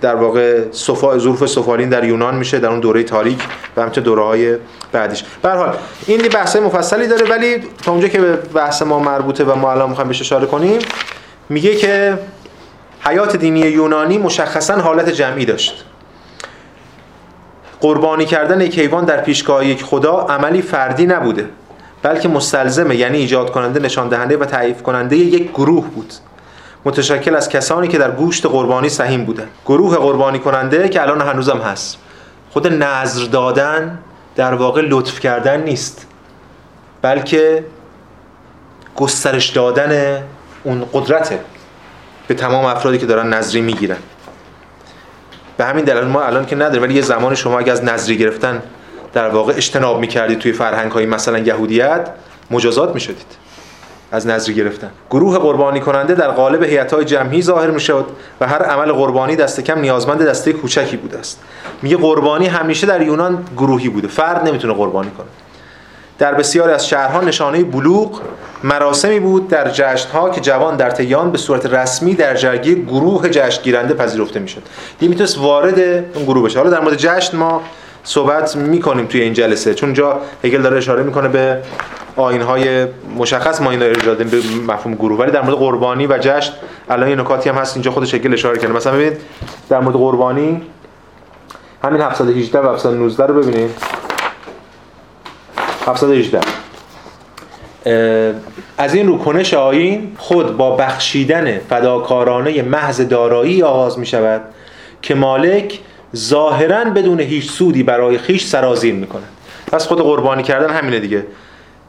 در 0.01 0.15
واقع 0.15 0.63
صفا 0.73 1.19
ظروف 1.19 1.47
سفالین 1.47 1.89
در 1.89 2.05
یونان 2.05 2.35
میشه 2.35 2.59
در 2.59 2.69
اون 2.69 2.81
دوره 2.81 3.03
تاریک 3.03 3.39
و 3.77 3.83
همچنین 3.83 4.05
دوره 4.05 4.25
های 4.25 4.57
بعدیش. 4.93 5.25
به 5.43 5.51
حال 5.51 5.77
این 6.07 6.29
بحث 6.29 6.57
مفصلی 6.57 7.07
داره 7.07 7.27
ولی 7.27 7.59
تا 7.83 7.93
اونجا 7.93 8.09
که 8.09 8.21
به 8.21 8.37
بحث 8.37 8.83
ما 8.83 8.99
مربوطه 8.99 9.45
و 9.45 9.55
ما 9.55 9.73
الان 9.73 9.89
می‌خوایم 9.89 10.09
بهش 10.09 10.21
اشاره 10.21 10.47
کنیم 10.47 10.79
میگه 11.49 11.77
که 11.77 12.19
حیات 13.01 13.37
دینی 13.37 13.61
یونانی 13.61 14.19
مشخصا 14.19 14.75
حالت 14.75 15.09
جمعی 15.09 15.45
داشت. 15.45 15.85
قربانی 17.81 18.25
کردن 18.25 18.61
یک 18.61 18.79
حیوان 18.79 19.05
در 19.05 19.21
پیشگاه 19.21 19.67
یک 19.67 19.83
خدا 19.83 20.13
عملی 20.13 20.63
فردی 20.63 21.07
نبوده. 21.07 21.47
بلکه 22.03 22.29
مستلزمه 22.29 22.97
یعنی 22.97 23.19
ایجاد 23.19 23.51
کننده 23.51 23.81
نشان 23.81 24.09
دهنده 24.09 24.37
و 24.37 24.45
تعریف 24.45 24.83
کننده 24.83 25.17
یک 25.17 25.51
گروه 25.51 25.87
بود. 25.87 26.13
متشکل 26.85 27.35
از 27.35 27.49
کسانی 27.49 27.89
که 27.89 27.99
در 27.99 28.11
گوشت 28.11 28.47
قربانی 28.47 28.89
سهیم 28.89 29.25
بودن. 29.25 29.49
گروه 29.67 29.97
قربانی 29.97 30.39
کننده 30.39 30.89
که 30.89 31.03
الان 31.03 31.21
هنوزم 31.21 31.59
هست. 31.59 31.99
خود 32.51 32.67
نظر 32.67 33.25
دادن 33.25 33.99
در 34.37 34.55
واقع 34.55 34.81
لطف 34.81 35.21
کردن 35.21 35.63
نیست. 35.63 36.07
بلکه 37.03 37.65
گسترش 38.97 39.49
دادن 39.49 40.23
اون 40.65 40.85
قدرته 40.93 41.41
به 42.29 42.35
تمام 42.35 42.65
افرادی 42.65 42.99
که 42.99 43.07
دارن 43.07 43.35
نظری 43.35 43.61
می‌گیرن. 43.61 43.97
به 45.57 45.65
همین 45.65 45.85
دلیل 45.85 46.05
ما 46.05 46.23
الان 46.23 46.47
که 46.47 46.57
نداریم 46.57 46.83
ولی 46.83 46.95
یه 46.95 47.03
زمان 47.03 47.35
شما 47.35 47.59
اگه 47.59 47.73
از 47.73 47.85
نظری 47.85 48.19
گرفتن 48.19 48.63
در 49.13 49.29
واقع 49.29 49.53
اجتناب 49.57 50.01
می‌کردید 50.01 50.39
توی 50.39 50.53
فرهنگ 50.53 50.93
های 50.93 51.07
مثلا 51.07 51.39
یهودیت 51.39 52.09
مجازات 52.51 52.95
می‌شدید. 52.95 53.27
از 54.13 54.27
نظری 54.27 54.55
گرفتن. 54.55 54.91
گروه 55.11 55.39
قربانی 55.39 55.81
کننده 55.81 56.15
در 56.15 56.31
قالب 56.31 56.63
هیئت 56.63 56.93
های 56.93 57.05
جمعی 57.05 57.43
ظاهر 57.43 57.71
می‌شد 57.71 58.07
و 58.41 58.49
هر 58.49 58.63
عمل 58.63 58.93
قربانی 58.93 59.37
دست 59.37 59.61
کم 59.61 59.79
نیازمند 59.79 60.23
دسته 60.23 60.53
کوچکی 60.53 60.97
بوده 60.97 61.19
است. 61.19 61.41
میگه 61.83 61.97
قربانی 61.97 62.47
همیشه 62.47 62.87
در 62.87 63.03
یونان 63.03 63.45
گروهی 63.57 63.89
بوده. 63.89 64.09
فرد 64.09 64.49
نمی‌تونه 64.49 64.75
قربانی 64.75 65.11
کنه. 65.11 65.27
در 66.19 66.35
بسیاری 66.35 66.73
از 66.73 66.89
شهرها 66.89 67.21
نشانه 67.21 67.65
بلوغ 67.65 68.21
مراسمی 68.65 69.21
بود 69.21 69.49
در 69.49 69.71
جشنها 69.71 70.31
که 70.31 70.41
جوان 70.41 70.77
در 70.77 70.91
تیان 70.91 71.33
به 71.33 71.39
صورت 71.39 71.67
رسمی 71.67 72.15
در 72.15 72.35
جرگی 72.37 72.75
گروه 72.85 73.29
جشن 73.29 73.63
گیرنده 73.63 73.95
پذیرفته 73.95 74.41
می‌شد. 74.41 74.63
دیگه 74.99 75.11
می‌تونست 75.11 75.39
وارد 75.39 75.79
اون 76.15 76.25
گروه 76.25 76.45
بشه. 76.45 76.59
حالا 76.59 76.71
در 76.71 76.81
مورد 76.81 76.97
جشن 76.97 77.37
ما 77.37 77.63
صحبت 78.05 78.57
می‌کنیم 78.57 79.07
توی 79.07 79.21
این 79.21 79.33
جلسه 79.33 79.75
چون 79.75 79.93
جا 79.93 80.21
هگل 80.45 80.63
داره 80.63 80.77
اشاره 80.77 81.03
می‌کنه 81.03 81.29
به 81.29 81.63
های 82.17 82.87
مشخص 83.17 83.61
ما 83.61 83.71
اینا 83.71 83.87
رو 83.87 84.15
به 84.15 84.25
مفهوم 84.67 84.95
گروه. 84.95 85.19
ولی 85.19 85.31
در 85.31 85.43
مورد 85.43 85.57
قربانی 85.57 86.07
و 86.07 86.19
جشن 86.19 86.53
الان 86.91 87.09
یه 87.09 87.17
نکاتی 87.17 87.49
هم 87.49 87.55
هست 87.55 87.77
اینجا 87.77 87.91
خودش 87.91 88.15
هگل 88.15 88.33
اشاره 88.33 88.59
کرده. 88.59 88.73
مثلا 88.73 88.93
ببینید 88.93 89.21
در 89.69 89.81
مورد 89.81 89.97
قربانی 89.97 90.63
همین 91.85 92.01
718 92.01 92.61
و 92.61 92.69
719 92.75 93.27
رو 93.27 93.35
ببینید. 93.35 93.71
718 95.87 96.41
از 98.79 98.95
این 98.95 99.07
رو 99.07 99.19
کنش 99.19 99.55
آین 99.55 100.13
خود 100.19 100.57
با 100.57 100.77
بخشیدن 100.77 101.59
فداکارانه 101.59 102.63
محض 102.63 103.01
دارایی 103.01 103.63
آغاز 103.63 103.99
می 103.99 104.07
شود 104.07 104.41
که 105.03 105.15
مالک 105.15 105.79
ظاهرا 106.17 106.85
بدون 106.85 107.21
هیچ 107.21 107.51
سودی 107.51 107.83
برای 107.83 108.19
خیش 108.19 108.47
سرازیر 108.47 108.95
می‌کنه 108.95 109.23
پس 109.73 109.87
خود 109.87 110.01
قربانی 110.01 110.43
کردن 110.43 110.71
همینه 110.71 111.01
دیگه. 111.01 111.27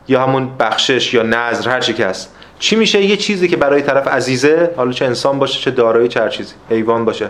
یا 0.08 0.24
همون 0.24 0.50
بخشش 0.60 1.14
یا 1.14 1.24
نظر 1.24 1.70
هر 1.70 1.80
چی 1.80 1.94
که 1.94 2.06
هست. 2.06 2.36
چی 2.60 2.76
میشه؟ 2.76 3.02
یه 3.02 3.18
چیزی 3.18 3.48
که 3.48 3.58
برای 3.58 3.82
طرف 3.82 4.08
عزیزه 4.08 4.72
حالا 4.78 4.92
چه 4.92 5.06
انسان 5.06 5.40
باشه 5.40 5.60
چه 5.60 5.72
دارایی 5.72 6.08
چه 6.08 6.22
هر 6.22 6.30
چیزی 6.30 6.54
حیوان 6.70 7.06
باشه. 7.06 7.30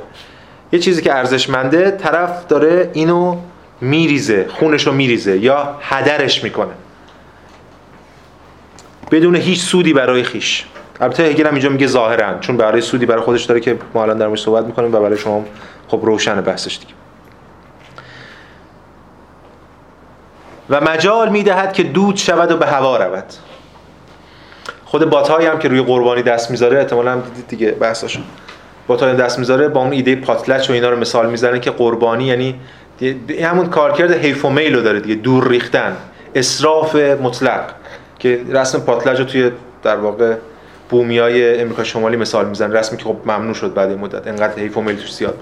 یه 0.73 0.79
چیزی 0.79 1.01
که 1.01 1.15
ارزشمنده 1.15 1.91
طرف 1.91 2.47
داره 2.47 2.89
اینو 2.93 3.37
میریزه 3.81 4.45
خونش 4.49 4.87
رو 4.87 4.93
میریزه 4.93 5.37
یا 5.37 5.77
هدرش 5.81 6.43
می‌کنه. 6.43 6.73
بدون 9.11 9.35
هیچ 9.35 9.59
سودی 9.59 9.93
برای 9.93 10.23
خیش. 10.23 10.65
البته 11.01 11.23
هگل 11.23 11.47
هم 11.47 11.53
اینجا 11.53 11.69
میگه 11.69 11.87
ظاهرا 11.87 12.39
چون 12.39 12.57
برای 12.57 12.81
سودی 12.81 13.05
برای 13.05 13.21
خودش 13.21 13.43
داره 13.43 13.59
که 13.59 13.77
ما 13.93 14.03
الان 14.03 14.17
در 14.17 14.35
صحبت 14.35 14.65
می‌کنیم 14.65 14.93
و 14.93 14.99
برای 14.99 15.17
شما 15.17 15.45
خب 15.91 15.99
روشن 16.03 16.41
بحثش 16.41 16.79
دیگه. 16.79 16.93
و 20.69 20.81
مجال 20.81 21.29
می‌دهد 21.29 21.73
که 21.73 21.83
دود 21.83 22.15
شود 22.15 22.51
و 22.51 22.57
به 22.57 22.65
هوا 22.65 22.97
رود. 22.97 23.23
خود 24.85 25.09
باتایی 25.09 25.47
هم 25.47 25.59
که 25.59 25.67
روی 25.67 25.81
قربانی 25.81 26.21
دست 26.21 26.51
می‌ذاره 26.51 26.77
احتمالاً 26.79 27.15
دیدید 27.15 27.47
دیگه 27.47 27.71
بحثاشو 27.71 28.19
باتای 28.87 29.15
دست 29.15 29.39
می‌ذاره 29.39 29.67
با 29.67 29.81
اون 29.81 29.91
ایده 29.91 30.15
پاتلچ 30.15 30.69
و 30.69 30.73
اینا 30.73 30.89
رو 30.89 30.99
مثال 30.99 31.29
می‌زنه 31.29 31.59
که 31.59 31.71
قربانی 31.71 32.23
یعنی 32.23 32.59
همون 33.43 33.69
کارکرد 33.69 34.11
حیف 34.11 34.45
و 34.45 34.49
میل 34.49 34.75
رو 34.75 34.81
داره 34.81 34.99
دیگه 34.99 35.15
دور 35.15 35.47
ریختن. 35.47 35.97
اسراف 36.35 36.95
مطلق 36.95 37.73
که 38.19 38.41
رسم 38.49 38.79
پاتلج 38.79 39.19
رو 39.19 39.25
توی 39.25 39.51
در 39.83 39.97
واقع 39.97 40.35
بومیای 40.89 41.61
امریکا 41.61 41.83
شمالی 41.83 42.17
مثال 42.17 42.45
می‌زنه. 42.45 42.79
رسمی 42.79 42.97
که 42.97 43.03
خب 43.03 43.17
ممنوع 43.25 43.53
شد 43.53 43.73
بعد 43.73 43.89
این 43.89 43.99
مدت. 43.99 44.27
انقدر 44.27 44.59
حیف 44.59 44.77
و 44.77 44.81
میل 44.81 44.95
توش 44.95 45.13
زیاد 45.13 45.39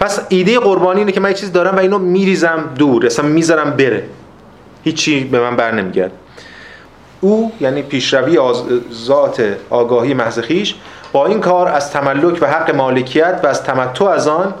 پس 0.00 0.20
ایده 0.28 0.58
قربانی 0.58 1.00
اینه 1.00 1.12
که 1.12 1.20
من 1.20 1.28
یه 1.28 1.34
چیز 1.34 1.52
دارم 1.52 1.76
و 1.76 1.78
اینو 1.78 1.98
میریزم 1.98 2.70
دور 2.78 3.06
اصلا 3.06 3.28
می‌ذارم 3.28 3.70
بره. 3.70 4.04
هیچی 4.84 5.24
به 5.24 5.40
من 5.40 5.56
بر 5.56 5.70
نمیگرد. 5.70 6.12
او 7.20 7.52
یعنی 7.60 7.82
پیشروی. 7.82 8.38
ذات 8.92 9.56
آگاهی 9.70 10.14
محض 10.14 10.40
با 11.12 11.26
این 11.26 11.40
کار 11.40 11.68
از 11.68 11.90
تملک 11.90 12.38
و 12.42 12.46
حق 12.46 12.74
مالکیت 12.74 13.40
و 13.42 13.46
از 13.46 13.64
تمتع 13.64 14.04
از 14.04 14.28
آن 14.28 14.54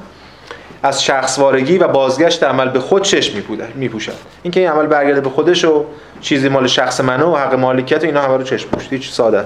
از 0.82 1.04
شخصوارگی 1.04 1.78
و 1.78 1.88
بازگشت 1.88 2.42
عمل 2.42 2.68
به 2.68 2.80
خود 2.80 3.02
چشم 3.02 3.42
میپوشد. 3.74 4.12
این 4.42 4.52
که 4.52 4.60
این 4.60 4.68
عمل 4.68 4.86
برگرده 4.86 5.20
به 5.20 5.30
خودش 5.30 5.64
و 5.64 5.84
چیزی 6.20 6.48
مال 6.48 6.66
شخص 6.66 7.00
منه 7.00 7.24
و 7.24 7.36
حق 7.36 7.54
مالکیت 7.54 8.02
و 8.02 8.06
اینا 8.06 8.22
همه 8.22 8.36
رو 8.36 8.42
چشم 8.42 8.68
پوشید 8.68 8.92
هیچ 8.92 9.10
ساده 9.10 9.44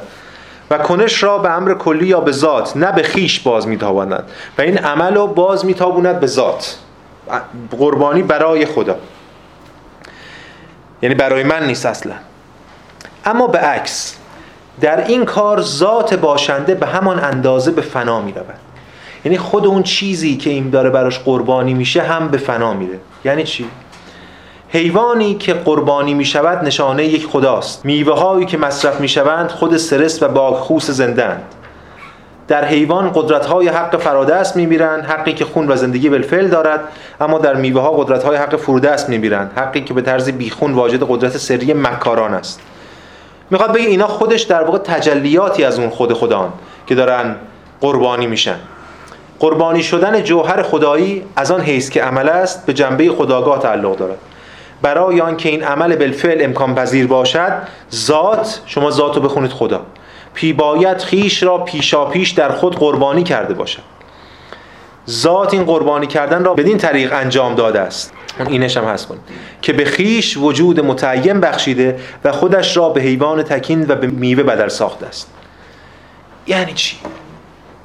و 0.71 0.79
کنش 0.79 1.23
را 1.23 1.39
به 1.39 1.51
امر 1.51 1.75
کلی 1.75 2.07
یا 2.07 2.21
به 2.21 2.33
ذات 2.33 2.77
نه 2.77 2.93
به 2.93 3.03
خیش 3.03 3.41
باز 3.41 3.69
میتاباند. 3.69 4.25
و 4.59 4.63
این 4.63 4.79
عمل 4.79 5.15
رو 5.15 5.27
باز 5.27 5.65
میتابوند 5.65 6.21
به 6.21 6.27
ذات. 6.27 6.77
قربانی 7.79 8.23
برای 8.23 8.67
خدا. 8.67 8.97
یعنی 11.03 11.15
برای 11.15 11.43
من 11.43 11.67
نیست 11.67 11.87
اصلا. 11.87 12.15
اما 13.25 13.47
به 13.47 13.59
عکس 13.59 14.17
در 14.81 15.07
این 15.07 15.25
کار 15.25 15.61
ذات 15.61 16.15
باشنده 16.15 16.75
به 16.75 16.87
همان 16.87 17.25
اندازه 17.25 17.71
به 17.71 17.83
فنا 17.83 18.21
می 18.21 18.33
رود 18.33 18.59
یعنی 19.25 19.39
خود 19.39 19.67
اون 19.67 19.83
چیزی 19.83 20.37
که 20.37 20.51
این 20.51 20.71
داره 20.71 20.91
براش 20.91 21.19
قربانی 21.19 21.75
میشه 21.75 22.03
هم 22.03 22.29
به 22.29 22.39
فنا 22.39 22.75
میره. 22.75 22.99
یعنی 23.25 23.45
چی؟ 23.45 23.67
حیوانی 24.75 25.35
که 25.35 25.55
قربانی 25.55 26.15
می 26.15 26.25
شود 26.25 26.65
نشانه 26.65 27.05
یک 27.05 27.27
خداست. 27.27 27.85
میوه 27.85 28.21
هایی 28.21 28.47
که 28.47 28.59
مصرف 28.59 29.01
می 29.01 29.09
شوند 29.09 29.51
خود 29.51 29.77
سرس 29.77 30.23
و 30.23 30.29
باکخوس 30.29 30.91
زندند 30.91 31.43
در 32.49 32.65
حیوان 32.65 33.11
قدرت 33.15 33.47
های 33.47 33.69
حق 33.69 33.97
فرادست 33.97 34.57
میبیرند 34.57 35.05
حقی 35.05 35.33
که 35.33 35.45
خون 35.45 35.71
و 35.71 35.77
زندگی 35.77 36.09
بالفعل 36.09 36.49
دارد 36.49 36.81
اما 37.21 37.39
در 37.39 37.55
میوه 37.55 37.81
ها 37.81 37.91
قدرت 37.91 38.23
های 38.25 38.37
حق 38.37 38.57
فرودست 38.57 39.09
میبیرند 39.09 39.53
حقی 39.57 39.81
که 39.81 39.95
به 39.95 40.03
طرز 40.03 40.29
بیخون 40.29 40.73
واجد 40.73 41.03
قدرت 41.09 41.37
سری 41.37 41.73
مکاران 41.73 42.35
است. 42.35 42.61
می‌خواد 43.51 43.73
بگه 43.73 43.89
اینا 43.89 44.07
خودش 44.07 44.43
در 44.43 44.65
واقع 44.65 44.79
تجلیاتی 44.79 45.65
از 45.65 45.79
اون 45.79 45.91
خود 45.91 46.13
خدان 46.13 46.53
که 46.87 46.95
دارن 46.95 47.37
قربانی 47.81 48.27
میشن. 48.27 48.59
قربانی 49.39 49.83
شدن 49.83 50.23
جوهر 50.23 50.63
خدایی 50.63 51.23
از 51.37 51.51
آن 51.51 51.61
حیث 51.61 51.91
که 51.91 52.03
عمل 52.03 52.29
است 52.29 52.67
به 52.67 52.73
جنبه 52.73 53.09
خداگاه 53.09 53.59
تعلق 53.59 53.97
دارد. 53.97 54.19
برای 54.83 55.21
آنکه 55.21 55.49
این 55.49 55.65
عمل 55.65 55.97
بالفعل 55.97 56.45
امکان 56.45 56.75
پذیر 56.75 57.07
باشد 57.07 57.53
ذات 57.95 58.61
شما 58.67 58.91
ذات 58.91 59.17
رو 59.17 59.23
بخونید 59.23 59.51
خدا. 59.51 59.87
پی 60.35 60.53
باید 60.53 60.99
خیش 60.99 61.43
را 61.43 61.59
پیشا 61.59 62.05
پیش 62.05 62.31
در 62.31 62.53
خود 62.53 62.77
قربانی 62.77 63.23
کرده 63.23 63.55
باشد. 63.55 63.83
ذات 65.11 65.55
این 65.55 65.65
قربانی 65.65 66.07
کردن 66.07 66.45
را 66.45 66.55
بدین 66.55 66.79
طریق 66.79 67.13
انجام 67.13 67.55
داده 67.55 67.81
است. 67.81 68.13
اینش 68.49 68.77
هم 68.77 68.85
هست. 68.85 69.09
کن 69.09 69.19
که 69.63 69.73
به 69.73 69.85
خیش 69.85 70.37
وجود 70.37 70.81
متعین 70.81 71.41
بخشیده 71.41 72.01
و 72.25 72.33
خودش 72.33 72.77
را 72.77 72.89
به 72.89 73.01
حیوان 73.01 73.43
تکین 73.43 73.87
و 73.89 73.95
به 73.95 74.07
میوه 74.07 74.43
بدل 74.43 74.69
ساخته 74.69 75.07
است. 75.07 75.31
یعنی 76.47 76.73
چی؟ 76.73 76.97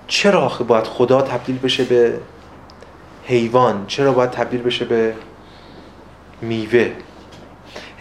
چرا 0.08 0.52
باید 0.68 0.88
خدا 0.88 1.22
تبدیل 1.22 1.58
بشه 1.58 1.84
به 1.84 2.14
حیوان؟ 3.26 3.86
چرا 3.88 4.12
باید 4.12 4.32
تبدیل 4.32 4.62
بشه 4.62 4.86
به 4.86 5.14
میوه؟ 6.42 6.92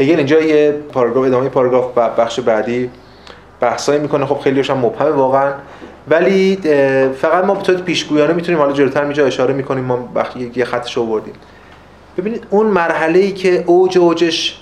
هگل 0.00 0.16
اینجا 0.16 0.40
یه 0.40 0.72
پاراگراف 0.72 1.26
ادامه 1.26 1.48
پاراگراف 1.48 1.98
بخش 1.98 2.40
بعدی 2.40 2.90
بحثایی 3.60 4.00
می‌کنه. 4.00 4.26
خب 4.26 4.38
خیلی 4.38 4.60
هم 4.60 4.78
مبهمه 4.78 5.10
واقعا. 5.10 5.52
ولی 6.08 6.56
فقط 7.20 7.44
ما 7.44 7.54
به 7.54 7.62
طور 7.62 7.76
پیشگویانه 7.76 8.32
می‌تونیم 8.32 8.60
حالا 8.60 8.72
جلوتر 8.72 9.04
میجا 9.04 9.26
اشاره 9.26 9.54
می‌کنیم. 9.54 9.84
ما 9.84 10.08
وقتی 10.14 10.52
یه 10.54 10.64
خطش 10.64 10.98
آوردیم. 10.98 11.34
ببینید 12.18 12.46
اون 12.50 12.66
مرحله 12.66 13.18
ای 13.18 13.32
که 13.32 13.64
اوج 13.66 13.98
اوجش 13.98 14.60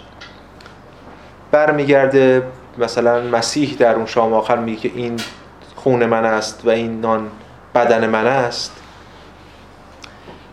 برمیگرده 1.51 2.43
مثلا 2.79 3.21
مسیح 3.21 3.77
در 3.79 3.95
اون 3.95 4.07
شام 4.07 4.35
آخر 4.35 4.57
میگه 4.57 4.81
که 4.81 4.91
این 4.95 5.17
خون 5.77 6.07
من 6.07 6.25
است 6.25 6.61
و 6.65 6.71
این 6.71 7.01
نان 7.01 7.31
بدن 7.75 8.07
من 8.07 8.27
است. 8.27 8.73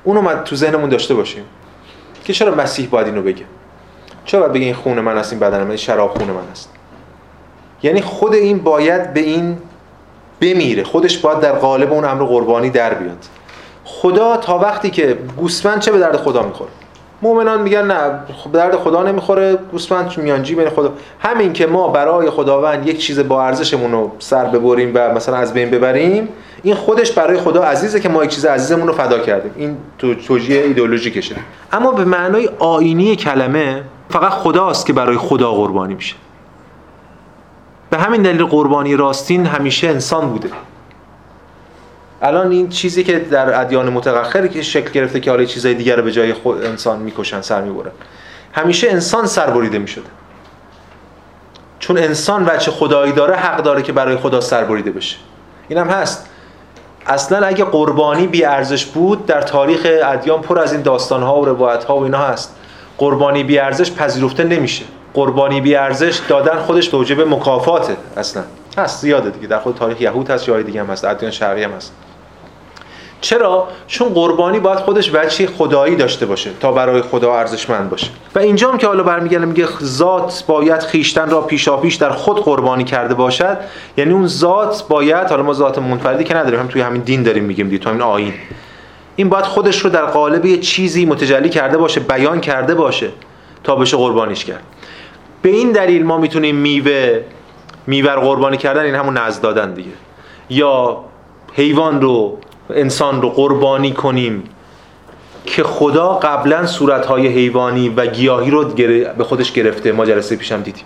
اونو 0.03 0.21
ما 0.21 0.34
تو 0.34 0.55
ذهنمون 0.55 0.89
داشته 0.89 1.13
باشیم. 1.13 1.43
که 2.24 2.34
چرا 2.34 2.55
مسیح 2.55 2.89
باید 2.89 3.07
اینو 3.07 3.21
بگه؟ 3.21 3.43
چرا 4.26 4.39
باید 4.39 4.53
بگه 4.53 4.65
این 4.65 4.76
خون 4.76 4.99
من 4.99 5.17
است 5.17 5.34
این 5.34 5.39
بدن 5.39 5.63
من 5.63 5.76
شراب 5.76 6.17
خون 6.17 6.28
من 6.28 6.47
است؟ 6.51 6.69
یعنی 7.84 8.01
خود 8.01 8.34
این 8.34 8.57
باید 8.57 9.13
به 9.13 9.19
این 9.19 9.57
بمیره. 10.41 10.84
خودش 10.84 11.17
باید 11.17 11.39
در 11.39 11.51
قالب 11.51 11.93
اون 11.93 12.05
امر 12.05 12.24
قربانی 12.24 12.69
در 12.69 12.93
بیاد. 12.93 13.26
خدا 13.86 14.38
تا 14.38 14.57
وقتی 14.57 14.89
که 14.89 15.17
گوسفند 15.38 15.80
چه 15.80 15.91
به 15.91 15.99
درد 15.99 16.17
خدا 16.17 16.43
می‌خوره؟ 16.43 16.69
مؤمنان 17.21 17.61
میگن 17.61 17.88
نه 17.88 18.09
به 18.51 18.57
درد 18.59 18.76
خدا 18.76 19.03
نمی‌خوره 19.03 19.55
گوسفند 19.55 20.17
میانجی 20.17 20.55
بین 20.55 20.69
خدا. 20.69 20.93
همین 21.19 21.53
که 21.53 21.67
ما 21.67 21.88
برای 21.88 22.30
خداوند 22.30 22.88
یک 22.88 22.97
چیز 22.97 23.19
با 23.19 23.43
ارزشمون 23.43 23.91
رو 23.91 24.11
سر 24.19 24.45
ببریم 24.45 24.91
و 24.95 25.13
مثلا 25.13 25.38
از 25.38 25.53
بین 25.53 25.69
ببریم 25.69 26.30
این 26.64 26.76
خودش 26.76 27.11
برای 27.11 27.38
خدا 27.38 27.64
عزیزه 27.64 27.99
که 27.99 28.09
ما 28.09 28.24
یک 28.24 28.30
چیز 28.30 28.45
عزیزمون 28.45 28.88
رو 28.88 28.93
فدا 28.93 29.20
کردیم. 29.20 29.51
این 29.55 29.78
تو 29.97 30.16
توجیه 30.16 30.61
ایدئولوژیکشه. 30.64 31.36
اما 31.72 31.91
به 31.91 32.05
معنای 32.05 32.49
آینی 32.59 33.16
کلمه 33.16 33.84
فقط 34.09 34.32
خداست 34.32 34.86
که 34.86 34.93
برای 34.93 35.18
خدا 35.18 35.51
قربانی 35.51 35.93
میشه. 35.93 36.16
به 37.89 37.97
همین 37.97 38.22
دلیل 38.22 38.45
قربانی 38.45 38.95
راستین 38.95 39.45
همیشه 39.45 39.88
انسان 39.88 40.30
بوده. 40.30 40.49
الان 42.22 42.51
این 42.51 42.70
چیزی 42.70 43.03
که 43.03 43.20
در 43.20 43.61
ادیان 43.61 43.89
متأخر 43.89 44.47
که 44.47 44.61
شکل 44.61 44.91
گرفته 44.91 45.20
که 45.20 45.32
حالا 45.32 45.45
چیزای 45.45 45.74
دیگر 45.74 45.95
رو 45.95 46.03
به 46.03 46.11
جای 46.11 46.34
خود 46.34 46.66
انسان 46.66 46.99
می‌کشن 46.99 47.41
سر 47.41 47.61
می‌برن. 47.61 47.91
همیشه 48.53 48.89
انسان 48.89 49.26
سربریده 49.26 49.80
می‌شده. 49.80 50.07
چون 51.80 51.97
انسان 51.97 52.45
وچه 52.45 52.72
خدایی 52.72 53.11
داره 53.11 53.36
حق 53.36 53.64
داره 53.64 53.82
که 53.82 53.91
برای 53.91 54.16
خدا 54.16 54.41
سربریده 54.41 54.91
بشه. 54.91 55.18
اینم 55.68 55.88
هست. 55.88 56.30
اصلا 57.08 57.47
اگه 57.47 57.66
قربانی 57.66 58.28
بی 58.28 58.45
ارزش 58.45 58.86
بود 58.86 59.26
در 59.26 59.41
تاریخ 59.41 59.88
ادیان 60.04 60.41
پر 60.41 60.60
از 60.60 60.74
این 60.74 60.82
داستان 60.82 61.24
ها 61.24 61.41
و 61.41 61.45
روایت 61.45 61.84
ها 61.84 61.97
و 61.97 62.04
اینا 62.04 62.18
هست. 62.18 62.56
قربانی 62.97 63.43
بی 63.43 63.60
ارزش 63.60 63.91
پذیرفته 63.91 64.43
نمیشه. 64.43 64.86
قربانی 65.14 65.62
بی 65.62 65.76
ارزش 65.76 66.20
دادن 66.30 66.60
خودش 66.60 66.93
موجب 66.93 67.22
مکافاته 67.22 67.97
اصلا. 68.18 68.43
هست 68.78 69.01
زیاده 69.01 69.30
دیگه. 69.30 69.47
در 69.47 69.60
خود 69.60 69.76
تاریخ 69.76 70.01
یهود 70.01 70.30
هست 70.30 70.45
جای 70.45 70.64
دیگه 70.64 70.80
هم 70.80 70.88
هست 70.88 71.06
ادیان 71.06 71.32
شرقی 71.32 71.64
هم 71.64 71.72
هست. 71.72 71.93
چرا؟ 73.24 73.67
چون 73.88 74.09
قربانی 74.09 74.59
باید 74.59 74.80
خودش 74.80 75.11
وجهی 75.13 75.47
خدایی 75.47 75.95
داشته 75.95 76.26
باشه 76.26 76.49
تا 76.59 76.71
برای 76.71 77.01
خدا 77.01 77.36
ارزشمند 77.36 77.89
باشه. 77.89 78.07
و 78.36 78.39
اینجا 78.39 78.71
هم 78.71 78.78
که 78.78 78.88
حالا 78.88 79.03
برمیگردم 79.03 79.47
میگه 79.47 79.67
ذات 79.84 80.43
باید 80.47 80.80
خیشتن 80.80 81.30
را 81.30 81.41
پیشاپیش 81.41 81.95
در 81.95 82.09
خود 82.09 82.43
قربانی 82.43 82.84
کرده 82.84 83.13
باشد. 83.13 83.57
یعنی 83.97 84.13
اون 84.13 84.28
ذات 84.28 84.88
باید 84.88 85.28
حالا 85.28 85.43
ما 85.43 85.53
ذات 85.53 85.80
منفردی 85.80 86.24
که 86.24 86.36
نداریم 86.36 86.59
هم 86.59 86.67
توی 86.67 86.82
همین 86.82 87.01
دین 87.01 87.24
داریم 87.24 87.43
میگیم 87.43 87.69
دیگه 87.69 87.84
تو 87.84 87.89
همین 87.89 88.01
آیین. 88.01 88.34
این 89.15 89.30
باید 89.30 89.45
خودش 89.45 89.80
رو 89.80 89.89
در 89.89 90.05
قالب 90.05 90.45
یه 90.45 90.57
چیزی 90.57 91.05
متجلی 91.05 91.49
کرده 91.49 91.78
باشه 91.78 91.99
بیان 91.99 92.41
کرده 92.41 92.76
باشه 92.76 93.09
تا 93.63 93.76
بشه 93.76 93.97
قربانیش 93.97 94.45
کرد. 94.45 94.63
به 95.41 95.49
این 95.49 95.71
دلیل 95.71 96.05
ما 96.05 96.17
می‌تونیم 96.17 96.55
میوه 96.55 97.21
میوه 97.88 98.11
قربانی 98.11 98.57
کردن 98.57 98.84
این 98.84 98.95
همون 98.95 99.17
نزد 99.17 99.41
دادن 99.41 99.74
دیگه. 99.74 99.89
یا 100.49 100.97
حیوان 101.53 102.01
رو 102.01 102.38
انسان 102.76 103.21
رو 103.21 103.30
قربانی 103.30 103.91
کنیم 103.91 104.43
که 105.45 105.63
خدا 105.63 106.13
قبلا 106.13 106.65
صورتهای 106.65 107.28
حیوانی 107.28 107.89
و 107.89 108.05
گیاهی 108.05 108.51
رو 108.51 108.63
به 109.17 109.24
خودش 109.24 109.51
گرفته. 109.51 109.91
ما 109.91 110.05
جلسه 110.05 110.36
پیشم 110.36 110.61
دیدیم. 110.61 110.86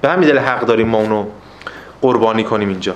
به 0.00 0.08
همین 0.08 0.28
دلیل 0.28 0.38
حق 0.38 0.60
داریم 0.60 0.88
ما 0.88 0.98
اونو 0.98 1.24
قربانی 2.02 2.44
کنیم 2.44 2.68
اینجا. 2.68 2.94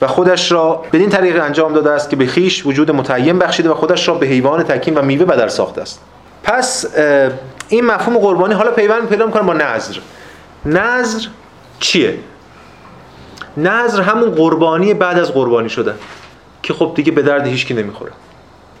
و 0.00 0.06
خودش 0.06 0.52
را 0.52 0.84
بدین 0.92 1.08
طریق 1.08 1.44
انجام 1.44 1.72
داده 1.72 1.90
است 1.90 2.10
که 2.10 2.16
به 2.16 2.26
خیش 2.26 2.66
وجود 2.66 2.90
متعین 2.90 3.38
بخشیده 3.38 3.70
و 3.70 3.74
خودش 3.74 4.08
را 4.08 4.14
به 4.14 4.26
حیوان 4.26 4.62
تکیم 4.62 4.96
و 4.96 5.02
میوه 5.02 5.24
بدر 5.24 5.48
ساخته 5.48 5.82
است. 5.82 6.00
پس 6.42 6.96
این 7.68 7.86
مفهوم 7.86 8.18
قربانی 8.18 8.54
حالا 8.54 8.70
پیوند 8.70 9.08
پیدا 9.08 9.26
می‌کنه 9.26 9.42
با 9.42 9.52
نظر 9.52 9.94
نظر 10.64 11.28
چیه؟ 11.80 12.18
نظر 13.56 14.02
همون 14.02 14.30
قربانی 14.30 14.94
بعد 14.94 15.18
از 15.18 15.32
قربانی 15.32 15.68
شده 15.68 15.94
که 16.62 16.72
خب 16.74 16.92
دیگه 16.94 17.12
به 17.12 17.22
درد 17.22 17.46
هیچکی 17.46 17.74
نمی‌خوره. 17.74 18.12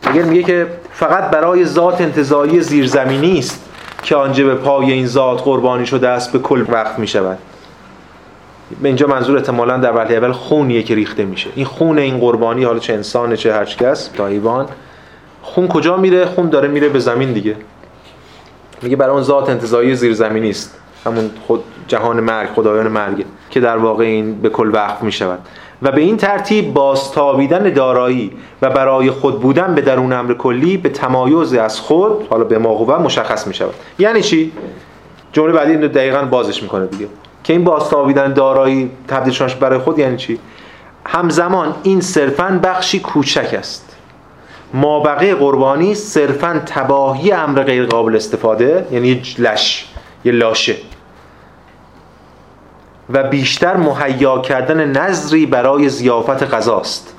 اگر 0.02 0.22
میگه 0.22 0.42
که 0.42 0.66
فقط 0.92 1.30
برای 1.30 1.64
ذات 1.64 2.00
انتظایی 2.00 2.60
زیرزمینی 2.60 3.38
است 3.38 3.68
که 4.02 4.16
آنجا 4.16 4.46
به 4.46 4.54
پای 4.54 4.92
این 4.92 5.06
ذات 5.06 5.42
قربانی 5.42 5.86
شده 5.86 6.08
است 6.08 6.32
به 6.32 6.38
کل 6.38 6.64
وقت 6.68 6.98
می‌شود. 6.98 7.38
به 8.82 8.88
اینجا 8.88 9.06
منظور 9.06 9.36
احتمالا 9.36 9.76
در 9.76 9.92
ولی 9.92 10.16
اول 10.16 10.32
خونیه 10.32 10.82
که 10.82 10.94
ریخته 10.94 11.24
میشه. 11.24 11.50
این 11.54 11.64
خون 11.64 11.98
این 11.98 12.18
قربانی 12.18 12.64
حالا 12.64 12.78
چه 12.78 12.92
انسانه 12.92 13.36
چه 13.36 13.52
هر 13.54 13.64
کس 13.64 14.08
تا 14.08 14.26
حیوان 14.26 14.66
خون 15.42 15.68
کجا 15.68 15.96
میره؟ 15.96 16.26
خون 16.26 16.48
داره 16.48 16.68
میره 16.68 16.88
به 16.88 16.98
زمین 16.98 17.32
دیگه. 17.32 17.56
میگه 18.82 18.96
برای 18.96 19.12
اون 19.12 19.22
ذات 19.22 19.50
انتظایی 19.50 19.94
زیرزمینی 19.94 20.50
است. 20.50 20.78
همون 21.06 21.30
خود 21.46 21.64
جهان 21.88 22.20
مرگ 22.20 22.48
خدایان 22.48 22.88
مرگ 22.88 23.24
که 23.50 23.60
در 23.60 23.76
واقع 23.76 24.04
این 24.04 24.40
به 24.40 24.48
کل 24.48 24.70
وقف 24.72 25.02
می‌شود. 25.02 25.38
و 25.82 25.92
به 25.92 26.00
این 26.00 26.16
ترتیب 26.16 26.74
بازتابیدن 26.74 27.72
دارایی 27.72 28.30
و 28.62 28.70
برای 28.70 29.10
خود 29.10 29.40
بودن 29.40 29.74
به 29.74 29.80
درون 29.80 30.12
امر 30.12 30.34
کلی 30.34 30.76
به 30.76 30.88
تمایز 30.88 31.54
از 31.54 31.80
خود 31.80 32.26
حالا 32.30 32.44
به 32.44 32.58
ما 32.58 32.98
مشخص 32.98 33.46
می 33.46 33.54
شود 33.54 33.74
یعنی 33.98 34.22
چی؟ 34.22 34.52
جمله 35.32 35.52
بعدی 35.52 35.72
اینو 35.72 35.88
دقیقا 35.88 36.22
بازش 36.22 36.62
می‌کنه 36.62 36.86
دیگه. 36.86 37.06
که 37.44 37.52
این 37.52 37.64
بازتابیدن 37.64 38.32
دارایی 38.32 38.90
تبدیل 39.08 39.32
شدنش 39.32 39.54
برای 39.54 39.78
خود 39.78 39.98
یعنی 39.98 40.16
چی؟ 40.16 40.38
همزمان 41.06 41.74
این 41.82 42.00
صرفا 42.00 42.60
بخشی 42.62 43.00
کوچک 43.00 43.54
است. 43.58 43.96
مابقه 44.74 45.34
قربانی 45.34 45.94
صرفا 45.94 46.62
تباهی 46.66 47.32
امر 47.32 47.62
غیر 47.62 47.86
قابل 47.86 48.16
استفاده 48.16 48.86
یعنی 48.92 49.22
لش 49.38 49.88
یه 50.24 50.32
لاشه. 50.32 50.76
و 53.12 53.22
بیشتر 53.22 53.76
مهیا 53.76 54.38
کردن 54.38 54.84
نظری 54.84 55.46
برای 55.46 55.88
زیافت 55.88 56.42
غذاست 56.54 57.14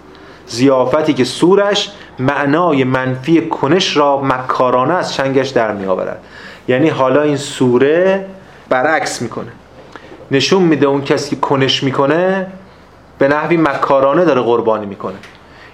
زیافتی 0.47 1.13
که 1.13 1.23
سورش 1.23 1.91
معنای 2.19 2.83
منفی 2.83 3.47
کنش 3.47 3.97
را 3.97 4.21
مکارانه 4.21 4.93
از 4.93 5.13
چنگش 5.13 5.49
در 5.49 5.71
می 5.71 5.85
آورد 5.85 6.19
یعنی 6.67 6.89
حالا 6.89 7.21
این 7.21 7.37
سوره 7.37 8.25
برعکس 8.69 9.21
می‌کنه. 9.21 9.51
نشون 10.31 10.63
میده 10.63 10.85
اون 10.85 11.01
کسی 11.01 11.29
که 11.29 11.35
کنش 11.35 11.83
می‌کنه 11.83 12.47
به 13.17 13.27
نحوی 13.27 13.57
مکارانه 13.57 14.25
داره 14.25 14.41
قربانی 14.41 14.85
می‌کنه. 14.85 15.15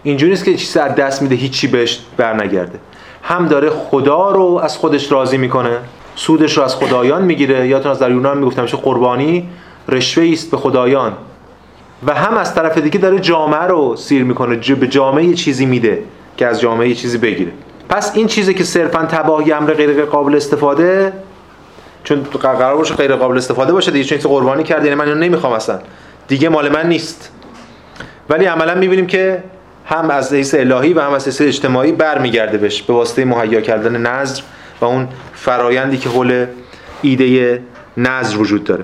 اینجوری 0.04 0.32
نیست 0.32 0.46
که 0.46 0.56
چیزی 0.56 0.80
از 0.80 0.96
دست 0.96 1.22
میده 1.22 1.36
هیچی 1.36 1.68
بهش 1.68 2.00
برنگرده. 2.18 2.80
هم 3.24 3.48
داره 3.48 3.70
خدا 3.70 4.32
رو 4.32 4.60
از 4.64 4.78
خودش 4.78 5.12
راضی 5.12 5.38
می‌کنه 5.38 5.78
سودش 6.16 6.58
رو 6.58 6.64
از 6.64 6.76
خدایان 6.76 7.22
می‌گیره. 7.22 7.68
یادتون 7.68 7.92
از 7.92 8.00
در 8.00 8.12
یونان 8.12 8.38
می‌گفتم 8.38 8.66
قربانی؟ 8.66 9.50
رشوه 9.90 10.30
است 10.34 10.52
به 10.52 10.58
خدایان. 10.58 11.14
و 12.08 12.14
هم 12.14 12.38
از 12.38 12.56
طرف 12.56 12.78
دیگه 12.78 13.00
داره 13.00 13.20
جامعه 13.20 13.64
رو 13.64 13.96
سیر 13.96 14.24
می‌کنه 14.24 14.76
به 14.76 14.88
جامعه 14.88 15.34
چیزی 15.34 15.66
میده 15.66 16.04
که 16.38 16.48
از 16.48 16.62
جامعه 16.62 16.94
چیزی 16.94 17.18
بگیره. 17.18 17.52
پس 17.90 18.12
این 18.16 18.28
چیزی 18.28 18.54
که 18.54 18.64
صرفا 18.64 19.06
تباهی 19.06 19.52
امر 19.52 19.74
غیر 19.74 20.06
قابل 20.06 20.36
استفاده 20.36 21.14
چون 22.04 22.24
قرار 22.42 22.78
باشه 22.78 22.96
غیر 22.96 23.16
قابل 23.16 23.38
استفاده 23.38 23.74
باشه 23.74 23.92
دیگه 23.92 24.06
چون 24.06 24.32
قربانی 24.32 24.64
کرد 24.64 24.84
یعنی 24.84 24.96
من 24.96 25.08
اینو 25.08 25.20
نمی‌خوام 25.20 25.54
اصلا. 25.54 25.80
دیگه 26.28 26.50
مال 26.50 26.70
من 26.70 26.90
نیست. 26.90 27.32
ولی 28.30 28.46
عملا 28.46 28.76
می‌بینیم 28.76 29.08
که 29.08 29.44
هم 29.86 30.10
از 30.10 30.34
حیث 30.34 30.56
الهی 30.56 30.94
و 30.94 31.02
هم 31.02 31.14
از 31.14 31.26
حیث 31.26 31.42
اجتماعی 31.42 31.92
برمیگرده 31.92 32.58
بهش 32.58 32.82
به 32.82 32.94
واسطه 32.94 33.26
مهیا 33.26 33.62
کردن 33.62 33.98
نظر 33.98 34.42
و 34.82 34.86
اون 34.86 35.08
فرایندی 35.34 35.98
که 35.98 36.10
حول 36.10 36.46
ایده 37.02 37.62
نظر 37.98 38.38
وجود 38.38 38.64
داره. 38.64 38.84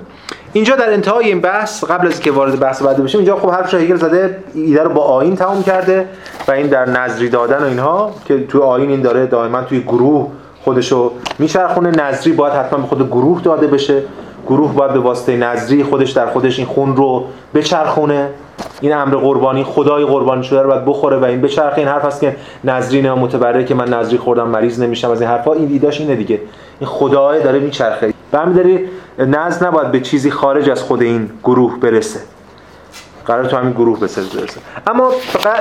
اینجا 0.56 0.76
در 0.76 0.93
انتهای 0.93 1.26
این 1.26 1.41
بحث 1.41 1.84
قبل 1.84 2.08
از 2.08 2.20
که 2.20 2.32
وارد 2.32 2.60
بحث 2.60 2.82
بعد 2.82 3.03
بشیم 3.03 3.20
اینجا 3.20 3.36
خب 3.36 3.49
حرف 3.49 3.74
هگل 3.74 3.95
زده 3.95 4.38
ایده 4.53 4.84
رو 4.84 4.89
با 4.89 5.01
آین 5.01 5.36
تمام 5.36 5.64
کرده 5.64 6.06
و 6.47 6.51
این 6.51 6.68
در 6.68 6.89
نظری 6.89 7.30
دادن 7.30 7.64
و 7.64 7.66
اینها 7.66 8.14
که 8.26 8.47
توی 8.47 8.62
آین 8.62 8.89
این 8.89 9.01
داره 9.01 9.26
دائما 9.26 9.62
توی 9.62 9.80
گروه 9.80 10.28
خودشو 10.64 11.12
میچرخونه. 11.39 11.91
نظری 11.91 12.34
باید 12.34 12.53
حتما 12.53 12.80
به 12.80 12.88
خود 12.88 13.08
گروه 13.08 13.41
داده 13.41 13.68
بشه. 13.68 14.01
گروه 14.47 14.74
باید 14.74 14.93
به 14.93 14.99
واسطه 14.99 15.38
نظری 15.38 15.84
خودش 15.84 16.12
در 16.12 16.26
خودش 16.26 16.60
این 16.60 16.68
خون 16.68 16.95
رو 16.95 17.24
بچرخونه. 17.56 18.30
این 18.82 18.93
امر 18.93 19.16
قربانی 19.16 19.64
خدای 19.64 20.06
قربانی 20.06 20.43
شده 20.43 20.62
رو 20.62 20.70
باید 20.70 20.86
بخوره 20.86 21.18
و 21.18 21.26
این 21.26 21.41
بچرخه. 21.41 21.78
این 21.78 21.88
حرف 21.88 22.06
هست 22.06 22.22
که 22.22 22.36
نظری 22.64 23.01
نه 23.01 23.14
متبرره 23.14 23.66
که 23.66 23.76
من 23.76 23.93
نظری 23.93 24.18
خوردم 24.18 24.47
مریض 24.47 24.82
نمیشم. 24.82 25.12
از 25.12 25.22
این 25.22 25.30
حرفا 25.30 25.53
این 25.53 25.72
ایداش 25.72 26.01
اینه 26.01 26.16
دیگه. 26.16 26.39
این 26.80 26.89
خدای 26.89 27.43
داره 27.43 27.60
میچرخه. 27.60 28.14
و 28.36 28.54
داری؟ 28.54 28.80
نظر 29.20 29.68
نباید 29.68 29.92
به 29.92 30.00
چیزی 30.00 30.32
خارج 30.32 30.70
از 30.70 30.82
خود 30.82 31.02
این 31.02 31.30
گروه 31.44 31.80
برسه. 31.80 32.20
قرار 33.26 33.46
تو 33.46 33.58
همین 33.58 33.72
گروه 33.72 34.00
برسه. 34.00 34.22
اما 34.88 35.12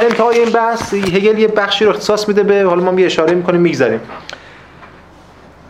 انتهای 0.00 0.38
این 0.38 0.50
بحث 0.50 0.94
هگل 0.94 1.38
یه 1.38 1.48
بخشی 1.48 1.84
رو 1.84 1.90
اختصاص 1.90 2.28
میده 2.28 2.42
به 2.42 2.62
حالا 2.62 2.82
ما 2.82 3.00
یه 3.00 3.06
اشاره 3.06 3.34
می‌کنیم 3.34 3.60
میگذریم 3.60 4.00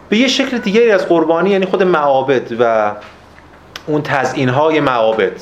به 0.08 0.16
یه 0.16 0.28
شکل 0.28 0.58
دیگری 0.58 0.90
از 0.90 1.08
قربانی 1.08 1.50
یعنی 1.50 1.66
خود 1.66 1.82
معابد 1.82 2.52
و 2.60 2.92
اون 3.86 4.02
تزیین 4.02 4.48
های 4.48 4.80
معابد. 4.80 5.32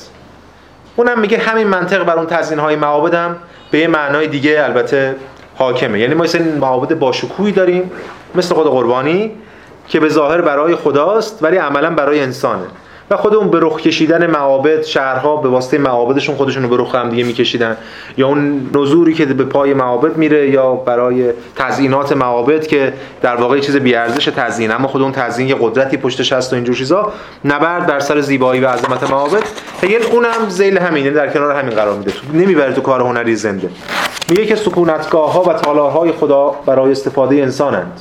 اونم 0.97 1.21
میگه 1.21 1.39
همین 1.39 1.67
منطق 1.67 2.05
بر 2.05 2.17
اون 2.17 2.27
تزیین 2.27 2.61
های 2.61 2.77
معابد 2.77 3.15
هم 3.15 3.37
به 3.71 3.79
یه 3.79 3.87
معنای 3.89 4.27
دیگه 4.27 4.61
البته 4.65 5.17
حاکمه. 5.55 5.99
یعنی 5.99 6.15
ما 6.15 6.25
این 6.25 6.59
معابد 6.59 6.99
باشکوهی 6.99 7.53
داریم 7.53 7.91
مثل 8.35 8.55
خود 8.55 8.67
قربانی. 8.67 9.31
که 9.93 10.01
به 10.01 10.09
ظاهر 10.09 10.40
برای 10.40 10.76
خداست 10.76 11.38
ولی 11.43 11.57
عملا 11.57 11.90
برای 11.90 12.20
انسانه. 12.20 12.66
و 13.11 13.16
خود 13.16 13.34
اون 13.34 13.51
به 13.51 13.59
رخ 13.61 13.80
کشیدن 13.80 14.26
معابد 14.26 14.82
شهرها 14.82 15.36
به 15.36 15.49
واسطه 15.49 15.78
معابدشون 15.78 16.36
خودشون 16.36 16.62
رو 16.62 16.68
به 16.68 16.76
رخ 16.76 16.95
هم 16.95 17.09
دیگه 17.09 17.24
میکشیدن. 17.24 17.76
یا 18.16 18.26
اون 18.26 18.70
نزوری 18.74 19.14
که 19.14 19.26
به 19.26 19.45
پای 19.45 19.74
معابد 19.74 20.16
میره 20.16 20.51
یا 20.51 20.74
برای 20.74 21.30
تزیینات 21.57 22.12
معابد 22.12 22.66
که 22.66 22.93
در 23.22 23.36
واقع 23.36 23.59
چیز 23.59 23.76
بی 23.76 23.95
ارزش 23.95 24.24
تزیین 24.24 24.70
اما 24.70 24.88
خود 24.88 25.03
اون 25.03 25.12
تزیین 25.12 25.49
یه 25.49 25.57
قدرتی 25.61 25.97
پشتش 25.97 26.32
هست 26.32 26.53
و 26.53 26.57
اینجور 26.57 26.76
چیزا. 26.76 27.12
نبرد 27.45 27.86
بر 27.86 28.01
سر 28.01 28.20
زیبایی 28.20 28.61
و 28.61 28.68
عظمت 28.68 29.11
معابد. 29.11 29.43
هگل 29.82 30.03
اونم 30.12 30.49
ذیل 30.49 30.78
همینه 30.78 31.11
در 31.11 31.28
کنار 31.28 31.55
همین 31.55 31.74
قرار 31.74 31.99
میده. 31.99 32.12
نمی‌بره 32.34 32.72
تو 32.72 32.80
کار 32.80 33.01
هنری 33.01 33.36
زنده. 33.36 33.70
میگه 34.28 34.47
که 34.47 34.57
سکونتگاه 34.57 35.32
ها 35.32 35.43
و 35.43 35.53
تالارهای 35.53 36.12
خدا 36.12 36.55
برای 36.66 36.93
استفاده 36.93 37.36
انسانند. 37.36 38.01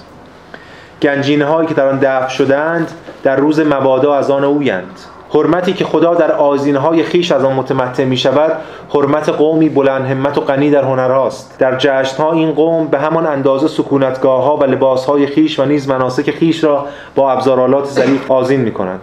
گنجینه 1.01 1.45
هایی 1.45 1.67
که 1.67 1.73
در 1.73 1.87
آن 1.87 1.99
دفع 1.99 2.27
شدند 2.27 2.91
در 3.23 3.35
روز 3.35 3.59
مبادا 3.59 4.15
از 4.15 4.31
آن 4.31 4.43
اویند. 4.43 4.99
حرمتی 5.33 5.73
که 5.73 5.85
خدا 5.85 6.13
در 6.13 6.31
آزین 6.31 6.75
های 6.75 7.03
خیش 7.03 7.31
از 7.31 7.43
آن 7.43 7.53
متمتع 7.53 8.05
می 8.05 8.17
شود 8.17 8.51
حرمت 8.93 9.29
قومی 9.29 9.69
بلند 9.69 10.05
همت 10.05 10.37
و 10.37 10.41
غنی 10.41 10.71
در 10.71 10.83
هنرهاست 10.83 11.55
در 11.59 11.77
جشن 11.77 12.17
ها 12.23 12.31
این 12.31 12.51
قوم 12.51 12.87
به 12.87 12.99
همان 12.99 13.25
اندازه 13.25 13.67
سکونتگاه 13.67 14.43
ها 14.43 14.57
و 14.57 14.63
لباس 14.63 15.05
های 15.05 15.27
خیش 15.27 15.59
و 15.59 15.65
نیز 15.65 15.89
مناسک 15.89 16.31
خیش 16.31 16.63
را 16.63 16.85
با 17.15 17.31
ابزارالات 17.31 17.85
ظریف 17.85 18.31
آزین 18.31 18.61
می 18.61 18.71
کنند 18.71 18.99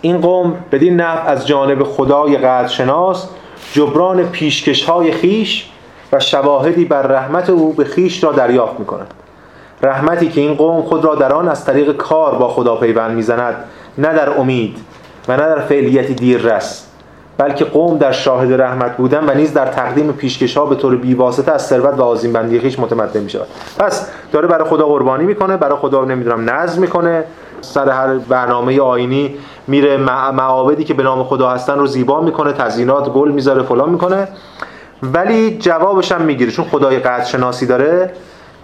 این 0.00 0.20
قوم 0.20 0.54
بدین 0.72 0.96
نفع 0.96 1.30
از 1.30 1.46
جانب 1.46 1.82
خدای 1.82 2.36
قدرشناس 2.36 3.28
جبران 3.72 4.22
پیشکش 4.22 4.84
های 4.84 5.12
خیش 5.12 5.70
و 6.12 6.20
شواهدی 6.20 6.84
بر 6.84 7.02
رحمت 7.02 7.50
او 7.50 7.72
به 7.72 7.84
خیش 7.84 8.24
را 8.24 8.32
دریافت 8.32 8.80
می 8.80 8.86
کنند 8.86 9.14
رحمتی 9.82 10.28
که 10.28 10.40
این 10.40 10.54
قوم 10.54 10.82
خود 10.82 11.04
را 11.04 11.14
در 11.14 11.32
آن 11.32 11.48
از 11.48 11.64
طریق 11.64 11.96
کار 11.96 12.34
با 12.34 12.48
خدا 12.48 12.76
پیوند 12.76 13.16
می‌زند 13.16 13.54
نه 13.98 14.14
در 14.14 14.30
امید 14.30 14.78
و 15.28 15.32
نه 15.32 15.42
در 15.42 15.60
فعلیتی 15.60 16.14
دیررس 16.14 16.84
بلکه 17.38 17.64
قوم 17.64 17.98
در 17.98 18.12
شاهد 18.12 18.60
رحمت 18.60 18.96
بودن 18.96 19.30
و 19.30 19.34
نیز 19.34 19.54
در 19.54 19.66
تقدیم 19.66 20.12
پیشکش 20.12 20.56
ها 20.56 20.66
به 20.66 20.74
طور 20.74 20.96
بیواسطه 20.96 21.52
از 21.52 21.66
ثروت 21.66 21.98
و 21.98 22.02
آزین 22.02 22.32
بندی 22.32 22.60
خیش 22.60 22.78
متمدن 22.78 23.20
می 23.20 23.30
شود 23.30 23.46
پس 23.78 24.10
داره 24.32 24.48
برای 24.48 24.68
خدا 24.68 24.86
قربانی 24.86 25.24
می‌کنه 25.24 25.56
برای 25.56 25.78
خدا 25.78 26.04
نمی‌دونم 26.04 26.50
نظم 26.50 26.80
می‌کنه 26.80 27.24
سر 27.60 27.90
هر 27.90 28.14
برنامه 28.14 28.80
آینی 28.80 29.36
میره 29.66 29.96
معابدی 29.96 30.84
که 30.84 30.94
به 30.94 31.02
نام 31.02 31.24
خدا 31.24 31.50
هستن 31.50 31.78
رو 31.78 31.86
زیبا 31.86 32.20
می‌کنه 32.20 32.52
تزیینات 32.52 33.08
گل 33.08 33.30
می‌ذاره 33.30 33.62
فلان 33.62 33.90
می‌کنه. 33.90 34.28
ولی 35.02 35.58
جوابش 35.58 36.12
هم 36.12 36.20
می‌گیره 36.20 36.50
چون 36.50 36.64
خدای 36.64 36.98
قدر 36.98 37.24
شناسی 37.24 37.66
داره. 37.66 38.12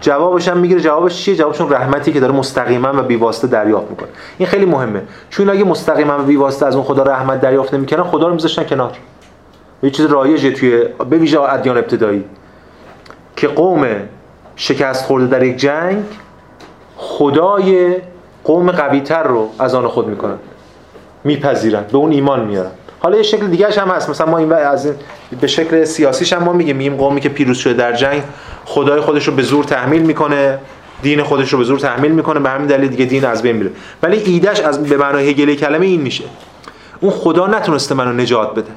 جوابش 0.05 0.47
هم 0.47 0.57
می‌گیره. 0.57 0.81
جوابش 0.81 1.23
چیه؟ 1.23 1.35
جوابشون 1.35 1.69
رحمتی 1.69 2.13
که 2.13 2.19
داره 2.19 2.33
مستقیما 2.33 2.91
و 2.95 3.01
بیواسطه 3.01 3.47
دریافت 3.47 3.89
می‌کنه. 3.89 4.09
این 4.37 4.47
خیلی 4.47 4.65
مهمه. 4.65 5.01
چون 5.29 5.49
اگه 5.49 5.63
مستقیما 5.63 6.19
و 6.19 6.21
بیواسطه 6.21 6.65
از 6.65 6.75
اون 6.75 6.83
خدا 6.83 7.03
رحمت 7.03 7.41
دریافت 7.41 7.73
نمی‌کنن 7.73 8.03
خدا 8.03 8.27
رو 8.27 8.33
میذاشتن 8.33 8.63
کنار. 8.63 8.91
یه 9.83 9.89
چیز 9.89 10.05
رایجه 10.05 10.51
توی 10.51 10.85
به 11.09 11.17
ویژه 11.17 11.41
ادیان 11.41 11.77
ابتدایی. 11.77 12.23
که 13.35 13.47
قوم 13.47 13.87
شکست 14.55 15.05
خورده 15.05 15.27
در 15.27 15.43
یک 15.43 15.57
جنگ 15.57 16.03
خدای 16.97 17.95
قوم 18.43 18.71
قویتر 18.71 19.23
رو 19.23 19.49
از 19.59 19.75
آن 19.75 19.87
خود 19.87 20.07
می‌کنن. 20.07 20.37
میپذیرن. 21.23 21.83
به 21.91 21.97
اون 21.97 22.11
ایمان 22.11 22.45
میارن. 22.45 22.71
حالا 23.05 23.17
یه 23.17 23.23
شکل 23.23 23.47
دیگه 23.47 23.67
هم 23.67 23.87
هست. 23.87 24.09
مثلا 24.09 24.27
ما 24.27 24.37
این 24.37 24.53
از 24.53 24.85
این 24.85 24.95
به 25.41 25.47
شکل 25.47 25.83
سیاسیش 25.83 26.33
هم 26.33 26.43
ما 26.43 26.53
میگیم. 26.53 26.75
میگیم 26.75 26.95
قومی 26.95 27.21
که 27.21 27.29
پیروز 27.29 27.57
شده 27.57 27.73
در 27.73 27.93
جنگ 27.93 28.23
خدای 28.65 29.01
خودش 29.01 29.27
رو 29.27 29.33
به 29.33 29.41
زور 29.41 29.63
تحمیل 29.63 30.01
می‌کنه 30.01 30.59
دین 31.01 31.23
خودش 31.23 31.53
رو 31.53 31.57
به 31.57 31.63
زور 31.63 31.79
تحمیل 31.79 32.11
می‌کنه 32.11 32.39
به 32.39 32.49
همین 32.49 32.67
دلیل 32.67 32.89
دیگه 32.89 33.05
دین 33.05 33.25
از 33.25 33.41
بین 33.41 33.55
میره. 33.55 33.71
ولی 34.03 34.17
ایدهش 34.17 34.59
از 34.59 34.83
به 34.83 34.97
معنای 34.97 35.29
هگلی 35.29 35.55
کلمه 35.55 35.85
این 35.85 36.01
میشه. 36.01 36.23
اون 36.99 37.11
خدا 37.11 37.47
نتونسته 37.47 37.95
منو 37.95 38.13
نجات 38.13 38.51
بده. 38.51 38.71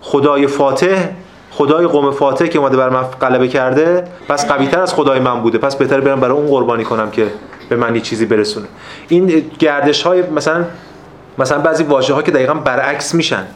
خدای 0.00 0.46
فاتح 0.46 1.08
خدای 1.50 1.86
قوم 1.86 2.10
فاتح 2.10 2.46
که 2.46 2.58
اومده 2.58 2.76
بر 2.76 2.88
من 2.88 3.02
غلبه 3.02 3.48
کرده 3.48 4.04
پس 4.28 4.46
قویتر 4.46 4.80
از 4.80 4.94
خدای 4.94 5.20
من 5.20 5.40
بوده. 5.40 5.58
پس 5.58 5.76
بهتر 5.76 6.00
برم 6.00 6.20
برای 6.20 6.36
اون 6.36 6.46
قربانی 6.46 6.84
کنم 6.84 7.10
که 7.10 7.26
به 7.68 7.76
من 7.76 7.94
یه 7.94 8.00
چیزی 8.00 8.26
برسونه. 8.26 8.66
این 9.08 9.50
گردش 9.58 10.02
های 10.02 10.22
مثلا 10.22 10.64
مثلا 11.38 11.58
بعضی 11.58 11.84
واژه 11.84 12.14
ها 12.14 12.22
که 12.22 12.30
دقیقا 12.30 12.54
برعکس 12.54 13.14
میشن. 13.14 13.46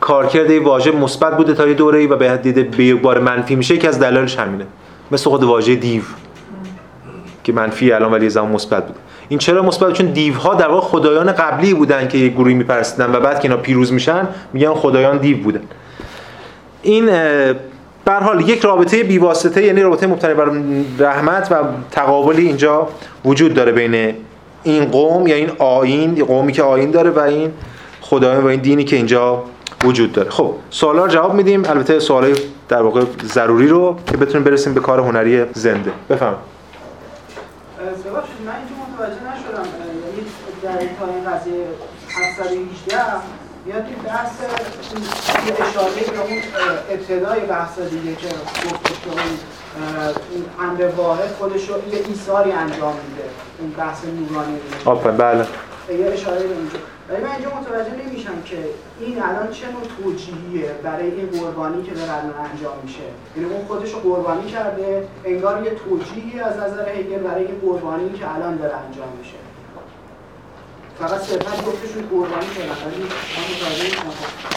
کارکرد 0.00 0.50
این 0.50 0.64
واژه 0.64 0.90
مثبت 0.90 1.36
بوده 1.36 1.54
تا 1.54 1.66
یه 1.66 1.74
دوره‌ای 1.74 2.06
و 2.06 2.16
به 2.16 2.40
یک 2.78 3.00
بار 3.00 3.18
منفی 3.18 3.56
میشه 3.56 3.76
که 3.78 3.88
از 3.88 4.00
دلایلش 4.00 4.38
همینه. 4.38 4.66
مثل 5.10 5.30
خود 5.30 5.44
واژه 5.44 5.74
دیو 5.74 6.02
که 7.44 7.52
منفی 7.52 7.92
الان 7.92 8.12
ولی 8.12 8.30
زمان 8.30 8.52
مثبت 8.52 8.86
بوده. 8.86 9.00
این 9.28 9.38
چرا 9.38 9.62
مثبت؟ 9.62 9.92
چون 9.92 10.06
دیوها 10.06 10.54
در 10.54 10.68
واقع 10.68 10.86
خدایان 10.86 11.32
قبلی 11.32 11.74
بودن 11.74 12.08
که 12.08 12.18
یک 12.18 12.32
گروهی 12.32 12.54
میپرستیدن 12.54 13.14
و 13.14 13.20
بعد 13.20 13.40
که 13.40 13.48
اینا 13.48 13.56
پیروز 13.56 13.92
میشن 13.92 14.28
میگن 14.52 14.74
خدایان 14.74 15.18
دیو 15.18 15.38
بودن. 15.38 15.62
این 16.82 17.06
به 18.04 18.12
حال 18.12 18.48
یک 18.48 18.60
رابطه 18.60 19.02
بیواسطه 19.02 19.64
یعنی 19.64 19.82
رابطه 19.82 20.06
مبتنی 20.06 20.34
بر 20.34 20.50
رحمت 20.98 21.52
و 21.52 21.56
تقابلی 21.90 22.46
اینجا 22.46 22.88
وجود 23.24 23.54
داره 23.54 23.72
بین 23.72 24.14
این 24.64 24.84
قوم 24.84 25.26
یا 25.26 25.36
این 25.36 25.50
آین 25.58 26.24
قومی 26.24 26.52
که 26.52 26.62
آین 26.62 26.90
داره 26.90 27.10
و 27.10 27.18
این 27.18 27.52
خدایان 28.00 28.44
و 28.44 28.46
این 28.46 28.60
دینی 28.60 28.84
که 28.84 28.96
اینجا 28.96 29.44
وجود 29.84 30.12
داره. 30.12 30.30
خب 30.30 30.54
سوالا 30.70 31.04
رو 31.04 31.10
جواب 31.10 31.34
میدیم. 31.34 31.64
البته 31.64 31.98
سوالای 31.98 32.34
در 32.68 32.82
واقع 32.82 33.04
ضروری 33.24 33.68
رو 33.68 33.96
که 34.06 34.16
بتونیم 34.16 34.44
برسیم 34.44 34.74
به 34.74 34.80
کار 34.80 35.00
هنری 35.00 35.44
زنده. 35.54 35.92
بفهم. 36.10 36.34
من 38.46 38.52
اینجا 38.56 38.74
متوجه 38.92 39.20
نشدم 39.32 39.68
یعنی 39.80 40.26
در 40.62 40.78
این 40.78 41.24
قضیه 41.30 41.66
718 42.08 42.96
میاد 43.66 43.84
این 43.84 43.98
بحث 44.06 44.30
اشاره 45.68 46.10
به 46.12 46.20
اون 46.20 46.42
ابتدای 46.90 47.40
بحث 47.40 47.78
دیگه 47.78 48.16
که 48.16 48.26
گفتش 48.26 48.96
اون 50.30 50.44
امر 50.68 50.88
واحد 50.96 51.28
خودش 51.28 51.68
رو 51.68 51.74
یه 51.92 52.04
ایثاری 52.08 52.52
انجام 52.52 52.94
میده. 53.08 53.28
اون 53.58 53.70
بحث 53.70 54.04
نورانی 54.04 54.58
آفرین 54.84 55.16
بله. 55.16 55.46
یه 55.98 56.06
اشاره 56.06 56.42
به 56.42 56.54
اونجا 56.54 56.78
ولی 57.08 57.22
من 57.22 57.30
اینجا 57.30 57.50
متوجه 57.60 58.06
نمیشم 58.06 58.42
که 58.44 58.58
این 59.00 59.22
الان 59.22 59.50
چه 59.50 59.66
نوع 59.66 59.82
توجیهیه 59.96 60.70
برای 60.82 61.10
این 61.10 61.26
قربانی 61.26 61.82
که 61.82 61.94
داره 61.94 62.12
الان 62.12 62.50
انجام 62.50 62.72
میشه. 62.82 63.00
یعنی 63.36 63.54
اون 63.54 63.64
خودش 63.64 63.92
رو 63.92 63.98
قربانی 64.00 64.50
کرده 64.50 65.08
انگار 65.24 65.64
یه 65.64 65.70
توجیهی 65.70 66.40
از 66.40 66.56
نظر 66.56 66.88
هگل 66.88 67.18
برای 67.18 67.44
این 67.44 67.60
قربانی 67.62 68.12
که 68.12 68.34
الان 68.34 68.56
داره 68.56 68.74
انجام 68.76 69.08
میشه. 69.18 69.43
فقط 70.98 71.20
صرفا 71.20 71.50
گفتشون 71.50 72.02
قربانی 72.10 72.46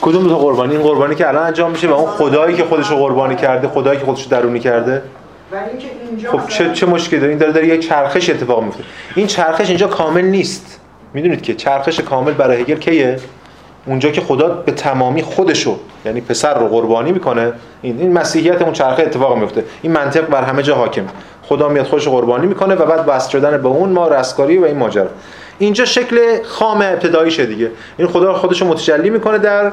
کدوم 0.01 0.27
دو 0.27 0.37
قربانی؟ 0.37 0.75
این 0.75 0.83
قربانی 0.83 1.15
که 1.15 1.27
الان 1.27 1.43
انجام 1.43 1.71
میشه 1.71 1.87
و 1.87 1.93
اون 1.93 2.11
خدایی 2.11 2.55
که 2.55 2.63
خودش 2.63 2.89
رو 2.89 2.97
قربانی 2.97 3.35
کرده 3.35 3.67
خدایی 3.67 3.99
که 3.99 4.05
خودش 4.05 4.23
رو 4.23 4.29
درونی 4.29 4.59
کرده؟ 4.59 5.01
و 5.51 5.55
اینکه 5.55 5.87
اینجا 6.09 6.31
خب 6.31 6.47
چه 6.47 6.73
چه 6.73 6.85
مشکلی 6.85 7.19
داره؟ 7.19 7.29
این 7.29 7.39
داره 7.39 7.51
داره 7.51 7.67
یه 7.67 7.77
چرخش 7.77 8.29
اتفاق 8.29 8.63
میفته. 8.63 8.83
این 9.15 9.27
چرخش 9.27 9.69
اینجا 9.69 9.87
کامل 9.87 10.21
نیست. 10.21 10.79
می‌دونید 11.13 11.41
که 11.41 11.53
چرخش 11.53 11.99
کامل 11.99 12.31
برای 12.31 12.61
هگل 12.61 12.75
کیه؟ 12.75 13.19
اونجا 13.85 14.09
که 14.09 14.21
خدا 14.21 14.47
به 14.49 14.71
تمامی 14.71 15.21
خودشو 15.21 15.79
یعنی 16.05 16.21
پسر 16.21 16.59
رو 16.59 16.67
قربانی 16.67 17.11
می‌کنه 17.11 17.53
این 17.81 17.99
این 17.99 18.13
مسیحیت 18.13 18.61
اون 18.61 18.73
چرخه 18.73 19.03
اتفاق 19.03 19.37
میفته 19.37 19.63
این 19.81 19.91
منطق 19.91 20.27
بر 20.27 20.43
همه 20.43 20.63
جا 20.63 20.75
حاکم 20.75 21.05
خدا 21.43 21.69
میاد 21.69 21.85
خودش 21.85 22.07
قربانی 22.07 22.47
می‌کنه 22.47 22.75
و 22.75 22.85
بعد 22.85 23.03
وصل 23.07 23.29
شدن 23.29 23.57
به 23.61 23.67
اون 23.67 23.89
ما 23.89 24.07
رستگاری 24.07 24.57
و 24.57 24.65
این 24.65 24.77
ماجرا. 24.77 25.07
اینجا 25.59 25.85
شکل 25.85 26.43
خام 26.43 26.81
ابتداییشه 26.81 27.45
دیگه. 27.45 27.71
این 27.97 28.07
خدا 28.07 28.33
خودش 28.33 28.61
رو 28.61 28.67
متجلی 28.67 29.09
می‌کنه 29.09 29.37
در 29.37 29.71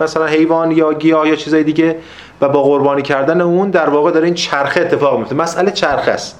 مثلا 0.00 0.26
حیوان 0.26 0.70
یا 0.70 0.92
گیاه 0.92 1.28
یا 1.28 1.36
چیزای 1.36 1.64
دیگه 1.64 1.96
و 2.40 2.48
با 2.48 2.62
قربانی 2.62 3.02
کردن 3.02 3.40
اون 3.40 3.70
در 3.70 3.88
واقع 3.88 4.10
داره 4.10 4.24
این 4.24 4.34
چرخه 4.34 4.80
اتفاق 4.80 5.18
میفته 5.18 5.34
مسئله 5.34 5.70
چرخه 5.70 6.10
است. 6.10 6.38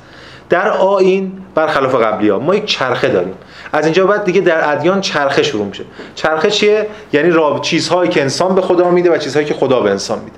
در 0.48 0.68
آین 0.68 1.32
برخلاف 1.54 1.94
قبلی 1.94 2.28
ها. 2.28 2.38
ما 2.38 2.54
یک 2.54 2.64
چرخه 2.64 3.08
داریم. 3.08 3.34
از 3.72 3.84
اینجا 3.84 4.06
بعد 4.06 4.24
دیگه 4.24 4.40
در 4.40 4.72
ادیان 4.72 5.00
چرخه 5.00 5.42
شروع 5.42 5.66
میشه. 5.66 5.84
چرخه 6.14 6.50
چیه؟ 6.50 6.86
یعنی 7.12 7.30
راب 7.30 7.60
چیزهایی 7.60 8.10
که 8.10 8.22
انسان 8.22 8.54
به 8.54 8.60
خدا 8.60 8.90
میده 8.90 9.10
و 9.10 9.18
چیزهایی 9.18 9.48
که 9.48 9.54
خدا 9.54 9.80
به 9.80 9.90
انسان 9.90 10.18
میده. 10.18 10.36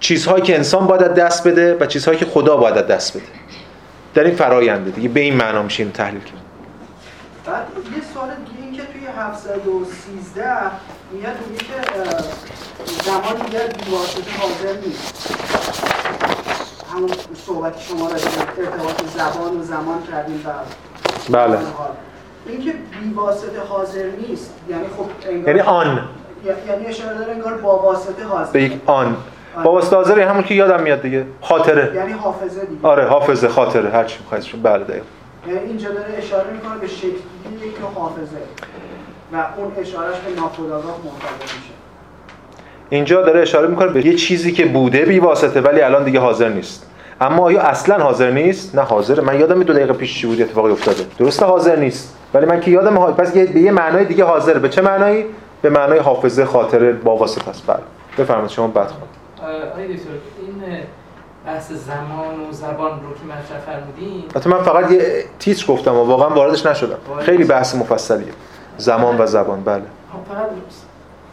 چیزهایی 0.00 0.42
که 0.42 0.56
انسان 0.56 0.86
باید 0.86 1.14
دست 1.14 1.48
بده 1.48 1.76
و 1.80 1.86
چیزهایی 1.86 2.18
که 2.18 2.26
خدا 2.26 2.56
باید 2.56 2.86
دست 2.86 3.16
بده. 3.16 3.26
در 4.14 4.24
این 4.24 4.34
فراینده 4.34 4.90
دیگه 4.90 5.08
به 5.08 5.20
این 5.20 5.36
معنا 5.36 5.62
میشه 5.62 5.84
تحلیل 5.84 6.20
کرد. 6.20 6.51
بعد 7.46 7.66
یه 7.96 8.02
سوال 8.14 8.28
دیگه 8.46 8.62
این 8.62 8.72
که 8.72 8.82
توی 8.92 9.06
713 9.06 10.44
میاد 11.12 11.34
میگه 11.50 11.64
که 11.64 11.74
زمان 13.04 13.46
دیگر 13.46 13.66
بیواسطه 13.66 14.30
حاضر 14.40 14.80
نیست. 14.86 15.34
همون 16.94 17.10
صحبت 17.46 17.80
شما 17.80 18.08
را 18.08 18.14
ارتباط 18.14 19.04
زبان 19.14 19.60
و 19.60 19.62
زمان 19.62 20.02
کردیم 20.10 20.44
و 20.46 20.50
بله. 21.32 21.58
این 22.46 22.60
که 22.64 22.74
بیواسطه 23.00 23.60
حاضر 23.68 24.10
نیست 24.28 24.54
یعنی 24.68 24.84
خب 24.96 25.28
یعنی 25.46 25.60
آن. 25.60 26.08
یعنی 26.68 26.86
اشاره 26.86 27.18
داره 27.18 27.32
انگار 27.32 27.58
با 27.58 27.78
واسطه 27.78 28.24
حاضر. 28.24 28.52
به 28.52 28.62
یک 28.62 28.80
آن. 28.86 29.16
با 29.64 29.72
واسطه 29.72 29.96
حاضر 29.96 30.20
همون 30.20 30.42
که 30.42 30.54
یادم 30.54 30.82
میاد 30.82 31.02
دیگه. 31.02 31.26
خاطره. 31.40 31.94
یعنی 31.94 32.12
حافظه 32.12 32.64
دیگه. 32.64 32.88
آره 32.88 33.06
حافظه 33.08 33.48
خاطره 33.48 33.90
هر 33.90 34.04
چی 34.04 34.18
می‌خواید 34.18 34.62
بله 34.62 34.84
دقیقاً. 34.84 35.06
اینجا 35.46 35.88
داره 35.88 36.14
اشاره 36.18 36.52
می‌کنه 36.52 36.78
به 36.78 36.86
شکلی 36.86 37.12
که 37.60 37.82
حافظه. 37.94 38.36
و 39.32 39.36
اون 39.56 39.72
اشارهش 39.78 40.16
به 40.18 40.40
ناخودآگاه 40.40 40.98
مرتبط 41.04 41.42
میشه. 41.42 41.72
اینجا 42.90 43.22
داره 43.22 43.40
اشاره 43.40 43.68
می‌کنه 43.68 43.92
به 43.92 44.06
یه 44.06 44.14
چیزی 44.14 44.52
که 44.52 44.66
بوده 44.66 45.04
بی 45.04 45.18
واسطه 45.18 45.60
ولی 45.60 45.80
الان 45.80 46.04
دیگه 46.04 46.20
حاضر 46.20 46.48
نیست. 46.48 46.90
اما 47.20 47.42
آیا 47.42 47.62
اصلا 47.62 48.04
حاضر 48.04 48.30
نیست؟ 48.30 48.74
نه 48.74 48.82
حاضر. 48.82 49.20
من 49.20 49.40
یادم 49.40 49.62
دو 49.62 49.72
دقیقه 49.72 49.92
پیش 49.92 50.20
چی 50.20 50.26
بود 50.26 50.42
اتفاقی 50.42 50.72
افتاده. 50.72 51.04
درسته 51.18 51.46
حاضر 51.46 51.76
نیست 51.76 52.16
ولی 52.34 52.46
من 52.46 52.60
که 52.60 52.70
یادم 52.70 52.96
ها... 52.96 53.12
پس 53.12 53.32
به 53.32 53.60
یه 53.60 53.70
معنای 53.70 54.04
دیگه 54.04 54.24
حاضر. 54.24 54.58
به 54.58 54.68
چه 54.68 54.82
معنایی؟ 54.82 55.24
به 55.62 55.70
معنای 55.70 55.98
حافظه 55.98 56.44
خاطره 56.44 56.92
با 56.92 57.16
واسطه 57.16 57.48
است. 57.50 57.66
بله. 57.66 57.78
بفرمایید 58.18 58.50
شما 58.50 58.66
بعد 58.66 58.88
خود 58.88 59.08
آقای 59.72 59.88
دکتر 59.88 60.08
این 60.46 60.62
بحث 61.46 61.72
زمان 61.72 62.48
و 62.48 62.52
زبان 62.52 62.90
رو 62.90 63.14
که 63.14 63.24
مطرح 63.24 63.58
فرمودین. 63.66 64.24
حتی 64.36 64.50
من 64.50 64.62
فقط 64.62 64.90
یه 64.90 65.24
تیتر 65.38 65.66
گفتم 65.66 65.94
و 65.94 66.04
واقعا 66.04 66.28
واردش 66.28 66.66
نشدم. 66.66 66.96
خیلی 67.20 67.44
بحث 67.44 67.74
مفصلیه. 67.74 68.32
زمان 68.78 69.20
و 69.20 69.26
زبان 69.26 69.64
بله. 69.64 69.82
خب، 70.12 70.34
فقط 70.34 70.46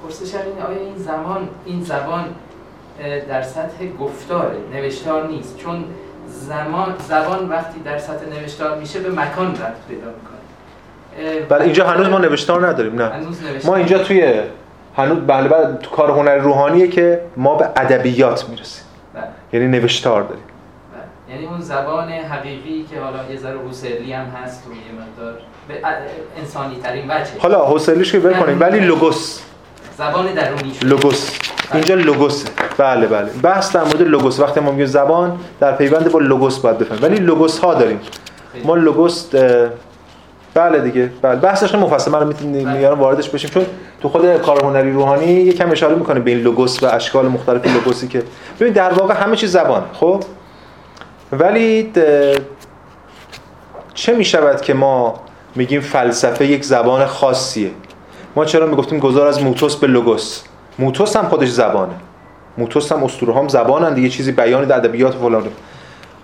پرسش 0.03 0.35
این 0.35 0.65
آیا 0.67 0.79
این 0.79 0.97
زمان 0.97 1.49
این 1.65 1.83
زبان 1.83 2.25
در 3.29 3.41
سطح 3.41 3.85
گفتاره 3.99 4.57
نوشتار 4.73 5.27
نیست؟ 5.27 5.57
چون 5.57 5.85
زمان 6.27 6.95
زبان 7.09 7.49
وقتی 7.49 7.79
در 7.79 7.97
سطح 7.97 8.25
نوشتار 8.39 8.77
میشه 8.77 8.99
به 8.99 9.09
مکان 9.09 9.51
رفت 9.51 9.87
پیدا 9.87 10.07
می‌کنه. 10.07 11.45
بله 11.49 11.63
اینجا 11.63 11.87
هنوز 11.87 12.07
ما 12.07 12.17
نوشتار 12.17 12.67
نداریم 12.67 13.01
نه. 13.01 13.11
ما 13.65 13.75
اینجا 13.75 13.97
توی 13.97 14.33
هنوز 14.97 15.17
بله 15.27 15.49
بله 15.49 15.77
تو 15.77 15.89
کار 15.89 16.11
هنر 16.11 16.35
روحانیه 16.35 16.87
که 16.87 17.21
ما 17.37 17.55
به 17.55 17.69
ادبیات 17.75 18.49
می‌رسیم. 18.49 18.83
یعنی 19.53 19.67
نوشتار 19.67 20.23
داریم 20.23 20.43
بله. 20.93 21.35
یعنی 21.35 21.47
اون 21.47 21.61
زبان 21.61 22.09
حقیقی 22.09 22.85
که 22.91 22.99
حالا 22.99 23.31
یه 23.31 23.37
ذره 23.37 23.59
حسلی 23.69 24.13
هم 24.13 24.25
هست 24.25 24.67
و 24.67 24.71
یه 24.71 25.01
مقدار 25.01 25.41
انسانی 26.37 26.75
ترین 26.83 27.11
وجه. 27.11 27.29
حالا 27.39 27.75
حسلیش 27.75 28.11
که 28.11 28.19
بکنیم 28.19 28.59
ولی 28.59 28.79
لوگوس. 28.79 29.41
زبان 29.97 30.33
درونی. 30.33 30.73
لوگوس. 30.81 31.37
اینجا 31.73 31.95
لوگوسه. 31.95 32.49
بله 32.77 33.07
بله. 33.07 33.29
بحث 33.43 33.75
در 33.75 33.83
مورد 33.83 34.01
لوگوس. 34.01 34.39
وقتی 34.39 34.59
ما 34.59 34.71
میگیم 34.71 34.85
زبان 34.85 35.39
در 35.59 35.75
پیوند 35.75 36.11
با 36.11 36.19
لوگوس 36.19 36.59
باید 36.59 36.77
بفهمیم. 36.77 37.03
ولی 37.03 37.15
لوگوس 37.15 37.59
ها 37.59 37.73
داریم 37.73 37.99
ما 38.63 38.75
لوگوس 38.75 39.29
بله 40.53 40.79
دیگه 40.79 41.11
بله. 41.21 41.35
بحثش 41.35 41.71
خیلی 41.71 41.83
مفصل. 41.83 42.11
من 42.11 42.33
میارم 42.77 42.99
واردش 42.99 43.29
بشیم. 43.29 43.49
چون 43.49 43.65
تو 44.01 44.09
خود 44.09 44.37
کار 44.37 44.63
هنری 44.63 44.91
روحانی 44.91 45.25
یکم 45.25 45.71
اشاره 45.71 45.95
می‌کنه 45.95 46.19
به 46.19 46.31
این 46.31 46.39
لوگوس 46.39 46.83
و 46.83 46.85
اشکال 46.85 47.27
مختلف 47.27 47.67
لوگوسی 47.67 48.07
که 48.07 48.23
ببین 48.59 48.73
در 48.73 48.93
واقع 48.93 49.13
همه 49.13 49.35
چیز 49.35 49.51
زبان 49.51 49.83
خب؟ 49.93 50.23
ولی 51.31 51.91
چه 53.93 54.15
می‌شود 54.15 54.61
که 54.61 54.73
ما 54.73 55.19
میگیم 55.55 55.81
فلسفه 55.81 56.45
یک 56.45 56.65
زبان 56.65 57.05
خاصیه؟ 57.05 57.71
ما 58.35 58.45
چرا 58.45 58.65
می‌گفتیم 58.65 58.99
گذار 58.99 59.27
از 59.27 59.43
موتوس 59.43 59.75
به 59.75 59.87
لوگوس؟ 59.87 60.41
موتوس 60.79 61.15
هم 61.15 61.25
خودش 61.25 61.49
زبانه. 61.49 61.93
موتوس 62.57 62.91
هم 62.91 63.03
اسطوره. 63.03 63.33
هم 63.33 63.47
زبانن 63.47 63.93
دیگه. 63.93 64.09
چیزی 64.09 64.31
بیان 64.31 64.65
در 64.65 64.75
ادبیات 64.75 65.13
فلان 65.13 65.43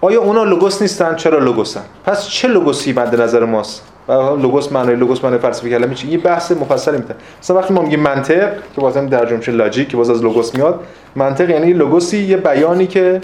آیا 0.01 0.21
اونا 0.21 0.43
لوگوس 0.43 0.81
نیستن؟ 0.81 1.15
چرا 1.15 1.39
لوگوسن؟ 1.39 1.81
پس 2.05 2.27
چه 2.27 2.47
لوگوسی 2.47 2.93
مد 2.93 3.21
نظر 3.21 3.45
ماست؟ 3.45 3.83
و 4.07 4.13
لوگوس 4.13 4.71
معنی 4.71 4.95
لوگوس 4.95 5.23
معنی 5.23 5.37
فلسفی 5.37 5.69
کلمه 5.69 5.95
چی 5.95 6.07
یه 6.07 6.17
بحث 6.17 6.51
مفصلی 6.51 6.97
میده 6.97 7.15
مثلا 7.41 7.57
وقتی 7.57 7.73
ما 7.73 7.81
میگیم 7.81 7.99
منطق 7.99 8.53
که 8.75 8.81
بازم 8.81 9.07
در 9.07 9.33
میشه 9.33 9.51
logic 9.51 9.89
که 9.89 9.97
باز 9.97 10.09
از 10.09 10.23
لوگوس 10.23 10.55
میاد 10.55 10.79
منطق 11.15 11.49
یعنی 11.49 11.73
لوگوسی 11.73 12.17
یه 12.17 12.37
بیانی 12.37 12.87
که 12.87 13.21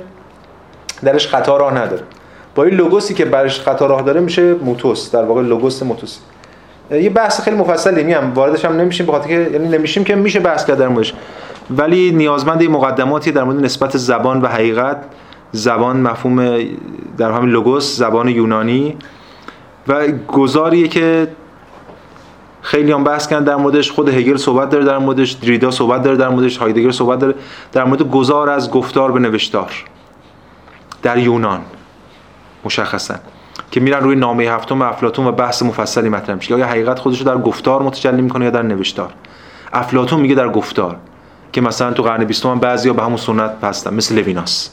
درش 1.03 1.27
خطا 1.27 1.57
راه 1.57 1.73
نداره. 1.73 2.03
با 2.55 2.63
این 2.63 2.73
لوگوسی 2.73 3.13
که 3.13 3.25
درش 3.25 3.59
خطا 3.59 3.85
راه 3.85 4.01
داره 4.01 4.19
میشه 4.19 4.53
موتوس 4.53 5.11
در 5.11 5.23
واقع 5.23 5.41
لوگوس 5.41 5.83
موتوسی 5.83 6.19
یه 6.91 7.09
بحث 7.09 7.41
خیلی 7.41 7.57
مفصلی 7.57 8.03
میام 8.03 8.33
واردش 8.33 8.65
هم 8.65 8.77
نمیشیم 8.77 9.05
بخاطر 9.05 9.27
که 9.27 9.49
یعنی 9.53 9.67
نمیشیم 9.67 10.03
که 10.03 10.15
میشه 10.15 10.39
بحث 10.39 10.65
کرد 10.65 10.77
در 10.77 10.89
ولی 11.77 12.11
نیازمند 12.11 12.63
مقدماتی 12.63 13.31
در 13.31 13.43
مورد 13.43 13.63
نسبت 13.63 13.97
زبان 13.97 14.41
و 14.41 14.47
حقیقت. 14.47 14.97
زبان 15.51 16.01
مفهوم 16.01 16.57
در 17.17 17.31
همین 17.31 17.49
لوگوس 17.49 17.97
زبان 17.97 18.29
یونانی. 18.29 18.97
و 19.87 20.07
گذاریه 20.07 20.87
که 20.87 21.27
خیلی 22.61 22.91
هم 22.91 23.03
بحث 23.03 23.27
کردن 23.27 23.43
در 23.43 23.55
موردش. 23.55 23.91
خود 23.91 24.09
هگل 24.09 24.37
صحبت 24.37 24.69
داره 24.69 24.85
در 24.85 24.97
موردش 24.97 25.31
دریدا 25.31 25.71
صحبت 25.71 26.03
داره 26.03 26.17
در 26.17 26.29
موردش 26.29 26.57
هایدگر 26.57 26.91
صحبت 26.91 27.19
داره 27.19 27.35
در 27.71 27.83
مورد 27.83 28.01
گذار 28.01 28.49
از 28.49 28.71
گفتار 28.71 29.11
به 29.11 29.19
نوشتار 29.19 29.71
در 31.01 31.17
یونان 31.17 31.61
مشخصا 32.65 33.15
که 33.71 33.79
میرن 33.79 33.99
روی 33.99 34.15
نامه 34.15 34.43
هفتم 34.43 34.81
افلاطون 34.81 35.27
و 35.27 35.31
بحث 35.31 35.63
مفصلی 35.63 36.09
مطرح 36.09 36.35
میشه 36.35 36.57
یا 36.57 36.67
حقیقت 36.67 36.99
خودش 36.99 37.21
در 37.21 37.37
گفتار 37.37 37.81
متجلی 37.81 38.21
می‌کنه 38.21 38.45
یا 38.45 38.51
در 38.51 38.61
نوشتار؟ 38.61 39.13
افلاطون 39.73 40.19
میگه 40.19 40.35
در 40.35 40.49
گفتار 40.49 40.95
که 41.51 41.61
مثلا 41.61 41.91
تو 41.91 42.03
قرن 42.03 42.25
20 42.25 42.45
هم 42.45 42.59
بعضیا 42.59 42.93
به 42.93 43.03
همون 43.03 43.17
سنت 43.17 43.51
هستن 43.63 43.93
مثل 43.93 44.15
لویناس. 44.15 44.69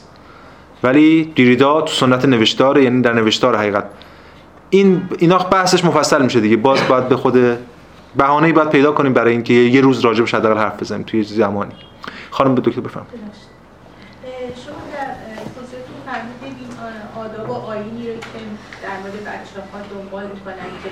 ولی 0.83 1.31
دیریدا 1.35 1.81
تو 1.81 1.93
سنت 1.93 2.25
نوشتار 2.25 2.77
یعنی 2.77 3.01
در 3.01 3.13
نوشتار 3.13 3.55
حقیقت 3.55 3.83
این 4.69 5.09
اینا 5.19 5.37
بحثش 5.37 5.85
مفصل 5.85 6.21
میشه 6.21 6.39
دیگه. 6.39 6.57
باز 6.57 6.87
باید 6.87 7.09
به 7.09 7.15
خود 7.15 7.57
بهانه‌ای 8.15 8.53
باید 8.53 8.69
پیدا 8.69 8.91
کنیم 8.91 9.13
برای 9.13 9.31
اینکه 9.31 9.53
یه 9.53 9.81
روز 9.81 9.99
راجبش 9.99 10.33
حداقل 10.33 10.57
حرف 10.57 10.81
بزنیم 10.81 11.03
توی 11.03 11.23
زمانی. 11.23 11.75
خانم 12.29 12.55
به 12.55 12.61
دکتر 12.61 12.81
بفرمایید. 12.81 13.19
شما 14.65 14.81
در 14.93 15.07
توضیحتون 15.55 15.95
فرمودید 16.05 16.57
این 16.61 17.23
آداب 17.23 17.49
و 17.49 17.53
آیینی 17.53 18.07
رو 18.07 18.13
که 18.13 18.39
در 18.83 18.97
مورد 19.01 19.13
بچه 19.13 19.59
ها 19.73 19.79
دنبال 19.91 20.23
می‌کنن 20.23 20.69
که 20.83 20.89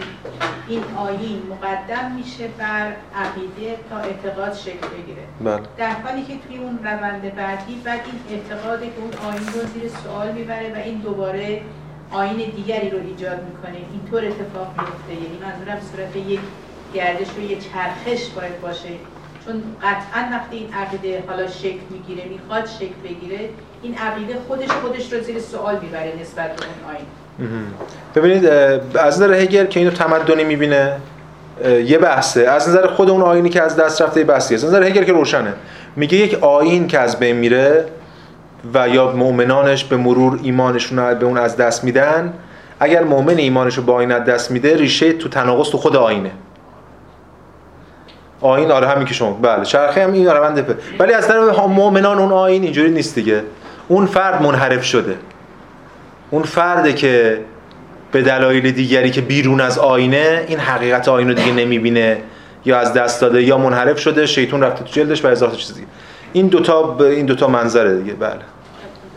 این 0.67 0.83
آیین 0.97 1.41
مقدم 1.49 2.11
میشه 2.11 2.49
بر 2.57 2.91
عقیده 3.15 3.77
تا 3.89 3.97
اعتقاد 3.97 4.53
شکل 4.53 4.87
بگیره. 4.97 5.23
بله. 5.41 5.59
در 5.77 5.95
حالی 6.03 6.21
که 6.21 6.33
توی 6.47 6.57
اون 6.57 6.79
روند 6.83 7.35
بعدی 7.35 7.81
بعد 7.85 7.99
این 8.05 8.39
اعتقادی 8.39 8.85
که 8.85 9.01
اون 9.01 9.33
آیین 9.33 9.47
رو 9.47 9.61
زیر 9.73 9.91
سوال 10.03 10.31
می‌بره 10.31 10.73
و 10.75 10.77
این 10.85 10.97
دوباره 10.97 11.61
آین 12.11 12.37
دیگری 12.55 12.89
رو 12.89 12.97
ایجاد 12.97 13.39
می‌کنه. 13.49 13.77
اینطور 13.91 14.25
اتفاق 14.25 14.67
میفته 14.77 15.13
یعنی 15.13 15.37
منظورم 15.41 15.79
صورت 15.91 16.15
یک 16.27 16.39
گردش 16.93 17.27
و 17.37 17.51
یک 17.51 17.59
چرخش 17.59 18.29
باید 18.29 18.61
باشه. 18.61 18.89
چون 19.45 19.63
قطعا 19.83 20.21
وقتی 20.31 20.55
این 20.55 20.73
عقیده 20.73 21.23
حالا 21.27 21.47
شکل 21.47 21.79
می‌گیره 21.89 22.23
می‌خواد 22.29 22.65
شکل 22.65 22.99
بگیره 23.03 23.49
این 23.81 23.95
عقیده 23.97 24.33
خودش 24.47 24.67
خودش 24.67 25.13
رو 25.13 25.19
زیر 25.19 25.39
سوال 25.39 25.79
می‌بره 25.81 26.13
نسبت 26.21 26.55
به 26.55 26.63
اون 26.65 26.95
آین. 26.95 27.05
ببینید 28.15 28.45
از 28.95 29.21
نظر 29.21 29.33
هگل 29.33 29.65
که 29.65 29.79
اینو 29.79 29.91
تمدنی 29.91 30.43
می‌بینه 30.43 30.95
یه 31.85 31.97
بحثه. 31.97 32.41
از 32.41 32.69
نظر 32.69 32.87
خود 32.87 33.09
اون 33.09 33.21
آینی 33.21 33.49
که 33.49 33.61
از 33.61 33.75
دست 33.75 34.01
رفته 34.01 34.23
بحثی 34.23 34.55
از 34.55 34.65
نظر 34.65 34.83
هگل 34.83 35.03
که 35.03 35.11
روشنه. 35.11 35.53
میگه 35.95 36.17
یک 36.17 36.43
آین 36.43 36.87
که 36.87 36.99
از 36.99 37.19
بین 37.19 37.35
میره 37.35 37.85
و 38.73 38.89
یا 38.89 39.11
مؤمنانش 39.11 39.83
به 39.83 39.97
مرور 39.97 40.39
ایمانشون 40.43 41.13
به 41.13 41.25
اون 41.25 41.37
از 41.37 41.57
دست 41.57 41.83
میدن 41.83 42.33
اگر 42.79 43.03
مؤمن 43.03 43.37
ایمانش 43.37 43.77
رو 43.77 43.83
با 43.83 43.93
آینه 43.93 44.19
دست 44.19 44.51
میده 44.51 44.77
ریشه 44.77 45.13
تو 45.13 45.29
تناقض 45.29 45.69
تو 45.69 45.77
خود 45.77 45.95
آینه. 45.95 46.31
آین 48.41 48.71
آره 48.71 48.87
همین 48.87 49.05
که 49.05 49.13
شما 49.13 49.31
بله 49.31 49.65
چرخه 49.65 50.03
هم 50.03 50.13
این 50.13 50.27
روند 50.27 50.59
آره 50.59 50.77
ولی 50.99 51.13
از 51.13 51.27
طرف 51.27 51.59
مؤمنان 51.59 52.19
اون 52.19 52.31
آین 52.31 52.63
اینجوری 52.63 52.91
نیست 52.91 53.15
دیگه. 53.15 53.43
اون 53.87 54.05
فرد 54.05 54.41
منحرف 54.41 54.83
شده. 54.83 55.15
اون 56.29 56.43
فرده 56.43 56.93
که 56.93 57.41
به 58.11 58.21
دلایل 58.21 58.71
دیگری 58.71 59.11
که 59.11 59.21
بیرون 59.21 59.61
از 59.61 59.79
آینه 59.79 60.45
این 60.47 60.59
حقیقت 60.59 61.07
آینه 61.07 61.33
دیگه 61.33 61.51
نمی‌بینه 61.51 62.17
یا 62.65 62.79
از 62.79 62.93
دست 62.93 63.21
داده 63.21 63.43
یا 63.43 63.57
منحرف 63.57 63.99
شده 63.99 64.25
شیطون 64.25 64.63
رفته 64.63 64.83
تو 64.83 64.91
جلدش 64.91 65.25
و 65.25 65.27
هزار 65.27 65.51
چیز 65.51 65.73
دیگه. 65.73 65.87
این 66.33 66.47
دوتا 66.47 66.97
این 66.99 67.25
دوتا 67.25 67.47
منظره 67.47 67.97
دیگه. 67.97 68.13
بله. 68.13 68.39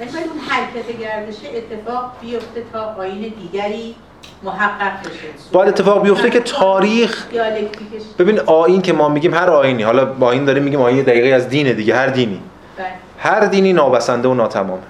ولی 0.01 0.09
اون 0.09 0.38
حرکت 0.48 0.98
گردش 0.98 1.36
اتفاق 1.55 2.12
بیفته 2.20 2.62
تا 2.72 2.94
آین 2.98 3.32
دیگری 3.40 3.94
محقق 4.42 5.01
بشه. 5.01 5.11
باید 5.53 5.68
اتفاق 5.68 6.03
بیفته 6.03 6.30
که 6.30 6.40
تاریخ 6.40 7.26
ببین 8.18 8.40
آین 8.40 8.82
که 8.82 8.92
ما 8.92 9.09
میگیم 9.09 9.34
هر 9.34 9.51
آینی. 9.51 9.82
حالا 9.82 10.05
با 10.05 10.32
این 10.32 10.44
داریم 10.44 10.62
میگیم 10.62 10.80
آین 10.80 11.03
دقیقی 11.03 11.32
از 11.32 11.48
دینه 11.48 11.72
دیگه 11.72 11.96
هر 11.96 12.07
دینی. 12.07 12.40
بله. 12.76 12.86
هر 13.18 13.40
دینی 13.40 13.72
نابسنده 13.72 14.28
و 14.28 14.34
ناتمامه 14.34 14.82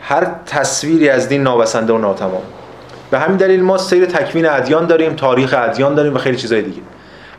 هر 0.00 0.26
تصویری 0.46 1.08
از 1.08 1.28
دین 1.28 1.42
نابسنده 1.42 1.92
و 1.92 1.98
ناتمام. 1.98 2.42
به 3.10 3.18
همین 3.18 3.36
دلیل 3.36 3.62
ما 3.62 3.78
سیر 3.78 4.06
تکوین 4.06 4.46
ادیان 4.46 4.86
داریم 4.86 5.14
تاریخ 5.14 5.54
ادیان 5.58 5.94
داریم 5.94 6.14
و 6.14 6.18
خیلی 6.18 6.36
چیزای 6.36 6.62
دیگه. 6.62 6.82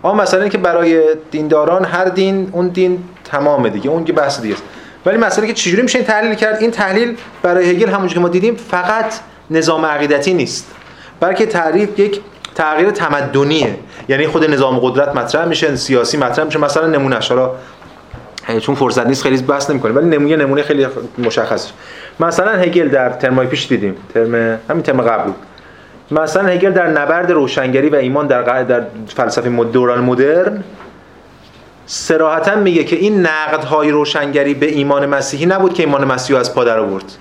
اما 0.03 0.13
مثلا 0.13 0.47
که 0.47 0.57
برای 0.57 1.15
دینداران 1.31 1.85
هر 1.85 2.05
دین 2.05 2.49
اون 2.51 2.67
دین 2.67 3.03
تمامه 3.23 3.69
دیگه 3.69 3.89
اون 3.89 4.05
که 4.05 4.13
بحث 4.13 4.41
دیگه 4.41 4.53
است. 4.53 4.63
ولی 5.05 5.17
مثلا 5.17 5.45
که 5.45 5.53
چجوری 5.53 5.81
میشه 5.81 5.97
این 5.97 6.07
تحلیل 6.07 6.33
کرد؟ 6.35 6.57
این 6.61 6.71
تحلیل 6.71 7.17
برای 7.41 7.69
هگل 7.69 7.89
همونجوری 7.89 8.13
که 8.13 8.19
ما 8.19 8.29
دیدیم 8.29 8.55
فقط 8.55 9.13
نظام 9.51 9.85
عقیدتی 9.85 10.33
نیست. 10.33 10.71
بلکه 11.19 11.45
تعریف 11.45 11.99
یک 11.99 12.21
تغییر 12.55 12.91
تمدنیه. 12.91 13.75
یعنی 14.09 14.27
خود 14.27 14.51
نظام 14.51 14.79
قدرت 14.79 15.15
مطرح 15.15 15.45
میشه 15.45 15.75
سیاسی 15.75 16.17
مطرح 16.17 16.45
میشه. 16.45 16.59
مثلا 16.59 16.87
نمونه 16.87 17.19
حالا 17.29 17.51
چون 18.59 18.75
فرصت 18.75 19.07
نیست 19.07 19.23
خیلی 19.23 19.41
بحث 19.41 19.69
نمی‌کنیم 19.69 19.95
ولی 19.95 20.05
نمونه 20.05 20.35
نمونه 20.35 20.63
خیلی 20.63 20.87
مشخص 21.17 21.71
مثلا 22.19 22.51
هگل 22.51 22.87
در 22.87 23.09
ترمای 23.09 23.47
پیش 23.47 23.67
دیدیم. 23.67 23.95
ترم 24.13 24.59
همین 24.69 24.83
ترم 24.83 25.01
قبل. 25.01 25.31
مثلا 26.11 26.49
هگل 26.49 26.71
در 26.71 26.87
نبرد 26.87 27.31
روشنگری 27.31 27.89
و 27.89 27.95
ایمان 27.95 28.27
در 28.27 28.63
در 28.63 28.83
فلسفه 29.15 29.49
دوران 29.49 29.99
مدرن 29.99 30.63
صراحتا 31.85 32.55
میگه 32.55 32.83
که 32.83 32.95
این 32.95 33.27
نقدهای 33.27 33.91
روشنگری 33.91 34.53
به 34.53 34.65
ایمان 34.65 35.05
مسیحی 35.05 35.45
نبود 35.45 35.73
که 35.73 35.83
ایمان 35.83 36.05
مسیحی 36.05 36.39
از 36.39 36.55
پا 36.55 36.63
در 36.63 36.79
آورد. 36.79 37.17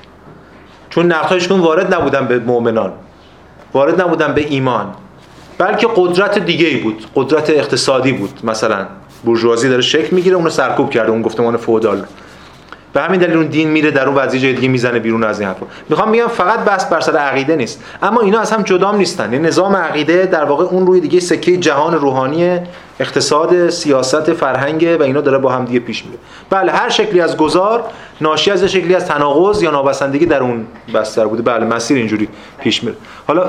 چون 0.90 1.12
نقدهایشون 1.12 1.60
وارد 1.60 1.94
نبودن 1.94 2.26
به 2.26 2.38
مؤمنان. 2.38 2.92
وارد 3.74 4.02
نبودن 4.02 4.34
به 4.34 4.46
ایمان. 4.48 4.94
بلکه 5.58 5.88
قدرت 5.96 6.38
دیگه 6.38 6.66
ای 6.66 6.76
بود. 6.76 7.06
قدرت 7.14 7.50
اقتصادی 7.50 8.12
بود. 8.12 8.40
مثلا 8.44 8.86
بورژوازی 9.24 9.68
داره 9.68 9.82
شکل 9.82 10.16
می‌گیره 10.16 10.36
اونو 10.36 10.50
سرکوب 10.50 10.90
کرده 10.90 11.10
اون 11.10 11.22
گفتمان 11.22 11.56
فودال. 11.56 12.04
به 12.92 13.00
همین 13.00 13.20
دلیل 13.20 13.36
اون 13.36 13.46
دین 13.46 13.68
میره 13.68 13.90
در 13.90 14.06
اون 14.06 14.14
وضعیت 14.14 14.42
جای 14.42 14.52
دیگه 14.52 14.68
می‌زنه 14.68 14.98
بیرون 14.98 15.24
از 15.24 15.40
این 15.40 15.48
حرفا. 15.48 15.66
می‌خوام 15.88 16.08
میگم 16.08 16.26
فقط 16.26 16.58
بس 16.58 16.86
بر 16.86 17.00
سر 17.00 17.16
عقیده 17.16 17.56
نیست. 17.56 17.84
اما 18.02 18.20
اینا 18.20 18.40
از 18.40 18.52
هم 18.52 18.62
جدا 18.62 18.92
نیستن. 18.92 19.32
یعنی 19.32 19.48
نظام 19.48 19.76
عقیده 19.76 20.26
در 20.26 20.44
واقع 20.44 20.64
اون 20.64 20.86
روی 20.86 21.00
دیگه 21.00 21.20
سکه 21.20 21.56
جهان 21.56 21.94
روحانی 21.94 22.58
اقتصاد 23.02 23.70
سیاست 23.70 24.32
فرهنگ 24.32 24.96
و 25.00 25.02
اینا 25.02 25.20
داره 25.20 25.38
با 25.38 25.52
هم 25.52 25.64
دیگه 25.64 25.80
پیش 25.80 26.04
میره. 26.04 26.18
بله 26.50 26.72
هر 26.72 26.88
شکلی 26.88 27.20
از 27.20 27.36
گذار 27.36 27.84
ناشی 28.20 28.50
از 28.50 28.64
شکلی 28.64 28.94
از 28.94 29.06
تناقض 29.06 29.62
یا 29.62 29.70
نابسندگی 29.70 30.26
در 30.26 30.42
اون 30.42 30.66
بستر 30.94 31.26
بوده. 31.26 31.42
بله 31.42 31.66
مسیر 31.66 31.96
اینجوری 31.96 32.28
پیش 32.60 32.84
میره. 32.84 32.96
حالا 33.26 33.48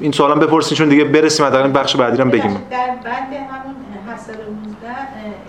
این 0.00 0.12
سوالم 0.12 0.40
بپرسین 0.40 0.78
چون 0.78 0.88
دیگه 0.88 1.04
برسیم 1.04 1.46
حداقل 1.46 1.80
بخش 1.80 1.96
بعدی 1.96 2.16
رو 2.16 2.24
بگیم. 2.24 2.62
در 2.70 2.86
بند 2.86 3.32
همون 3.32 3.76
حسر 4.14 4.32
19 4.32 4.86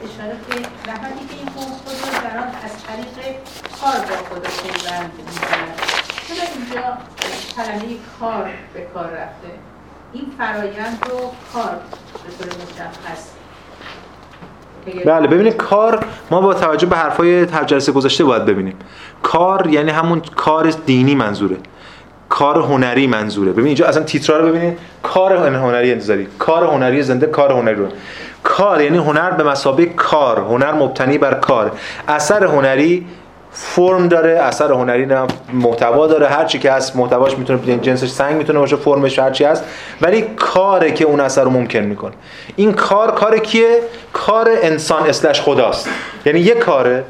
اشاره 0.05 0.35
که 0.49 0.67
وقتی 0.87 1.25
که 1.29 1.35
این 1.37 1.47
خود 1.55 1.73
در 2.23 2.37
آن 2.37 2.47
از 2.65 2.71
طریق 2.87 3.35
کار 3.81 3.91
با 3.91 4.15
خدا 4.29 4.49
پیوند 4.63 5.11
می‌کنند 5.17 5.81
چرا 6.27 6.47
اینجا 6.55 6.97
کلمه 7.55 7.95
کار 8.19 8.49
به 8.73 8.81
کار 8.93 9.03
رفته؟ 9.05 9.51
این 10.13 10.25
فرایند 10.37 10.97
رو 11.09 11.19
کار 11.53 11.75
به 12.23 12.29
طور 12.37 12.47
مشخص 12.63 13.23
بله 15.05 15.27
ببینید 15.27 15.55
کار 15.55 16.05
ما 16.31 16.41
با 16.41 16.53
توجه 16.53 16.87
به 16.87 16.95
حرفای 16.95 17.43
هر 17.43 17.63
جلسه 17.63 17.91
گذاشته 17.91 18.23
باید 18.23 18.45
ببینیم. 18.45 18.75
کار 19.23 19.67
یعنی 19.67 19.91
همون 19.91 20.21
کار 20.35 20.69
دینی 20.69 21.15
منظوره. 21.15 21.57
کار 22.29 22.57
هنری 22.61 23.07
منظوره. 23.07 23.51
ببین 23.51 23.65
اینجا 23.65 23.87
اصلا 23.87 24.03
تیترا 24.03 24.37
رو 24.37 24.47
ببینید. 24.47 24.77
کار 25.03 25.33
هنری 25.33 25.91
انتظاری. 25.91 26.27
کار 26.39 26.63
هنری 26.63 27.03
زنده 27.03 27.27
کار 27.27 27.51
هنری 27.51 27.75
رو. 27.75 27.87
کار 28.43 28.81
یعنی 28.81 28.97
هنر 28.97 29.31
به 29.31 29.43
مسابقه 29.43 29.85
کار. 29.85 30.39
هنر 30.39 30.71
مبتنی 30.71 31.17
بر 31.17 31.33
کار. 31.33 31.71
اثر 32.07 32.43
هنری 32.45 33.05
فرم 33.59 34.07
داره 34.07 34.31
اثر 34.31 34.71
هنری 34.71 35.05
نه 35.05 35.27
محتوا 35.53 36.07
داره. 36.07 36.27
هر 36.27 36.45
چی 36.45 36.59
که 36.59 36.71
هست 36.71 36.95
محتواش 36.95 37.37
می‌تونه 37.37 37.77
جنسش 37.77 38.09
سنگ 38.09 38.35
می‌تونه 38.35 38.59
باشه 38.59 38.75
فرمش 38.75 39.19
هر 39.19 39.31
چی 39.31 39.43
هست. 39.43 39.63
ولی 40.01 40.21
کاره 40.21 40.91
که 40.91 41.05
اون 41.05 41.19
اثر 41.19 41.43
رو 41.43 41.49
ممکن 41.49 41.79
می‌کنه. 41.79 42.13
این 42.55 42.73
کار 42.73 43.11
کار 43.11 43.37
کیه؟ 43.37 43.79
کار 44.13 44.49
انسان 44.61 45.09
اسلش 45.09 45.41
خداست. 45.41 45.89
یعنی 46.25 46.39
یه 46.39 46.55
کاره 46.55 47.03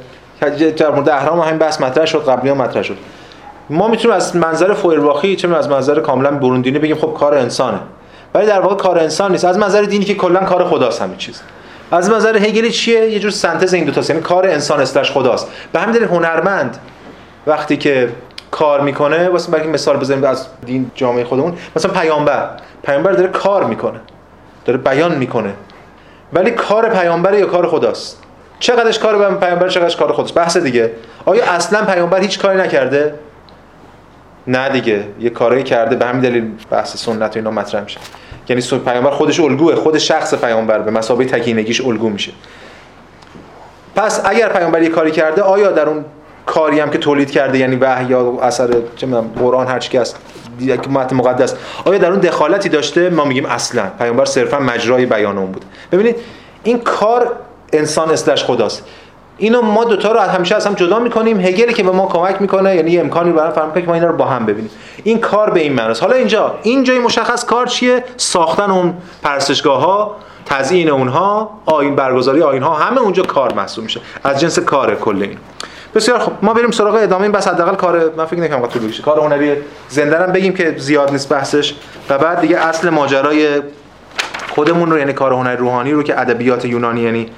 در 0.77 0.89
مورد 0.89 1.09
اهرام 1.09 1.39
همین 1.39 1.57
بحث 1.57 1.81
مطرح 1.81 2.05
شد 2.05 2.29
قبلی 2.29 2.49
هم 2.49 2.57
مطرح 2.57 2.83
شد. 2.83 2.97
ما 3.69 3.87
می‌تونیم 3.87 4.17
از 4.17 4.35
منظر 4.35 4.73
فویرباخی 4.73 5.35
چه 5.35 5.55
از 5.55 5.69
منظر 5.69 5.99
کاملا 5.99 6.31
بروندینی 6.31 6.79
بگیم 6.79 6.95
خب 6.95 7.13
کار 7.19 7.35
انسانه. 7.35 7.79
ولی 8.33 8.45
در 8.45 8.59
واقع 8.59 8.75
کار 8.75 8.99
انسان 8.99 9.31
نیست. 9.31 9.45
از 9.45 9.57
منظر 9.57 9.81
دینی 9.81 10.05
که 10.05 10.15
کلا 10.15 10.39
کار 10.39 10.65
خداست 10.65 11.01
همه 11.01 11.15
چیز. 11.17 11.41
از 11.91 12.09
منظر 12.09 12.37
هگلی 12.37 12.71
چیه؟ 12.71 13.09
یه 13.09 13.19
جور 13.19 13.31
سنتز 13.31 13.73
این 13.73 13.85
دو 13.85 13.91
تا 13.91 14.01
یعنی 14.09 14.21
کار 14.21 14.47
انسان 14.47 14.79
استش 14.79 15.11
خداست. 15.11 15.47
به 15.71 15.79
همین 15.79 15.95
دلیل 15.95 16.07
هنرمند 16.07 16.77
وقتی 17.47 17.77
که 17.77 18.09
کار 18.51 18.81
می‌کنه 18.81 19.29
واسه 19.29 19.51
برای 19.51 19.67
مثال 19.67 19.97
بزنیم 19.97 20.23
از 20.23 20.47
دین 20.65 20.91
جامعه 20.95 21.23
خودمون 21.23 21.57
مثلا 21.75 21.91
پیامبر. 21.91 22.49
پیامبر 22.83 23.11
داره 23.11 23.27
کار 23.27 23.63
می‌کنه. 23.63 23.99
داره 24.65 24.79
بیان 24.79 25.15
می‌کنه. 25.15 25.53
ولی 26.33 26.51
کار 26.51 26.89
پیامبر 26.89 27.33
یا 27.33 27.45
کار 27.45 27.67
خداست؟ 27.67 28.23
چقدرش 28.59 28.99
کار 28.99 29.35
پیامبر 29.35 29.69
چقدرش 29.69 29.95
کار 29.95 30.13
خداست 30.13 30.33
بحث 30.33 30.57
دیگه. 30.57 30.91
آیا 31.25 31.45
اصلا 31.45 31.85
پیامبر 31.85 32.19
هیچ 32.19 32.39
کاری 32.39 32.59
نکرده؟ 32.59 33.13
نه 34.47 34.69
دیگه. 34.69 35.03
یه 35.19 35.29
کاری 35.29 35.63
کرده. 35.63 35.95
به 35.95 36.05
همین 36.05 36.21
دلیل 36.21 36.51
بحث 36.69 36.97
سنت 36.97 37.35
و 37.35 37.39
اینا 37.39 37.51
مطرح 37.51 37.83
میشه. 37.83 37.99
یعنی 38.49 38.61
پیامبر 38.85 39.11
خودش 39.11 39.39
الگوه 39.39 39.75
خود 39.75 39.97
شخص 39.97 40.33
پیامبر 40.33 40.79
به 40.79 40.91
مسابقه 40.91 41.25
تکینگیش 41.25 41.81
الگو 41.81 42.09
میشه. 42.09 42.31
پس 43.95 44.21
اگر 44.25 44.49
پیامبر 44.49 44.81
یه 44.81 44.89
کاری 44.89 45.11
کرده 45.11 45.41
آیا 45.41 45.71
در 45.71 45.89
اون 45.89 46.05
کاری 46.45 46.79
هم 46.79 46.89
که 46.89 46.97
تولید 46.97 47.31
کرده 47.31 47.57
یعنی 47.57 47.75
وحی 47.75 48.05
یا 48.05 48.37
اثر 48.41 48.67
چه 48.95 49.07
می‌دونم 49.07 49.27
قرآن 49.39 49.67
هر 49.67 49.79
چی 49.79 49.89
که 49.89 50.03
یک 50.59 50.89
متن 50.89 51.15
مقدس 51.15 51.55
آیا 51.85 51.97
در 51.97 52.11
اون 52.11 52.19
دخالتی 52.19 52.69
داشته؟ 52.69 53.09
ما 53.09 53.25
میگیم 53.25 53.45
اصلا. 53.45 53.83
پیامبر 53.99 54.25
صرفا 54.25 54.59
مجرای 54.59 55.05
بیان 55.05 55.37
اون 55.37 55.51
بود. 55.51 55.65
ببینید 55.91 56.15
این 56.63 56.79
کار 56.79 57.35
انسان 57.73 58.11
اسلش 58.11 58.43
خداست. 58.43 58.83
اینو 59.37 59.61
ما 59.61 59.83
دوتا 59.83 60.11
رو 60.11 60.19
همیشه 60.19 60.55
از 60.55 60.67
هم 60.67 60.73
جدا 60.73 60.99
می‌کنیم. 60.99 61.39
هگلی 61.39 61.73
که 61.73 61.83
به 61.83 61.91
ما 61.91 62.07
کمک 62.07 62.41
می‌کنه 62.41 62.75
یعنی 62.75 62.97
امکانی 62.97 63.31
برای 63.31 63.51
فهم 63.51 63.71
که 63.73 63.87
ما 63.87 63.93
اینا 63.93 64.07
رو 64.07 64.15
با 64.15 64.25
هم 64.25 64.45
ببینیم. 64.45 64.71
این 65.03 65.19
کار 65.19 65.49
به 65.49 65.59
این 65.59 65.73
معناست. 65.73 66.03
حالا 66.03 66.15
اینجا 66.15 66.55
اینجای 66.63 66.99
مشخص 66.99 67.45
کار 67.45 67.65
چیه؟ 67.65 68.03
ساختن 68.17 68.71
اون 68.71 68.93
پرستشگاه 69.23 69.81
ها 69.81 70.15
تزیین 70.45 70.89
اونها 70.89 71.51
آین 71.65 71.95
برگزاری 71.95 72.41
آین 72.41 72.63
ها 72.63 72.73
همه 72.73 73.01
اونجا 73.01 73.23
کار 73.23 73.53
محسوب 73.53 73.83
میشه. 73.83 74.01
از 74.23 74.39
جنس 74.39 74.59
کار 74.59 74.95
کل 74.95 75.21
این. 75.21 75.37
بسیار 75.95 76.19
خب 76.19 76.31
ما 76.41 76.53
بریم 76.53 76.71
سراغ 76.71 76.95
ادامه 76.95 77.23
این 77.23 77.31
بس 77.31 77.47
حداقل 77.47 77.75
کار 77.75 78.11
من 78.17 78.25
فکر 78.25 78.39
نکنم 78.39 78.67
طول 78.67 78.87
بکشه 78.87 79.03
کار 79.03 79.19
هنری 79.19 79.55
زنده 79.89 80.17
بگیم 80.17 80.53
که 80.53 80.75
زیاد 80.77 81.11
نیست 81.11 81.29
بحثش. 81.29 81.75
و 82.09 82.17
بعد 82.17 82.41
دیگه 82.41 82.57
اصل 82.57 82.89
ماجرای 82.89 83.61
خودمون 84.55 84.91
رو 84.91 84.99
یعنی 84.99 85.13
کار 85.13 85.33
هنری 85.33 85.57
روحانی 85.57 85.91
رو 85.91 86.03
که 86.03 86.21
ادبیات 86.21 86.65
یونانی 86.65 87.01
یعنی 87.01 87.29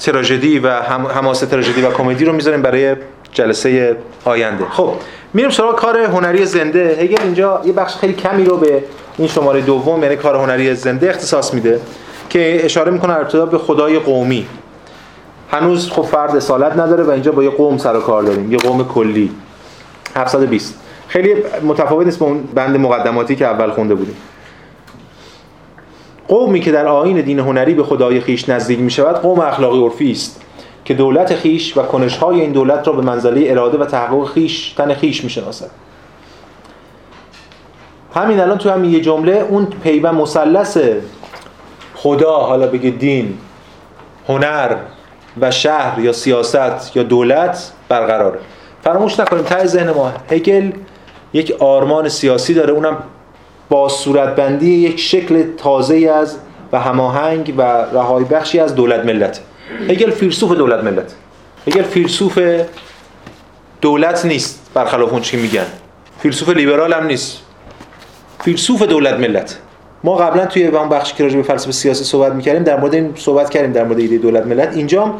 تراژدی 0.00 0.58
و 0.58 0.68
حماسه 1.14 1.46
تراژدی 1.46 1.82
و 1.82 1.90
کمدی 1.90 2.24
رو 2.24 2.32
می‌ذاریم 2.32 2.62
برای 2.62 2.96
جلسه 3.32 3.96
آینده. 4.24 4.64
خب 4.70 4.92
میریم 5.34 5.50
سراغ 5.50 5.76
کار 5.76 5.98
هنری 5.98 6.46
زنده. 6.46 6.96
هگل 7.00 7.22
اینجا 7.22 7.60
یه 7.64 7.72
بخش 7.72 7.94
خیلی 7.94 8.12
کمی 8.12 8.44
رو 8.44 8.56
به 8.56 8.84
این 9.18 9.28
شماره 9.28 9.60
دوم 9.60 10.02
یعنی 10.02 10.16
کار 10.16 10.36
هنری 10.36 10.74
زنده 10.74 11.10
اختصاص 11.10 11.54
میده 11.54 11.80
که 12.30 12.60
اشاره 12.64 12.90
می‌کنه 12.90 13.12
ابتدا 13.12 13.46
به 13.46 13.58
خدای 13.58 13.98
قومی. 13.98 14.46
هنوز 15.50 15.90
خب 15.90 16.02
فرد 16.02 16.36
اصالت 16.36 16.72
نداره 16.72 17.04
و 17.04 17.10
اینجا 17.10 17.32
با 17.32 17.44
یه 17.44 17.50
قوم 17.50 17.78
سر 17.78 17.96
و 17.96 18.00
کار 18.00 18.22
داریم. 18.22 18.52
یه 18.52 18.58
قوم 18.58 18.88
کلی. 18.88 19.30
720 20.16 20.74
خیلی 21.08 21.34
متفاوت 21.62 22.06
نیست 22.06 22.18
با 22.18 22.26
اون 22.26 22.42
بند 22.54 22.76
مقدماتی 22.76 23.36
که 23.36 23.46
اول 23.46 23.70
خونده 23.70 23.94
بودیم. 23.94 24.16
قومی 26.32 26.60
که 26.60 26.72
در 26.72 26.86
آین 26.86 27.20
دین 27.20 27.38
هنری 27.38 27.74
به 27.74 27.82
خدای 27.82 28.20
خیش 28.20 28.48
نزدیک 28.48 28.80
می 28.80 28.90
شود 28.90 29.16
قوم 29.16 29.40
اخلاقی 29.40 29.78
عرفی 29.78 30.10
است 30.10 30.40
که 30.84 30.94
دولت 30.94 31.34
خیش 31.34 31.76
و 31.76 31.82
کنشهای 31.82 32.40
این 32.40 32.52
دولت 32.52 32.88
را 32.88 32.92
به 32.92 33.02
منزله 33.02 33.50
اراده 33.50 33.78
و 33.78 33.84
تحقق 33.84 34.24
خیش 34.24 34.72
تن 34.72 34.94
خیش 34.94 35.24
می 35.24 35.30
شناسد 35.30 35.70
همین 38.14 38.40
الان 38.40 38.58
تو 38.58 38.70
همین 38.70 38.90
یه 38.92 39.00
جمله 39.00 39.46
اون 39.50 39.66
پیوند 39.82 40.14
مثلث 40.14 40.78
خدا 41.94 42.38
حالا 42.38 42.66
بگه 42.66 42.90
دین 42.90 43.38
هنر 44.28 44.76
و 45.40 45.50
شهر 45.50 46.00
یا 46.00 46.12
سیاست 46.12 46.96
یا 46.96 47.02
دولت 47.02 47.72
برقراره. 47.88 48.38
فراموش 48.84 49.20
نکنیم 49.20 49.42
ته 49.42 49.66
ذهن 49.66 49.90
ما 49.90 50.12
هگل 50.30 50.70
یک 51.32 51.56
آرمان 51.58 52.08
سیاسی 52.08 52.54
داره 52.54 52.72
اونم 52.72 52.96
با 53.72 53.88
صورتبندی 53.88 54.70
یک 54.70 55.00
شکل 55.00 55.44
تازه 55.56 56.12
از 56.14 56.36
و 56.72 56.80
هماهنگ 56.80 57.54
و 57.56 57.62
رهایی 57.62 58.24
بخشی 58.24 58.60
از 58.60 58.74
دولت 58.74 59.04
ملت. 59.04 59.40
هگل 59.88 60.10
فیلسوف 60.10 60.52
دولت 60.52 60.84
ملت. 60.84 61.14
هگل 61.66 61.82
فیلسوف 61.82 62.38
دولت 63.80 64.24
نیست 64.24 64.70
برخلاف 64.74 65.12
اون 65.12 65.22
چی 65.22 65.36
میگن. 65.36 65.66
فیلسوف 66.18 66.48
لیبرال 66.48 66.92
هم 66.92 67.06
نیست. 67.06 67.38
فیلسوف 68.40 68.82
دولت 68.82 69.14
ملت. 69.14 69.58
ما 70.04 70.16
قبلا 70.16 70.46
توی 70.46 70.66
اون 70.66 70.88
بخشی 70.88 71.14
که 71.14 71.24
راجع 71.24 71.36
به 71.36 71.42
فلسفه 71.42 71.72
سیاسی 71.72 72.04
صحبت 72.04 72.32
می‌کردیم 72.32 72.62
در 72.62 72.80
مورد 72.80 72.94
این 72.94 73.12
صحبت 73.16 73.50
کردیم 73.50 73.72
در 73.72 73.84
مورد 73.84 73.98
ایده 73.98 74.18
دولت 74.18 74.46
ملت. 74.46 74.76
اینجا 74.76 75.14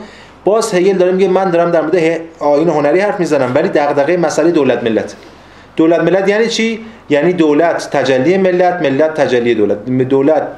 باز 0.44 0.74
هگل 0.74 0.96
داره 0.96 1.12
میگه 1.12 1.28
من 1.28 1.50
دارم 1.50 1.70
در 1.70 1.80
مورد 1.80 2.20
آیین 2.38 2.68
هنری 2.68 3.00
حرف 3.00 3.20
می‌زنم 3.20 3.52
ولی 3.54 3.68
دغدغه 3.68 4.16
مسئله 4.16 4.50
دولت 4.50 4.82
ملت. 4.82 5.14
دولت 5.76 6.00
ملت 6.00 6.28
یعنی 6.28 6.48
چی؟ 6.48 6.84
یعنی 7.10 7.32
دولت 7.32 7.90
تجلی 7.90 8.36
ملت 8.36 8.74
ملت 8.82 9.14
تجلی 9.14 9.54
دولت. 9.54 9.84
دولت 9.84 10.48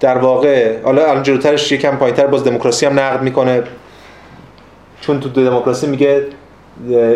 در 0.00 0.18
واقع 0.18 0.82
حالا 0.82 1.10
الان 1.10 1.22
جلوترش 1.22 1.72
یکم 1.72 1.96
پایینتر 1.96 2.26
باز 2.26 2.44
دموکراسی 2.44 2.86
هم 2.86 3.00
نقد 3.00 3.22
می‌کنه. 3.22 3.62
چون 5.00 5.20
تو 5.20 5.28
دموکراسی 5.28 5.86
میگه 5.86 6.26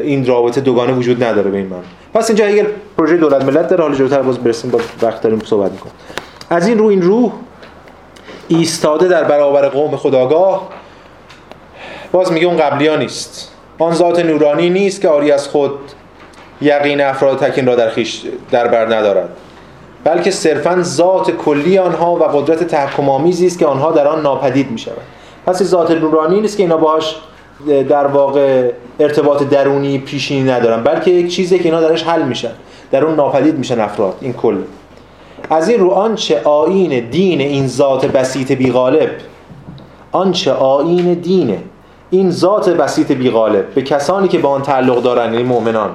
این 0.02 0.26
رابطه 0.26 0.60
دوگانه 0.60 0.92
وجود 0.92 1.24
نداره 1.24 1.50
به 1.50 1.56
این 1.56 1.66
من 1.66 1.82
پس 2.14 2.30
اینجا 2.30 2.46
اگر 2.46 2.66
پروژه 2.98 3.16
دولت 3.16 3.44
ملت 3.44 3.68
داره 3.68 3.82
حالا 3.82 3.94
جلوتر 3.94 4.22
باز 4.22 4.38
برسیم 4.38 4.70
با 4.70 4.80
وقت 5.02 5.22
داریم 5.22 5.40
صحبت 5.44 5.72
می‌کنیم. 5.72 5.94
از 6.50 6.68
این 6.68 6.78
رو 6.78 6.86
این 6.86 7.02
روح 7.02 7.32
ایستاده 8.48 9.08
در 9.08 9.24
برابر 9.24 9.68
قوم 9.68 9.96
خداگاه. 9.96 10.68
باز 12.12 12.32
میگه 12.32 12.46
اون 12.46 12.56
قبلی 12.56 12.86
ها 12.86 12.96
نیست. 12.96 13.52
آن 13.78 13.94
ذات 13.94 14.18
نورانی 14.18 14.70
نیست 14.70 15.00
که 15.00 15.08
آری 15.08 15.32
از 15.32 15.48
خود 15.48 15.78
یقین 16.60 17.00
افراد 17.00 17.38
تکین 17.38 17.66
را 17.66 17.74
در 17.74 17.90
خیش 17.90 18.22
در 18.50 18.68
بر 18.68 18.96
ندارد 18.96 19.28
بلکه 20.04 20.30
صرفا 20.30 20.82
ذات 20.82 21.30
کلی 21.30 21.78
آنها 21.78 22.16
و 22.16 22.22
قدرت 22.22 22.64
تحکم 22.64 23.08
آمیزی 23.08 23.46
است 23.46 23.58
که 23.58 23.66
آنها 23.66 23.92
در 23.92 24.08
آن 24.08 24.22
ناپدید 24.22 24.70
می 24.70 24.78
شود 24.78 24.96
پس 25.46 25.62
ذات 25.62 25.90
نورانی 25.90 26.40
نیست 26.40 26.56
که 26.56 26.62
اینا 26.62 26.76
باهاش 26.76 27.16
در 27.88 28.06
واقع 28.06 28.70
ارتباط 29.00 29.42
درونی 29.42 29.98
پیشینی 29.98 30.50
ندارن 30.50 30.82
بلکه 30.82 31.10
یک 31.10 31.34
چیزی 31.34 31.58
که 31.58 31.64
اینا 31.64 31.80
درش 31.80 32.02
حل 32.02 32.22
میشن. 32.22 32.50
در 32.90 33.04
اون 33.04 33.14
ناپدید 33.14 33.58
میشن 33.58 33.80
افراد 33.80 34.14
این 34.20 34.32
کل. 34.32 34.56
از 35.50 35.68
این 35.68 35.80
رو 35.80 35.90
آنچه 35.90 36.40
آین 36.40 37.08
دین 37.10 37.40
این 37.40 37.66
ذات 37.66 38.06
بسیط 38.06 38.52
بیغالب. 38.52 39.10
آنچه 40.12 40.52
آین 40.52 41.14
دینه. 41.14 41.58
این 42.10 42.30
ذات 42.30 42.68
بسیط 42.68 43.12
بیغالب. 43.12 43.74
به 43.74 43.82
کسانی 43.82 44.28
که 44.28 44.38
با 44.38 44.48
آن 44.48 44.62
تعلق 44.62 45.02
دارند 45.02 45.32
یعنی 45.32 45.44
مؤمنان. 45.44 45.90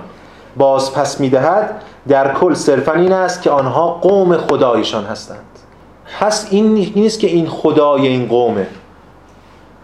باز 0.57 0.93
پس 0.93 1.19
می‌دهد 1.19 1.81
در 2.07 2.33
کل 2.33 2.53
صرفا 2.53 2.93
این 2.93 3.11
است 3.11 3.41
که 3.41 3.49
آنها 3.49 3.87
قوم 3.89 4.37
خدایشان 4.37 5.05
هستند. 5.05 5.45
پس 6.19 6.47
این 6.51 6.73
نیست 6.95 7.19
که 7.19 7.27
این 7.27 7.47
خدای 7.47 8.07
این 8.07 8.27
قومه 8.27 8.67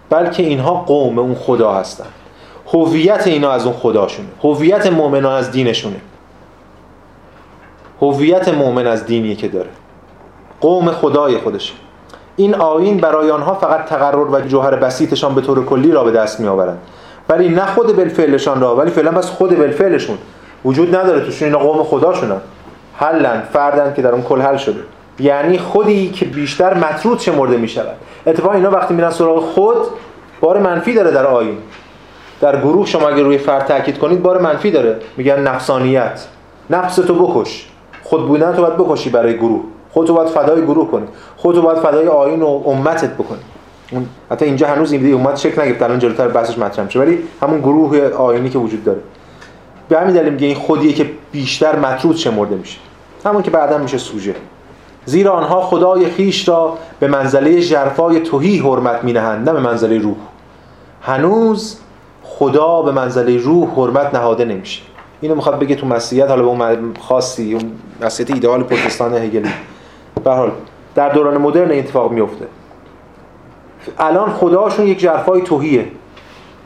بلکه 0.09 0.43
اینها 0.43 0.73
قوم 0.73 1.19
اون 1.19 1.35
خدا 1.35 1.73
هستند. 1.73 2.13
هویت 2.73 3.27
اینا 3.27 3.51
از 3.51 3.65
اون 3.65 3.75
خداشونه. 3.75 4.27
هویت 4.43 4.87
مؤمنان 4.87 5.33
از 5.33 5.51
دینشونه. 5.51 6.01
هویت 8.01 8.47
مؤمن 8.47 8.87
از 8.87 9.05
دینی 9.05 9.35
که 9.35 9.47
داره. 9.47 9.69
قوم 10.61 10.91
خدای 10.91 11.37
خودشه. 11.37 11.73
این 12.35 12.55
آین 12.55 12.97
برای 12.97 13.31
آنها 13.31 13.53
فقط 13.53 13.85
تقرر 13.85 14.31
و 14.31 14.41
جوهر 14.41 14.75
بسیطشان 14.75 15.35
به 15.35 15.41
طور 15.41 15.65
کلی 15.65 15.91
را 15.91 16.03
به 16.03 16.11
دست 16.11 16.39
می 16.39 16.47
آورند 16.47 16.79
ولی 17.29 17.49
نه 17.49 17.65
خود 17.65 17.95
بالفعلشان 17.95 18.61
را 18.61 18.75
ولی 18.75 18.91
فعلا 18.91 19.11
بس 19.11 19.29
خود 19.29 19.57
بالفعلشون. 19.57 20.17
وجود 20.65 20.95
نداره 20.95 21.26
توشون 21.26 21.48
اینا 21.48 21.60
قوم 21.60 21.84
خداشونن 21.84 22.41
حلن 22.95 23.41
فردن 23.53 23.94
که 23.94 24.02
در 24.02 24.11
اون 24.11 24.22
کل 24.22 24.41
حل 24.41 24.57
شده. 24.57 24.80
یعنی 25.19 25.57
خودی 25.57 26.10
که 26.10 26.26
بیشتر 26.26 26.73
مطرود 26.73 27.19
شمرده 27.19 27.57
می 27.57 27.68
شود 27.68 27.95
اتفاقا 28.27 28.53
اینا 28.53 28.72
وقتی 28.72 28.94
میرن 28.94 29.10
سراغ 29.10 29.44
خود 29.44 29.77
بار 30.41 30.57
منفی 30.57 30.94
داره 30.94 31.11
در 31.11 31.26
آین 31.26 31.57
در 32.41 32.61
گروه 32.61 32.86
شما 32.86 33.10
اگه 33.10 33.23
روی 33.23 33.38
فرد 33.38 33.65
تاکید 33.65 33.98
کنید 33.98 34.22
بار 34.22 34.41
منفی 34.41 34.72
داره. 34.72 34.95
میگن 35.18 35.40
نفسانیت. 35.40 36.26
نفس 36.69 36.95
تو 36.95 37.27
بکش. 37.27 37.69
خود 38.03 38.27
بودن 38.27 38.53
تو 38.53 38.61
باید 38.61 38.77
بکشی 38.77 39.10
برای 39.10 39.38
گروه. 39.38 39.61
خودتو 39.91 40.14
باید 40.14 40.30
فدای 40.30 40.61
گروه 40.61 40.91
کنی. 40.91 41.06
خودتو 41.38 41.61
باید 41.61 41.77
فدای 41.77 42.07
آین 42.07 42.41
و 42.41 42.64
امتت 42.65 43.14
بکنی. 43.14 43.40
اون 43.91 44.06
حتی 44.31 44.45
اینجا 44.45 44.68
هنوز 44.68 44.91
این 44.91 45.14
امت 45.14 45.36
شکل 45.36 45.61
نگرفته 45.61 45.86
الان 45.86 45.99
جلوتر 45.99 46.27
بحثش 46.27 46.57
مطرح 46.57 46.86
میشه. 46.86 46.99
ولی 46.99 47.19
همون 47.41 47.60
گروه 47.60 48.10
آینی 48.10 48.49
که 48.49 48.60
وجود 48.60 48.84
داره. 48.84 48.99
به 49.90 49.99
همین 49.99 50.16
دلیل 50.16 50.34
میگه 50.34 50.48
این 50.48 50.56
خودیه 50.56 50.94
که 50.94 51.10
بیشتر 51.32 51.80
مطرود 51.80 52.16
شمرده 52.16 52.56
میشه. 52.56 52.78
همون 53.26 53.41
که 53.41 53.52
بعدا 53.52 53.78
میشه 53.78 53.98
سوژه. 53.98 54.36
زیرا 55.06 55.34
آنها 55.34 55.61
خدای 55.61 56.06
خیش 56.06 56.48
را 56.49 56.78
به 56.99 57.07
منزله 57.07 57.61
ژرفای 57.61 58.20
توهی 58.20 58.57
حرمت 58.57 59.03
مینهند 59.03 59.49
نه 59.49 59.53
به 59.53 59.60
منزله 59.60 59.98
روح. 59.98 60.16
هنوز 61.02 61.80
خدا 62.24 62.82
به 62.82 62.91
منزله 62.91 63.38
روح 63.38 63.70
حرمت 63.76 64.16
نهاده 64.16 64.45
نمیشه. 64.45 64.82
اینو 65.22 65.36
می‌خواد 65.36 65.60
بگه 65.60 65.76
تو 65.76 65.88
مسیحیت 65.88 66.30
حالا 66.30 66.41
به 66.41 66.48
اون 66.48 66.94
خاصی 66.99 67.53
اون 67.53 67.72
مسیحیت 68.02 68.34
ایدئال 68.34 68.64
پروتستان 68.64 69.14
هگلی. 69.14 69.49
به 70.24 70.32
حال 70.32 70.52
در 70.95 71.10
دوران 71.10 71.38
مدرن 71.38 71.72
اتفاق 71.72 72.11
میفته 72.11 72.48
الان 73.99 74.30
خداشون 74.30 74.88
یک 74.88 74.99
جرفای 74.99 75.41
توهیه. 75.41 75.86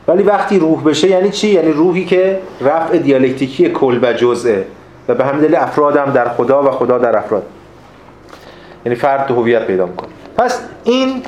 ولی 0.08 0.22
وقتی 0.22 0.58
روح 0.58 0.82
بشه 0.82 1.08
یعنی 1.08 1.30
چی؟ 1.30 1.48
یعنی 1.48 1.72
روحی 1.72 2.04
که 2.04 2.40
رفع 2.60 2.98
دیالکتیکی 2.98 3.68
کل 3.68 3.98
و 4.02 4.12
جزءه 4.12 4.66
و 5.08 5.14
به 5.14 5.24
همین 5.24 5.40
دلیل 5.40 5.56
افراد 5.56 5.96
هم 5.96 6.12
در 6.12 6.28
خدا 6.28 6.62
و 6.62 6.70
خدا 6.70 6.98
در 6.98 7.16
افراد. 7.16 7.42
یعنی 8.86 8.96
فرد 8.96 9.30
هویت 9.30 9.66
پیدا 9.66 9.86
می‌کنه. 9.86 10.08
پس 10.36 10.60
این 10.84 11.22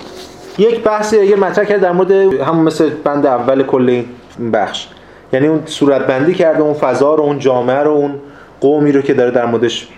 یک 0.59 0.83
بحث 0.83 1.13
یه 1.13 1.37
مطرح 1.37 1.65
کرد 1.65 1.81
در 1.81 1.93
مورد 1.93 2.11
همون 2.13 2.65
مثل 2.65 2.91
بند 2.91 3.27
اول 3.27 3.63
کل 3.63 3.89
این 3.89 4.51
بخش. 4.53 4.89
یعنی 5.33 5.47
اون 5.47 5.63
صورت 5.67 6.07
بندی 6.07 6.35
کرده 6.35 6.61
اون 6.61 6.75
فضا 6.75 7.15
رو 7.15 7.23
اون 7.23 7.39
جامعه 7.39 7.79
رو 7.79 7.91
اون 7.91 8.15
قومی 8.61 8.93
رو 8.93 9.03
که 9.03 9.15
داره 9.15 9.31
در 9.31 9.47
موردش 9.47 9.89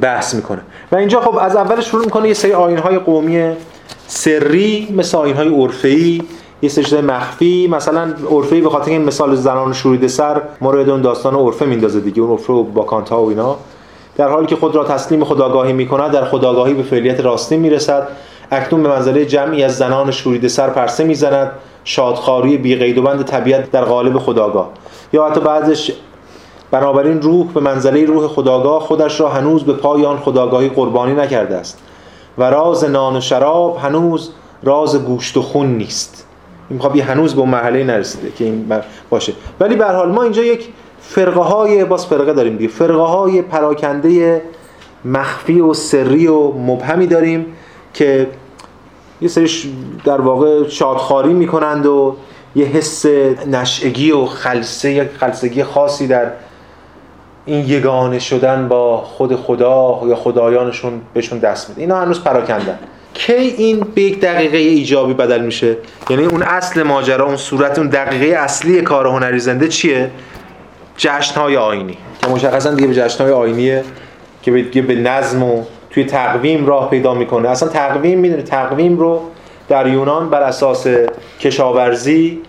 بحث 0.00 0.34
می‌کنه. 0.34 0.60
و 0.92 0.96
اینجا 0.96 1.20
خب 1.20 1.36
از 1.36 1.56
اول 1.56 1.80
شروع 1.80 2.04
می‌کنه 2.04 2.28
یه 2.28 2.34
سری 2.34 2.52
آینهای 2.52 2.98
قومی 2.98 3.52
سری 4.06 4.94
مثل 4.96 5.18
آینهای 5.18 5.48
عرفی 5.48 6.22
یه 6.64 6.70
سری 6.70 7.00
مخفی 7.00 7.68
مثلا 7.68 8.14
عرفی 8.30 8.60
به 8.60 8.70
خاطر 8.70 8.90
این 8.90 9.04
مثال 9.04 9.34
زنان 9.34 9.72
شوریده 9.72 10.08
سر 10.08 10.42
مورد 10.60 10.90
اون 10.90 11.02
داستان 11.02 11.34
عرفه 11.34 11.66
میندازه 11.66 12.00
دیگه 12.00 12.22
اون 12.22 12.30
عرفه 12.30 12.52
با 12.52 12.82
کانتا 12.82 13.22
و 13.22 13.28
اینا. 13.28 13.56
در 14.16 14.28
حالی 14.28 14.46
که 14.46 14.56
خود 14.56 14.74
را 14.74 14.84
تسلیم 14.84 15.24
خداگاهی 15.24 15.72
می‌کند 15.72 16.10
در 16.10 16.24
خداگاهی 16.24 16.74
به 16.74 16.82
فعلیت 16.82 17.20
راستی 17.20 17.56
می‌رسد. 17.56 18.08
اکنون 18.50 18.82
به 18.82 18.88
منزله 18.88 19.24
جمعی 19.24 19.62
از 19.62 19.76
زنان 19.76 20.10
شوریده 20.10 20.48
سر 20.48 20.70
پرسه 20.70 21.04
می‌زند. 21.04 21.50
شادخاری 21.84 22.56
بی 22.56 22.76
قید 22.76 22.98
و 22.98 23.02
بند 23.02 23.24
طبیعت 23.24 23.70
در 23.70 23.84
قالب 23.84 24.18
خداگاه. 24.18 24.70
یا 25.12 25.26
حتی 25.26 25.40
بعدش 25.40 25.92
بنابراین 26.70 27.22
روح 27.22 27.46
به 27.46 27.60
منزله 27.60 28.04
روح 28.04 28.26
خداگاه 28.26 28.80
خودش 28.80 29.20
را 29.20 29.28
هنوز 29.28 29.64
به 29.64 29.72
پایان 29.72 30.18
خداگاهی 30.18 30.68
قربانی 30.68 31.14
نکرده 31.14 31.56
است. 31.56 31.78
و 32.38 32.50
راز 32.50 32.84
نان 32.84 33.16
و 33.16 33.20
شراب 33.20 33.76
هنوز 33.76 34.30
راز 34.62 35.04
گوشت 35.04 35.36
و 35.36 35.42
خون 35.42 35.66
نیست. 35.66 36.23
این 36.70 37.00
هنوز 37.00 37.34
به 37.34 37.40
اون 37.40 37.50
مرحله 37.50 37.84
نرسیده 37.84 38.30
که 38.30 38.44
این 38.44 38.72
باشه. 39.10 39.32
ولی 39.60 39.76
به 39.76 39.86
حال 39.86 40.12
ما 40.12 40.22
اینجا 40.22 40.42
یک 40.42 40.68
فرقه 41.00 41.40
های 41.40 41.84
باز 41.84 42.06
فرقه 42.06 42.32
داریم 42.32 42.56
دیگه. 42.56 42.70
فرقه 42.70 43.02
های 43.02 43.42
پراکنده 43.42 44.42
مخفی 45.04 45.60
و 45.60 45.74
سری 45.74 46.26
و 46.26 46.52
مبهمی 46.52 47.06
داریم 47.06 47.46
که 47.94 48.26
یه 49.20 49.28
سریش 49.28 49.66
در 50.04 50.20
واقع 50.20 50.68
شادخاری 50.68 51.32
می‌کنند 51.32 51.86
و 51.86 52.16
یه 52.54 52.66
حس 52.66 53.06
نشعگی 53.46 54.12
و 54.12 54.24
خلصه 54.24 55.10
خلصگی 55.20 55.64
خاصی 55.64 56.06
در 56.06 56.26
این 57.46 57.68
یگانه 57.68 58.18
شدن 58.18 58.68
با 58.68 58.96
خود 58.96 59.36
خدا 59.36 60.00
یا 60.06 60.16
خدایانشون 60.16 61.00
بهشون 61.14 61.38
دست 61.38 61.68
میده. 61.68 61.80
اینا 61.80 62.00
هنوز 62.00 62.20
پراکندن 62.20 62.78
کی 63.14 63.32
این 63.32 63.80
به 63.94 64.02
یک 64.02 64.20
دقیقه 64.20 64.58
ایجابی 64.58 65.14
بدل 65.14 65.40
میشه؟ 65.40 65.76
یعنی 66.10 66.24
اون 66.24 66.42
اصل 66.42 66.82
ماجرا 66.82 67.26
اون 67.26 67.36
صورت 67.36 67.78
اون 67.78 67.88
دقیقه 67.88 68.36
اصلی 68.38 68.82
کار 68.82 69.06
هنری 69.06 69.38
زنده 69.38 69.68
چیه؟ 69.68 70.10
جشن 70.96 71.40
های 71.40 71.56
آینی. 71.56 71.98
که 72.22 72.28
مشخصا 72.28 72.74
دیگه 72.74 72.88
به 72.88 72.94
جشن 72.94 73.24
های 73.24 73.32
آینیه 73.32 73.84
که 74.42 74.82
به 74.82 74.94
نظم 74.94 75.42
و 75.42 75.62
توی 75.90 76.04
تقویم 76.04 76.66
راه 76.66 76.90
پیدا 76.90 77.14
می‌کنه. 77.14 77.48
اصلا 77.48 77.68
تقویم 77.68 78.18
می‌دونه 78.18 78.42
تقویم 78.42 78.98
رو 78.98 79.20
در 79.68 79.86
یونان 79.86 80.30
بر 80.30 80.42
اساس 80.42 80.86
کشاورزی 81.40 82.40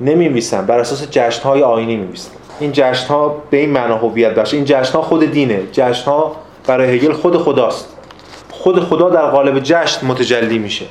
نمیمیسن 0.00 0.66
بر 0.66 0.78
اساس 0.78 1.10
جشنهای 1.10 1.62
آینی 1.62 1.96
میمیسن 1.96 2.30
این 2.60 2.72
جشن 2.72 3.06
ها 3.06 3.42
به 3.50 3.56
این 3.56 3.70
معنا 3.70 3.96
هویت 3.96 4.34
بخش 4.34 4.54
این 4.54 4.64
جشن 4.64 4.92
ها 4.92 5.02
خود 5.02 5.30
دینه. 5.30 5.62
جشن 5.72 6.04
ها 6.04 6.36
برای 6.66 6.96
هگل 6.96 7.12
خود 7.12 7.36
خداست. 7.36 7.93
خود 8.64 8.80
خدا 8.80 9.10
در 9.10 9.26
قالب 9.26 9.60
جشن 9.62 10.06
متجلی 10.06 10.58
میشه 10.58 10.84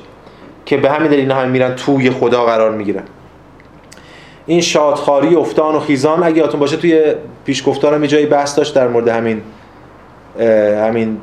که 0.65 0.77
به 0.77 0.89
همین 0.91 1.11
دلیل 1.11 1.31
هم 1.31 1.49
میرن 1.49 1.75
توی 1.75 2.09
خدا 2.09 2.45
قرار 2.45 2.71
می‌گیرن. 2.71 3.03
این 4.45 4.61
شادخاری 4.61 5.35
افتان 5.35 5.75
و 5.75 5.79
خیزان 5.79 6.23
اگه 6.23 6.37
یادتون 6.37 6.59
باشه 6.59 6.77
توی 6.77 7.03
پیشگفتارم 7.45 8.03
یه 8.03 8.07
جایی 8.07 8.25
بحث 8.25 8.57
داشت 8.57 8.75
در 8.75 8.87
مورد 8.87 9.07
همین 9.07 9.41
همین 10.87 11.17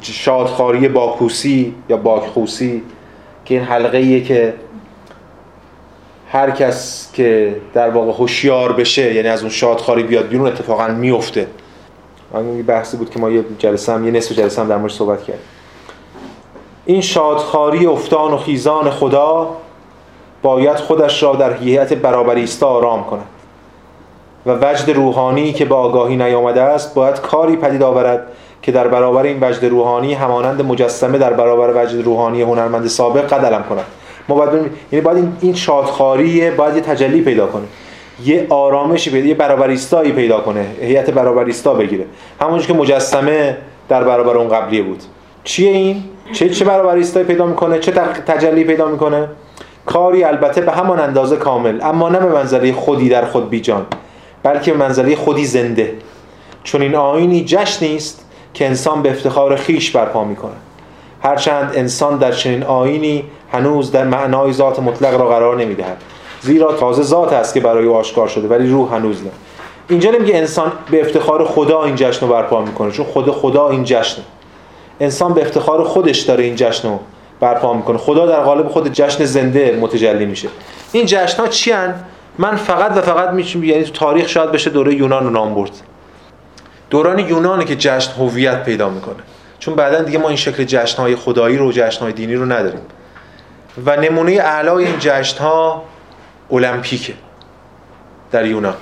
شادخاری 0.00 0.88
باکوسی 0.88 1.74
یا 1.88 1.96
باکخوسی 1.96 2.82
که 3.44 3.54
این 3.54 3.64
حلقه 3.64 3.98
ایه 3.98 4.24
که 4.24 4.54
هر 6.28 6.50
کس 6.50 7.10
که 7.12 7.56
در 7.74 7.90
واقع 7.90 8.12
هوشیار 8.12 8.72
بشه 8.72 9.14
یعنی 9.14 9.28
از 9.28 9.40
اون 9.40 9.50
شادخاری 9.50 10.02
بیاد 10.02 10.28
بیرون 10.28 10.46
اتفاقا 10.46 10.88
میفته. 10.88 11.46
این 12.34 12.62
بحثی 12.62 12.96
بود 12.96 13.10
که 13.10 13.18
ما 13.18 13.30
یه 13.30 13.44
جلسه 13.58 13.92
هم 13.92 14.04
یه 14.04 14.10
نصف 14.10 14.32
جلسه 14.32 14.62
هم 14.62 14.68
در 14.68 14.76
موردش 14.76 14.94
صحبت 14.94 15.22
کردیم. 15.24 15.42
این 16.86 17.00
شادخاری 17.00 17.86
افتان 17.86 18.32
و 18.32 18.36
خیزان 18.36 18.90
خدا 18.90 19.48
باید 20.42 20.76
خودش 20.76 21.22
را 21.22 21.34
در 21.34 21.52
هیئت 21.52 21.92
برابریستا 21.92 22.66
آرام 22.66 23.04
کند. 23.04 23.26
و 24.46 24.52
وجد 24.52 24.90
روحانی 24.90 25.52
که 25.52 25.64
به 25.64 25.74
آگاهی 25.74 26.16
نیامده 26.16 26.62
است 26.62 26.94
باید 26.94 27.20
کاری 27.20 27.56
پدید 27.56 27.82
آورد 27.82 28.26
که 28.62 28.72
در 28.72 28.88
برابر 28.88 29.22
این 29.22 29.38
وجد 29.40 29.64
روحانی 29.64 30.14
همانند 30.14 30.62
مجسمه 30.62 31.18
در 31.18 31.32
برابر 31.32 31.84
وجد 31.84 32.04
روحانی 32.04 32.42
هنرمند 32.42 32.86
سابق 32.86 33.28
قدلم 33.28 33.62
کند. 33.62 33.84
ما 34.28 34.36
باید 34.36 34.70
یعنی 34.92 35.04
باید 35.04 35.32
این 35.40 35.54
شادخاری 35.54 36.50
باید 36.50 36.74
یه 36.74 36.80
تجلی 36.80 37.22
پیدا 37.22 37.46
کنه. 37.46 37.64
یه 38.24 38.46
آرامشی 38.50 39.10
پیدا 39.10 39.26
یه 39.26 39.34
برابریستایی 39.34 40.12
پیدا 40.12 40.40
کنه 40.40 40.66
هیئت 40.80 41.10
برابریستا 41.10 41.74
بگیره. 41.74 42.04
همونجوری 42.40 42.72
که 42.72 42.78
مجسمه 42.78 43.56
در 43.88 44.04
برابر 44.04 44.36
اون 44.36 44.48
قبلیه 44.48 44.82
بود. 44.82 45.02
چیه 45.44 45.70
این؟ 45.70 46.04
چه 46.32 46.48
چه 46.48 46.64
برابریستایی 46.64 47.26
پیدا 47.26 47.46
می‌کنه؟ 47.46 47.78
چه 47.78 47.92
تجلی 48.26 48.64
پیدا 48.64 48.88
می‌کنه؟ 48.88 49.28
کاری 49.86 50.24
البته 50.24 50.60
به 50.60 50.72
همان 50.72 51.00
اندازه 51.00 51.36
کامل 51.36 51.78
اما 51.82 52.08
نه 52.08 52.18
به 52.18 52.26
منزله 52.26 52.72
خودی 52.72 53.08
در 53.08 53.24
خود 53.24 53.50
بیجان 53.50 53.86
بلکه 54.42 54.72
به 54.72 54.78
منزله 54.78 55.16
خودی 55.16 55.44
زنده. 55.44 55.94
چون 56.64 56.82
این 56.82 56.94
آینی 56.94 57.44
جشنی 57.44 57.96
است 57.96 58.26
که 58.54 58.66
انسان 58.66 59.02
به 59.02 59.10
افتخار 59.10 59.56
خیش 59.56 59.90
برپا 59.90 60.24
می‌کنه. 60.24 60.52
هرچند 61.22 61.72
انسان 61.74 62.18
در 62.18 62.32
چنین 62.32 62.62
آینی 62.62 63.24
هنوز 63.52 63.92
در 63.92 64.04
معنای 64.04 64.52
ذات 64.52 64.80
مطلق 64.80 65.20
را 65.20 65.28
قرار 65.28 65.56
نمی‌دهد. 65.56 65.96
زیرا 66.40 66.72
تازه 66.72 67.02
ذات 67.02 67.32
است 67.32 67.54
که 67.54 67.60
برای 67.60 67.86
او 67.86 67.96
آشکار 67.96 68.28
شده 68.28 68.48
ولی 68.48 68.70
روح 68.70 68.94
هنوز 68.94 69.22
نه. 69.24 69.30
اینجا 69.88 70.10
نمیگه 70.10 70.36
انسان 70.36 70.72
به 70.90 71.00
افتخار 71.00 71.44
خدا 71.44 71.84
این 71.84 71.94
جشن 71.96 72.26
رو 72.26 72.32
برپا 72.32 72.60
می‌کنه 72.60 72.90
چون 72.90 73.06
خود 73.06 73.30
خدا 73.30 73.68
این 73.68 73.84
جشنه. 73.84 74.24
انسان 75.02 75.34
به 75.34 75.42
افتخار 75.42 75.84
خودش 75.84 76.20
داره 76.20 76.44
این 76.44 76.56
جشن 76.56 76.88
رو 76.88 77.00
برپا 77.40 77.74
می‌کنه. 77.74 77.98
خدا 77.98 78.26
در 78.26 78.40
قالب 78.40 78.68
خود 78.68 78.92
جشن 78.92 79.24
زنده 79.24 79.78
متجلی 79.80 80.26
میشه. 80.26 80.48
این 80.92 81.06
جشن 81.06 81.42
ها 81.42 81.48
چی 81.48 81.72
هن؟ 81.72 81.94
من 82.38 82.56
فقط 82.56 82.96
و 82.96 83.00
فقط 83.00 83.30
میشم 83.30 83.64
یعنی 83.64 83.84
تو 83.84 83.92
تاریخ 83.92 84.28
شاید 84.28 84.52
بشه 84.52 84.70
دوره 84.70 84.94
یونان 84.94 85.24
رو 85.24 85.30
نام 85.30 85.54
برد. 85.54 85.70
دوران 86.90 87.18
یونانه 87.18 87.64
که 87.64 87.76
جشن 87.76 88.12
هویت 88.12 88.64
پیدا 88.64 88.88
می‌کنه. 88.88 89.16
چون 89.58 89.74
بعدا 89.74 90.02
دیگه 90.02 90.18
ما 90.18 90.28
این 90.28 90.36
شکل 90.36 90.64
جشن 90.64 91.02
های 91.02 91.16
خدایی 91.16 91.56
رو 91.56 91.72
جشن 91.72 92.00
های 92.00 92.12
دینی 92.12 92.34
رو 92.34 92.44
نداریم. 92.44 92.80
و 93.86 93.96
نمونه 93.96 94.32
اعلای 94.32 94.84
این 94.84 94.98
جشن 94.98 95.38
ها 95.38 95.82
المپیکه 96.52 97.14
در 98.32 98.46
یونان. 98.46 98.74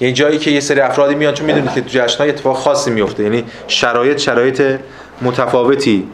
یعنی 0.00 0.14
جایی 0.14 0.38
که 0.38 0.50
یه 0.50 0.60
سری 0.60 0.80
افرادی 0.80 1.14
میان 1.14 1.34
چون 1.34 1.46
می‌دونید 1.46 1.74
که 1.74 1.80
جشن 1.80 2.18
های 2.18 2.28
اتفاق 2.28 2.56
خاصی 2.56 2.90
میفته 2.90 3.22
یعنی 3.22 3.44
شرایط 3.68 4.18
شرایط 4.18 4.62
متفاوتی 5.22 6.08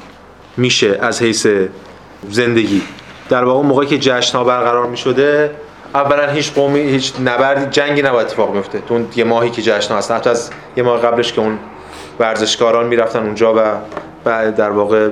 میشه 0.56 0.98
از 1.00 1.22
حیث 1.22 1.46
زندگی. 2.30 2.82
در 3.28 3.44
واقع 3.44 3.66
موقعی 3.66 3.86
که 3.86 3.98
جشن 3.98 4.38
ها 4.38 4.44
برقرار 4.44 4.86
می‌شده 4.86 5.50
اولا 5.94 6.30
هیچ 6.30 6.52
قومی 6.52 6.80
هیچ 6.80 7.12
نبردی 7.24 7.66
جنگی 7.70 8.02
نباید 8.02 8.26
اتفاق 8.26 8.52
بیفته. 8.52 8.78
تو 8.88 9.04
یه 9.16 9.24
ماهی 9.24 9.50
که 9.50 9.62
جشن 9.62 9.94
هست 9.94 10.10
حتی 10.10 10.30
از 10.30 10.50
یه 10.76 10.82
ماه 10.82 11.00
قبلش 11.00 11.32
که 11.32 11.40
اون 11.40 11.58
ورزشکاران 12.20 12.86
می‌رفتن 12.86 13.22
اونجا 13.22 13.54
و 13.56 13.60
بعد 14.24 14.56
در 14.56 14.70
واقع 14.70 15.10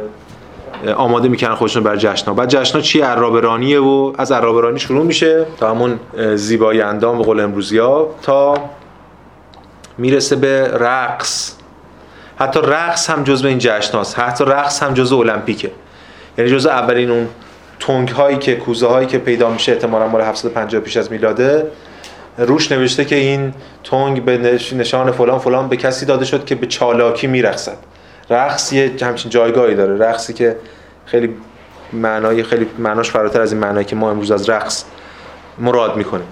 آماده 0.96 1.28
می‌کنن 1.28 1.54
خودشون 1.54 1.82
بر 1.82 1.96
جشن 1.96 2.26
ها 2.26 2.34
بعد 2.34 2.48
جشن 2.48 2.74
ها 2.74 2.80
چی 2.80 3.00
عرابرانیه 3.00 3.80
و 3.80 4.12
از 4.18 4.32
عرابرانی 4.32 4.78
شروع 4.80 5.04
میشه 5.04 5.46
تا 5.60 5.70
همون 5.70 6.00
زیبایی 6.34 6.80
اندام 6.80 7.18
به 7.18 7.24
قول 7.24 7.40
امروزی 7.40 7.78
ها 7.78 8.14
تا 8.22 8.54
می‌رسه 9.98 10.36
به 10.36 10.68
رقص. 10.68 11.56
حتی 12.38 12.60
رقص 12.60 13.10
هم 13.10 13.24
جزء 13.24 13.48
این 13.48 13.58
جشن 13.58 13.98
هاست 13.98 14.18
حتی 14.18 14.44
رقص 14.44 14.82
هم 14.82 14.94
جزء 14.94 15.16
المپیکه. 15.16 15.70
یعنی 16.38 16.50
جزء 16.50 16.70
اولین 16.70 17.10
اون 17.10 17.28
تونگ 17.80 18.08
هایی 18.08 18.36
که 18.36 18.56
کوزه 18.56 18.86
هایی 18.86 19.06
که 19.06 19.18
پیدا 19.18 19.50
میشه 19.50 19.72
احتمالاً 19.72 20.08
مال 20.08 20.20
750 20.20 20.80
پیش 20.80 20.96
از 20.96 21.12
میلاده 21.12 21.66
روش 22.38 22.72
نوشته 22.72 23.04
که 23.04 23.16
این 23.16 23.54
تونگ 23.84 24.24
به 24.24 24.60
نشان 24.72 25.10
فلان 25.10 25.38
فلان 25.38 25.68
به 25.68 25.76
کسی 25.76 26.06
داده 26.06 26.24
شد 26.24 26.44
که 26.44 26.54
به 26.54 26.66
چالاکی 26.66 27.26
میرقصد. 27.26 27.76
رقص 28.30 28.72
یه 28.72 28.92
همچین 29.02 29.30
جایگاهی 29.30 29.74
داره. 29.74 29.98
رقصی 29.98 30.32
که 30.32 30.56
خیلی 31.06 31.34
معنای 31.92 32.42
خیلی 32.42 32.66
معناش 32.78 33.10
فراتر 33.10 33.40
از 33.40 33.52
این 33.52 33.60
معنایی 33.60 33.84
که 33.84 33.96
ما 33.96 34.10
امروز 34.10 34.30
از 34.30 34.48
رقص 34.48 34.84
مراد 35.58 35.96
می‌کنیم. 35.96 36.26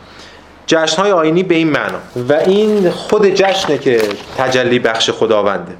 جشن 0.67 1.03
های 1.03 1.13
آینی 1.13 1.43
به 1.43 1.55
این 1.55 1.71
معنا. 1.71 1.99
و 2.29 2.33
این 2.33 2.91
خود 2.91 3.27
جشنه 3.27 3.79
که 3.79 4.03
تجلی 4.39 4.79
بخش 4.79 5.11
خداونده. 5.11 5.73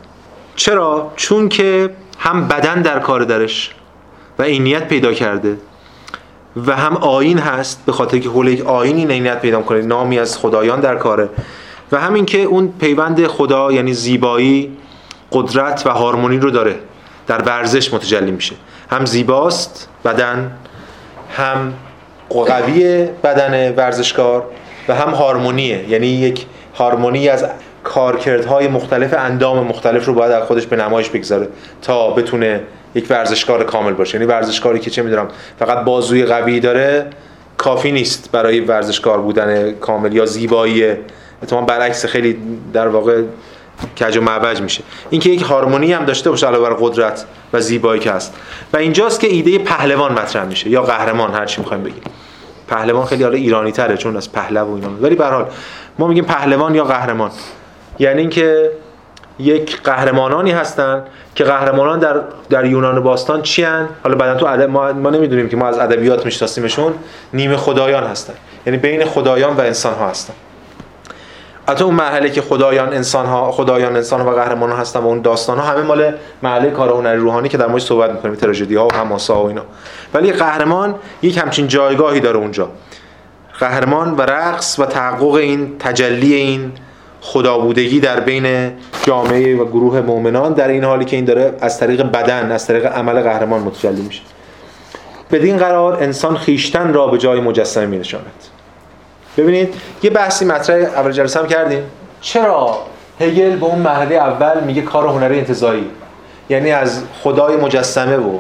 چرا؟ 0.57 1.13
چون 1.17 1.49
که 1.49 1.91
هم 2.19 2.49
بدن 2.49 2.83
در 2.83 2.99
کار 2.99 3.21
درش 3.21 3.75
و 4.39 4.43
عینیت 4.43 4.89
پیدا 4.89 5.13
کرده 5.13 5.57
و 6.67 6.77
هم 6.77 6.97
آین 6.97 7.39
هست 7.39 7.83
به 7.87 7.93
خاطر 7.93 8.19
که 8.19 8.29
حول 8.29 8.49
یک 8.49 8.67
آینی 8.67 9.07
عینیت 9.07 9.41
پیدا 9.41 9.63
کنه 9.63 9.83
نامی 9.83 10.19
از 10.19 10.39
خدایان 10.39 10.81
در 10.81 10.97
کاره. 10.97 11.29
و 11.93 12.01
همین 12.01 12.27
که 12.27 12.39
اون 12.39 12.73
پیوند 12.81 13.27
خدا 13.27 13.73
یعنی 13.73 13.95
زیبایی 13.95 14.77
قدرت 15.33 15.83
و 15.87 15.91
هارمونی 15.91 16.39
رو 16.39 16.51
داره. 16.51 16.75
در 17.27 17.43
ورزش 17.43 17.95
متجلی 17.95 18.31
میشه. 18.31 18.55
هم 18.91 19.05
زیباست 19.05 19.89
بدن 20.05 20.53
هم 21.37 21.75
قوی 22.29 23.09
بدن 23.25 23.75
ورزشکار 23.75 24.45
و 24.89 24.95
هم 24.95 25.11
هارمونیه. 25.11 25.89
یعنی 25.89 26.07
یک 26.07 26.47
هارمونی 26.75 27.29
از 27.29 27.45
کارکردهای 27.85 28.69
مختلف 28.69 29.15
اندام 29.19 29.67
مختلف 29.67 30.07
رو 30.07 30.15
باید 30.15 30.33
از 30.33 30.43
خودش 30.43 30.67
به 30.67 30.77
نمایش 30.77 31.09
بگذاره 31.09 31.49
تا 31.83 32.11
بتونه 32.11 32.61
یک 32.95 33.07
ورزشکار 33.11 33.65
کامل 33.65 33.93
باشه. 33.93 34.19
یعنی 34.19 34.31
ورزشکاری 34.31 34.79
که 34.79 34.91
چه 34.91 35.03
می‌دونم 35.03 35.29
فقط 35.59 35.85
بازوی 35.85 36.25
قوی 36.25 36.61
داره 36.61 37.07
کافی 37.57 37.93
نیست 37.93 38.29
برای 38.33 38.61
ورزشکار 38.61 39.21
بودن 39.21 39.73
کامل 39.73 40.13
یا 40.13 40.27
زیبایی. 40.27 40.93
اتفاقا 41.43 41.63
برعکس 41.63 42.07
خیلی 42.07 42.39
در 42.73 42.89
واقع 42.89 43.23
کج 44.01 44.17
و 44.17 44.21
معوج 44.21 44.61
میشه. 44.61 44.83
اینکه 45.11 45.31
یک 45.31 45.43
هارمونی 45.43 45.93
هم 45.93 46.05
داشته 46.05 46.31
باشه 46.31 46.47
علاوه 46.47 46.69
بر 46.69 46.77
قدرت 46.81 47.25
و 47.53 47.61
زیبایی 47.61 48.01
که 48.01 48.13
هست. 48.13 48.35
و 48.73 48.77
اینجاست 48.77 49.21
که 49.21 49.27
ایده 49.27 49.59
پهلوان 49.59 50.13
مطرح 50.13 50.45
میشه 50.45 50.71
یا 50.71 50.83
قهرمان 50.83 51.35
هر 51.35 51.47
چی 51.47 51.61
می‌خوایم 51.61 51.83
بگیم. 51.83 52.03
پهلوان 52.69 53.07
خیلی 53.07 53.23
حالا 53.23 53.37
ایرانی 53.37 53.73
تره 53.73 53.97
چون 53.97 54.17
از 54.17 54.33
پهلو 54.33 54.61
و 54.61 54.75
اینا. 54.75 54.89
ولی 55.01 55.15
به 55.15 55.27
حال 55.27 55.47
ما 55.99 56.07
میگیم 56.07 56.25
پهلوان 56.25 56.75
یا 56.75 56.85
قهرمان. 56.85 57.31
یعنی 57.99 58.21
اینکه 58.21 58.71
یک 59.39 59.83
قهرمانانی 59.83 60.51
هستن 60.51 61.05
که 61.35 61.45
قهرمانان 61.45 61.99
در 61.99 62.21
در 62.51 62.65
یونان 62.65 63.03
باستان 63.03 63.43
چی 63.43 63.63
هن؟ 63.63 63.89
حالا 64.03 64.17
بعدا 64.17 64.57
تو 64.57 64.67
ما, 64.69 64.93
ما 64.93 65.11
نمی‌دونیم 65.11 65.49
که 65.49 65.57
ما 65.57 65.69
از 65.69 65.79
ادبیات 65.79 66.25
میشناسیمشون 66.25 66.95
نیمه 67.33 67.57
خدایان 67.57 68.05
هستن. 68.05 68.35
یعنی 68.67 68.79
بین 68.79 69.05
خدایان 69.05 69.57
و 69.57 69.61
انسان 69.61 69.95
ها 69.95 70.09
هستن. 70.09 70.35
حتی 71.69 71.85
اون 71.85 71.95
مرحله 71.95 72.31
که 72.31 72.43
خدایان 72.43 72.93
انسان 72.93 73.27
ها 73.27 73.53
خدایان 73.53 73.97
انسان 73.97 74.21
ها 74.21 74.33
و 74.33 74.35
قهرمانان 74.35 74.79
هستن 74.79 75.01
و 75.01 75.07
اون 75.07 75.21
داستان 75.21 75.59
ها 75.59 75.65
همه 75.65 75.83
مال 75.83 76.13
مرحله 76.43 76.71
کار 76.71 76.89
هنری 76.89 77.19
روحانی 77.19 77.49
که 77.49 77.57
در 77.57 77.67
موردش 77.67 77.85
صحبت 77.85 78.11
می‌کنیم 78.11 78.35
تراژدی 78.35 78.75
ها 78.75 78.87
و 78.87 78.95
حماسا 78.95 79.43
و 79.43 79.47
اینا. 79.47 79.63
ولی 80.15 80.33
قهرمان 80.33 80.95
یک 81.23 81.39
همچین 81.39 81.69
جایگاهی 81.69 82.21
داره 82.21 82.37
اونجا. 82.37 82.69
قهرمان 83.59 84.15
و 84.15 84.23
رقص 84.23 84.79
و 84.79 84.87
تحقق 84.87 85.35
این 85.35 85.79
تجلی 85.79 86.35
این 86.35 86.73
خدابودگی 87.21 88.01
در 88.01 88.21
بین 88.21 88.73
جامعه 89.07 89.57
و 89.57 89.65
گروه 89.65 90.01
مؤمنان 90.01 90.53
در 90.53 90.69
این 90.69 90.85
حالی 90.85 91.05
که 91.05 91.17
این 91.17 91.25
داره 91.25 91.55
از 91.61 91.81
طریق 91.81 92.03
بدن 92.03 92.53
از 92.53 92.67
طریق 92.67 92.87
عمل 92.87 93.23
قهرمان 93.23 93.61
متجلی 93.61 94.03
میشه. 94.03 94.23
بدین 95.31 95.57
قرار 95.57 96.03
انسان 96.03 96.37
خیشتن 96.37 96.93
را 96.93 97.07
به 97.07 97.19
جای 97.19 97.41
مجسمه 97.41 97.87
می 97.87 97.99
نشاند 97.99 98.33
ببینید 99.37 99.75
یه 100.03 100.11
بحثی 100.11 100.45
مطرح 100.45 100.77
اول 100.77 101.13
جلسه 101.13 101.41
هم 101.41 101.47
کردیم. 101.47 101.83
چرا 102.21 102.79
هگل 103.21 103.57
به 103.57 103.67
اون 103.67 103.79
مرحله 103.79 104.15
اول 104.15 104.65
میگه 104.65 104.83
کار 104.83 105.09
هنری 105.09 105.39
انتزاعی؟ 105.39 105.87
یعنی 106.51 106.71
از 106.71 107.03
خدای 107.23 107.57
مجسمه 107.57 108.17
و 108.17 108.39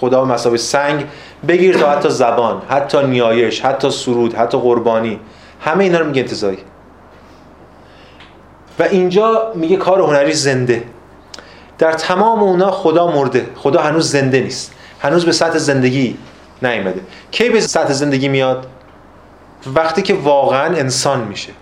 خدا 0.00 0.24
مسابقه 0.24 0.58
سنگ 0.58 1.04
بگیر 1.48 1.78
تا 1.78 1.90
حتی 1.90 2.10
زبان 2.10 2.62
حتی 2.68 3.06
نیایش 3.06 3.60
حتی 3.60 3.90
سرود 3.90 4.34
حتی 4.34 4.58
قربانی. 4.58 5.20
همه 5.60 5.84
اینا 5.84 5.98
رو 5.98 6.06
میگه 6.06 6.22
انتزاعی. 6.22 6.58
و 8.78 8.82
اینجا 8.82 9.52
میگه 9.54 9.76
کار 9.76 10.00
هنری 10.00 10.32
زنده. 10.32 10.82
در 11.78 11.92
تمام 11.92 12.42
اونا 12.42 12.70
خدا 12.70 13.06
مرده. 13.06 13.46
خدا 13.56 13.82
هنوز 13.82 14.10
زنده 14.10 14.40
نیست. 14.40 14.72
هنوز 15.00 15.24
به 15.24 15.32
سطح 15.32 15.58
زندگی 15.58 16.16
نیامده 16.62 17.00
کی 17.30 17.48
به 17.48 17.60
سطح 17.60 17.92
زندگی 17.92 18.28
میاد؟ 18.28 18.66
وقتی 19.66 20.02
که 20.02 20.14
واقعا 20.14 20.76
انسان 20.76 21.20
میشه 21.20 21.52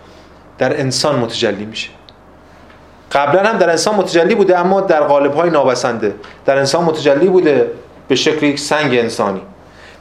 در 0.57 0.79
انسان 0.79 1.15
متجلی 1.15 1.65
میشه. 1.65 1.89
قبلا 3.11 3.43
هم 3.43 3.57
در 3.57 3.69
انسان 3.69 3.95
متجلی 3.95 4.35
بوده 4.35 4.59
اما 4.59 4.81
در 4.81 5.03
قالب 5.03 5.33
های 5.33 5.49
نابسنده. 5.49 6.15
در 6.45 6.57
انسان 6.57 6.83
متجلی 6.83 7.27
بوده 7.27 7.71
به 8.07 8.15
شکل 8.15 8.45
یک 8.45 8.59
سنگ 8.59 8.93
انسانی. 8.93 9.41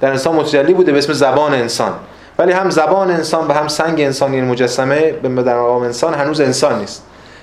در 0.00 0.10
انسان 0.10 0.34
متجلی 0.34 0.74
بوده 0.74 0.92
به 0.92 0.98
اسم 0.98 1.12
زبان 1.12 1.54
انسان. 1.54 1.92
ولی 2.38 2.52
هم 2.52 2.70
زبان 2.70 3.10
انسان 3.10 3.48
و 3.48 3.52
هم 3.52 3.68
سنگ 3.68 4.00
انسانی 4.00 4.36
یعنی 4.36 4.48
مجسمه 4.48 5.10
در 5.10 5.60
مقام 5.60 5.82
انسان 5.82 6.14
هنوز 6.14 6.40
انسان 6.40 6.78
نیست. 6.78 7.02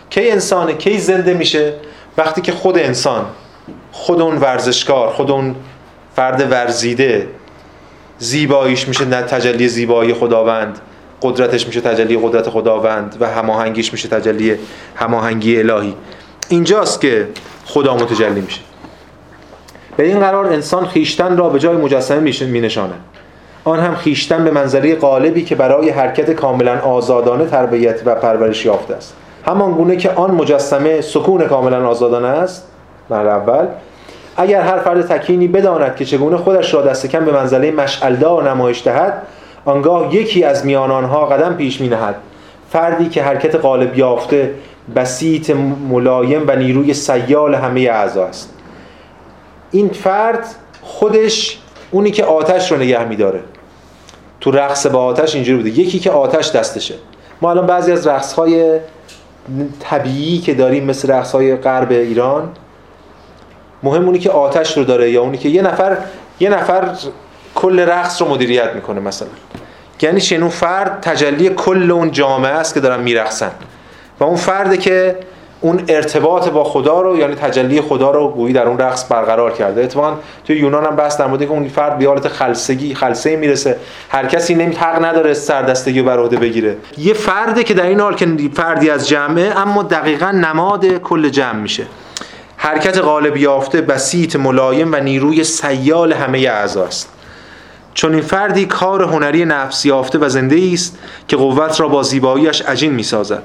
کی 0.10 0.32
انسانه 0.32 0.74
کی 0.74 0.98
زنده 0.98 1.34
میشه؟ 1.34 1.74
وقتی 2.18 2.42
که 2.42 2.52
خود 2.52 2.78
انسان 2.78 3.26
خود 3.92 4.22
اون 4.22 4.38
ورزشکار 4.38 5.10
خود 5.10 5.32
اون 5.32 5.56
فرد 6.16 6.52
ورزیده 6.52 7.28
زیباییش 8.20 8.88
میشه 8.88 9.06
نه 9.06 9.22
تجلی 9.22 9.68
زیبایی 9.68 10.14
خداوند. 10.14 10.80
قدرتش 11.22 11.68
میشه 11.68 11.82
تجلی 11.82 12.20
قدرت 12.24 12.50
خداوند 12.50 13.18
و 13.20 13.30
هماهنگیش 13.30 13.92
میشه 13.92 14.10
تجلی 14.10 14.56
هماهنگی 14.96 15.60
الهی. 15.60 15.94
اینجاست 16.50 17.02
که 17.02 17.28
خدا 17.66 17.96
متجلی 17.96 18.42
میشه. 18.42 18.62
به 19.98 20.06
این 20.06 20.20
قرار 20.20 20.46
انسان 20.46 20.86
خیشتن 20.86 21.38
را 21.38 21.50
به 21.50 21.60
جای 21.60 21.78
مجسمه 21.78 22.44
مینشاند 22.46 23.00
آن 23.64 23.80
هم 23.80 23.96
خیشتن 23.96 24.44
به 24.44 24.52
منظره 24.52 24.96
قالبی 24.96 25.44
که 25.44 25.56
برای 25.56 25.90
حرکت 25.90 26.32
کاملا 26.32 26.80
آزادانه 26.80 27.46
تربیت 27.46 28.02
و 28.06 28.16
پرورش 28.16 28.66
یافته 28.66 28.96
است. 28.96 29.14
همان 29.46 29.72
گونه 29.72 29.96
که 29.96 30.12
آن 30.12 30.32
مجسمه 30.32 31.02
سکون 31.02 31.48
کاملا 31.48 31.88
آزادانه 31.88 32.28
است. 32.28 32.68
مرد 33.10 33.28
اول. 33.28 33.68
اگر 34.42 34.62
هر 34.62 34.78
فرد 34.78 35.08
تکینی 35.08 35.48
بداند 35.48 35.96
که 35.96 36.06
چگونه 36.06 36.38
خودش 36.38 36.74
را 36.74 36.82
دست 36.82 37.08
کم 37.08 37.26
به 37.26 37.32
منزله 37.32 37.72
مشعلدار 37.72 38.50
نمایش 38.50 38.84
دهد 38.84 39.22
آنگاه 39.66 40.16
یکی 40.16 40.44
از 40.44 40.66
میان 40.66 40.92
آنها 40.92 41.26
قدم 41.26 41.54
پیش 41.54 41.82
می 41.82 41.88
نهد 41.88 42.16
فردی 42.70 43.10
که 43.10 43.24
حرکت 43.24 43.56
قالب 43.56 43.98
یافته 43.98 44.54
بسیط 44.96 45.50
ملایم 45.90 46.44
و 46.48 46.56
نیروی 46.56 46.94
سیال 46.94 47.56
همه 47.56 47.82
اعضا 47.82 48.26
است. 48.26 48.54
این 49.72 49.90
فرد 49.90 50.46
خودش 50.82 51.60
اونی 51.92 52.12
که 52.12 52.26
آتش 52.26 52.72
رو 52.72 52.78
نگه 52.78 53.06
میداره. 53.06 53.40
تو 54.42 54.52
رقص 54.52 54.88
با 54.88 55.04
آتش 55.04 55.36
اینجوری 55.36 55.58
بوده. 55.58 55.70
یکی 55.80 56.00
که 56.00 56.12
آتش 56.12 56.52
دستشه. 56.52 56.96
ما 57.42 57.50
الان 57.50 57.66
بعضی 57.66 57.92
از 57.92 58.08
رقص 58.08 58.34
های 58.34 58.80
طبیعی 59.80 60.38
که 60.38 60.54
داریم 60.54 60.86
مثل 60.86 61.12
رقص 61.14 61.32
های 61.32 61.56
غرب 61.56 61.92
ایران 61.92 62.50
مهم 63.84 64.06
اونی 64.06 64.20
که 64.20 64.32
آتش 64.32 64.78
رو 64.78 64.84
داره 64.84 65.12
یا 65.12 65.22
اونی 65.22 65.38
که 65.38 65.50
یه 65.50 65.62
نفر 65.62 65.98
یه 66.40 66.50
نفر 66.50 66.90
کل 67.56 67.80
رقص 67.80 68.22
رو 68.22 68.28
مدیریت 68.28 68.76
می‌کنه 68.76 69.00
مثلا. 69.00 69.28
یعنی 70.02 70.22
چه 70.22 70.48
فرد 70.48 71.02
تجلی 71.02 71.50
کل 71.50 71.92
اون 71.92 72.12
جامعه 72.12 72.52
است 72.52 72.74
که 72.74 72.80
دارن 72.80 73.00
میرقصن. 73.00 73.52
و 74.20 74.24
اون 74.24 74.36
فرده 74.36 74.78
که 74.78 75.16
اون 75.62 75.84
ارتباط 75.88 76.50
با 76.50 76.64
خدا 76.64 77.02
رو 77.02 77.18
یعنی 77.18 77.36
تجلی 77.36 77.82
خدا 77.82 78.12
رو 78.12 78.28
گویی 78.28 78.54
در 78.54 78.68
اون 78.68 78.78
رقص 78.78 79.06
برقرار 79.10 79.52
کرده. 79.52 79.84
اتفاقا 79.84 80.14
توی 80.46 80.58
یونان 80.58 80.86
هم 80.86 80.96
بحث 80.96 81.18
در 81.18 81.28
مورد 81.28 81.42
که 81.42 81.50
اون 81.50 81.68
فرد 81.68 81.98
به 81.98 82.08
حالت 82.08 82.28
خلسگی 82.28 82.96
خلسه 82.96 83.36
می‌رسه. 83.36 83.78
هر 84.10 84.26
کسی 84.26 84.56
نمی 84.56 84.76
حق 84.76 85.06
نداره 85.06 85.34
سردستگی 85.34 86.02
بر 86.02 86.20
عهده 86.20 86.38
بگیره. 86.38 86.78
یه 86.98 87.14
فرده 87.14 87.64
که 87.64 87.74
در 87.74 87.86
این 87.86 88.00
حال 88.00 88.16
که 88.16 88.28
فردی 88.54 88.90
از 88.90 89.08
جمعه 89.08 89.60
اما 89.60 89.84
دقیقا 89.84 90.32
نماد 90.32 90.86
کل 90.98 91.30
جمع 91.30 91.60
میشه. 91.60 91.86
حرکت 92.62 92.98
غالب 92.98 93.38
یافته 93.38 93.82
بسیط 93.82 94.36
ملایم 94.36 94.94
و 94.94 94.96
نیروی 94.96 95.44
سیال 95.44 96.14
همه 96.14 96.40
اعضا 96.40 96.86
است 96.86 97.10
چون 97.94 98.14
این 98.14 98.22
فردی 98.22 98.66
کار 98.66 99.04
هنری 99.04 99.46
نفس 99.46 99.86
یافته 99.86 100.18
و 100.18 100.30
زنده 100.30 100.70
است 100.74 100.98
که 101.28 101.38
قوت 101.38 101.80
را 101.80 101.88
با 101.88 102.04
زیباییش 102.04 102.62
عجین 102.62 102.94
می‌سازد. 102.94 103.44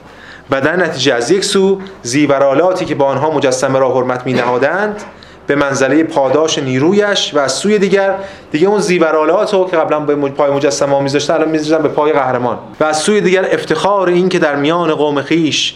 و 0.50 0.60
در 0.60 0.76
نتیجه 0.76 1.14
از 1.14 1.30
یک 1.30 1.44
سو 1.44 1.80
زیورالاتی 2.02 2.84
که 2.84 2.94
با 2.94 3.04
آنها 3.04 3.30
مجسمه 3.30 3.78
را 3.78 3.94
حرمت 3.94 4.26
می 4.26 4.32
نهادند 4.32 5.02
به 5.46 5.54
منزله 5.54 6.04
پاداش 6.04 6.58
نیرویش 6.58 7.34
و 7.34 7.38
از 7.38 7.52
سوی 7.52 7.78
دیگر 7.78 8.14
دیگه 8.52 8.68
اون 8.68 8.80
زیورالات 8.80 9.54
رو 9.54 9.68
که 9.70 9.76
قبلا 9.76 10.00
به 10.00 10.16
پای 10.16 10.50
مجسمه 10.50 11.00
میذاشتن 11.00 11.34
الان 11.34 11.48
میذاشتن 11.48 11.82
به 11.82 11.88
پای 11.88 12.12
قهرمان. 12.12 12.58
و 12.80 12.84
از 12.84 12.98
سوی 12.98 13.20
دیگر 13.20 13.48
افتخار 13.52 14.08
این 14.08 14.28
که 14.28 14.38
در 14.38 14.56
میان 14.56 14.94
قوم 14.94 15.22
خیش 15.22 15.74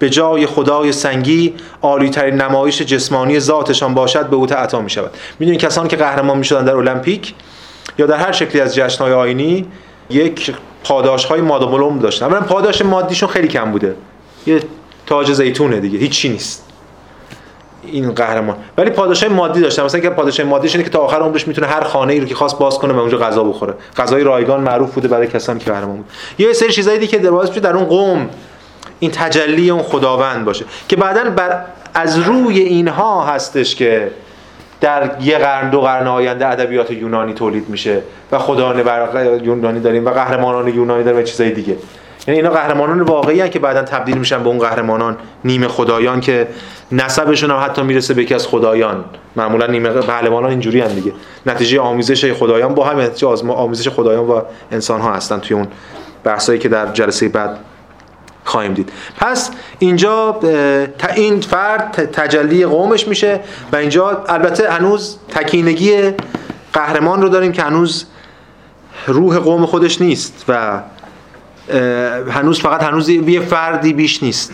به 0.00 0.10
جای 0.10 0.46
خدای 0.46 0.92
سنگی 0.92 1.54
عالیترین 1.82 2.34
نمایش 2.34 2.82
جسمانی 2.82 3.40
ذاتشان 3.40 3.94
باشد 3.94 4.26
به 4.26 4.36
او 4.36 4.46
عطا 4.46 4.80
می 4.80 4.90
شود 4.90 5.10
می‌دونید 5.38 5.60
کسانی 5.60 5.88
که 5.88 5.96
قهرمان 5.96 6.38
می 6.38 6.44
شدن 6.44 6.64
در 6.64 6.76
المپیک 6.76 7.34
یا 7.98 8.06
در 8.06 8.16
هر 8.16 8.32
شکلی 8.32 8.60
از 8.60 8.74
جشنهای 8.74 9.12
آینی 9.12 9.66
یک 10.10 10.54
پاداش 10.84 11.24
های 11.24 11.40
مادامولوم 11.40 11.98
داشتن. 11.98 12.26
اولا 12.26 12.40
پاداش 12.40 12.82
مادیشون 12.82 13.28
خیلی 13.28 13.48
کم 13.48 13.72
بوده. 13.72 13.94
یه 14.46 14.62
تاج 15.06 15.32
زیتونه 15.32 15.80
دیگه 15.80 15.98
هیچی 15.98 16.28
نیست. 16.28 16.66
این 17.82 18.12
قهرمان. 18.12 18.56
ولی 18.78 18.90
پاداش 18.90 19.24
مادی 19.24 19.60
داشتن. 19.60 19.84
مثلا 19.84 20.00
که 20.00 20.10
پاداش 20.10 20.40
مادیش 20.40 20.74
اینه 20.74 20.84
که 20.84 20.90
تا 20.90 20.98
آخر 20.98 21.16
عمرش 21.16 21.48
می‌تونه 21.48 21.66
هر 21.66 21.84
خانه 21.84 22.12
ای 22.12 22.20
رو 22.20 22.26
که 22.26 22.34
خواست 22.34 22.58
باز 22.58 22.78
کنه 22.78 22.92
و 22.92 22.98
اونجا 22.98 23.18
غذا 23.18 23.44
بخوره. 23.44 23.74
غذای 23.96 24.24
رایگان 24.24 24.60
معروف 24.60 24.94
بوده 24.94 25.08
برای 25.08 25.26
کسانی 25.26 25.60
که 25.60 25.70
قهرمان 25.70 25.96
بود 25.96 26.06
یه 26.38 26.52
سری 26.52 26.72
چیزایی 26.72 27.06
که 27.06 27.18
باعث 27.18 27.50
در 27.50 27.76
اون 27.76 27.84
قوم 27.84 28.30
این 29.00 29.10
تجلی 29.10 29.70
اون 29.70 29.82
خداوند 29.82 30.44
باشه. 30.44 30.64
که 30.88 30.96
بعدا 30.96 31.30
بر 31.30 31.64
از 31.94 32.18
روی 32.18 32.58
اینها 32.58 33.24
هستش 33.24 33.74
که 33.74 34.10
در 34.80 35.10
یه 35.20 35.38
قرن 35.38 35.70
دو 35.70 35.80
قرن 35.80 36.06
آینده 36.06 36.48
ادبیات 36.48 36.90
یونانی 36.90 37.34
تولید 37.34 37.68
میشه 37.68 38.02
و 38.32 38.38
خدایان 38.38 38.82
یونانی 39.44 39.80
داریم 39.80 40.06
و 40.06 40.10
قهرمانان 40.10 40.68
یونانی 40.68 41.04
داریم 41.04 41.20
و 41.20 41.22
چیزای 41.22 41.50
دیگه. 41.50 41.76
یعنی 42.26 42.40
اینا 42.40 42.50
قهرمانان 42.50 43.00
واقعی 43.00 43.40
هستند 43.40 43.52
که 43.52 43.58
بعدا 43.58 43.82
تبدیل 43.82 44.18
میشن 44.18 44.42
به 44.42 44.48
اون 44.48 44.58
قهرمانان 44.58 45.16
نیمه 45.44 45.68
خدایان 45.68 46.20
که 46.20 46.48
نسبشون 46.92 47.50
هم 47.50 47.64
حتی 47.64 47.82
می‌رسه 47.82 48.14
به 48.14 48.22
یکی 48.22 48.34
از 48.34 48.46
خدایان. 48.46 49.04
معمولا 49.36 49.66
نیمه 49.66 49.90
پهلوانان 49.90 50.50
اینجوری 50.50 50.80
هم 50.80 50.88
دیگه. 50.88 51.12
نتیجه 51.46 51.80
آمیزش 51.80 52.32
خدایان 52.32 52.74
با 52.74 52.84
هم 52.84 53.00
نتیجه 53.00 53.28
آمیزش 53.52 53.88
خدایان 53.88 54.24
و 54.24 54.40
انسان 54.72 55.00
ها 55.00 55.12
هستن 55.12 55.38
توی 55.38 55.56
اون 55.56 55.68
بحثایی 56.24 56.58
که 56.58 56.68
در 56.68 56.86
جلسه 56.86 57.28
بعد 57.28 57.58
خواهیم 58.44 58.74
دید. 58.74 58.92
پس 59.16 59.50
اینجا 59.78 60.40
این 61.14 61.40
فرد 61.40 62.10
تجلی 62.12 62.66
قومش 62.66 63.08
میشه 63.08 63.40
و 63.72 63.76
اینجا 63.76 64.24
البته 64.28 64.70
هنوز 64.70 65.16
تکینگی 65.28 66.12
قهرمان 66.72 67.22
رو 67.22 67.28
داریم 67.28 67.52
که 67.52 67.62
هنوز 67.62 68.04
روح 69.06 69.38
قوم 69.38 69.66
خودش 69.66 70.00
نیست 70.00 70.44
و 70.48 70.80
هنوز 72.30 72.60
فقط 72.60 72.82
هنوز 72.82 73.08
یه 73.08 73.40
فردی 73.40 73.92
بیش 73.92 74.22
نیست. 74.22 74.52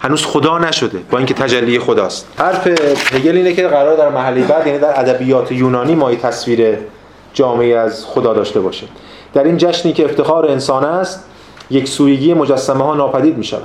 هنوز 0.00 0.24
خدا 0.26 0.58
نشده 0.58 0.98
با 1.10 1.18
اینکه 1.18 1.34
تجلی 1.34 1.78
خداست. 1.78 2.26
حرف 2.38 2.66
هگل 3.14 3.36
اینه 3.36 3.52
که 3.52 3.68
قرار 3.68 3.96
در 3.96 4.08
محلی 4.08 4.42
بعد 4.42 4.66
یعنی 4.66 4.78
در 4.78 5.00
ادبیات 5.00 5.52
یونانی 5.52 5.94
ما 5.94 6.14
تصویر 6.14 6.78
جامعه 7.34 7.76
از 7.78 8.04
خدا 8.06 8.34
داشته 8.34 8.60
باشه 8.60 8.86
در 9.34 9.44
این 9.44 9.56
جشنی 9.56 9.92
که 9.92 10.04
افتخار 10.04 10.50
انسان 10.50 10.84
است 10.84 11.24
یک 11.72 11.88
سویگی 11.88 12.34
مجسمه 12.34 12.84
ها 12.84 12.94
ناپدید 12.94 13.38
می 13.38 13.44
شود. 13.44 13.62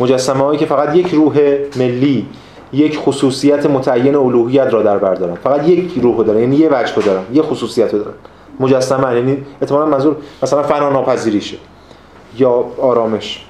مجسمه 0.00 0.44
هایی 0.44 0.58
که 0.58 0.66
فقط 0.66 0.96
یک 0.96 1.08
روح 1.08 1.58
ملی 1.76 2.26
یک 2.72 2.98
خصوصیت 2.98 3.66
متعین 3.66 4.14
الوهیت 4.14 4.66
را 4.66 4.82
در 4.82 4.98
بر 4.98 5.14
دارن 5.14 5.34
فقط 5.34 5.68
یک 5.68 5.92
روح 6.02 6.24
دارن 6.24 6.40
یعنی 6.40 6.56
یه 6.56 6.68
وجه 6.68 7.02
دارن 7.02 7.22
یه 7.32 7.42
خصوصیت 7.42 7.92
رو 7.92 7.98
دارن. 7.98 8.14
مجسمه 8.60 9.14
یعنی 9.14 9.38
احتمالاً 9.62 9.86
منظور 9.86 10.16
مثلا 10.42 10.62
فنا 10.62 10.88
ناپذیریشه 10.88 11.56
یا 12.38 12.64
آرامش. 12.82 13.44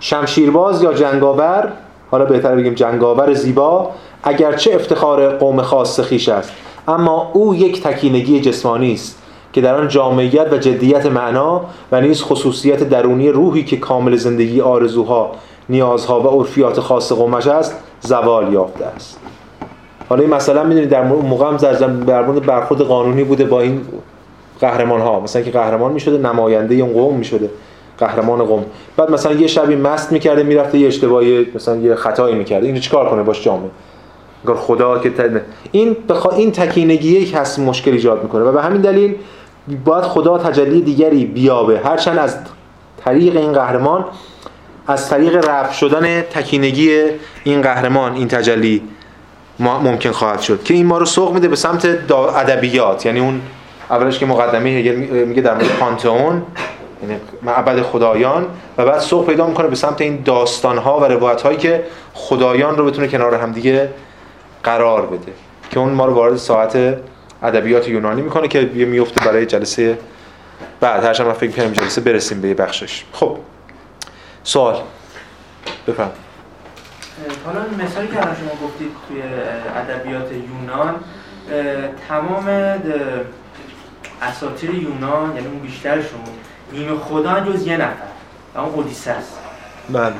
شمشیرباز 0.00 0.82
یا 0.82 0.92
جنگاور 0.92 1.72
حالا 2.10 2.24
بهتر 2.24 2.54
بگیم 2.54 2.74
جنگاور 2.74 3.34
زیبا 3.34 3.90
اگرچه 4.22 4.74
افتخار 4.74 5.36
قوم 5.36 5.62
خاص 5.62 6.00
خیش 6.00 6.28
است 6.28 6.52
اما 6.88 7.30
او 7.32 7.54
یک 7.54 7.82
تکینگی 7.82 8.40
جسمانی 8.40 8.92
است. 8.92 9.19
که 9.52 9.60
در 9.60 9.74
آن 9.74 9.88
جامعیت 9.88 10.52
و 10.52 10.56
جدیت 10.56 11.06
معنا 11.06 11.60
و 11.92 12.00
نیز 12.00 12.22
خصوصیت 12.22 12.88
درونی 12.88 13.28
روحی 13.28 13.64
که 13.64 13.76
کامل 13.76 14.16
زندگی 14.16 14.60
آرزوها 14.60 15.32
نیازها 15.68 16.20
و 16.20 16.26
عرفیات 16.26 16.80
خاص 16.80 17.12
قومش 17.12 17.46
است 17.46 17.76
زوال 18.00 18.52
یافته 18.52 18.84
است. 18.84 19.20
حالا 20.08 20.22
این 20.22 20.34
مثلا 20.34 20.64
می‌دونید 20.64 20.88
در 20.88 21.04
موقع 21.04 21.46
هم 21.46 21.56
در 22.04 22.22
مورد 22.22 22.46
برخورد 22.46 22.80
قانونی 22.80 23.24
بوده 23.24 23.44
با 23.44 23.60
این 23.60 23.80
قهرمان 24.60 25.00
ها 25.00 25.20
مثلا 25.20 25.42
که 25.42 25.50
قهرمان 25.50 25.92
می‌شده 25.92 26.18
نماینده 26.18 26.74
اون 26.74 26.92
قوم 26.92 27.16
می‌شده 27.16 27.50
قهرمان 27.98 28.44
قوم. 28.44 28.64
بعد 28.96 29.10
مثلا 29.10 29.32
یه 29.32 29.46
شبی 29.46 29.76
مست 29.76 30.12
می‌کرده 30.12 30.42
می‌رفته 30.42 30.78
یه 30.78 30.86
اشتباهی 30.88 31.46
مثلا 31.54 31.76
یه 31.76 31.94
خطایی 31.94 32.34
می‌کرده. 32.34 32.66
اینو 32.66 32.80
چیکار 32.80 33.10
کنه 33.10 33.22
باش 33.22 33.44
جامعه؟ 33.44 33.70
اگر 34.44 34.54
خدا 34.54 34.98
که. 34.98 35.12
این 35.72 35.96
بخوا 36.08 36.30
این 36.30 36.52
تکینگیه 36.52 37.24
که 37.24 37.38
هست 37.38 37.58
مشکل 37.58 37.92
ایجاد 37.92 38.22
می‌کنه. 38.22 38.44
و 38.44 38.52
به 38.52 38.62
همین 38.62 38.80
دلیل 38.80 39.14
باید 39.76 40.04
خدا 40.04 40.38
تجلی 40.38 40.80
دیگری 40.80 41.24
بیابه. 41.24 41.80
هرچند 41.84 42.18
از 42.18 42.36
طریق 43.04 43.36
این 43.36 43.52
قهرمان 43.52 44.04
از 44.86 45.10
طریق 45.10 45.48
رفع 45.48 45.72
شدن 45.72 46.22
تکینگی 46.22 47.02
این 47.44 47.62
قهرمان 47.62 48.14
این 48.14 48.28
تجلی 48.28 48.82
ممکن 49.58 50.12
خواهد 50.12 50.40
شد. 50.40 50.62
که 50.62 50.74
این 50.74 50.86
ما 50.86 50.98
رو 50.98 51.06
سوق 51.06 51.34
میده 51.34 51.48
به 51.48 51.56
سمت 51.56 51.84
ادبیات. 52.36 53.06
یعنی 53.06 53.20
اون 53.20 53.40
اولش 53.90 54.18
که 54.18 54.26
مقدمه 54.26 54.82
میگه 55.24 55.42
در 55.42 55.54
مورد 55.54 55.68
پانتئون 55.68 56.42
یعنی 57.02 57.20
معبد 57.42 57.82
خدایان 57.82 58.46
و 58.78 58.84
بعد 58.84 58.98
سوق 58.98 59.26
پیدا 59.26 59.46
می‌کنه 59.46 59.68
به 59.68 59.76
سمت 59.76 60.00
این 60.00 60.22
داستان 60.24 60.78
ها 60.78 61.00
و 61.00 61.04
روایت 61.04 61.42
هایی 61.42 61.56
که 61.56 61.84
خدایان 62.14 62.76
رو 62.76 62.84
بتونه 62.84 63.08
کنار 63.08 63.34
همدیگه 63.34 63.88
قرار 64.62 65.06
بده. 65.06 65.32
که 65.70 65.80
اون 65.80 65.92
ما 65.92 66.06
رو 66.06 66.14
وارد 66.14 66.36
ساعت 66.36 66.96
ادبیات 67.42 67.88
یونانی 67.88 68.22
می‌کنه 68.22 68.48
که 68.48 68.60
میفته 68.60 69.24
برای 69.24 69.46
جلسه 69.46 69.98
بعد. 70.80 71.04
هرچند 71.04 71.26
من 71.26 71.32
فکر 71.32 71.50
کنم 71.50 71.72
جلسه 71.72 72.00
برسیم 72.00 72.40
به 72.40 72.48
یه 72.48 72.54
بخشش. 72.54 73.04
خب. 73.12 73.38
سوال. 74.44 74.80
بفهم. 75.86 76.10
حالا 77.44 77.60
مثالی 77.84 78.08
که 78.08 78.16
الان 78.22 78.34
شما 78.34 78.68
گفتید 78.68 78.88
توی 79.08 79.22
ادبیات 79.76 80.28
یونان 80.32 80.94
تمام 82.08 82.48
اساطیر 84.22 84.70
یونان 84.74 85.36
یعنی 85.36 85.46
اون 85.46 85.58
بیشترشون 85.58 86.20
نیمه 86.72 86.98
خدا 86.98 87.40
جز 87.40 87.66
یه 87.66 87.76
نفر. 87.76 87.94
اون 88.56 88.74
اودیسه 88.74 89.10
است. 89.10 89.38
بله. 89.88 90.12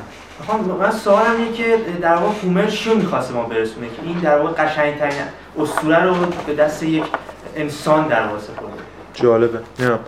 من 0.81 0.91
سوالم 0.91 1.37
اینه 1.39 1.53
که 1.53 1.79
در 2.03 2.15
واقع 2.15 2.33
هومر 2.43 2.67
چی 2.67 2.95
می‌خواسته 2.95 3.35
ما 3.35 3.43
برسونه؟ 3.43 3.87
که 3.87 4.03
این 4.03 4.19
در 4.19 4.39
واقع 4.39 4.65
قشنگترین 4.65 5.23
اسطوره 5.59 6.05
رو 6.05 6.15
به 6.47 6.55
دست 6.55 6.83
یک 6.83 7.05
انسان 7.57 8.09
در 8.09 8.27
واقع 8.27 8.39
سپرده. 8.39 8.73
جالبه. 9.15 9.59
نه. 9.79 9.99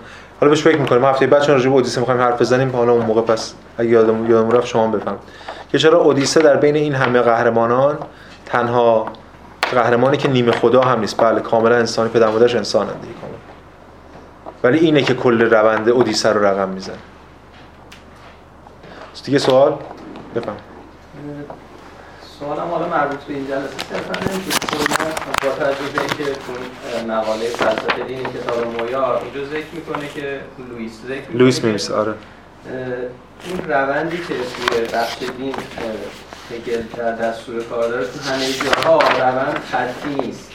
حالا 0.41 0.51
بهش 0.51 0.63
فکر 0.63 0.79
می‌کنیم 0.79 1.05
هفته 1.05 1.27
بعد 1.27 1.43
چون 1.43 1.55
راجع 1.55 1.69
به 1.69 1.75
اودیسه 1.75 2.01
می‌خوایم 2.01 2.21
حرف 2.21 2.41
بزنیم 2.41 2.77
حالا 2.77 2.93
اون 2.93 3.07
موقع 3.07 3.21
پس 3.21 3.55
اگه 3.79 3.91
یادم 3.91 4.31
یادم 4.31 4.51
رفت 4.51 4.67
شما 4.67 4.87
بفهم 4.87 5.17
که 5.73 5.79
چرا 5.79 5.99
اودیسه 5.99 6.41
در 6.41 6.57
بین 6.57 6.77
این 6.77 6.95
همه 6.95 7.21
قهرمانان 7.21 7.99
تنها 8.47 9.07
قهرمانی 9.73 10.17
که 10.17 10.29
نیمه 10.29 10.53
خدا 10.53 10.81
هم 10.81 11.01
نیست 11.01 11.21
بله 11.21 11.41
کاملا 11.41 11.77
انسانی 11.77 12.09
پدر 12.09 12.29
مادرش 12.29 12.55
انسانن 12.55 12.93
دیگه 12.93 13.15
کاملا. 13.21 13.39
ولی 14.65 14.79
اینه 14.79 15.03
که 15.03 15.15
کل 15.15 15.43
روند 15.43 15.89
اودیسه 15.89 16.33
رو 16.33 16.45
رقم 16.45 16.69
می‌زنه. 16.69 16.97
دیگه 19.25 19.39
سوال؟ 19.39 19.79
بفهم. 20.35 20.57
سوالم 22.39 22.71
حالا 22.71 22.89
مربوط 22.89 23.21
به 23.21 23.35
این 23.35 23.47
جلسه 23.47 23.69
صرفا 23.91 24.33
نمیشه 24.33 24.59
با 25.43 25.49
توجه 25.49 25.93
به 25.95 26.01
اینکه 26.01 26.25
تو 26.25 26.53
مقاله 27.09 27.49
فلسفه 27.49 28.05
دین 28.05 28.23
کتاب 28.23 28.67
مویا 28.81 29.19
اینجا 29.19 29.45
ذکر 29.45 29.67
می‌کنه 29.73 30.09
که 30.15 30.41
لوئیس 30.71 30.93
ذکر 31.09 31.31
لوئیس 31.33 31.65
میرس 31.65 31.91
آره. 31.91 32.15
این 33.45 33.59
روندی 33.69 34.17
که 34.17 34.25
توی 34.35 34.81
بخش 34.95 35.17
دین 35.39 35.55
هگل 36.51 36.83
در 36.97 37.13
دستور 37.13 37.63
کار 37.63 37.89
داره 37.89 38.07
تو 38.07 38.21
همه 38.21 38.53
جاها 38.53 38.99
روند 38.99 39.59
خطی 39.73 40.15
نیست. 40.27 40.52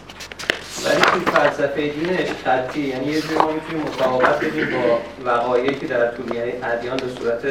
ولی 0.85 1.01
تو 1.01 1.31
فلسفه 1.31 1.87
دینش 1.87 2.29
خطی 2.45 2.79
یعنی 2.79 3.05
یه 3.05 3.21
جایی 3.21 3.37
ما 3.37 3.51
می‌تونیم 3.51 3.83
مطابقت 3.87 4.45
بدیم 4.45 4.67
با 4.69 4.99
وقایعی 5.31 5.75
که 5.75 5.87
در 5.87 6.11
طول 6.11 6.35
یعنی 6.35 6.51
ادیان 6.63 6.97
به 6.97 7.07
صورت 7.19 7.41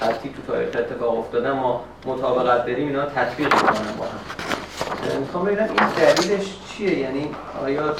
خطی 0.00 0.28
تو 0.28 0.52
تاریخ 0.52 0.68
اتفاق 0.74 1.18
افتادن 1.18 1.52
ما 1.52 1.84
مطابقت 2.06 2.62
بدیم 2.62 2.86
اینا 2.86 3.06
تطبیق 3.06 3.54
می‌کنن 3.54 3.96
با 3.98 4.04
هم. 4.04 5.20
می‌خوام 5.20 5.44
ببینم 5.44 5.62
این 5.62 6.14
دلیلش 6.14 6.46
چیه؟ 6.68 6.98
یعنی 6.98 7.30
آیا 7.64 7.94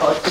خاصی 0.00 0.30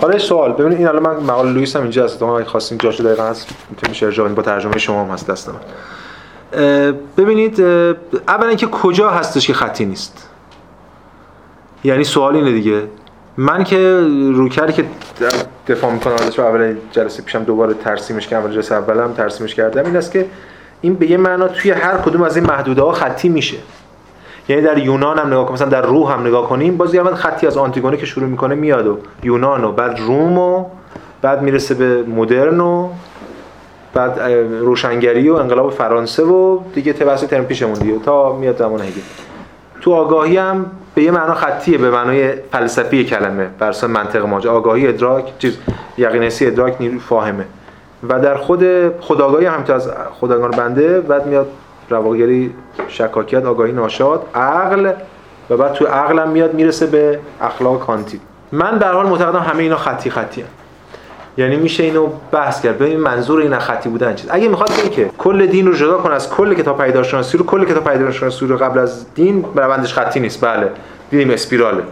حالا 0.00 0.18
سوال. 0.18 0.52
ببینید 0.52 0.78
این 0.78 0.88
الان 0.88 1.02
من 1.02 1.16
مقاله 1.16 1.52
لوئیس 1.52 1.76
هم 1.76 1.82
اینجا 1.82 2.04
هست. 2.04 2.22
اگه 2.22 2.44
خواستین 2.44 2.78
جاشو 2.78 3.04
دقیقاً 3.04 3.22
هست 3.22 3.48
می‌تونید 3.70 4.04
ارجاع 4.04 4.28
با 4.28 4.42
ترجمه 4.42 4.78
شما 4.78 5.04
هم 5.04 5.10
هست 5.10 5.30
دست 5.30 5.48
من 5.48 5.60
ببینید 7.16 7.60
اولا 7.60 8.48
اینکه 8.48 8.66
کجا 8.66 9.10
هستش 9.10 9.46
که 9.46 9.54
خطی 9.54 9.84
نیست. 9.84 10.28
یعنی 11.84 12.04
سوال 12.04 12.36
اینه 12.36 12.52
دیگه. 12.52 12.82
من 13.36 13.64
که 13.64 14.00
روکری 14.34 14.72
که 14.72 14.84
دفاع 15.68 15.92
می‌کنم 15.92 16.14
ازش 16.14 16.38
اول 16.38 16.76
جلسه 16.92 17.22
پیشم 17.22 17.44
دوباره 17.44 17.74
ترسیمش 17.74 18.28
کردم 18.28 18.50
جلسه 18.50 18.74
اولم 18.74 19.12
ترسیمش 19.12 19.54
کردم 19.54 19.84
این 19.84 19.96
است 19.96 20.12
که 20.12 20.26
این 20.80 20.94
به 20.94 21.10
یه 21.10 21.16
معنا 21.16 21.48
توی 21.48 21.70
هر 21.70 21.96
کدوم 21.96 22.22
از 22.22 22.36
این 22.36 22.46
محدوده 22.46 22.82
ها 22.82 22.92
خطی 22.92 23.28
میشه. 23.28 23.56
یعنی 24.48 24.62
در 24.62 24.78
یونان 24.78 25.18
هم 25.18 25.26
نگاه 25.26 25.44
کنیم 25.44 25.54
مثلا 25.54 25.68
در 25.68 25.82
روح 25.82 26.12
هم 26.12 26.26
نگاه 26.26 26.48
کنیم 26.48 26.76
باز 26.76 26.94
یه 26.94 27.04
خطی 27.04 27.46
از 27.46 27.56
آنتیگونه 27.56 27.96
که 27.96 28.06
شروع 28.06 28.28
می‌کنه 28.28 28.54
میاد 28.54 28.86
و 28.86 28.98
یونان 29.22 29.64
و 29.64 29.72
بعد 29.72 30.00
روم 30.00 30.38
و 30.38 30.66
بعد 31.22 31.42
می‌رسه 31.42 31.74
به 31.74 32.02
مدرن 32.02 32.60
و 32.60 32.88
بعد 33.94 34.20
روشنگری 34.60 35.28
و 35.28 35.34
انقلاب 35.34 35.70
فرانسه 35.70 36.22
و 36.22 36.58
دیگه 36.74 36.92
توسط 36.92 37.26
ترم 37.26 37.44
پیشمون 37.44 37.72
دیگه 37.72 37.98
تا 37.98 38.36
میاد 38.36 38.58
زمان 38.58 38.80
هگل 38.80 39.00
تو 39.80 39.92
آگاهی 39.92 40.36
هم 40.36 40.66
به 40.94 41.02
یه 41.02 41.10
معنا 41.10 41.34
خطیه 41.34 41.78
به 41.78 41.90
معنای 41.90 42.32
فلسفی 42.52 43.04
کلمه 43.04 43.50
بر 43.58 43.68
اساس 43.68 43.90
منطق 43.90 44.26
ماجرا. 44.26 44.52
آگاهی 44.52 44.88
ادراک 44.88 45.38
چیز 45.38 45.58
یقینسی 45.98 46.46
ادراک 46.46 46.76
نیرو 46.80 46.98
فاهمه. 46.98 47.44
و 48.08 48.20
در 48.20 48.36
خود 48.36 48.64
خداگاهی 49.00 49.46
هم 49.46 49.64
از 49.68 49.90
خداگان 50.20 50.50
بنده 50.50 51.00
بعد 51.00 51.26
میاد 51.26 51.46
رواگری 51.90 52.54
شکاکیت 52.88 53.44
آگاهی 53.44 53.72
ناشاد 53.72 54.26
عقل 54.34 54.92
و 55.50 55.56
بعد 55.56 55.72
تو 55.72 55.86
عقلم 55.86 56.28
میاد 56.28 56.54
می‌رسه 56.54 56.86
به 56.86 57.18
اخلاق 57.40 57.80
کانتی 57.80 58.20
من 58.52 58.78
در 58.78 58.92
حال 58.92 59.06
معتقدم 59.06 59.38
همه 59.38 59.62
اینا 59.62 59.76
خطی 59.76 60.10
خطی 60.10 60.40
هم. 60.40 60.48
یعنی 61.36 61.56
میشه 61.56 61.82
اینو 61.82 62.08
بحث 62.32 62.62
کرد. 62.62 62.78
ببین 62.78 63.00
منظور 63.00 63.40
این 63.40 63.58
خطی 63.58 63.88
بودن 63.88 64.14
چیز. 64.14 64.30
اگه 64.32 64.48
می‌خواد 64.48 64.70
بگه 64.80 64.88
که 64.88 65.10
کل 65.18 65.46
دین 65.46 65.66
رو 65.66 65.72
جدا 65.72 65.98
کن 65.98 66.10
از 66.10 66.30
کل 66.30 66.54
کتاب 66.54 66.84
پیدایشناسی 66.84 67.38
رو 67.38 67.46
کل 67.46 67.64
کتاب 67.64 67.84
پیدایشناسی 67.84 68.46
رو 68.46 68.56
قبل 68.56 68.78
از 68.78 69.14
دین 69.14 69.44
روندش 69.54 69.94
خطی 69.94 70.20
نیست. 70.20 70.44
بله. 70.44 70.68
دیدیم 71.10 71.30
اسپیراله. 71.30 71.82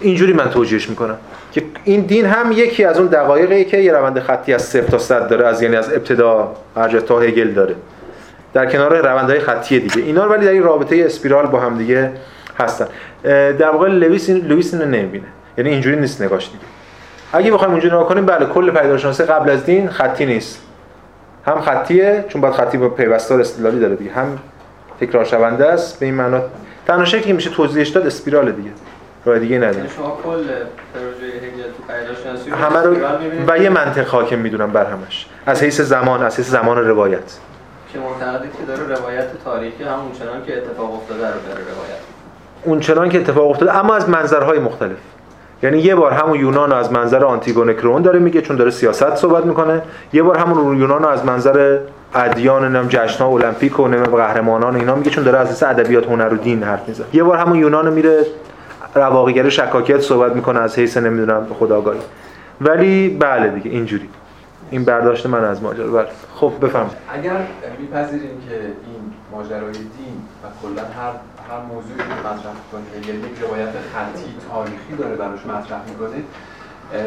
اینجوری 0.00 0.32
من 0.32 0.50
توجیهش 0.50 0.88
می‌کنم 0.88 1.16
که 1.52 1.62
این 1.84 2.00
دین 2.00 2.26
هم 2.26 2.52
یکی 2.52 2.84
از 2.84 2.98
اون 2.98 3.06
دقایقی 3.06 3.64
که 3.64 3.76
یه 3.76 3.92
روند 3.92 4.20
خطی 4.20 4.54
از 4.54 4.62
صفر 4.62 4.90
تا 4.90 4.98
صد 4.98 5.28
داره 5.28 5.46
از 5.46 5.62
یعنی 5.62 5.76
از 5.76 5.92
ابتدا 5.92 6.54
هر 6.76 7.00
تا 7.00 7.20
هگل 7.20 7.50
داره. 7.50 7.74
در 8.52 8.66
کنار 8.66 8.96
روندهای 8.96 9.40
خطی 9.40 9.80
دیگه. 9.80 10.06
اینا 10.06 10.28
ولی 10.28 10.44
در 10.44 10.52
این 10.52 10.62
رابطه 10.62 11.02
اسپیرال 11.06 11.46
با 11.46 11.60
هم 11.60 11.78
دیگه 11.78 12.12
هستن. 12.58 12.86
در 13.58 13.70
واقع 13.70 13.88
لوئیس 13.88 14.30
لوئیس 14.30 14.74
اینو 14.74 14.86
نمی‌بینه. 14.86 15.24
یعنی 15.58 15.70
اینجوری 15.70 15.96
نیست 15.96 16.22
نگاش 16.22 16.46
دیگه. 16.46 16.64
اگه 17.32 17.50
بخوایم 17.50 17.72
اونجوری 17.72 17.94
نگاه 17.94 18.08
کنیم 18.08 18.26
بله 18.26 18.46
کل 18.46 18.70
پیدایشناسی 18.70 19.22
قبل 19.22 19.50
از 19.50 19.64
دین 19.64 19.88
خطی 19.88 20.26
نیست. 20.26 20.62
هم 21.46 21.60
خطیه 21.60 22.24
چون 22.28 22.40
باید 22.40 22.54
خطی 22.54 22.78
با 22.78 22.88
پیوستار 22.88 23.40
استدلالی 23.40 23.80
داره 23.80 23.96
دیگه. 23.96 24.12
هم 24.12 24.38
تکرار 25.00 25.24
شونده 25.24 25.66
است 25.66 26.00
به 26.00 26.06
این 26.06 26.14
معنا 26.14 26.42
تنها 26.86 27.04
شکلی 27.04 27.22
که 27.22 27.32
میشه 27.32 27.50
توضیحش 27.50 27.88
داد 27.88 28.06
اسپیرال 28.06 28.52
دیگه. 28.52 28.70
راه 29.24 29.38
دیگه 29.38 29.56
نداره. 29.56 29.76
یعنی 29.76 29.88
شما 29.88 30.18
کل 30.24 30.30
پروژه 30.30 31.36
هگل 31.36 31.62
تو 31.62 31.92
پیدایشناسی 31.92 32.50
همه 32.50 32.82
رو 32.82 32.96
و 33.48 33.58
یه 33.58 33.68
منطق 33.68 34.08
حاکم 34.08 34.38
می‌دونم 34.38 34.72
بر 34.72 34.84
همش. 34.84 35.26
از 35.46 35.62
حیث 35.62 35.80
زمان 35.80 36.22
از 36.22 36.36
حیث 36.36 36.50
زمان 36.50 36.78
روایت. 36.88 37.38
که 37.92 37.98
معتقده 37.98 38.48
که 38.48 38.64
داره 38.66 38.96
روایت 38.96 39.26
تاریخی 39.44 39.84
هم 39.84 40.00
اونچنان 40.00 40.44
که 40.46 40.56
اتفاق 40.56 40.94
افتاده 40.94 41.26
رو 41.26 41.40
داره 41.48 41.60
روایت. 41.60 42.00
اونچنان 42.64 43.08
که 43.08 43.18
اتفاق 43.18 43.50
افتاده 43.50 43.76
اما 43.76 43.94
از 43.94 44.08
منظرهای 44.08 44.58
مختلف. 44.58 44.98
یعنی 45.62 45.78
یه 45.78 45.94
بار 45.94 46.12
همون 46.12 46.40
یونان 46.40 46.72
از 46.72 46.92
منظر 46.92 47.24
آنتیگونه 47.24 47.74
کرون 47.74 48.02
داره 48.02 48.18
میگه 48.18 48.42
چون 48.42 48.56
داره 48.56 48.70
سیاست 48.70 49.14
صحبت 49.16 49.46
می‌کنه. 49.46 49.82
یه 50.12 50.22
بار 50.22 50.38
همون 50.38 50.78
یونان 50.78 51.04
از 51.04 51.24
منظر 51.24 51.78
ادیان 52.14 52.76
نم 52.76 52.86
جشن 52.88 53.24
ها 53.24 53.30
المپیک 53.30 53.80
و 53.80 53.88
نم 53.88 54.02
قهرمانان 54.02 54.76
اینا 54.76 54.94
میگه 54.94 55.10
چون 55.10 55.24
داره 55.24 55.38
از 55.38 55.50
اساس 55.50 55.62
ادبیات 55.70 56.06
هنر 56.06 56.34
و 56.34 56.36
دین 56.36 56.62
حرف 56.62 56.88
می‌زنه. 56.88 57.06
یه 57.12 57.22
بار 57.22 57.36
همون 57.36 57.58
یونان 57.58 57.92
میره 57.92 58.26
رواقیگر 58.94 59.48
شکاکیت 59.48 60.00
صحبت 60.00 60.32
می‌کنه 60.32 60.60
از 60.60 60.78
حیث 60.78 60.96
نمی‌دونم 60.96 61.46
خداگاهی. 61.58 62.00
ولی 62.60 63.08
بله 63.08 63.48
دیگه 63.48 63.70
اینجوری. 63.70 64.08
این 64.70 64.84
برداشت 64.84 65.26
من 65.26 65.44
از 65.44 65.62
ماجرا. 65.62 65.86
بله. 65.92 66.06
خب 66.34 66.52
بفهم 66.62 66.90
اگر 67.12 67.36
میپذیریم 67.80 68.40
که 68.48 68.54
این 68.54 69.12
ماجرای 69.32 69.72
دین 69.72 70.16
و 70.44 70.46
کلا 70.62 70.82
هر 70.82 71.12
هر 71.50 71.60
موضوعی 71.60 71.98
که 71.98 72.28
مطرح 72.28 72.54
کنید 72.72 73.06
یعنی 73.06 73.18
یک 73.32 73.42
روایت 73.42 73.72
خطی 73.92 74.34
تاریخی 74.50 74.96
داره 74.98 75.16
براش 75.16 75.46
مطرح 75.46 75.80
می‌کنه 75.88 76.22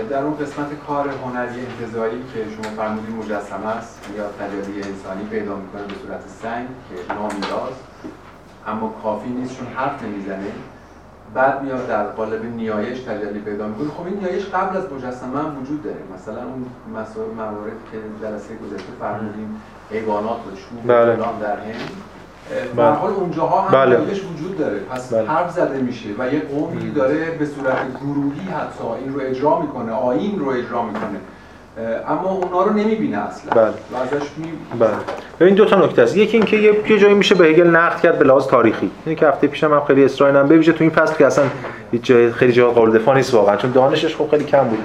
در 0.09 0.23
اون 0.23 0.37
قسمت 0.37 0.67
کار 0.87 1.09
هنری 1.09 1.65
انتظایی 1.65 2.23
که 2.33 2.39
شما 2.55 2.75
فرمودین 2.75 3.15
مجسمه 3.15 3.67
است 3.67 4.09
یا 4.17 4.23
تجلی 4.23 4.83
انسانی 4.83 5.23
پیدا 5.23 5.55
می‌کنه 5.55 5.81
به 5.81 5.93
صورت 6.01 6.21
سنگ 6.41 6.67
که 6.89 7.13
نامیراز 7.13 7.73
اما 8.67 8.93
کافی 9.03 9.29
نیست 9.29 9.57
چون 9.57 9.67
حرف 9.67 10.03
نمی‌زنه. 10.03 10.51
بعد 11.33 11.63
میاد 11.63 11.87
در 11.87 12.03
قالب 12.03 12.45
نیایش 12.45 12.99
تجلی 12.99 13.39
پیدا 13.39 13.67
می‌کنه. 13.67 13.89
خب 13.89 14.05
این 14.05 14.19
نیایش 14.19 14.45
قبل 14.45 14.77
از 14.77 14.93
مجسمه 14.93 15.39
هم 15.39 15.61
وجود 15.61 15.83
داره. 15.83 15.99
مثلا 16.15 16.43
اون 16.43 16.65
مسائل 17.01 17.31
مواردی 17.31 17.71
که 17.91 17.97
جلسه 18.21 18.55
گذشته 18.55 18.91
فرمودیم 18.99 19.61
حیوانات 19.89 20.39
و 20.47 20.51
چوب 20.55 20.87
بله. 20.87 21.15
در 21.15 21.59
هند. 21.59 21.91
به 22.75 22.83
حال 22.83 23.11
اونجاها 23.11 23.61
هم 23.61 23.85
بله. 23.85 23.97
وجود 23.97 24.57
داره. 24.59 24.79
پس 24.91 25.13
بله. 25.13 25.27
حرف 25.27 25.51
زده 25.51 25.77
میشه 25.77 26.09
و 26.19 26.33
یه 26.33 26.41
قومی 26.41 26.91
داره 26.91 27.31
به 27.39 27.45
صورت 27.45 27.77
گروهی 28.01 28.39
حتی 28.39 29.03
این 29.03 29.13
رو 29.13 29.21
اجرا 29.21 29.59
می‌کنه 29.61 29.91
آین 29.91 30.39
رو 30.39 30.49
اجرا 30.49 30.83
می‌کنه. 30.83 31.19
اما 32.07 32.29
اونا 32.29 32.63
رو 32.63 32.73
نمی‌بینه 32.73 33.17
اصلا. 33.17 33.51
بله. 33.61 33.67
و 33.69 33.95
ازش 34.03 34.25
می 34.37 34.47
بله. 34.79 34.89
ببین 35.39 35.55
دو 35.55 35.65
تا 35.65 35.85
نکته 35.85 36.01
است. 36.01 36.17
یکی 36.17 36.37
اینکه 36.37 36.57
یه 36.57 36.89
یه 36.89 36.99
جایی 36.99 37.13
میشه 37.13 37.35
به 37.35 37.45
هگل 37.45 37.67
نقد 37.67 38.01
کرد 38.01 38.19
به 38.19 38.25
لحاظ 38.25 38.47
تاریخی. 38.47 38.91
اینه 39.05 39.19
که 39.19 39.27
هفته 39.27 39.47
پیشم 39.47 39.73
هم 39.73 39.83
خیلی 39.87 40.05
اصرار 40.05 40.31
نم 40.31 40.47
ببینید 40.47 40.71
تو 40.71 40.83
این 40.83 40.89
فصل 40.89 41.15
که 41.15 41.25
اصلا 41.25 41.45
هیچ 41.91 42.03
جای 42.03 42.31
خیلی 42.31 42.51
جا 42.53 42.71
قابل 42.71 42.91
دفاع 42.91 43.15
نیست 43.15 43.33
واقعا. 43.33 43.55
چون 43.55 43.71
دانشش 43.71 44.15
خب 44.15 44.29
خیلی 44.29 44.43
کم 44.43 44.63
بود. 44.63 44.79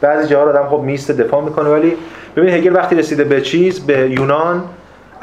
بعضی 0.00 0.28
جاها 0.28 0.50
آدم 0.50 0.68
خب 0.68 0.80
میسته 0.80 1.12
دفاع 1.12 1.44
می‌کنه. 1.44 1.68
ولی 1.68 1.96
ببین 2.36 2.54
هگل 2.54 2.76
وقتی 2.76 2.96
رسیده 2.96 3.24
به 3.24 3.40
چیز؟ 3.40 3.80
به 3.80 4.10
یونان. 4.10 4.64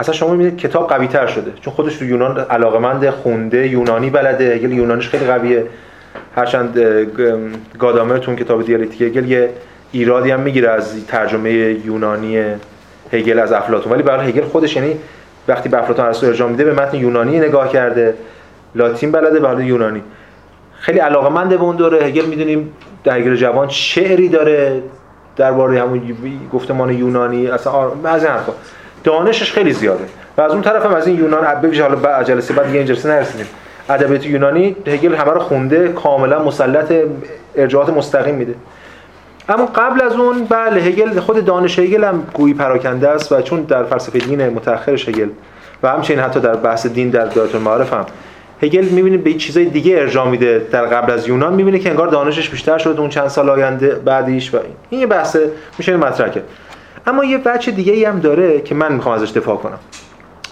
اصلا 0.01 0.13
شما 0.13 0.31
می‌بینید 0.31 0.57
کتاب 0.57 0.89
قوی 0.89 1.07
تر 1.07 1.27
شده. 1.27 1.51
چون 1.61 1.73
خودش 1.73 1.97
تو 1.97 2.05
یونان 2.05 2.39
علاقمند 2.39 3.09
خونده 3.09 3.67
یونانی 3.67 4.09
بلده. 4.09 4.55
هگل 4.55 4.71
یونانیش 4.71 5.09
خیلی 5.09 5.25
قویه. 5.25 5.65
هرچند 6.35 6.79
گادامر 7.79 8.17
تو 8.17 8.35
کتاب 8.35 8.65
دیالکتیک 8.65 9.01
هگل 9.01 9.31
یه 9.31 9.49
ایرادی 9.91 10.31
هم 10.31 10.39
می‌گیره 10.39 10.69
از 10.69 11.05
ترجمه 11.05 11.51
یونانی 11.51 12.43
هگل 13.11 13.39
از 13.39 13.51
افلاطون. 13.51 13.91
ولی 13.91 14.03
برای 14.03 14.29
هگل 14.29 14.41
خودش 14.41 14.75
یعنی 14.75 14.95
وقتی 15.47 15.69
به 15.69 15.77
افلاطون 15.77 16.05
ارسطو 16.05 16.27
ارجاع 16.27 16.49
میده 16.49 16.63
به 16.63 16.73
متن 16.73 16.97
یونانی 16.97 17.39
نگاه 17.39 17.69
کرده. 17.69 18.13
لاتین 18.75 19.11
بلده 19.11 19.39
برای 19.39 19.65
یونانی. 19.65 20.01
خیلی 20.79 20.99
علاقمند 20.99 21.49
به 21.49 21.55
اون 21.55 21.75
دوره. 21.75 22.05
هگل 22.05 22.25
می‌دونیم 22.25 22.73
در 23.03 23.17
هگل 23.17 23.35
جوان 23.35 23.69
شعری 23.69 24.29
داره. 24.29 24.81
درباره 25.35 25.81
همون 25.81 26.01
گفتمان 26.53 26.89
یونانی 26.89 27.47
اصلا 27.47 27.91
از 28.03 28.23
این 28.23 28.33
حرفا. 28.33 28.53
دانشش 29.03 29.51
خیلی 29.51 29.73
زیاده. 29.73 30.03
و 30.37 30.41
از 30.41 30.51
اون 30.51 30.61
طرف 30.61 30.85
هم 30.85 30.93
از 30.93 31.07
این 31.07 31.17
یونان 31.17 31.55
ببینید 31.55 31.81
حالا 31.81 31.95
بعد 31.95 32.27
جلسه 32.27 32.53
بعد 32.53 32.65
دیگه 32.65 32.77
این 32.77 32.87
جلسه 32.87 33.09
نرسیدیم. 33.09 33.47
ادبیات 33.89 34.25
یونانی 34.25 34.75
هگل 34.87 35.15
همه 35.15 35.31
رو 35.31 35.39
خونده 35.39 35.87
کاملا 35.87 36.43
مسلط 36.43 36.93
ارجاعات 37.55 37.89
مستقیم 37.89 38.35
میده. 38.35 38.55
اما 39.49 39.65
قبل 39.65 40.01
از 40.01 40.13
اون 40.13 40.43
بله 40.43 40.81
هگل 40.81 41.19
خود 41.19 41.45
دانش 41.45 41.79
هگل 41.79 42.03
هم 42.03 42.23
گویی 42.33 42.53
پراکنده 42.53 43.09
است 43.09 43.31
و 43.31 43.41
چون 43.41 43.61
در 43.61 43.83
فلسفه 43.83 44.19
دین 44.19 44.49
متأخرش 44.49 45.09
هگل 45.09 45.29
و 45.83 45.89
همچنین 45.89 46.19
حتی 46.19 46.39
در 46.39 46.55
بحث 46.55 46.87
دین 46.87 47.09
در 47.09 47.25
دایره 47.25 47.55
المعارف 47.55 47.93
هم 47.93 48.05
هگل 48.61 48.85
می‌بینه 48.85 49.17
به 49.17 49.33
چیزای 49.33 49.65
دیگه 49.65 49.97
ارجاع 49.99 50.27
میده 50.27 50.67
در 50.71 50.85
قبل 50.85 51.11
از 51.13 51.27
یونان. 51.27 51.53
می‌بینه 51.53 51.79
که 51.79 51.89
انگار 51.89 52.07
دانشش 52.07 52.49
بیشتر 52.49 52.77
شده 52.77 52.99
اون 52.99 53.09
چند 53.09 53.27
سال 53.27 53.49
آینده 53.49 53.95
بعدیش 53.95 54.53
و 54.53 54.57
این. 54.89 54.99
یه 54.99 55.07
بحث 55.07 55.37
میشه 55.77 55.97
مطرح 55.97 56.29
کرد 56.29 56.43
اما 57.07 57.25
یه 57.25 57.37
بچه 57.37 57.71
دیگه 57.71 57.93
ای 57.93 58.05
هم 58.05 58.19
داره 58.19 58.61
که 58.61 58.75
من 58.75 58.93
می‌خوام 58.93 59.15
ازش 59.15 59.31
دفاع 59.31 59.57
کنم. 59.57 59.79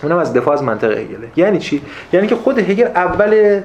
اونم 0.04 0.18
از 0.18 0.34
دفاع 0.34 0.54
از 0.54 0.64
منطق 0.64 0.92
هگله. 0.92 1.28
یعنی 1.36 1.60
چی؟ 1.60 1.82
یعنی 2.14 2.28
که 2.28 2.36
خود 2.36 2.60
هگل 2.60 2.88
اول 2.96 3.62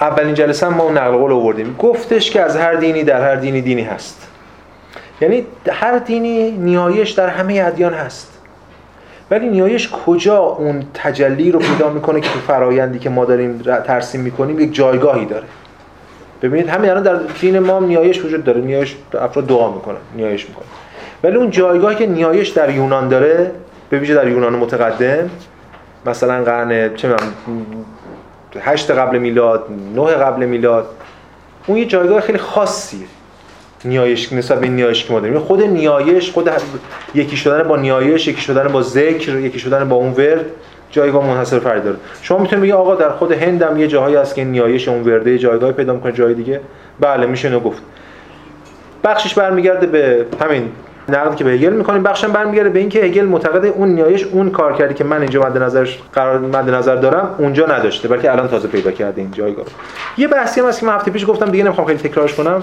اولین 0.00 0.34
جلسه 0.34 0.68
ما 0.68 0.84
اون 0.84 0.98
نقل 0.98 1.16
قول 1.16 1.32
آوردیم. 1.32 1.76
گفتش 1.78 2.30
که 2.30 2.40
از 2.40 2.56
هر 2.56 2.74
دینی 2.74 3.04
در 3.04 3.20
هر 3.20 3.36
دینی 3.36 3.60
دینی 3.60 3.82
هست. 3.82 4.28
یعنی 5.20 5.46
هر 5.70 5.98
دینی 5.98 6.50
نیایش 6.50 7.10
در 7.10 7.28
همه 7.28 7.62
ادیان 7.66 7.94
هست. 7.94 8.38
ولی 9.30 9.48
نیایش 9.48 9.90
کجا 10.06 10.38
اون 10.38 10.82
تجلی 10.94 11.52
رو 11.52 11.58
پیدا 11.58 11.90
می‌کنه 11.90 12.20
که 12.20 12.28
تو 12.28 12.38
فرایندی 12.38 12.98
که 12.98 13.10
ما 13.10 13.24
داریم 13.24 13.58
ترسیم 13.86 14.20
می‌کنیم 14.20 14.60
یک 14.60 14.74
جایگاهی 14.74 15.24
داره. 15.24 15.44
ببینید 16.42 16.68
همین 16.68 16.90
الان 16.90 17.02
در 17.02 17.16
دین 17.40 17.58
ما 17.58 17.80
نیایش 17.80 18.24
وجود 18.24 18.44
داره. 18.44 18.60
نیایش 18.60 18.96
افراد 19.20 19.46
دعا 19.46 19.70
می‌کنن. 19.70 19.96
نیایش 20.16 20.48
می‌کنن. 20.48 20.66
ولی 21.24 21.36
اون 21.36 21.50
جایگاهی 21.50 21.96
که 21.96 22.06
نیایش 22.06 22.48
در 22.48 22.70
یونان 22.70 23.08
داره 23.08 23.50
به 23.90 23.98
ویژه 23.98 24.14
در 24.14 24.28
یونان 24.28 24.52
متقدم 24.52 25.30
مثلا 26.06 26.44
قرن 26.44 26.94
چه 26.94 27.16
8 28.60 28.90
قبل 28.90 29.18
میلاد 29.18 29.66
9 29.94 30.04
قبل 30.04 30.44
میلاد 30.44 30.86
اون 31.66 31.78
یه 31.78 31.84
جایگاه 31.84 32.20
خیلی 32.20 32.38
خاصیه 32.38 33.06
نیایش 33.84 34.32
نسبت 34.32 34.60
به 34.60 34.68
نیایش 34.68 35.04
که 35.04 35.12
ما 35.12 35.20
داریم. 35.20 35.38
خود 35.38 35.62
نیایش 35.62 36.30
خود 36.30 36.50
یکی 37.14 37.36
شدن 37.36 37.62
با 37.62 37.76
نیایش 37.76 38.28
یکی 38.28 38.40
شدن 38.40 38.68
با 38.68 38.82
ذکر 38.82 39.38
یکی 39.38 39.58
شدن 39.58 39.88
با 39.88 39.96
اون 39.96 40.12
ورد 40.12 40.44
جایگاه 40.90 41.26
منحصر 41.26 41.58
فرد 41.58 41.84
داره. 41.84 41.96
شما 42.22 42.38
می‌تونید 42.38 42.62
بگید 42.62 42.74
آقا 42.74 42.94
در 42.94 43.10
خود 43.10 43.32
هند 43.32 43.62
هم 43.62 43.80
یه 43.80 43.86
جاهایی 43.86 44.16
هست 44.16 44.34
که 44.34 44.44
نیایش 44.44 44.88
اون 44.88 45.04
ورده 45.04 45.38
جایگاه 45.38 45.72
پیدا 45.72 45.92
می‌کنه 45.92 46.12
جای 46.12 46.34
دیگه. 46.34 46.60
بله 47.00 47.26
میشه 47.26 47.48
اینو 47.48 47.60
گفت. 47.60 47.82
بخشش 49.04 49.34
برمیگرده 49.34 49.86
به 49.86 50.26
همین 50.40 50.68
نقدی 51.08 51.36
که 51.36 51.44
به 51.44 51.50
هگل 51.50 51.72
می‌کنیم 51.72 52.02
بخشم 52.02 52.32
برمیگرده 52.32 52.68
به 52.68 52.78
اینکه 52.78 53.00
هگل 53.00 53.24
معتقد 53.24 53.64
اون 53.66 53.88
نیایش 53.88 54.24
اون 54.24 54.50
کار 54.50 54.72
کردی 54.72 54.94
که 54.94 55.04
من 55.04 55.20
اینجا 55.20 55.42
مد 55.42 55.58
نظرش 55.58 55.98
قرار 56.12 56.38
مد 56.38 56.70
نظر 56.70 56.96
دارم 56.96 57.34
اونجا 57.38 57.66
نداشته. 57.66 58.08
بلکه 58.08 58.32
الان 58.32 58.48
تازه 58.48 58.68
پیدا 58.68 58.90
کرده 58.90 59.20
این 59.20 59.30
جایگاه 59.30 59.64
یه 60.18 60.28
بحثی 60.28 60.60
هم 60.60 60.66
هست 60.66 60.80
که 60.80 60.86
من 60.86 60.94
هفته 60.94 61.10
پیش 61.10 61.26
گفتم 61.26 61.50
دیگه 61.50 61.64
نمی‌خوام 61.64 61.86
خیلی 61.86 61.98
تکرارش 61.98 62.34
کنم. 62.34 62.62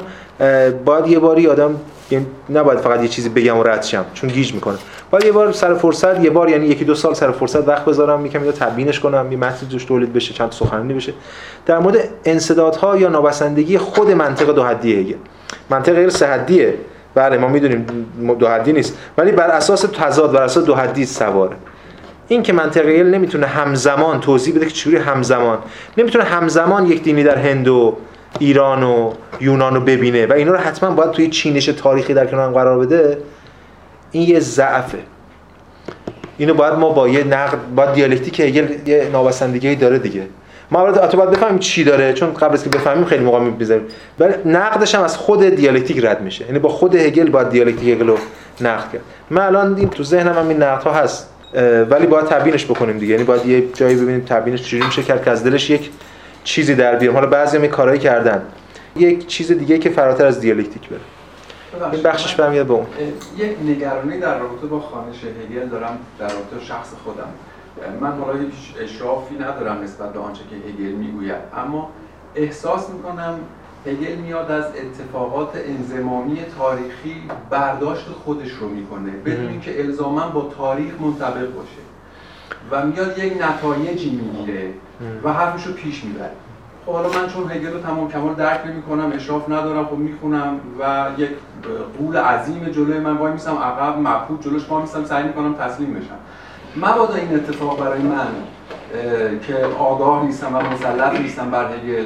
باید 0.86 1.07
یه 1.07 1.20
باری 1.20 1.48
آدم 1.48 1.76
یعنی 2.11 2.26
نباید 2.49 2.80
فقط 2.80 3.02
یه 3.02 3.07
چیزی 3.07 3.30
بگم 3.30 3.57
و 3.57 3.64
رد 3.64 3.84
شم 3.84 4.06
چون 4.14 4.30
گیج 4.30 4.53
می‌کنه. 4.53 4.78
باید 5.11 5.26
یه 5.26 5.32
بار 5.32 5.52
سر 5.52 5.74
فرصت 5.74 6.24
یه 6.24 6.30
بار 6.30 6.49
یعنی 6.49 6.66
یکی 6.66 6.86
دو 6.86 6.95
سال 6.95 7.14
سر 7.14 7.32
فرصت 7.32 7.68
وقت 7.68 7.86
بذارم 7.86 8.20
میگم 8.20 8.45
یا 8.45 8.52
تبیینش 8.52 8.99
کنم 8.99 9.32
یه 9.32 9.38
متن 9.38 9.68
توش 9.68 9.86
تولید 9.86 10.14
بشه 10.14 10.34
چند 10.34 10.52
سخنرانی 10.52 10.94
بشه. 10.94 11.14
در 11.66 11.80
مورد 11.80 11.98
انسدادها 12.26 12.98
یا 12.98 13.10
نابسندگی 13.10 13.78
خود 13.78 14.11
منطق 14.11 14.53
دو 14.53 14.64
حدیه 14.64 15.16
منطق 15.70 15.94
غیر 15.94 16.10
سه 16.10 16.28
بله 17.20 17.38
ما 17.38 17.48
می‌دونیم 17.48 17.86
دو 18.40 18.48
حدی 18.48 18.74
نیست. 18.74 18.98
ولی 19.18 19.32
بر 19.32 19.48
اساس 19.48 19.82
تضاد 19.82 20.32
بر 20.32 20.44
اساس 20.44 20.66
دو 20.66 20.76
حدی 20.76 21.06
سواره. 21.06 21.56
این 22.28 22.44
که 22.44 22.54
منطقه 22.54 23.04
نمی‌تونه 23.04 23.48
همزمان 23.48 24.20
توضیح 24.20 24.56
بده 24.56 24.66
که 24.66 24.72
چجوری 24.72 24.98
همزمان. 24.98 25.58
نمی‌تونه 25.98 26.24
همزمان 26.24 26.86
یک 26.86 27.04
دینی 27.04 27.24
در 27.24 27.38
هند 27.38 27.68
و 27.68 27.98
ایران 28.40 28.84
و 28.84 29.14
یونان 29.41 29.76
رو 29.76 29.82
ببینه 29.82 30.26
و 30.26 30.34
اینا 30.34 30.52
رو 30.52 30.58
حتما 30.58 30.91
باید 30.91 31.12
توی 31.12 31.28
چینش 31.28 31.66
تاریخی 31.66 32.14
در 32.14 32.26
کنار 32.26 32.54
قرار 32.54 32.80
بده. 32.80 33.18
این 34.12 34.30
یه 34.30 34.40
ضعفه. 34.40 34.98
اینو 36.38 36.54
باید 36.54 36.74
ما 36.74 36.90
با 36.90 37.10
یه 37.10 37.24
نقد 37.24 37.58
با 37.76 37.86
دیالکتیک 37.86 38.40
یه 38.40 39.10
نابسندگی 39.14 39.76
داره 39.76 40.00
دیگه. 40.00 40.28
ما 40.72 40.82
البته 40.82 41.18
باید 41.18 41.30
بفهمیم 41.30 41.60
چی 41.60 41.84
داره 41.84 42.14
چون 42.14 42.34
قبل 42.34 42.54
از 42.54 42.64
که 42.64 42.70
بفهمیم 42.70 43.06
خیلی 43.06 43.24
موقع 43.24 43.40
می‌بذاریم 43.40 43.86
ولی 44.20 44.34
نقدش 44.46 44.96
هم 44.96 45.04
از 45.04 45.18
خود 45.18 45.44
دیالکتیک 45.44 46.06
رد 46.06 46.22
میشه. 46.22 46.46
یعنی 46.46 46.60
با 46.60 46.70
خود 46.70 46.96
هگل 46.96 47.30
باید 47.30 47.50
دیالکتیک 47.50 47.90
هگل 47.90 48.08
رو 48.08 48.18
نقد 48.62 48.91
کرد. 48.91 49.02
من 49.30 49.41
الان 49.41 49.76
این 49.78 49.90
تو 49.90 50.04
ذهنم 50.04 50.34
هم 50.34 50.48
این 50.48 50.64
نقدها 50.64 50.94
هست 50.94 51.30
ولی 51.90 52.08
باید 52.08 52.26
تبیینش 52.26 52.66
بکنیم 52.66 52.98
دیگه. 52.98 53.12
یعنی 53.12 53.24
باید 53.24 53.46
یه 53.46 53.64
جایی 53.74 53.96
ببینیم 53.96 54.26
تبیینش 54.30 54.62
چجوری 54.62 54.86
میشه 54.86 55.04
کرد 55.04 55.26
که 55.26 55.32
از 55.32 55.44
دلش 55.44 55.70
یک 55.70 55.90
چیزی 56.44 56.76
در 56.76 56.96
بیاریم 56.96 57.14
حالا 57.14 57.28
بعضی 57.28 57.58
هم 57.58 57.68
کارایی 57.68 58.00
کردن. 58.00 58.41
یک 58.96 59.28
چیز 59.28 59.52
دیگه 59.52 59.78
که 59.78 59.90
فراتر 59.90 60.26
از 60.26 60.40
دیالکتیک 60.40 60.90
بره. 60.90 61.00
این 61.91 62.04
بخشش 62.04 62.36
برمیاد 62.36 62.66
به 62.66 62.74
اون. 62.74 62.86
یک 63.38 63.52
نگرانی 63.66 64.20
در 64.20 64.40
رابطه 64.40 64.68
با 64.68 64.80
خانش 64.80 65.16
هگل 65.24 65.68
دارم 65.68 65.98
در 66.20 66.28
رابطه 66.28 66.66
شخص 66.68 66.90
خودم. 67.04 67.30
من 68.02 68.18
حالا 68.18 68.40
هیچ 68.40 68.76
اشرافی 68.80 69.36
ندارم 69.36 69.82
نسبت 69.82 70.14
به 70.14 70.20
آنچه 70.20 70.41
که 70.50 70.56
هگل 70.56 70.91
می‌گوید. 70.91 71.41
اما 71.58 71.91
احساس 72.36 72.90
می‌کنم 72.90 73.40
هگل 73.86 74.16
میاد 74.16 74.52
از 74.52 74.66
اتفاقات 74.66 75.50
انزمامی 75.56 76.38
تاریخی 76.58 77.30
برداشت 77.50 78.06
خودش 78.24 78.52
رو 78.52 78.70
می‌کنه 78.70 79.12
بدون 79.12 79.48
اینکه 79.48 79.82
الزاما 79.82 80.30
با 80.30 80.52
تاریخ 80.58 81.02
منطبق 81.02 81.54
باشه. 81.54 81.82
و 82.72 82.86
میاد 82.86 83.18
یک 83.18 83.34
نتایجی 83.44 84.10
می‌گیره 84.10 84.74
و 85.24 85.34
حرفش 85.34 85.68
رو 85.68 85.74
پیش 85.74 86.04
می‌بره. 86.04 86.32
خب 86.86 86.91
حالا 86.91 87.10
من 87.10 87.28
چون 87.28 87.52
هگل 87.52 87.74
رو 87.74 87.80
تمام 87.80 88.12
کمال 88.12 88.34
درک 88.34 88.68
نمی‌کنم 88.68 89.12
اشراف 89.16 89.50
ندارم 89.50 89.86
خب 89.86 89.98
می‌خونم 89.98 90.60
و 90.80 91.08
یک 91.18 91.30
قول 92.00 92.18
عظیم 92.18 92.70
جلوی 92.70 93.00
من 93.00 93.18
وای 93.18 93.32
میسم 93.32 93.56
عقب 93.56 93.98
مبهوت 93.98 94.41
جلوش 94.41 94.66
پا 94.66 94.82
میسم 94.82 95.06
سعی 95.06 95.24
می‌کنم 95.24 95.54
تسلیم 95.54 95.94
بشم. 95.94 96.20
مبادا 96.78 97.14
این 97.14 97.36
اتفاق 97.36 97.80
برای 97.80 98.02
من 98.02 98.28
که 99.48 99.56
آگاه 99.80 100.26
نیستم 100.26 100.56
و 100.56 100.60
مسلط 100.60 101.20
نیستم 101.22 101.52
بر 101.52 101.66
هگل 101.66 102.06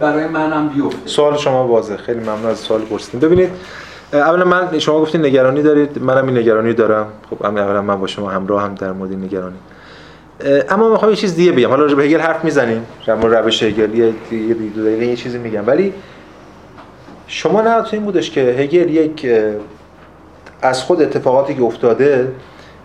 برای 0.00 0.26
منم 0.26 0.68
بیفته. 0.68 1.08
سوال 1.08 1.36
شما 1.36 1.66
واضح 1.66 1.96
خیلی 1.96 2.20
ممنون 2.20 2.46
از 2.46 2.58
سوال 2.58 2.80
پرسیدین. 2.80 3.20
ببینید 3.20 3.50
اولا 4.12 4.44
من 4.44 4.78
شما 4.78 5.00
گفتین 5.00 5.26
نگرانی 5.26 5.62
دارید. 5.62 6.02
منم 6.02 6.26
این 6.26 6.38
نگرانی 6.38 6.72
دارم. 6.72 7.06
خب 7.30 7.46
اولا 7.46 7.82
من 7.82 8.00
با 8.00 8.06
شما 8.06 8.30
همراه 8.30 8.62
هم 8.62 8.74
در 8.74 8.92
مورد 8.92 9.12
نگرانی. 9.12 9.56
اما 10.68 10.90
می‌خوام 10.90 11.10
یه 11.10 11.16
چیز 11.16 11.36
دیگه 11.36 11.52
بگم. 11.52 11.68
حالا 11.68 11.94
به 11.94 12.04
هگل 12.04 12.20
حرف 12.20 12.44
می‌زنیم. 12.44 12.86
مورد 13.08 13.34
روش 13.34 13.62
هگل 13.62 13.94
یه 13.94 14.14
دو 14.74 14.84
دقیقه 14.84 15.06
یه 15.06 15.16
چیزی 15.16 15.38
میگم. 15.38 15.66
ولی 15.66 15.92
شما 17.26 17.62
نه 17.62 17.84
این 17.92 18.02
بودش 18.02 18.30
که 18.30 18.40
هگل 18.40 18.90
یک 18.90 19.26
از 20.62 20.82
خود 20.82 21.02
اتفاقاتی 21.02 21.54
که 21.54 21.62
افتاده 21.62 22.28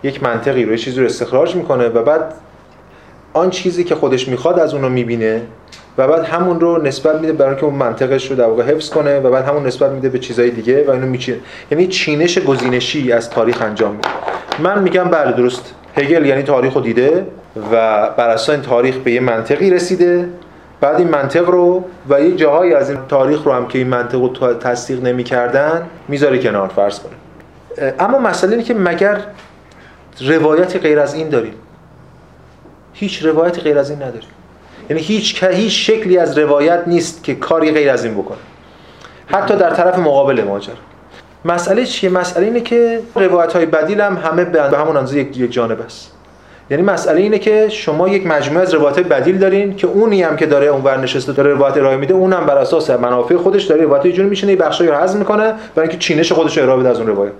یک 0.04 0.22
منطقی 0.22 0.64
رو 0.64 0.76
چیزی 0.76 1.00
رو 1.00 1.06
استخراج 1.06 1.56
می‌کنه 1.56 1.88
و 1.88 2.02
بعد 2.02 2.34
آن 3.32 3.50
چیزی 3.50 3.84
که 3.84 3.94
خودش 3.94 4.28
می‌خواد 4.28 4.58
از 4.58 4.74
اون 4.74 4.82
رو 4.82 4.88
می‌بینه 4.88 5.42
و 5.98 6.08
بعد 6.08 6.24
همون 6.24 6.60
رو 6.60 6.82
نسبت 6.82 7.20
میده 7.20 7.32
برای 7.32 7.50
اینکه 7.50 7.64
اون 7.64 7.74
منطقش 7.74 8.30
رو 8.30 8.36
در 8.36 8.44
واقع 8.44 8.62
حفظ 8.62 8.90
کنه 8.90 9.20
و 9.20 9.30
بعد 9.30 9.44
همون 9.44 9.66
نسبت 9.66 9.90
میده 9.90 10.08
به 10.08 10.18
چیزهای 10.18 10.50
دیگه 10.50 10.84
و 10.86 10.90
اینو 10.90 11.06
میچینه 11.06 11.38
یعنی 11.70 11.86
چینش 11.86 12.38
گزینشی 12.38 13.12
از 13.12 13.30
تاریخ 13.30 13.62
انجام 13.62 13.94
میده. 13.94 14.08
من 14.58 14.82
میگم 14.82 15.04
بله 15.04 15.32
درست. 15.32 15.74
هگل 15.96 16.26
یعنی 16.26 16.42
تاریخ 16.42 16.74
رو 16.74 16.80
دیده 16.80 17.26
و 17.72 18.10
بر 18.16 18.28
اساس 18.28 18.50
این 18.50 18.62
تاریخ 18.62 18.96
به 18.96 19.12
یه 19.12 19.20
منطقی 19.20 19.70
رسیده. 19.70 20.28
بعد 20.80 20.98
این 20.98 21.08
منطق 21.08 21.48
رو 21.48 21.84
و 22.08 22.20
یه 22.20 22.36
جاهایی 22.36 22.74
از 22.74 22.90
این 22.90 22.98
تاریخ 23.08 23.42
رو 23.42 23.52
هم 23.52 23.68
که 23.68 23.78
این 23.78 23.88
منطق 23.88 24.18
رو 24.18 24.54
تصدیق 24.54 25.02
نمی‌کردن 25.02 25.82
می‌ذاره 26.08 26.38
کنار 26.38 26.68
فرض 26.68 27.00
کنه 27.00 27.12
اما 27.98 28.18
مسئله 28.18 28.52
اینه 28.52 28.64
که 28.64 28.74
مگر 28.74 29.20
روایتی 30.20 30.78
غیر 30.78 30.98
از 30.98 31.14
این 31.14 31.28
داریم. 31.28 31.54
هیچ 32.92 33.24
روایتی 33.24 33.60
غیر 33.60 33.78
از 33.78 33.90
این 33.90 34.02
نداریم. 34.02 34.28
یعنی 34.90 35.02
هیچ 35.02 35.44
هیچ 35.44 35.90
شکلی 35.90 36.18
از 36.18 36.38
روایت 36.38 36.82
نیست 36.86 37.24
که 37.24 37.34
کاری 37.34 37.72
غیر 37.72 37.90
از 37.90 38.04
این 38.04 38.14
بکنه. 38.14 38.38
حتی 39.26 39.56
در 39.56 39.70
طرف 39.70 39.98
مقابل 39.98 40.44
ماجرا. 40.44 40.74
مسئله 41.44 41.86
چیه؟ 41.86 42.10
مسئله 42.10 42.46
اینه 42.46 42.60
که 42.60 43.00
روایت 43.14 43.52
های 43.52 43.66
بدیل 43.66 44.00
هم 44.00 44.16
همه 44.16 44.44
به 44.44 44.62
همون 44.62 44.96
اندازه 44.96 45.18
یک 45.18 45.52
جانب 45.52 45.80
است. 45.80 46.10
یعنی 46.70 46.82
مسئله 46.82 47.20
اینه 47.20 47.38
که 47.38 47.68
شما 47.68 48.08
یک 48.08 48.26
مجموعه 48.26 48.62
از 48.62 48.74
روایت 48.74 49.00
بدیل 49.00 49.38
دارین 49.38 49.76
که 49.76 49.86
اونی 49.86 50.22
هم 50.22 50.36
که 50.36 50.46
داره 50.46 50.66
اونور 50.66 50.96
نشسته 50.98 51.32
داره 51.32 51.50
روایت 51.50 51.76
ارائه 51.76 51.96
میده 51.96 52.14
اونم 52.14 52.46
بر 52.46 52.58
اساس 52.58 52.90
منافع 52.90 53.36
خودش 53.36 53.64
داره 53.64 53.82
روایت 53.82 54.06
جوری 54.06 54.28
میشینه 54.28 54.52
یه 54.52 54.58
بخشایی 54.58 54.90
رو 54.90 54.96
هضم 54.96 55.18
می‌کنه 55.18 55.54
برای 55.74 55.88
اینکه 55.88 55.98
چینش 55.98 56.32
خودش 56.32 56.58
ارائه 56.58 56.80
بده 56.80 56.88
از 56.88 56.98
اون 56.98 57.06
روایت. 57.06 57.32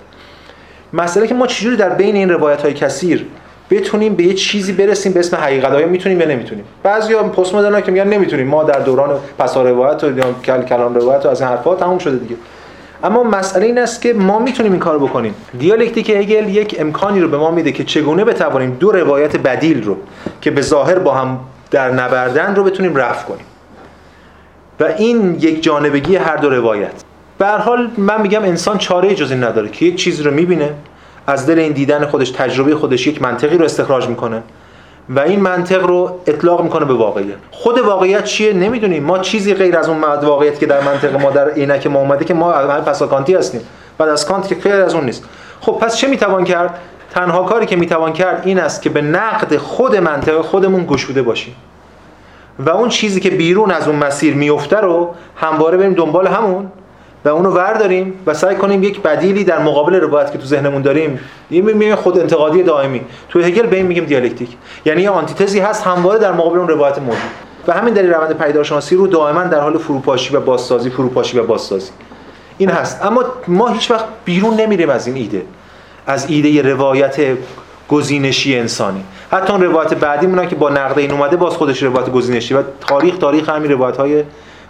مسئله 0.95 1.27
که 1.27 1.35
ما 1.35 1.47
چجوری 1.47 1.77
در 1.77 1.89
بین 1.89 2.17
این 2.17 2.31
روایت 2.31 2.63
های 2.63 2.75
کثیر 2.75 3.27
بتونیم 3.71 4.15
به 4.15 4.23
یه 4.23 4.35
چیزی 4.35 4.73
برسیم 4.73 5.13
به 5.13 5.21
اسم 5.21 5.37
حقیقت 5.37 5.73
آیا 5.73 5.87
می‌تونیم 5.87 6.21
یا 6.21 6.27
نمی‌تونیم؟ 6.27 6.65
بعضیا 6.83 7.23
پست 7.23 7.55
مدرن 7.55 7.81
که 7.81 7.93
میگن 7.93 8.09
نمی‌تونیم. 8.09 8.47
ما 8.47 8.65
در 8.65 8.79
دوران 8.81 9.19
پسا 9.39 9.63
روایت 9.63 10.05
و 10.05 10.13
کل 10.45 10.63
کلام 10.63 10.95
روایت 10.95 11.27
و 11.27 11.29
از 11.29 11.41
این 11.41 11.51
حرفا 11.51 11.75
تموم 11.75 11.99
شده 11.99 12.17
دیگه. 12.17 12.37
اما 13.05 13.23
مسئله 13.23 13.67
این 13.67 13.79
است 13.79 14.03
که 14.03 14.13
ما 14.13 14.39
می‌تونیم 14.39 14.73
این 14.73 14.81
کارو 14.81 15.07
بکنیم. 15.07 15.35
دیالکتیک 15.59 16.11
هگل 16.11 16.49
یک 16.49 16.77
امکانی 16.79 17.21
رو 17.21 17.29
به 17.29 17.37
ما 17.37 17.51
میده 17.51 17.73
که 17.73 17.85
چگونه 17.85 18.25
بتوانیم 18.25 18.77
دو 18.81 18.93
روایت 18.93 19.37
بدیل 19.37 19.85
رو 19.85 19.97
که 20.41 20.51
به 20.51 20.63
ظاهر 20.63 20.99
با 20.99 21.15
هم 21.15 21.41
در 21.71 21.91
نبردن 21.91 22.55
رو 22.55 22.65
بتونیم 22.65 22.97
رفع 22.97 23.27
کنیم. 23.27 23.47
و 24.81 24.85
این 24.85 25.35
یک 25.35 25.63
جانبگی 25.63 26.17
هر 26.17 26.37
دو 26.37 26.51
روایت. 26.51 26.93
به 27.39 27.47
حال 27.47 27.91
من 27.97 28.23
میگم 28.23 28.43
انسان 28.43 28.79
چاره 28.79 29.15
جز 29.15 29.31
این 29.31 29.45
نداره 29.45 29.69
که 29.69 29.85
یک 29.85 29.97
چیزی 29.97 30.23
رو 30.23 30.31
می‌بینه 30.31 30.71
از 31.27 31.47
دل 31.47 31.59
این 31.59 31.73
دیدن 31.73 32.07
خودش 32.07 32.31
تجربه 32.31 32.77
خودش 32.77 33.07
یک 33.07 33.23
منطقی 33.23 33.59
رو 33.59 33.65
استخراج 33.65 34.09
می‌کنه 34.09 34.43
و 35.09 35.21
این 35.21 35.41
منطق 35.41 35.87
رو 35.87 36.21
اطلاق 36.27 36.63
می‌کنه 36.63 36.85
به 36.85 36.95
واقعیت. 36.95 37.37
خود 37.51 37.79
واقعیت 37.79 38.25
چیه؟ 38.25 38.53
نمی‌دونیم. 38.53 39.05
ما 39.05 39.19
چیزی 39.19 39.55
غیر 39.55 39.79
از 39.79 39.89
اون 39.89 40.01
واقعیت 40.03 40.59
که 40.59 40.67
در 40.67 40.81
منطق 40.81 41.21
ما 41.21 41.31
در 41.31 41.51
عینک 41.51 41.87
ما 41.87 41.99
اومده 41.99 42.25
که 42.25 42.35
ما 42.35 42.53
پساکانتی 42.53 43.35
هستیم. 43.35 43.61
بعد 43.99 44.09
از 44.09 44.27
کانت 44.27 44.49
که 44.49 44.55
غیر 44.55 44.75
از 44.75 44.95
اون 44.95 45.05
نیست. 45.05 45.25
خب 45.61 45.73
پس 45.73 45.97
چه 45.97 46.07
می‌توان 46.07 46.45
کرد؟ 46.45 46.79
تنها 47.11 47.43
کاری 47.43 47.67
که 47.67 47.77
می‌توان 47.77 48.13
کرد 48.13 48.43
این 48.45 48.59
است 48.59 48.83
که 48.83 48.91
به 48.91 49.03
نقد 49.03 49.57
خود 49.57 49.97
منطق 49.97 50.41
خودمون 50.41 50.87
گشوده 50.87 51.23
باشیم. 51.23 51.57
و 52.59 52.71
اون 52.71 52.89
چیزی 52.89 53.21
که 53.21 53.31
بیرون 53.31 53.71
از 53.71 53.89
اون 53.89 53.97
مسیر 53.97 54.35
میفته 54.35 54.77
رو 54.77 55.15
همواره 55.37 55.77
بریم 55.79 55.93
دنبال 55.93 56.27
همون 56.27 56.73
و 57.25 57.29
اونو 57.29 57.51
ورداریم 57.51 58.13
و 58.27 58.35
سعی 58.35 58.57
کنیم 58.57 58.83
یک 58.83 59.03
بدیلی 59.03 59.45
در 59.45 59.59
مقابل 59.59 59.95
روایت 59.95 60.33
که 60.33 60.39
تو 60.39 60.47
ذهنمون 60.47 60.83
داریم 60.83 61.21
این 61.51 61.65
میگیم 61.65 61.95
خود 61.95 62.19
انتقادی 62.19 62.63
دائمی. 62.63 63.01
تو 63.29 63.41
هگل 63.41 63.67
به 63.67 63.77
این 63.77 63.87
میگیم 63.87 64.05
دیالکتیک. 64.05 64.57
یعنی 64.85 65.03
یه 65.03 65.11
آنتیتزی 65.11 65.61
هست 65.61 65.87
همواره 65.87 66.19
در 66.19 66.33
مقابل 66.33 66.59
اون 66.59 66.69
روایت 66.69 66.99
موجود 66.99 67.21
و 67.69 67.73
همین 67.73 67.95
دلیل 67.95 68.13
روند 68.13 68.39
پیدارشناسی 68.39 68.97
رو 68.97 69.07
دائما 69.07 69.45
در 69.45 69.61
حال 69.61 69.79
فروپاشی 69.79 70.37
و 70.37 70.41
بازسازی 70.41 70.91
فروپاشی 70.91 71.39
و 71.39 71.43
بازسازی. 71.43 71.91
این 72.59 72.71
هست. 72.71 73.05
اما 73.05 73.25
ما 73.49 73.69
هیچ 73.69 73.91
وقت 73.91 74.05
بیرون 74.25 74.55
نمیریم 74.55 74.91
از 74.91 75.07
این 75.07 75.17
ایده. 75.17 75.43
از 76.07 76.31
ایده 76.31 76.63
روایت 76.63 77.17
گزینشی 77.89 78.59
انسانی. 78.59 79.05
حتی 79.31 79.53
اون 79.53 79.63
روایت 79.63 79.95
بعدی 79.95 80.47
که 80.47 80.57
با 80.57 80.71
نقد 80.71 80.99
این 80.99 81.11
اومده 81.11 81.37
باز 81.37 81.53
خودش 81.53 81.83
روایت 81.83 82.11
گزینشی 82.11 82.55
و 82.55 82.63
تاریخ 82.81 83.19
تاریخ 83.19 83.49
همین 83.49 83.71
روایت 83.71 83.97
های 83.97 84.25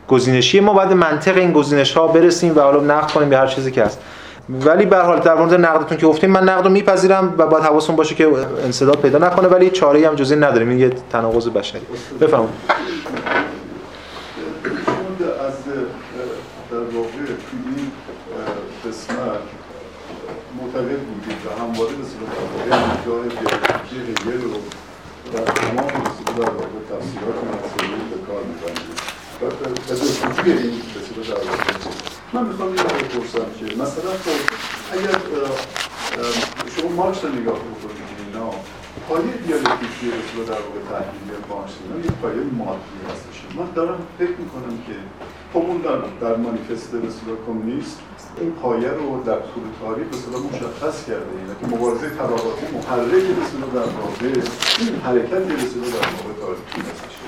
گزینشی. 0.08 0.60
ما 0.60 0.72
باید 0.72 0.92
منطق 0.92 1.36
این 1.36 1.52
گزینش 1.52 1.92
ها 1.92 2.06
برسیم 2.06 2.56
و 2.56 2.60
حالا 2.60 2.80
نقد 2.80 3.10
کنیم 3.10 3.28
به 3.28 3.38
هر 3.38 3.46
چیزی 3.46 3.70
که 3.70 3.84
هست. 3.84 4.00
ولی 4.48 4.86
به 4.86 4.98
حال 4.98 5.20
در 5.20 5.34
مورد 5.34 5.54
نقدتون 5.54 5.98
که 5.98 6.06
گفتیم 6.06 6.30
من 6.30 6.42
نقد 6.48 6.64
رو 6.64 6.70
میپذیرم 6.70 7.34
و 7.38 7.46
باید 7.46 7.64
حواستون 7.64 7.96
باشه 7.96 8.14
که 8.14 8.28
انسداد 8.64 8.98
پیدا 8.98 9.18
نکنه 9.18 9.48
ولی 9.48 9.70
چاره 9.70 10.08
هم 10.08 10.14
جزئی 10.14 10.36
نداریم. 10.38 10.68
این 10.68 10.78
یه 10.78 10.90
تناقض 11.10 11.48
بشری. 11.48 11.82
بفرمایید. 12.20 12.50
از 15.46 15.54
در 16.70 16.78
واقع 16.78 17.08
این 17.18 17.90
قسمت 18.88 19.40
معتقد 20.60 21.00
بودید 21.08 21.38
و 21.46 21.62
همواره 21.62 21.94
به 21.94 22.04
صورت 22.10 22.32
واقع 22.40 22.70
جای 23.06 23.26
هگل 24.00 24.42
رو 24.42 24.50
در 25.32 25.52
تمام 25.52 25.86
در 26.36 26.50
واقع 26.50 26.80
تفسیرات 26.90 27.38
مسئله 27.44 27.93
به 29.48 29.94
جستجوی 29.94 30.52
این 30.52 30.80
رسیده 30.96 31.34
در 31.34 31.40
من 32.32 32.46
می‌خوام 32.46 32.68
رو 32.68 32.74
بپرسم 32.74 33.46
که 33.58 33.64
مثلا 33.76 34.10
خب 34.24 34.40
اگر 34.92 35.18
شما 36.76 36.88
مارکس 36.88 37.24
رو 37.24 37.30
نگاه 37.30 37.58
بکنید 37.58 38.08
اینا 38.26 38.50
پایه 39.08 39.36
دیالکتیکی 39.46 40.06
رسیده 40.06 40.44
در 40.46 40.60
واقع 40.66 40.80
تحلیل 40.90 41.30
مارکس 41.48 41.72
اینا 41.82 42.06
یک 42.06 42.12
پایه 42.12 42.40
مادی 42.58 42.98
هستش. 43.10 43.56
من 43.58 43.66
دارم 43.74 43.98
فکر 44.18 44.36
می‌کنم 44.44 44.78
که 44.86 44.94
همون 45.54 45.78
در, 45.78 45.98
در 46.20 46.36
مانیفست 46.36 46.94
رسیده 46.94 47.32
کمونیست 47.46 47.98
این 48.40 48.52
پایه 48.52 48.90
رو 48.90 49.22
در 49.22 49.40
طول 49.50 49.64
تاریخ 49.80 50.06
به 50.06 50.38
مشخص 50.38 51.06
کرده 51.06 51.32
اینه 51.38 51.54
که 51.60 51.76
مبارزه 51.76 52.10
طبقاتی 52.10 52.66
محرک 52.74 53.24
رسیده 53.40 53.66
در 53.74 53.88
واقع 54.00 54.26
این 54.80 54.94
حرکت 55.06 55.44
رسیده 55.62 55.86
در 55.96 56.08
واقع 56.16 56.32
تاریخی 56.40 56.80
هستش. 56.90 57.23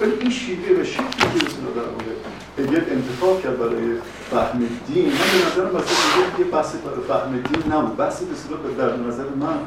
ولی 0.00 0.12
این 0.20 0.30
شیوه 0.30 0.80
و 0.80 0.84
شکلی 0.84 1.06
که 1.06 1.46
رسول 1.46 1.64
در 1.74 1.88
مورد 1.90 2.16
هگل 2.58 2.92
انتخاب 2.92 3.42
کرد 3.42 3.58
برای 3.58 3.94
فهم 4.30 4.58
دین 4.86 5.04
من 5.04 5.12
به 5.12 5.46
نظر 5.46 5.64
مثلا 5.64 6.38
یه 6.38 6.44
بحث 6.44 6.74
برای 6.74 7.04
فهم 7.08 7.32
دین 7.32 7.72
نبود. 7.72 7.96
بحث 7.96 8.22
رسول 8.22 8.74
در 8.78 8.96
نظر 8.96 9.24
من 9.24 9.58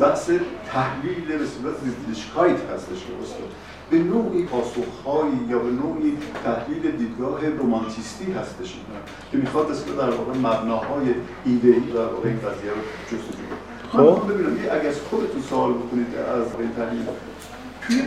بحث 0.00 0.30
تحلیل 0.72 1.32
رسول 1.32 1.72
زیدلیشکایت 1.84 2.70
هستش 2.74 2.98
که 2.98 3.12
به 3.90 3.98
نوعی 3.98 4.44
پاسخهایی 4.44 5.40
یا 5.48 5.58
به 5.58 5.70
نوعی 5.70 6.18
تحلیل 6.44 6.90
دیدگاه 6.90 7.48
رومانتیستی 7.48 8.32
هستش 8.32 8.74
که 9.32 9.36
می‌خواد 9.36 9.70
رسول 9.70 9.96
در 9.96 10.10
واقع 10.10 10.38
مبناهای 10.38 11.14
ایدهی 11.44 11.80
در 11.80 12.06
واقع 12.06 12.28
این 12.28 12.38
قضیه 12.38 12.70
رو 12.70 12.82
جستجو 13.06 13.42
کنه. 13.92 14.02
من 14.02 14.14
خب. 14.14 14.32
ببینم 14.32 14.56
اگه 14.70 14.88
از 14.88 15.00
خودتون 15.00 15.42
سوال 15.42 15.72
بکنید 15.72 16.14
از 16.14 16.46
این 16.60 16.70
تحلیل. 16.76 17.06
توی 17.86 18.02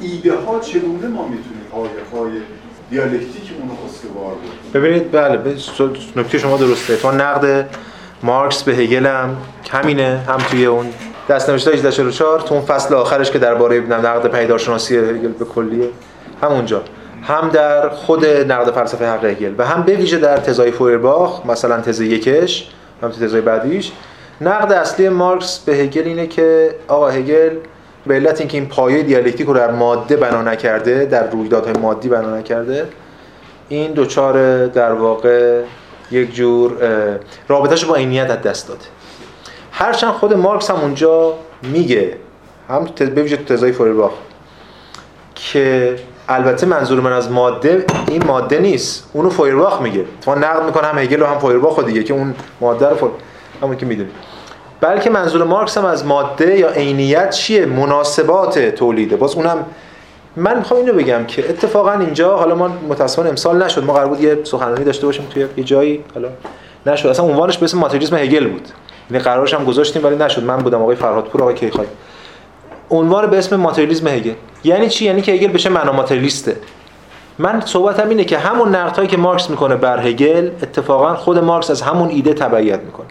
ایده 0.00 0.36
ها 0.36 0.60
چگونه 0.60 1.08
ما 1.08 1.28
می‌تونیم 1.28 1.60
پایه 1.72 1.90
های 2.12 2.40
دیالکتیک 2.90 3.52
اون 3.60 3.70
استوار 3.86 4.32
ببینید 4.74 5.12
بله 5.12 5.38
نکته 6.16 6.38
شما 6.38 6.56
درسته. 6.56 6.96
تو 6.96 7.10
نقد 7.10 7.68
مارکس 8.22 8.62
به 8.62 8.72
هگل 8.72 9.06
هم 9.06 9.36
همینه 9.70 10.24
هم 10.28 10.38
توی 10.38 10.66
اون 10.66 10.86
دست 11.28 11.50
نوشته 11.50 11.70
1844 11.70 12.40
تو 12.40 12.54
اون 12.54 12.64
فصل 12.64 12.94
آخرش 12.94 13.30
که 13.30 13.38
درباره 13.38 13.80
نقد 13.80 14.30
پیدارشناسی 14.30 14.96
هگل 14.96 15.28
به 15.28 15.44
کلیه 15.44 15.88
همونجا. 16.42 16.82
هم 17.22 17.48
در 17.48 17.88
خود 17.88 18.26
نقد 18.26 18.70
فلسفه 18.70 19.06
حق 19.06 19.24
هگل 19.24 19.54
و 19.58 19.66
هم 19.66 19.82
به 19.82 19.96
ویژه 19.96 20.18
در 20.18 20.36
تزای 20.36 20.70
فویرباخ 20.70 21.46
مثلا 21.46 21.80
تز 21.80 22.00
یکش 22.00 22.70
هم 23.02 23.10
تزای 23.10 23.40
بعدیش. 23.40 23.92
نقد 24.40 24.72
اصلی 24.72 25.08
مارکس 25.08 25.58
به 25.58 25.72
هگل 25.72 26.02
اینه 26.02 26.26
که 26.26 26.74
آقا 26.88 27.08
هگل 27.08 27.56
به 28.06 28.14
علت 28.14 28.40
اینکه 28.40 28.58
این 28.58 28.68
پایه 28.68 29.02
دیالکتیک 29.02 29.46
رو 29.46 29.54
در 29.54 29.70
ماده 29.70 30.16
بنا 30.16 30.42
نکرده 30.42 31.04
در 31.04 31.30
رویدادهای 31.30 31.74
مادی 31.82 32.08
بنا 32.08 32.36
نکرده 32.36 32.88
این 33.68 33.92
دوچار 33.92 34.66
در 34.66 34.92
واقع 34.92 35.62
یک 36.10 36.34
جور 36.34 36.72
رابطهش 37.48 37.84
با 37.84 37.94
عینیت 37.94 38.30
از 38.30 38.42
دست 38.42 38.68
داده. 38.68 38.84
هرچند 39.72 40.12
خود 40.12 40.34
مارکس 40.34 40.70
هم 40.70 40.76
اونجا 40.76 41.34
میگه 41.62 42.16
هم 42.68 42.88
به 42.98 43.22
ویژه 43.22 43.36
تو 43.36 43.44
تزای 43.44 43.72
فوریرباخ 43.72 44.12
که 45.34 45.96
البته 46.28 46.66
منظور 46.66 47.00
من 47.00 47.12
از 47.12 47.30
ماده 47.30 47.84
این 48.08 48.24
ماده 48.26 48.58
نیست 48.58 49.10
اونو 49.12 49.30
فویرباخ 49.30 49.82
میگه. 49.82 50.04
تو 50.20 50.34
نقد 50.34 50.66
می‌کنه 50.66 50.86
هم 50.86 50.98
هگل 50.98 51.22
و 51.22 51.26
هم 51.26 51.38
فویرباخ 51.38 51.84
دیگه 51.84 52.02
که 52.02 52.14
اون 52.14 52.34
ماده 52.60 52.88
رو 52.88 52.96
فور... 52.96 53.10
همون 53.62 53.76
که 53.76 53.86
می‌دونی 53.86 54.10
بلکه 54.80 55.10
منظور 55.10 55.44
مارکس 55.44 55.78
هم 55.78 55.84
از 55.84 56.06
ماده 56.06 56.58
یا 56.58 56.68
عینیت 56.68 57.30
چیه؟ 57.30 57.66
مناسبات 57.66 58.58
تولیده. 58.58 59.16
باز 59.16 59.34
اونم 59.34 59.66
من 60.36 60.58
می‌خوام 60.58 60.80
اینو 60.80 60.92
بگم 60.92 61.24
که 61.24 61.50
اتفاقا 61.50 61.92
اینجا 61.92 62.36
حالا 62.36 62.54
ما 62.54 62.68
متاسفانه 62.88 63.28
امسال 63.28 63.62
نشد. 63.62 63.84
ما 63.84 63.92
قرار 63.92 64.08
بود 64.08 64.20
یه 64.20 64.38
سخنرانی 64.44 64.84
داشته 64.84 65.06
باشیم 65.06 65.26
توی 65.34 65.46
یه 65.56 65.64
جایی 65.64 66.04
حالا 66.14 66.28
نشد. 66.86 67.08
اصلا 67.08 67.26
عنوانش 67.26 67.58
به 67.58 67.64
اسم 67.64 67.78
ماتریالیسم 67.78 68.16
هگل 68.16 68.48
بود. 68.48 68.68
یعنی 69.10 69.22
قرارش 69.22 69.54
هم 69.54 69.64
گذاشتیم 69.64 70.04
ولی 70.04 70.16
نشد. 70.16 70.44
من 70.44 70.56
بودم 70.56 70.82
آقای 70.82 70.96
فرهادپور 70.96 71.42
آقای 71.42 71.54
کیخای 71.54 71.86
عنوان 72.90 73.26
به 73.26 73.38
اسم 73.38 73.56
ماتریالیسم 73.56 74.08
هگل. 74.08 74.32
یعنی 74.64 74.88
چی؟ 74.88 75.04
یعنی 75.04 75.22
که 75.22 75.32
هگل 75.32 75.48
بشه 75.48 75.68
معنا 75.68 75.92
ماتریالیسته. 75.92 76.56
من 77.38 77.62
صحبتم 77.66 78.08
اینه 78.08 78.24
که 78.24 78.38
همون 78.38 78.74
نقدهایی 78.74 79.08
که 79.08 79.16
مارکس 79.16 79.50
می‌کنه 79.50 79.76
بر 79.76 80.06
هگل 80.06 80.50
اتفاقا 80.62 81.14
خود 81.14 81.38
مارکس 81.38 81.70
از 81.70 81.82
همون 81.82 82.08
ایده 82.08 82.34
تبعیت 82.34 82.80
می‌کنه. 82.80 83.06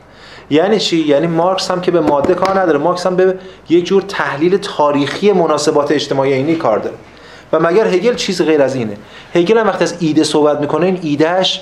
یعنی 0.50 0.80
چی؟ 0.80 0.98
یعنی 0.98 1.28
مارکس 1.28 1.72
هم 1.72 1.82
که 1.82 1.92
به 1.92 2.00
ماده 2.00 2.34
کار 2.34 2.60
نداره. 2.60 2.80
مارکس 2.80 3.06
هم 3.06 3.16
به 3.16 3.36
یک 3.70 3.86
جور 3.86 4.02
تحلیل 4.02 4.58
تاریخی 4.58 5.32
مناسبات 5.32 5.92
اجتماعی 5.92 6.34
اینی 6.34 6.56
کار 6.56 6.80
داره. 6.80 6.96
و 7.54 7.60
مگر 7.60 7.88
هگل 7.88 8.16
چیز 8.16 8.42
غیر 8.42 8.62
از 8.62 8.76
اینه. 8.76 8.98
هگل 9.36 9.58
هم 9.58 9.68
وقتی 9.68 9.84
از 9.84 9.96
ایده 10.00 10.24
صحبت 10.24 10.60
می‌کنه 10.60 10.86
این 10.86 11.00
ایدهش 11.02 11.62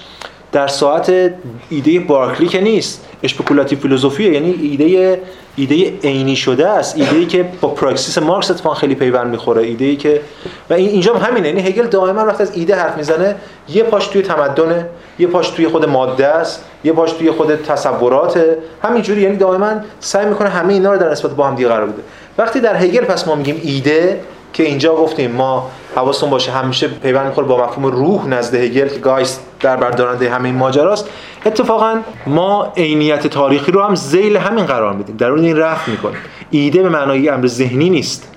در 0.52 0.68
ساحت 0.68 1.34
ایده 1.70 2.00
بارکلی 2.00 2.48
که 2.48 2.62
نیست. 2.62 3.06
speculative 3.24 3.80
philosophyه 3.80 4.34
یعنی 4.34 4.52
ایده 4.62 5.22
ایده 5.58 5.94
عینی 6.04 6.36
شده 6.36 6.68
است 6.68 6.98
ایده 6.98 7.16
ای 7.16 7.26
که 7.26 7.46
با 7.62 7.70
پراکسیس 7.70 8.18
مارکس 8.18 8.52
اتفاقا 8.52 8.76
خیلی 8.76 8.96
پیوند 8.96 9.32
می‌خوره 9.32 9.62
ایده 9.62 9.86
ای 9.86 9.96
که 9.96 10.22
و 10.70 10.74
این 10.74 10.90
اینجا 10.90 11.14
هم 11.14 11.30
همینه. 11.32 11.48
یعنی 11.48 11.62
هگل 11.62 11.88
دائما 11.88 12.26
وقتی 12.26 12.44
از 12.44 12.58
ایده 12.58 12.76
حرف 12.76 12.98
می‌زنه 12.98 13.36
یه 13.70 13.84
پاش 13.84 14.08
توی 14.08 14.22
تمدن 14.22 14.86
یه 15.20 15.28
پاش 15.28 15.50
توی 15.50 15.68
خود 15.68 15.86
ماده 15.86 16.28
است 16.28 16.66
یه 16.84 16.94
پاش 16.94 17.12
توی 17.12 17.32
خود 17.32 17.56
تصورات 17.56 18.46
همینجوری 18.84 19.22
یعنی 19.22 19.36
دائما 19.36 19.72
سعی 20.00 20.26
می‌کنه 20.26 20.50
همه 20.50 20.74
اینا 20.74 20.94
رو 20.94 21.00
در 21.00 21.12
نسبت 21.12 21.32
با 21.32 21.48
هم 21.48 21.56
دیگه 21.56 21.68
قرار 21.68 21.86
بده. 21.86 22.02
وقتی 22.38 22.60
در 22.60 22.76
هگل 22.76 23.06
پس 23.06 23.28
ما 23.28 23.36
میگیم 23.36 23.62
ایده 23.64 24.20
که 24.54 24.64
اینجا 24.64 24.96
گفتیم 24.96 25.32
ما 25.32 25.72
حواستون 25.98 26.30
باشه 26.30 26.52
همیشه 26.52 26.88
پیوند 26.88 27.28
می‌خوره 27.28 27.48
با 27.48 27.64
مفهوم 27.64 27.86
روح 27.86 28.28
نزد 28.28 28.56
هگل 28.56 28.88
که 28.88 29.00
گایست 29.00 29.42
در 29.60 29.76
بردارنده 29.76 30.30
همین 30.30 30.56
ماجراست. 30.56 31.10
اتفاقا 31.46 32.00
ما 32.28 32.74
عینیت 32.78 33.28
تاریخی 33.28 33.72
رو 33.72 33.84
هم 33.84 33.96
زیل 33.96 34.38
همین 34.38 34.66
قرار 34.66 34.94
میدیم. 34.94 35.18
در 35.18 35.32
اون 35.32 35.44
این 35.44 35.58
رفت 35.58 35.88
می‌کنیم. 35.88 36.18
ایده 36.52 36.84
به 36.84 36.90
معنای 36.90 37.30
امر 37.30 37.48
ذهنی 37.48 37.90
نیست. 37.90 38.32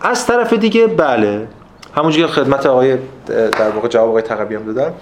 از 0.00 0.26
طرف 0.26 0.52
دیگه 0.52 0.86
بله. 0.86 1.46
همونجوری 1.96 2.26
که 2.26 2.32
خدمت 2.32 2.66
آقای 2.66 2.98
در 3.26 3.70
واقع 3.74 3.88
جواب 3.88 4.08
آقای 4.08 4.22
تقوی 4.22 4.56
هم 4.56 4.64
دادن 4.64 4.92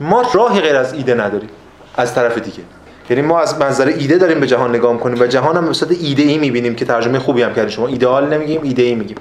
ما 0.00 0.22
راهی 0.34 0.60
غیر 0.60 0.76
از 0.76 0.92
ایده 0.92 1.14
نداریم. 1.14 1.50
از 1.96 2.14
طرف 2.14 2.38
دیگه. 2.38 2.62
یعنی 3.10 3.22
ما 3.22 3.40
از 3.40 3.58
منظر 3.60 3.86
ایده 3.86 4.18
داریم 4.18 4.40
به 4.40 4.46
جهان 4.46 4.74
نگاه 4.74 4.92
می‌کنیم 4.92 5.22
و 5.22 5.26
جهان 5.26 5.56
هم 5.56 5.66
به 5.66 5.96
ایده 6.00 6.22
ای 6.22 6.38
می‌بینیم 6.38 6.74
که 6.74 6.84
ترجمه 6.84 7.18
خوبی 7.18 7.42
هم 7.42 7.54
کردیم 7.54 7.70
شما 7.70 7.86
ایدئال 7.86 8.34
نمیگیم 8.34 8.60
ایده 8.62 8.82
ای 8.82 8.94
میگیم. 8.94 9.16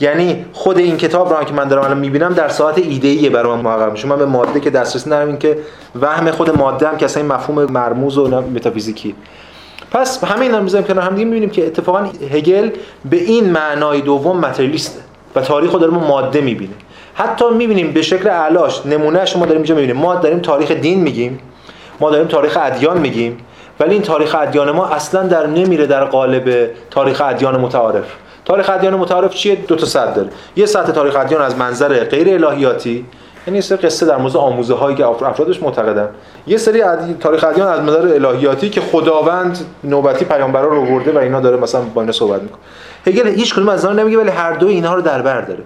یعنی 0.00 0.44
خود 0.52 0.78
این 0.78 0.96
کتاب 0.96 1.34
رو 1.34 1.44
که 1.44 1.52
من 1.52 1.68
دارم 1.68 1.84
الان 1.84 1.98
می‌بینم 1.98 2.32
در 2.32 2.48
ساعت 2.48 2.78
ایده 2.78 3.08
ایه 3.08 3.30
برای 3.30 3.56
من 3.56 3.60
محقق 3.60 3.92
میشه. 3.92 4.08
من 4.08 4.18
به 4.18 4.26
ماده 4.26 4.60
که 4.60 4.70
دسترسی 4.70 5.10
ندارم 5.10 5.28
این 5.28 5.38
که 5.38 5.58
وهم 6.00 6.30
خود 6.30 6.56
ماده 6.56 6.88
هم 6.88 6.96
که 6.96 7.04
اصلا 7.04 7.22
مفهوم 7.22 7.64
مرموز 7.64 8.18
و 8.18 8.28
متافیزیکی. 8.40 9.14
پس 9.90 10.24
همه 10.24 10.40
اینا 10.40 10.56
رو 10.56 10.62
می‌ذاریم 10.62 10.86
کنار 10.86 11.04
هم 11.04 11.14
دیگه 11.14 11.24
می‌بینیم 11.24 11.50
که 11.50 11.66
اتفاقا 11.66 11.98
هگل 12.32 12.70
به 13.10 13.16
این 13.16 13.50
معنای 13.50 14.00
دوم 14.00 14.38
متریالیسته 14.38 15.00
و 15.36 15.40
تاریخ 15.40 15.72
رو 15.72 15.78
داره 15.78 15.92
ما 15.92 16.06
ماده 16.06 16.40
می‌بینه. 16.40 16.74
حتی 17.14 17.44
می‌بینیم 17.50 17.92
به 17.92 18.02
شکل 18.02 18.28
علاش 18.28 18.86
نمونه 18.86 19.24
ما 19.36 19.46
داریم 19.46 19.56
اینجا 19.56 19.74
می‌بینیم. 19.74 19.96
ما 19.96 20.14
داریم 20.14 20.38
تاریخ 20.38 20.70
دین 20.70 21.00
میگیم 21.00 21.38
ما 22.00 22.10
داریم 22.10 22.26
تاریخ 22.26 22.58
ادیان 22.60 22.98
میگیم 22.98 23.38
ولی 23.80 23.92
این 23.92 24.02
تاریخ 24.02 24.34
ادیان 24.34 24.70
ما 24.70 24.86
اصلا 24.86 25.22
در 25.22 25.46
نمیره 25.46 25.86
در 25.86 26.04
قالب 26.04 26.70
تاریخ 26.90 27.20
ادیان 27.20 27.60
متعارف. 27.60 28.04
تاریخ 28.50 28.70
ادیان 28.70 28.94
متعارف 28.94 29.34
چیه؟ 29.34 29.54
دو 29.54 29.76
تا 29.76 29.86
صد 29.86 30.14
داره. 30.14 30.28
یه 30.56 30.66
سطح 30.66 30.92
تاریخ 30.92 31.16
ادیان 31.16 31.42
از 31.42 31.56
منظر 31.56 32.04
غیر 32.04 32.46
الهیاتی 32.46 33.04
یعنی 33.46 33.60
سری 33.60 33.78
قصه 33.78 34.06
در 34.06 34.16
موضوع 34.16 34.42
آموزه 34.42 34.74
هایی 34.74 34.96
که 34.96 35.06
افرادش 35.06 35.62
معتقدن. 35.62 36.08
یه 36.46 36.56
سری 36.56 36.82
تاریخ 37.20 37.44
ادیان 37.44 37.68
از 37.68 37.80
منظر 37.80 38.26
الهیاتی 38.26 38.70
که 38.70 38.80
خداوند 38.80 39.58
نوبتی 39.84 40.24
پیامبرا 40.24 40.68
رو 40.68 40.80
آورده 40.80 41.12
و 41.12 41.18
اینا 41.18 41.40
داره 41.40 41.56
مثلا 41.56 41.80
با 41.80 42.00
اینا 42.00 42.12
صحبت 42.12 42.42
می‌کنه. 42.42 42.60
هگل 43.06 43.28
هیچ 43.28 43.54
کدوم 43.54 43.68
از 43.68 43.84
اینا 43.84 44.02
نمیگه 44.02 44.18
ولی 44.18 44.30
هر 44.30 44.52
دو 44.52 44.66
اینها 44.66 44.94
رو 44.94 45.02
در 45.02 45.22
بر 45.22 45.40
داره. 45.40 45.60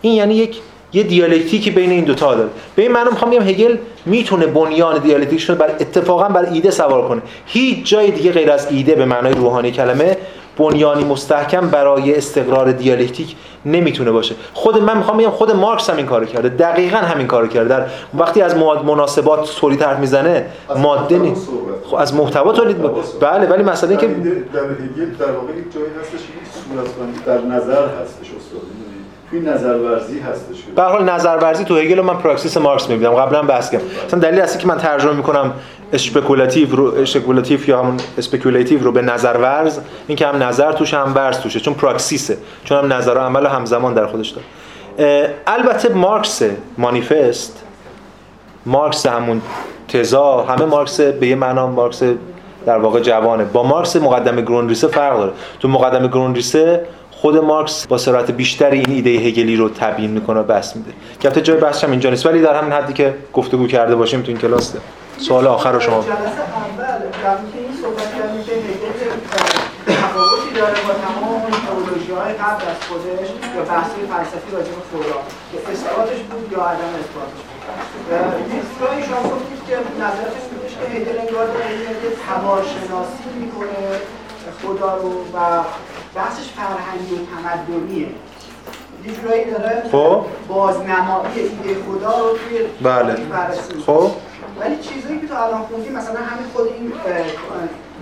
این 0.00 0.12
یعنی 0.12 0.34
یک 0.34 0.60
یه 0.92 1.02
دیالکتیکی 1.02 1.70
بین 1.70 1.90
این 1.90 2.04
دوتا 2.04 2.34
داره. 2.34 2.48
به 2.76 2.82
این 2.82 2.92
معنی 2.92 3.10
می‌خوام 3.10 3.30
بگم 3.30 3.42
هگل 3.42 3.76
می‌تونه 4.06 4.46
بنیان 4.46 4.98
دیالکتیکش 4.98 5.50
رو 5.50 5.54
بر 5.54 5.70
اتفاقا 5.80 6.28
بر 6.28 6.48
ایده 6.52 6.70
سوار 6.70 7.08
کنه. 7.08 7.22
هیچ 7.46 7.90
جای 7.90 8.10
دیگه 8.10 8.32
غیر 8.32 8.52
از 8.52 8.66
ایده 8.70 8.94
به 8.94 9.04
معنای 9.04 9.32
روحانی 9.32 9.70
کلمه 9.70 10.16
بنیانی 10.58 11.04
مستحکم 11.04 11.68
برای 11.68 12.16
استقرار 12.16 12.72
دیالکتیک 12.72 13.36
نمی‌تونه 13.66 14.10
باشه. 14.10 14.34
خود 14.54 14.78
من 14.78 14.96
می‌خوام 14.96 15.16
بگم 15.16 15.30
خود 15.30 15.50
مارکس 15.50 15.90
هم 15.90 15.96
این 15.96 16.06
کارو 16.06 16.26
کرده. 16.26 16.48
دقیقا 16.48 16.96
همین 16.96 17.26
کارو 17.26 17.46
کرده. 17.46 17.68
در 17.68 17.86
وقتی 18.18 18.42
از 18.42 18.56
مناسبات 18.56 19.56
تولید 19.60 19.82
حرف 19.82 19.98
می‌زنه 19.98 20.46
ماده 20.76 21.18
نیست 21.18 21.48
خب 21.84 21.94
از 21.94 22.14
محتوا 22.14 22.52
تولید 22.52 22.76
بله 23.20 23.46
ولی 23.46 23.62
مسئله 23.62 23.96
که 23.96 24.06
در 24.06 24.12
واقع 25.32 25.52
جایی 25.74 25.86
هستش 26.00 26.20
که 26.20 27.26
در 27.26 27.40
نظر 27.40 27.86
هستش 28.02 28.26
استاد. 28.36 28.77
توی 29.30 29.40
نظرورزی 29.40 30.18
هستش. 30.18 30.56
به 30.76 30.82
حال 30.82 31.04
نظرورزی 31.04 31.64
تو 31.64 31.76
هگل 31.76 32.00
من 32.00 32.16
پراکسیس 32.16 32.56
مارکس 32.56 32.88
می‌بینم. 32.88 33.14
قبلا 33.14 33.42
بحث 33.42 33.70
کردم. 33.70 33.84
مثلا 34.06 34.20
دلیل 34.20 34.40
اصلی 34.40 34.60
که 34.60 34.68
من 34.68 34.78
ترجمه 34.78 35.12
می‌کنم 35.12 35.52
speculative 35.92 36.76
رو 36.76 36.94
speculative 36.94 37.68
یا 37.68 37.78
همون 37.78 37.96
speculative 38.18 38.84
رو 38.84 38.92
به 38.92 39.02
نظرورز 39.02 39.78
این 40.06 40.16
که 40.16 40.26
هم 40.26 40.42
نظر 40.42 40.72
توش 40.72 40.94
هم 40.94 41.12
ورز 41.14 41.38
توشه 41.38 41.60
چون 41.60 41.74
پراکسیسه. 41.74 42.36
چون 42.64 42.78
هم 42.78 42.92
نظر 42.92 43.14
و 43.14 43.18
عمل 43.18 43.46
همزمان 43.46 43.94
در 43.94 44.06
خودش 44.06 44.28
داره. 44.28 45.34
البته 45.46 45.88
مارکس 45.88 46.42
مانیفست 46.78 47.64
مارکس 48.66 49.06
همون 49.06 49.42
تزا 49.88 50.42
همه 50.42 50.64
مارکس 50.64 51.00
به 51.00 51.26
یه 51.26 51.34
معنا 51.34 51.66
مارکس 51.66 52.02
در 52.66 52.78
واقع 52.78 53.00
جوانه. 53.00 53.44
با 53.44 53.62
مارکس 53.62 53.96
مقدمه 53.96 54.42
گروندریسه 54.42 54.86
فرق 54.86 55.18
داره. 55.18 55.32
تو 55.60 55.68
مقدمه 55.68 56.08
گروندریسه 56.08 56.86
خود 57.20 57.36
مارکس 57.36 57.86
با 57.86 57.98
سرعت 57.98 58.30
بیشتری 58.30 58.78
این 58.78 58.90
ایده 58.90 59.10
هگلی 59.10 59.56
رو 59.56 59.68
تبیین 59.68 60.10
می‌کنه 60.10 60.40
و 60.40 60.42
بسط 60.42 60.76
میده 60.76 60.92
که 61.20 61.30
جای 61.30 61.56
بحثش 61.56 61.84
هم 61.84 61.90
اینجا 61.90 62.10
نیست 62.10 62.26
ولی 62.26 62.42
در 62.42 62.54
همین 62.54 62.72
حدی 62.72 62.92
که 62.92 63.14
گفتگو 63.32 63.66
کرده 63.66 63.96
باشیم 63.96 64.22
تو 64.22 64.28
این 64.28 64.40
کلاس 64.40 64.72
ده. 64.72 64.80
سوال 65.18 65.46
آخر 65.46 65.72
رو 65.72 65.80
شما 65.80 66.04
تفاوتی 69.86 70.50
داره 70.54 70.74
با 70.86 70.94
تمام 71.04 71.28
اون 71.28 72.18
های 72.18 72.32
قبل 72.32 72.62
از 72.72 72.78
خودش 72.88 73.28
یا 73.56 73.62
بحثی 73.62 74.00
فلسفی 74.12 74.50
راجع 74.52 74.72
به 74.78 74.82
خدا 74.90 75.18
که 75.52 75.58
اثباتش 75.72 76.20
بود 76.30 76.52
یا 76.52 76.62
عدم 76.64 76.92
اثباتش 77.00 77.40
بود 77.44 77.58
یه 78.98 79.06
شما 79.06 79.22
گفتید 79.30 79.60
که 79.68 79.76
نظرتش 80.04 80.44
بودش 80.50 80.72
که 80.78 80.84
هگل 80.94 81.18
انگار 81.18 81.46
داره 81.46 81.68
تبارشناسی 82.28 83.28
می‌کنه 83.40 83.80
خدا 84.62 84.96
رو 84.96 85.10
و 85.34 85.38
بحثش 86.14 86.48
فرهنگی 86.50 87.14
و 87.14 87.18
تمدنیه. 87.26 88.08
یه 89.04 89.14
جورایی 89.14 89.50
داره 89.50 89.82
خب. 89.92 90.24
بازنمایی 90.48 91.40
ایده 91.40 91.82
خدا 91.82 92.18
رو 92.18 92.38
توی 92.38 92.58
بله. 92.82 93.16
خب. 93.86 94.10
ولی 94.60 94.76
چیزایی 94.76 95.20
که 95.20 95.26
تو 95.26 95.34
الان 95.42 95.62
خوندی 95.62 95.90
مثلا 95.90 96.20
همین 96.20 96.46
خود 96.54 96.66
این 96.66 96.92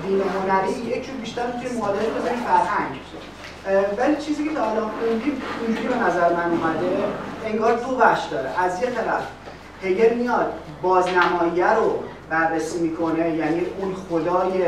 دین 0.06 0.20
هنری 0.20 0.72
یک 0.72 1.06
جور 1.06 1.14
بیشتر 1.14 1.42
توی 1.42 1.78
معادله 1.78 2.08
بزنیم 2.08 2.40
فرهنگ. 2.40 3.00
ولی 3.98 4.16
چیزی 4.16 4.48
که 4.48 4.54
تا 4.54 4.70
الان 4.70 4.90
خوندیم 5.00 5.42
اینجوری 5.66 5.88
به 5.88 5.94
نظر 5.94 6.32
من 6.32 6.50
اومده 6.50 7.04
انگار 7.46 7.76
دو 7.76 7.96
بخش 7.96 8.24
داره. 8.24 8.50
از 8.58 8.82
یه 8.82 8.90
طرف 8.90 9.22
هگل 9.82 10.14
میاد 10.14 10.52
بازنمایی 10.82 11.62
رو 11.76 12.02
بررسی 12.30 12.78
می‌کنه 12.78 13.30
یعنی 13.30 13.66
اون 13.78 13.94
خدای 13.94 14.64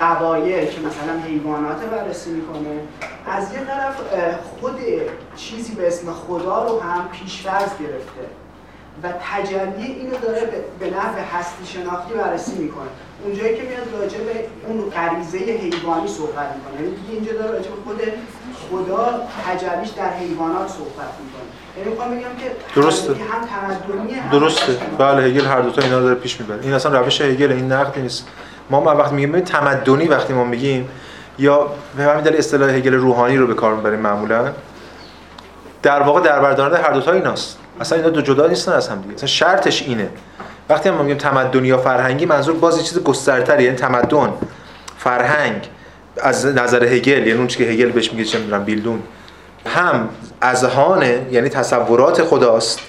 قوایل 0.00 0.66
که 0.66 0.80
مثلا 0.80 1.18
حیوانات 1.26 1.80
بررسی 1.80 2.30
می‌کنه. 2.30 2.80
از 3.26 3.52
یه 3.52 3.64
طرف 3.64 3.96
خود 4.60 4.80
چیزی 5.36 5.74
به 5.74 5.86
اسم 5.86 6.12
خدا 6.12 6.66
رو 6.66 6.80
هم 6.80 7.08
پیشورز 7.08 7.70
گرفته 7.80 8.24
و 9.02 9.12
تجلی 9.32 9.92
اینو 9.92 10.16
داره 10.16 10.64
به 10.78 10.90
نحو 10.90 11.18
هستی 11.32 11.66
شناختی 11.66 12.14
بررسی 12.14 12.58
می‌کنه. 12.58 12.88
اونجایی 13.24 13.56
که 13.56 13.62
میاد 13.62 14.00
راجع 14.00 14.18
به 14.18 14.44
اون 14.66 14.90
غریزه 14.90 15.38
حیوانی 15.38 16.08
صحبت 16.08 16.54
می‌کنه. 16.56 16.82
یعنی 16.82 16.96
دیگه 16.96 17.12
اینجا 17.12 17.32
داره 17.32 17.50
راجع 17.50 17.70
به 17.70 17.76
خود 17.84 18.00
خدا 18.70 19.20
تجلیش 19.46 19.90
در 19.90 20.10
حیوانات 20.10 20.68
صحبت 20.68 21.12
می‌کنه. 21.20 21.48
می‌خوام 21.84 22.10
بگم 22.10 22.20
که 22.20 22.80
درسته. 22.80 23.12
هم 23.12 24.30
درسته. 24.32 24.72
بله 24.98 25.22
هگل 25.22 25.46
هر 25.46 25.60
دو 25.60 25.70
تا 25.70 25.82
اینا 25.82 26.00
داره 26.00 26.14
پیش 26.14 26.40
می‌بره. 26.40 26.58
این 26.62 26.72
اصلا 26.72 27.00
روش 27.00 27.20
هگل 27.20 27.52
این 27.52 27.72
نقد 27.72 27.98
نیست. 27.98 28.28
ما 28.70 28.80
ما 28.80 28.96
وقتی 28.96 29.14
میگیم 29.14 29.40
تمدنی 29.40 30.08
وقتی 30.08 30.32
ما 30.32 30.44
میگیم 30.44 30.88
یا 31.38 31.70
به 31.96 32.02
همین 32.02 32.24
دلیل 32.24 32.38
اصطلاح 32.38 32.70
هگل 32.70 32.94
روحانی 32.94 33.36
رو 33.36 33.46
به 33.46 33.54
کار 33.54 33.74
می‌بریم 33.74 34.00
معمولا 34.00 34.52
در 35.82 36.02
واقع 36.02 36.20
در 36.20 36.40
بردارنده 36.40 36.82
هر 36.82 36.92
دو 36.92 37.00
تا 37.00 37.12
ایناست. 37.12 37.58
اصلا 37.80 37.98
اینا 37.98 38.10
دو 38.10 38.20
جدا 38.20 38.46
نیستن 38.46 38.72
از 38.72 38.88
هم 38.88 39.00
دیگه. 39.00 39.14
اصلا 39.14 39.26
شرطش 39.26 39.82
اینه. 39.82 40.08
وقتی 40.68 40.90
ما 40.90 41.02
میگیم 41.02 41.18
تمدنی 41.18 41.68
یا 41.68 41.78
فرهنگی 41.78 42.26
منظور 42.26 42.54
باز 42.54 42.78
یه 42.78 42.82
چیز 42.82 43.02
گسترتری 43.02 43.64
یعنی 43.64 43.76
تمدن 43.76 44.32
فرهنگ 44.98 45.68
از 46.22 46.46
نظر 46.46 46.84
هگل 46.84 47.26
یعنی 47.26 47.32
اون 47.32 47.46
که 47.46 47.64
هگل 47.64 47.90
بهش 47.90 48.12
میگه 48.12 48.24
چه 48.24 48.38
می‌دونم 48.38 48.64
بیلدون. 48.64 49.02
هم 49.66 50.08
اذهانه 50.42 51.26
یعنی 51.30 51.48
تصورات 51.48 52.24
خداست 52.24 52.80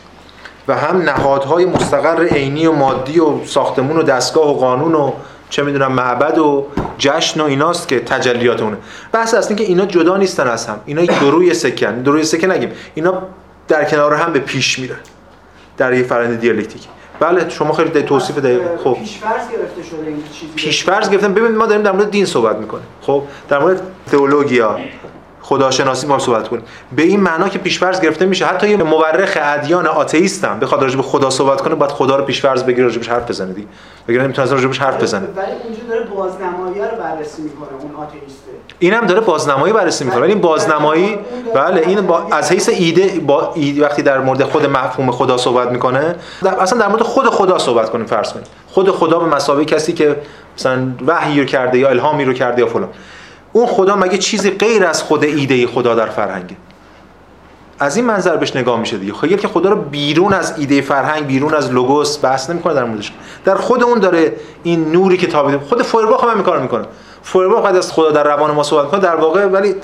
و 0.68 0.76
هم 0.76 1.02
نهادهای 1.02 1.66
مستقر 1.66 2.24
عینی 2.24 2.68
و 2.68 2.72
مادی 2.72 3.20
و 3.20 3.46
ساختمون 3.46 3.98
و 3.98 4.04
دستگاه 4.04 4.50
و 4.50 4.54
قانون 4.54 4.96
و 4.96 5.12
چه 5.50 5.64
می‌دونم 5.64 5.92
معبد 5.92 6.38
و 6.38 6.66
جشن 6.98 7.42
و 7.42 7.44
ایناست 7.44 7.88
که 7.88 8.00
تجلیات 8.00 8.62
اونه. 8.62 8.78
بحث 9.12 9.34
اصلا 9.34 9.56
که 9.56 9.64
اینا 9.64 9.86
جدا 9.86 10.18
نیستن 10.18 10.48
از 10.48 10.68
هم. 10.68 10.80
اینا 10.86 11.06
دروی 11.06 11.54
سکن 11.54 12.02
دروی 12.02 12.24
سکن 12.24 12.52
نگیم. 12.52 12.72
اینا 12.96 13.22
در 13.68 13.84
کنار 13.84 14.14
هم 14.14 14.34
به 14.34 14.40
پیش 14.40 14.80
میرن. 14.80 15.00
در 15.78 15.94
یه 15.94 16.04
فرآیند 16.04 16.40
دیالکتیک. 16.40 16.88
بله 17.20 17.50
شما 17.50 17.74
خیلی 17.74 18.02
توصیف 18.02 18.38
دقیق 18.38 18.62
خب. 18.84 18.94
پیشفرض 18.94 19.50
گرفته 19.52 19.84
شده 19.90 20.08
این 20.08 20.24
پیشفرض 20.56 21.10
گرفتن. 21.10 21.34
ببینید 21.34 21.58
ما 21.58 21.66
داریم 21.66 21.84
در 21.84 21.92
مورد 21.92 22.12
دین 22.12 22.26
صحبت 22.26 22.56
می‌کنیم. 22.56 22.86
خب 23.02 23.24
در 23.50 23.60
مورد 23.60 23.82
تئولوژیا 24.12 24.80
خداشناسی 25.42 26.08
ما 26.08 26.20
صحبت 26.20 26.48
کنیم 26.48 26.64
به 26.96 27.02
این 27.02 27.20
معنا 27.20 27.50
که 27.50 27.60
پیشفرض 27.60 28.02
گرفته 28.02 28.26
میشه. 28.26 28.46
حتی 28.46 28.70
یه 28.70 28.78
مورخ 28.78 29.38
ادیان 29.42 29.88
آتئیست 29.88 30.46
هم 30.46 30.60
بخواد 30.60 30.82
راجع 30.82 30.98
به 30.98 31.04
خدا 31.04 31.30
صحبت 31.30 31.62
کنه 31.62 31.76
باید 31.76 31.92
خدا 31.92 32.16
رو 32.16 32.24
پیشفرض 32.24 32.64
بگیره 32.64 32.84
راجبش 32.84 33.10
حرف 33.10 33.30
بزنه 33.30 33.54
دیگه. 33.54 33.68
بگیره 34.08 34.24
نمی‌تونه 34.24 34.52
راجبش 34.52 34.80
حرف 34.80 35.04
بزنه. 35.04 35.28
ولی 35.36 35.46
اونجا 35.64 35.80
داره 35.90 36.06
بازنمایی 36.06 36.82
رو 36.82 36.98
بررسی 37.04 37.42
می‌کنه 37.42 37.68
اون 37.82 37.96
آتئیسته. 37.96 38.52
اینم 38.80 39.06
داره 39.06 39.22
بازنمایی 39.22 39.74
بررسی 39.74 40.04
می‌کنه. 40.04 40.22
ولی 40.22 40.32
این 40.32 40.42
بازنمایی 40.42 41.18
بله 41.54 41.82
این 41.88 42.02
با 42.02 42.28
از 42.32 42.52
حیث 42.52 42.70
ایده 42.70 43.20
با 43.20 43.52
ایده 43.56 43.86
وقتی 43.86 44.02
در 44.02 44.20
مورد 44.20 44.44
خود 44.44 44.66
مفهوم 44.66 45.12
خدا 45.12 45.38
صحبت 45.38 45.72
می‌کنه 45.72 46.16
در 46.44 46.56
اصلا 46.56 46.80
در 46.80 46.88
مورد 46.88 47.02
خود 47.02 47.26
خدا 47.26 47.58
صحبت 47.58 47.90
کنیم 47.90 48.06
فرض 48.06 48.34
کنیم. 48.34 48.46
خود 48.68 48.92
خدا 48.92 49.20
به 49.20 49.26
مسابقه 49.26 49.66
کسی 49.66 49.94
که 49.94 50.16
مثلا 50.58 50.88
وحی 51.08 51.40
رو 51.40 51.46
کرده 51.46 51.78
یا 51.78 51.90
الهامی 51.90 52.26
رو 52.26 52.34
کرده 52.34 52.62
یا 52.62 52.68
فلان. 52.68 52.90
اون 53.54 53.66
خدا 53.66 53.96
مگه 53.96 54.18
چیزی 54.18 54.50
غیر 54.50 54.86
از 54.86 55.04
خود 55.04 55.24
ایده 55.24 55.68
خدا 55.68 55.96
در 55.96 56.06
فرهنگه؟ 56.06 56.56
از 57.80 57.96
این 57.98 58.06
منظر 58.06 58.38
بهش 58.38 58.56
نگاه 58.56 58.80
میشه 58.80 58.98
دیگه. 58.98 59.14
خیلی 59.14 59.36
که 59.36 59.48
خدا 59.48 59.70
رو 59.70 59.76
بیرون 59.76 60.34
از 60.34 60.54
ایده 60.58 60.82
فرهنگ 60.82 61.28
بیرون 61.28 61.54
از 61.54 61.72
لوگوس 61.72 62.24
بحث 62.24 62.50
نمی‌کنه 62.50 62.74
در 62.74 62.84
موردش. 62.84 63.14
در 63.46 63.56
خود 63.56 63.84
اون 63.84 64.00
داره 64.00 64.34
این 64.64 64.92
نوری 64.92 65.18
که 65.18 65.28
تابیده 65.28 65.58
خود 65.58 65.82
فورباخ 65.82 66.24
هم 66.24 66.44
کارو 66.44 66.62
می‌کنه. 66.62 66.86
فورباخ 67.24 67.66
از 67.66 67.92
خدا 67.92 68.12
در 68.12 68.24
روان 68.24 68.52
ما 68.52 68.64
صحبت 68.64 68.88
کنه 68.88 69.00
در 69.00 69.16
واقع 69.16 69.46
ولی 69.46 69.76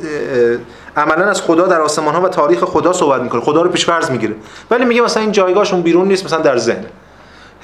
عملا 0.97 1.25
از 1.25 1.41
خدا 1.41 1.67
در 1.67 1.81
آسمان 1.81 2.15
ها 2.15 2.21
و 2.21 2.27
تاریخ 2.27 2.63
خدا 2.63 2.93
صحبت 2.93 3.21
می‌کنه. 3.21 3.41
خدا 3.41 3.61
رو 3.61 3.69
پیش 3.69 3.85
فرض 3.85 4.11
می‌گیره. 4.11 4.35
ولی 4.71 4.85
میگه 4.85 5.01
مثلا 5.01 5.23
این 5.23 5.31
جایگاهشون 5.31 5.81
بیرون 5.81 6.07
نیست 6.07 6.25
مثلا 6.25 6.41
در 6.41 6.57
ذهن. 6.57 6.85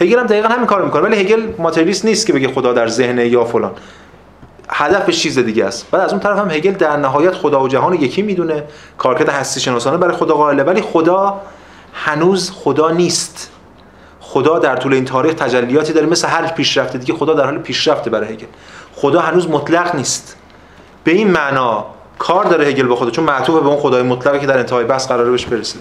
هگل 0.02 0.20
هم 0.20 0.26
دقیقا 0.26 0.48
همین 0.48 0.66
کارو 0.66 0.86
می‌کنه. 0.86 1.02
ولی 1.02 1.16
هگل 1.16 1.44
ماتریالیست 1.58 2.06
نیست 2.06 2.28
که 2.28 2.34
بگه 2.34 2.48
خدا 2.48 2.74
در 2.74 2.88
ذهن 2.88 3.18
یا 3.18 3.46
فلان. 3.46 3.72
هدفش 4.70 5.22
چیز 5.22 5.40
دیگه 5.40 5.66
است. 5.66 5.92
بعد 5.92 6.02
از 6.02 6.12
اون 6.12 6.20
طرف 6.20 6.40
هم 6.40 6.52
هگل 6.52 6.72
در 6.72 6.98
نهایت 6.98 7.36
خدا 7.36 7.64
و 7.64 7.68
جهان 7.68 7.94
یکی 7.94 8.22
می‌دونه. 8.22 8.64
کارکرد 8.98 9.30
هستی 9.30 9.60
شناسانه 9.60 9.98
برای 9.98 10.16
خدا 10.16 10.34
قائله. 10.34 10.64
ولی 10.64 10.82
خدا 10.82 11.42
هنوز 11.94 12.52
خدا 12.52 12.92
نیست. 12.92 13.52
خدا 14.20 14.60
در 14.60 14.76
طول 14.76 14.94
این 14.94 15.06
تاریخ 15.06 15.34
تجلیاتی 15.34 15.94
داره. 15.94 16.08
مثل 16.08 16.28
هر 16.28 16.48
پیشرفته 16.48 16.98
دیگه 16.98 17.14
خدا 17.14 17.34
در 17.34 17.46
حال 17.46 17.58
پیشرفته 17.58 18.10
برای 18.10 18.34
هگل. 18.34 18.46
خدا 18.96 19.22
هنوز 19.22 19.50
مطلق 19.50 19.96
نیست. 19.96 20.38
به 21.04 21.12
این 21.12 21.32
معنا 21.32 21.86
کار 22.20 22.46
داره 22.46 22.66
هگل 22.66 22.88
با 22.88 22.96
خدا 22.96 23.10
چون 23.12 23.26
معطوف 23.26 23.62
به 23.62 23.68
اون 23.68 23.78
خدای 23.78 24.04
مطلقی 24.04 24.40
که 24.40 24.48
در 24.48 24.58
انتهای 24.58 24.86
بحث 24.86 25.08
قراره 25.08 25.32
بهش 25.32 25.46
برسه 25.46 25.80